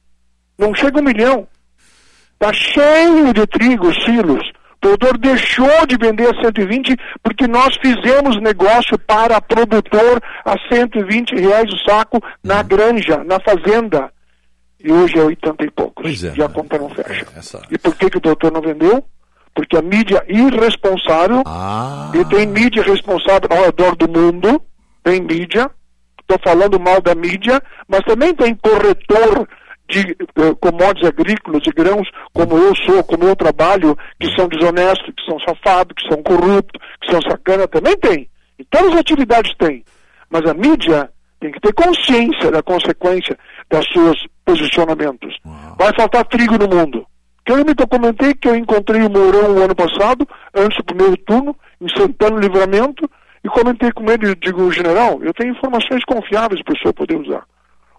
[0.58, 1.48] Não chega um milhão.
[2.34, 4.52] Está cheio de trigo, silos.
[4.86, 11.34] O produtor deixou de vender a 120 porque nós fizemos negócio para produtor a 120
[11.34, 14.12] reais o saco na granja, na fazenda.
[14.82, 16.02] E hoje é 80 e poucos.
[16.02, 17.26] Pois é, e a conta não fecha.
[17.36, 17.62] Essa...
[17.70, 19.04] E por que, que o doutor não vendeu?
[19.54, 22.12] Porque a mídia irresponsável, Ah.
[22.14, 24.62] e tem mídia responsável ao redor do mundo,
[25.02, 25.68] tem mídia,
[26.20, 29.48] estou falando mal da mídia, mas também tem corretor
[29.88, 35.14] de eh, commodities agrícolas, de grãos, como eu sou, como eu trabalho, que são desonestos,
[35.16, 38.28] que são safados, que são corruptos, que são sacana, também tem.
[38.58, 39.84] Em todas as atividades tem.
[40.30, 43.38] Mas a mídia tem que ter consciência da consequência
[43.70, 45.36] dos seus posicionamentos.
[45.78, 47.06] Vai faltar trigo no mundo.
[47.44, 51.16] Que eu me documentei que eu encontrei o Mourão o ano passado, antes do primeiro
[51.18, 53.08] turno, em Santana Livramento,
[53.44, 57.44] e comentei com ele, digo, general, eu tenho informações confiáveis para o senhor poder usar.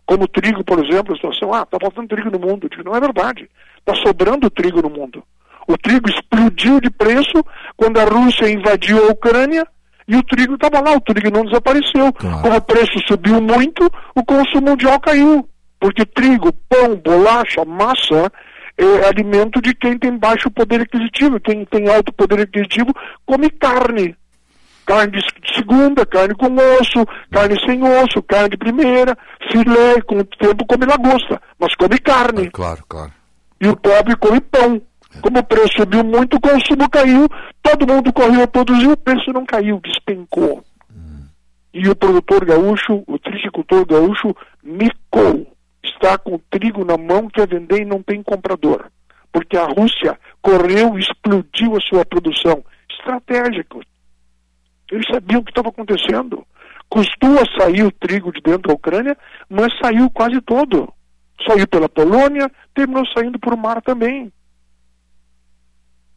[0.07, 2.69] Como trigo, por exemplo, a situação, ah, está faltando trigo no mundo.
[2.69, 3.49] Digo, não é verdade.
[3.77, 5.21] Está sobrando trigo no mundo.
[5.67, 7.43] O trigo explodiu de preço
[7.75, 9.67] quando a Rússia invadiu a Ucrânia
[10.07, 12.13] e o trigo estava lá, o trigo não desapareceu.
[12.13, 15.47] Como o preço subiu muito, o consumo mundial caiu.
[15.77, 18.31] Porque trigo, pão, bolacha, massa
[18.77, 21.37] é alimento de quem tem baixo poder aquisitivo.
[21.41, 22.93] Quem tem alto poder aquisitivo
[23.25, 24.15] come carne.
[24.87, 29.17] Carne de segunda, carne com osso, carne sem osso, carne de primeira,
[29.51, 32.49] filé, com o tempo come lagosta, mas come carne.
[32.49, 33.11] Claro, claro.
[33.59, 34.81] E o pobre come pão.
[35.21, 37.27] Como o preço subiu muito, o consumo caiu,
[37.61, 40.63] todo mundo correu a produzir, o preço não caiu, despencou.
[41.73, 45.45] E o produtor gaúcho, o triticultor gaúcho, micou.
[45.83, 48.89] Está com o trigo na mão, quer vender e não tem comprador.
[49.31, 52.63] Porque a Rússia correu e explodiu a sua produção.
[52.89, 53.81] Estratégico.
[54.91, 56.45] Eles sabiam o que estava acontecendo.
[56.89, 59.17] Custou a sair o trigo de dentro da Ucrânia,
[59.49, 60.91] mas saiu quase todo.
[61.45, 64.31] Saiu pela Polônia, terminou saindo por mar também.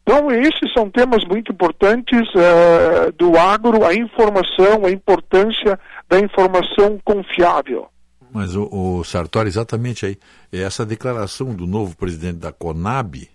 [0.03, 6.99] Então, esses são temas muito importantes eh, do agro, a informação, a importância da informação
[7.03, 7.87] confiável.
[8.33, 10.17] Mas o, o Sartori, exatamente aí,
[10.51, 13.29] é essa declaração do novo presidente da Conab,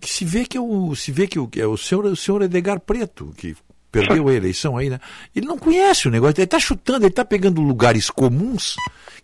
[0.00, 2.16] que se vê que é o, se vê que o, que é o senhor, o
[2.16, 3.54] senhor Edgar Preto, que
[4.00, 4.98] perdeu a eleição aí, né?
[5.34, 8.74] Ele não conhece o negócio, ele está chutando, ele está pegando lugares comuns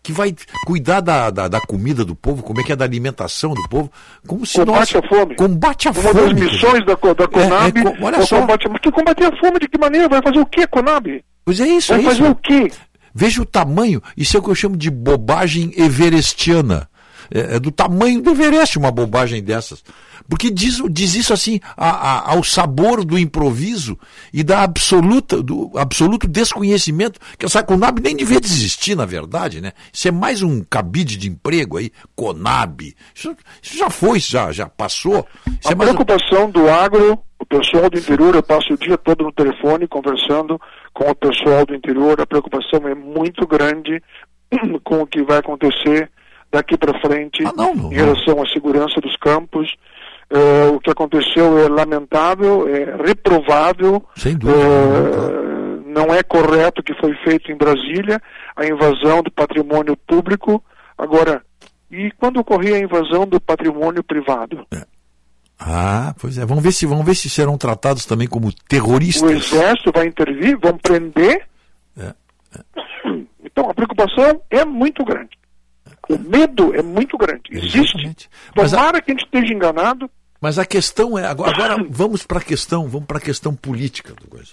[0.02, 0.34] que vai
[0.66, 3.90] cuidar da, da, da comida do povo, como é que é da alimentação do povo,
[4.26, 5.04] como se Combate nós...
[5.04, 5.34] a fome.
[5.36, 6.14] Combate a Uma fome.
[6.14, 6.50] das quer dizer.
[6.52, 8.40] missões da, da Conab É, é, co- olha é só.
[8.40, 8.68] combate.
[8.68, 10.08] Mas que combater a fome de que maneira?
[10.08, 11.24] Vai fazer o que, Conab?
[11.44, 12.30] Pois é isso, Vai é fazer isso.
[12.32, 12.72] o quê?
[13.14, 16.88] Veja o tamanho, isso é o que eu chamo de bobagem everestiana.
[17.34, 19.82] É, é do tamanho do Everest uma bobagem dessas.
[20.28, 23.98] Porque diz, diz isso assim a- a- ao sabor do improviso
[24.32, 29.72] e da absoluta, do absoluto desconhecimento, que essa Conab nem devia desistir, na verdade, né?
[29.92, 32.94] Isso é mais um cabide de emprego aí, Conab.
[33.14, 35.26] Isso, isso já foi, já, já passou.
[35.60, 38.78] Isso A é mais um- preocupação do agro, o pessoal do interior, eu passo o
[38.78, 40.60] dia todo no telefone conversando
[40.94, 44.00] com o pessoal do interior, a preocupação é muito grande
[44.84, 46.08] com o que vai acontecer
[46.52, 49.74] daqui para frente em relação à segurança dos campos.
[50.30, 54.58] Eh, o que aconteceu é lamentável, é reprovável, Sem dúvida.
[54.58, 58.20] eh, não é correto o que foi feito em Brasília,
[58.56, 60.62] a invasão do patrimônio público.
[60.96, 61.42] Agora,
[61.90, 64.66] e quando ocorrer a invasão do patrimônio privado?
[65.58, 66.46] Ah, pois é.
[66.46, 69.30] Vamos ver se, vamos ver se serão tratados também como O terroristas.
[69.30, 71.46] exército vai intervir, vão prender.
[71.98, 72.12] É,
[73.44, 75.30] Então a preocupação é muito grande.
[76.08, 77.42] O medo é muito grande.
[77.50, 78.28] Existe.
[78.56, 80.10] Mas a- Tomara que a gente esteja enganado.
[80.40, 84.12] Mas a questão é agora, agora vamos para a questão, vamos para a questão política
[84.14, 84.50] do coisa.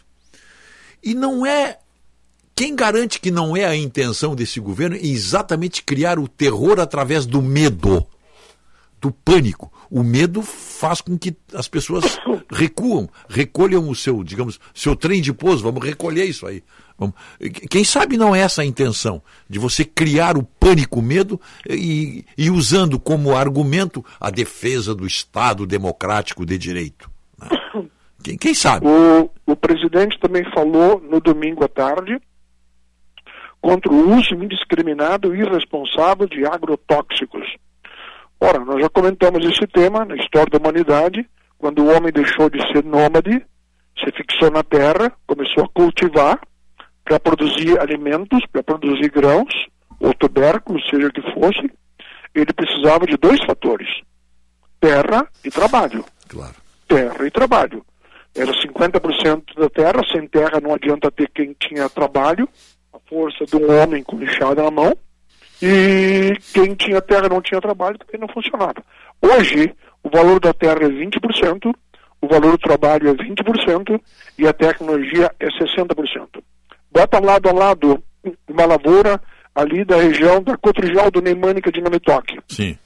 [1.03, 1.79] E não é
[2.55, 7.25] quem garante que não é a intenção desse governo é exatamente criar o terror através
[7.25, 8.05] do medo,
[8.99, 9.71] do pânico.
[9.89, 12.03] O medo faz com que as pessoas
[12.51, 16.61] recuam, recolham o seu, digamos, seu trem de pouso, vamos recolher isso aí.
[17.69, 22.25] Quem sabe não é essa a intenção, de você criar o pânico, o medo, e,
[22.37, 27.09] e usando como argumento a defesa do Estado democrático de direito.
[27.39, 27.49] né?
[28.21, 28.85] Quem, quem sabe?
[28.85, 32.19] O, o presidente também falou no domingo à tarde
[33.61, 37.47] contra o uso indiscriminado e irresponsável de agrotóxicos.
[38.39, 42.59] Ora, nós já comentamos esse tema na história da humanidade, quando o homem deixou de
[42.71, 43.45] ser nômade,
[43.99, 46.39] se fixou na terra, começou a cultivar
[47.09, 49.51] para produzir alimentos, para produzir grãos,
[49.99, 51.71] ou tubérculos, seja o que fosse,
[52.35, 53.87] ele precisava de dois fatores:
[54.79, 56.05] terra e trabalho.
[56.27, 56.53] Claro.
[56.87, 57.83] Terra e trabalho.
[58.35, 62.47] Era 50% da terra, sem terra não adianta ter quem tinha trabalho,
[62.93, 64.95] a força de um homem com lixada na mão,
[65.59, 68.83] e quem tinha terra não tinha trabalho também não funcionava.
[69.19, 69.73] Hoje,
[70.03, 71.73] o valor da terra é 20%,
[72.21, 73.99] o valor do trabalho é 20%
[74.37, 76.43] e a tecnologia é 60%.
[76.91, 78.03] Bota lado a lado
[78.47, 79.21] uma lavoura
[79.55, 82.39] ali da região da Cotrijal do Neimânica de Namitoque.
[82.47, 82.77] Sim.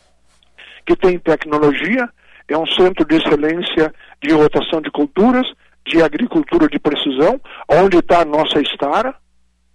[0.86, 2.10] Que tem tecnologia,
[2.48, 5.48] é um centro de excelência de rotação de culturas,
[5.86, 9.16] de agricultura de precisão, onde está a nossa Estara,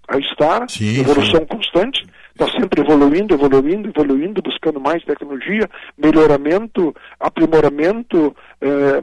[0.07, 1.47] a Estara, sim, evolução sim.
[1.47, 9.03] constante, está sempre evoluindo, evoluindo, evoluindo, buscando mais tecnologia, melhoramento, aprimoramento, eh,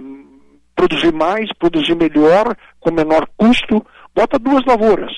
[0.75, 3.85] produzir mais, produzir melhor, com menor custo.
[4.15, 5.11] Bota duas lavouras,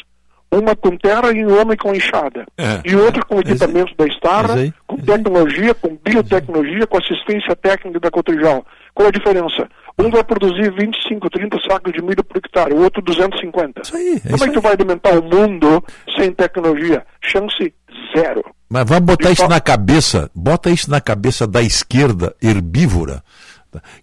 [0.51, 2.81] uma com terra e uma com enxada, É.
[2.85, 4.05] e outra com equipamentos da
[4.53, 8.65] aí- com tecnologia, com biotecnologia, com assistência técnica da Cotrijal.
[8.93, 9.67] Qual a diferença?
[9.99, 13.81] Um vai produzir 25, 30 sacos de milho por hectare, o outro 250.
[14.29, 15.83] Como é que tu vai alimentar o mundo
[16.17, 17.03] sem tecnologia?
[17.21, 17.73] Chance
[18.15, 18.43] zero.
[18.69, 23.23] Mas vamos botar isso na cabeça, bota isso na cabeça da esquerda herbívora?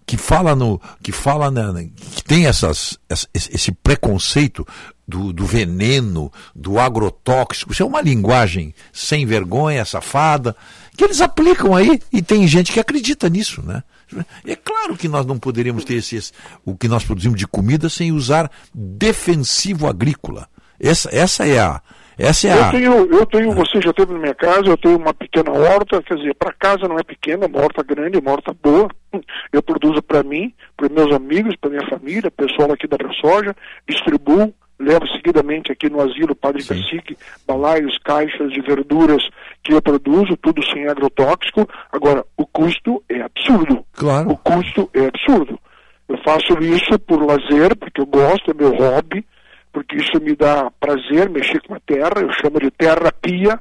[0.05, 4.65] Que fala no, que fala na, na- que tem essas, essa- esse esse preconceito
[5.07, 7.71] do, do veneno, do agrotóxico.
[7.73, 10.55] Isso é uma linguagem sem vergonha, safada,
[10.97, 13.83] que eles aplicam aí e tem gente que acredita nisso, né?
[14.45, 16.31] É claro que nós não poderíamos ter esse, esse-
[16.63, 20.47] o que nós produzimos de comida sem usar defensivo agrícola.
[20.79, 21.81] Essa, essa é a,
[22.17, 24.97] essa é Eu a, tenho, eu tenho, você já teve na minha casa, eu tenho
[24.97, 28.19] uma pequena horta, quer dizer, para casa não é pequena, é uma horta grande, é
[28.19, 28.89] uma horta boa.
[29.51, 33.55] Eu produzo para mim, para meus amigos, para minha família, pessoal aqui da Soja,
[33.87, 39.23] distribuo, levo seguidamente aqui no asilo Padre Cacique, balaios, caixas de verduras
[39.63, 41.67] que eu produzo, tudo sem agrotóxico.
[41.91, 43.85] Agora, o custo é absurdo.
[43.93, 44.31] Claro.
[44.31, 45.59] O custo é absurdo.
[46.07, 49.25] Eu faço isso por lazer, porque eu gosto, é meu hobby,
[49.75, 53.59] porque isso me dá prazer mexer com a terra, eu chamo de terapia.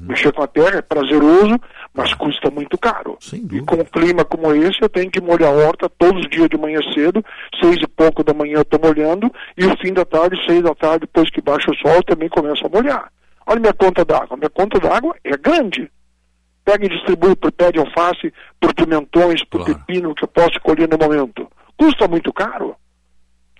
[0.00, 1.56] Mexer com a terra é prazeroso,
[1.94, 3.16] mas custa muito caro.
[3.56, 6.48] E com um clima como esse, eu tenho que molhar a horta todos os dias
[6.48, 7.24] de manhã cedo,
[7.62, 10.74] seis e pouco da manhã eu estou molhando, e o fim da tarde, seis da
[10.74, 13.10] tarde, depois que baixa o sol, eu também começo a molhar.
[13.46, 14.36] Olha minha conta d'água.
[14.36, 15.88] Minha conta d'água é grande.
[16.64, 20.88] Pega e distribui por pé de alface, por pimentões, por pepino que eu posso colher
[20.88, 21.46] no momento.
[21.78, 22.74] Custa muito caro.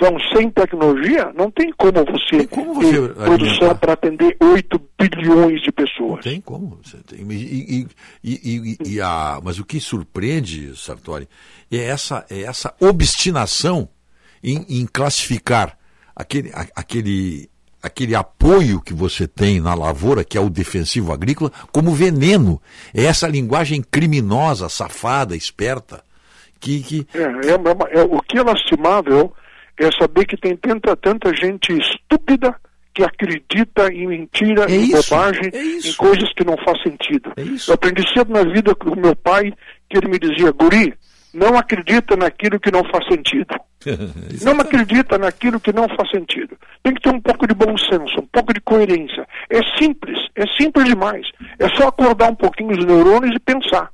[0.05, 5.71] Então, sem tecnologia, não tem como você, você ter produção para atender 8 bilhões de
[5.71, 6.25] pessoas.
[6.25, 6.81] Tem como.
[7.13, 7.87] E,
[8.25, 11.29] e- e- a, mas o que surpreende, Sartori,
[11.71, 13.89] é essa, é essa obstinação
[14.43, 15.79] em, em classificar
[16.17, 17.49] aquele, a- aquele,
[17.81, 22.61] aquele apoio que você tem na lavoura, que é o defensivo agrícola, como veneno.
[22.93, 26.03] É essa linguagem criminosa, safada, esperta,
[26.59, 26.83] que.
[26.83, 27.07] que...
[27.15, 29.33] É, é uma- é- o que é lastimável
[29.85, 32.55] é saber que tem tanta, tanta gente estúpida
[32.95, 37.33] que acredita em mentira, É em isso, bobagem, em coisas que não faz sentido.
[37.37, 39.53] Eu aprendi cedo na vida com o meu pai
[39.89, 40.95] que ele me dizia, guri,
[41.33, 43.55] não acredita naquilo que não faz sentido.
[44.45, 46.57] Não acredita naquilo que não faz sentido.
[46.85, 49.27] Tem que ter um pouco de bom senso, um pouco de coerência.
[49.51, 51.27] É simples, é simples demais.
[51.59, 53.91] É só acordar um pouquinho os neurônios e pensar.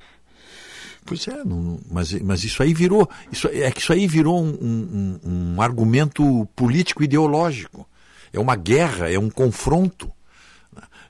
[1.08, 3.08] Pois é, não- mas, mas isso aí virou.
[3.32, 7.88] Isso, é que isso aí virou um, um- um- um argumento político ideológico.
[8.32, 10.12] É uma guerra, é um confronto.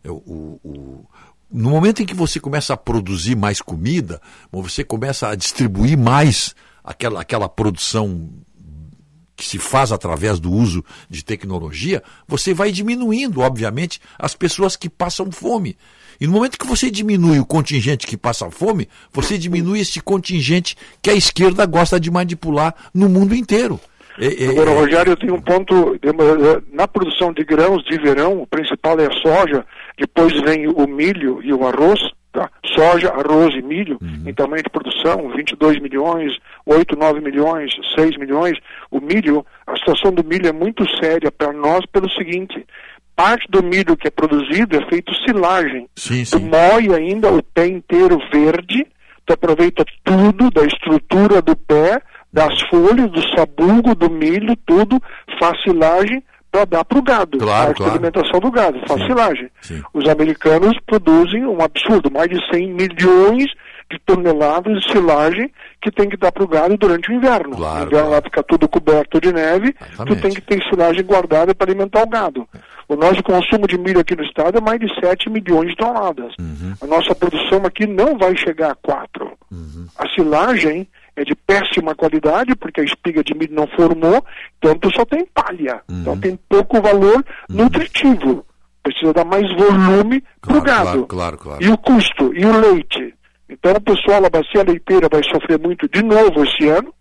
[0.04, 1.06] É o- o- o-
[1.50, 4.20] no momento em que você começa a produzir mais comida,
[4.52, 6.54] você começa a distribuir mais
[6.84, 8.28] aquela, aquela produção
[9.38, 14.90] que se faz através do uso de tecnologia, você vai diminuindo, obviamente, as pessoas que
[14.90, 15.76] passam fome.
[16.20, 20.76] E no momento que você diminui o contingente que passa fome, você diminui esse contingente
[21.00, 23.80] que a esquerda gosta de manipular no mundo inteiro.
[24.18, 25.96] É- é- Agora, é- Rogério, eu tenho um ponto.
[26.72, 29.64] Na produção de grãos de verão, o principal é a soja,
[29.96, 32.00] depois vem o milho e o arroz.
[32.32, 32.50] Tá?
[32.74, 38.58] Soja, arroz e milho, em tamanho de produção, 22 milhões, 8, 9 milhões, 6 milhões.
[38.90, 42.66] O milho, a situação do milho é muito séria para nós pelo seguinte:
[43.16, 45.88] parte do milho que é produzido é feito silagem.
[45.96, 48.86] Sim, Tu moe ainda o pé inteiro verde,
[49.24, 52.00] tu aproveita tudo da estrutura do pé,
[52.32, 55.02] das folhas, do sabugo, do milho, tudo,
[55.40, 57.38] faz silagem para dar para o gado.
[57.38, 59.50] Claro, da alimentação do gado, faz silagem.
[59.92, 63.46] Os americanos produzem um absurdo, mais de 100 milhões
[63.90, 67.56] de toneladas de silagem que tem que dar para o gado durante o inverno.
[67.56, 69.74] Claro, o inverno lá fica tudo coberto de neve,
[70.06, 72.48] tu tem que ter silagem guardada para alimentar o gado.
[72.86, 76.32] O nosso consumo de milho aqui no estado é mais de 7 milhões de toneladas.
[76.40, 76.74] Uhum.
[76.82, 79.30] A nossa produção aqui não vai chegar a 4.
[79.52, 79.86] Uhum.
[79.98, 80.88] A silagem
[81.20, 84.24] é de péssima qualidade, porque a espiga de milho não formou,
[84.58, 85.82] então tu só tem palha.
[85.88, 86.00] Uhum.
[86.00, 88.44] Então tem pouco valor nutritivo.
[88.82, 90.84] Precisa dar mais volume para o gado.
[90.84, 91.64] Claro, claro, claro.
[91.64, 93.14] E o custo, e o leite.
[93.48, 96.92] Então o pessoal, a bacia leiteira vai sofrer muito de novo esse ano.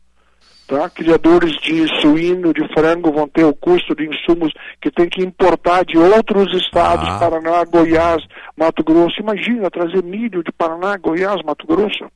[0.68, 0.90] Tá?
[0.90, 5.86] Criadores de suíno, de frango vão ter o custo de insumos que tem que importar
[5.86, 7.18] de outros estados, Ah.
[7.20, 8.22] Paraná, Goiás,
[8.58, 9.22] Mato Grosso.
[9.22, 12.12] Imagina trazer milho de Paraná, Goiás, Mato Grosso.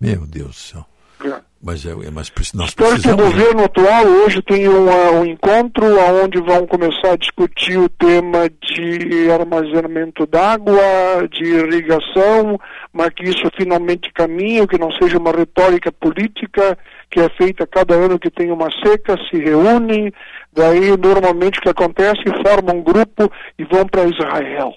[0.00, 0.86] Meu Deus do céu.
[1.24, 1.48] É.
[1.60, 3.24] Mas, é, é- mas nós Espero que o precisamos.
[3.24, 3.30] né?
[3.42, 5.84] governo atual hoje tenha uma- um encontro
[6.22, 12.58] onde vão começar a discutir o tema de armazenamento d'água, de irrigação,
[12.92, 16.78] mas que isso finalmente caminhe, que não seja uma retórica política
[17.10, 20.12] que é feita cada ano que tem uma seca, se reúnem,
[20.52, 24.72] daí normalmente o que acontece, formam um grupo e vão para Israel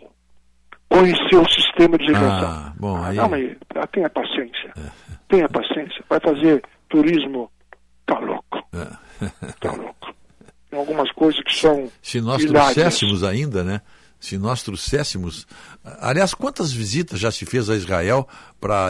[0.90, 2.50] conhecer o sistema de irrigação.
[2.50, 3.16] Ah, bom, aí.
[3.18, 4.74] Não, mas ah, tenha paciência.
[5.32, 6.04] Tenha paciência.
[6.10, 7.50] Vai fazer turismo,
[8.06, 8.62] tá louco.
[9.60, 10.14] Tá louco.
[10.70, 11.90] Tem algumas coisas que são.
[12.02, 12.74] Se nós hilárias.
[12.74, 13.82] trouxéssemos ainda, né?
[14.20, 15.48] Se nós trouxéssemos.
[16.00, 18.28] Aliás, quantas visitas já se fez a Israel
[18.60, 18.90] para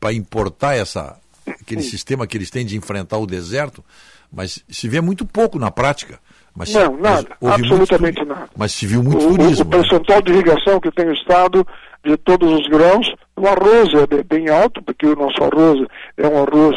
[0.00, 1.16] para importar essa,
[1.48, 3.84] aquele sistema que eles têm de enfrentar o deserto?
[4.30, 6.18] Mas se vê muito pouco na prática.
[6.54, 7.28] Mas, Não, nada.
[7.40, 8.48] muito Absolutamente turi- nada.
[8.56, 9.64] Mas se viu muito o, turismo.
[9.64, 11.66] O percentual de irrigação que tem o Estado
[12.04, 16.26] de todos os grãos, o arroz é be- bem alto, porque o nosso arroz é
[16.26, 16.76] um arroz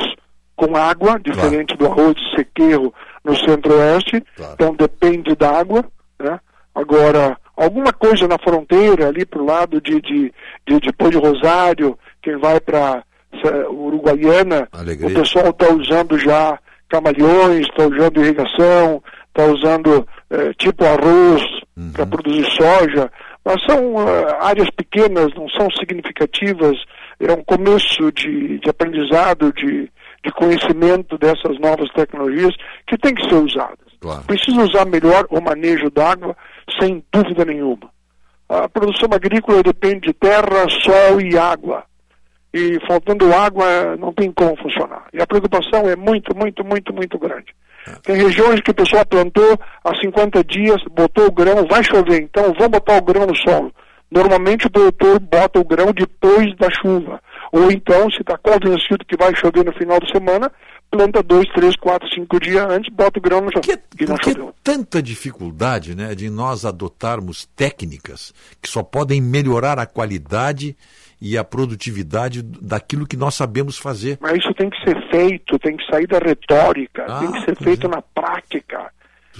[0.55, 4.23] com água, diferente do arroz de sequeiro no centro-oeste,
[4.53, 5.85] então depende da água.
[6.19, 6.37] Né?
[6.75, 10.33] Agora, alguma coisa na fronteira, ali pro lado de, de,
[10.67, 13.03] de, de Pão de Rosário, quem vai para
[13.69, 14.67] Uruguaiana,
[15.07, 16.57] o pessoal está usando já
[16.89, 21.41] camalhões, está usando irrigação, está usando eh, tipo arroz
[21.93, 23.11] para produzir soja,
[23.67, 26.77] são eh, áreas pequenas, não são significativas,
[27.19, 29.91] é um começo de, de aprendizado, de,
[30.23, 32.55] de conhecimento dessas novas tecnologias
[32.87, 33.89] que tem que ser usadas.
[34.25, 36.35] Precisa usar melhor o manejo d'água,
[36.79, 37.89] sem dúvida nenhuma.
[38.47, 41.83] A produção agrícola depende de terra, sol e água.
[42.53, 45.05] E faltando água, não tem como funcionar.
[45.13, 47.53] E a preocupação é muito, muito, muito, muito grande.
[48.03, 52.53] Tem regiões que o pessoal plantou há 50 dias, botou o grão, vai chover, então
[52.53, 53.73] vamos botar o grão no solo.
[54.11, 57.21] Normalmente o produtor bota o grão depois da chuva.
[57.51, 60.51] Ou então, se está convencido que vai chover no final de semana,
[60.89, 63.61] planta dois, três, quatro, cinco dias antes, bota o grão no chão.
[63.99, 64.53] E não Por que choveu.
[64.63, 70.75] tanta dificuldade né, de nós adotarmos técnicas que só podem melhorar a qualidade
[71.21, 74.17] e a produtividade daquilo que nós sabemos fazer?
[74.21, 77.55] Mas isso tem que ser feito, tem que sair da retórica, Ah, tem que ser
[77.57, 78.91] feito na prática.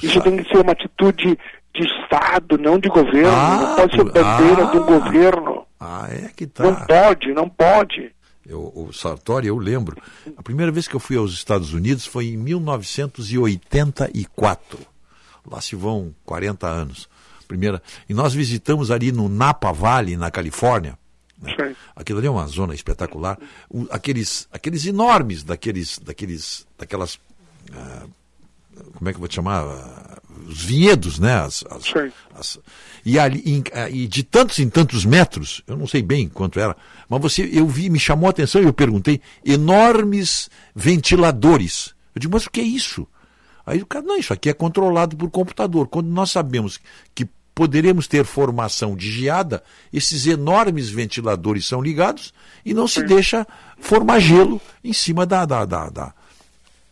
[0.01, 1.37] Isso tem que ser uma atitude
[1.73, 3.31] de Estado, não de governo.
[3.31, 5.65] não pode ser bandeira do governo.
[5.79, 6.63] Ah, é que tá.
[6.63, 8.11] Não pode, não pode.
[8.45, 9.95] Eu, o Sartori, eu lembro.
[10.35, 14.79] A primeira vez que eu fui aos Estados Unidos foi em 1984.
[15.49, 17.07] Lá se vão 40 anos.
[17.47, 17.81] Primeira.
[18.07, 20.97] E nós visitamos ali no Napa Valley, na Califórnia.
[21.41, 21.75] Né?
[21.95, 23.37] Aquilo ali é uma zona espetacular.
[23.69, 27.19] O- aqueles, aqueles enormes, daqueles, daqueles, daquelas.
[27.73, 28.05] ah,
[28.95, 29.63] como é que eu vou te chamar?
[29.63, 31.33] Ah, Os vinhedos, né?
[31.35, 31.93] As, as-
[32.33, 32.59] as-
[33.05, 36.59] e, ali, em- ah, e de tantos em tantos metros, eu não sei bem quanto
[36.59, 36.75] era,
[37.09, 41.93] mas você, eu vi, me chamou a atenção e eu perguntei, enormes ventiladores.
[42.15, 43.07] Eu digo, mas o que é isso?
[43.65, 45.87] Aí o cara, não, isso aqui é controlado por computador.
[45.87, 46.79] Quando nós sabemos
[47.13, 47.27] que
[47.59, 52.33] poderemos ter formação de geada, esses enormes ventiladores são ligados
[52.65, 53.45] e não se deixa
[53.81, 55.43] formar gelo em cima da.
[55.43, 56.13] da, da, da-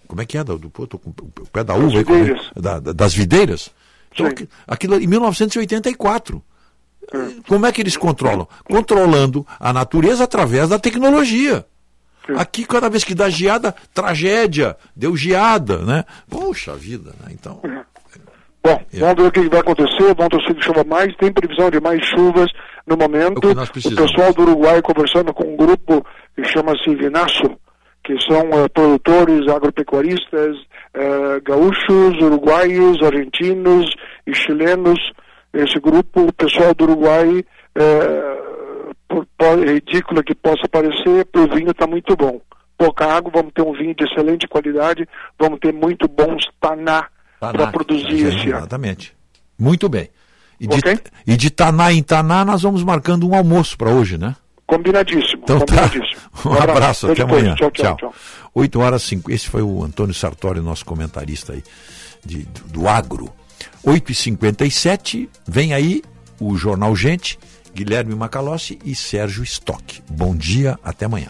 [0.10, 0.44] como é que é?
[0.44, 2.22] Do, do, tô com o pé da Das uva aí, como é?
[2.24, 2.52] videiras.
[2.54, 3.70] Da- da- das videiras.
[4.12, 6.44] Então, aqui- aquilo em 1984.
[7.48, 8.46] Como é que eles controlam?
[8.66, 11.66] Controlando a natureza através da tecnologia.
[12.38, 16.04] Aqui, cada vez que dá geada, tragédia, deu geada, né?
[16.30, 17.32] Poxa vida, né?
[17.32, 17.62] Então.
[18.68, 21.80] Bom, vamos ver o que vai acontecer, vão torcer que chova mais, tem previsão de
[21.80, 22.52] mais chuvas
[22.86, 23.48] no momento.
[23.48, 26.06] É o o pessoal do Uruguai conversando com um grupo
[26.36, 27.58] que chama-se Vinaço,
[28.04, 30.58] que são eh, produtores agropecuaristas
[30.94, 33.90] eh, gaúchos, uruguaios, argentinos
[34.26, 35.00] e chilenos.
[35.54, 38.38] Esse grupo, o pessoal do Uruguai, eh,
[39.08, 42.42] por, por ridícula que possa parecer, o vinho está muito bom.
[42.78, 45.08] Pouca água, vamos ter um vinho de excelente qualidade,
[45.40, 47.08] vamos ter muito bons taná
[47.40, 48.60] para Taná, produzir esse ano.
[48.60, 49.14] Exatamente.
[49.58, 50.10] Muito bem.
[50.60, 50.82] E de,
[51.26, 54.36] e de Taná em Taná, nós vamos marcando um almoço para hoje, né?
[54.66, 55.44] Combinadíssimo.
[55.44, 56.22] Então combinadíssimo.
[56.44, 56.50] tá.
[56.50, 57.56] Um abraço, até amanhã.
[57.56, 58.14] Tchau, tchau, tchau.
[58.54, 59.32] 8 horas 5.
[59.32, 61.64] Esse foi o Antônio Sartori, nosso comentarista aí
[62.26, 63.32] de, do, agro.
[63.84, 66.02] 8 e 57 vem aí
[66.40, 67.40] o Jornal Gente,
[67.74, 70.02] Guilherme Macalossi e Sérgio Stock.
[70.10, 71.30] Bom dia, até amanhã.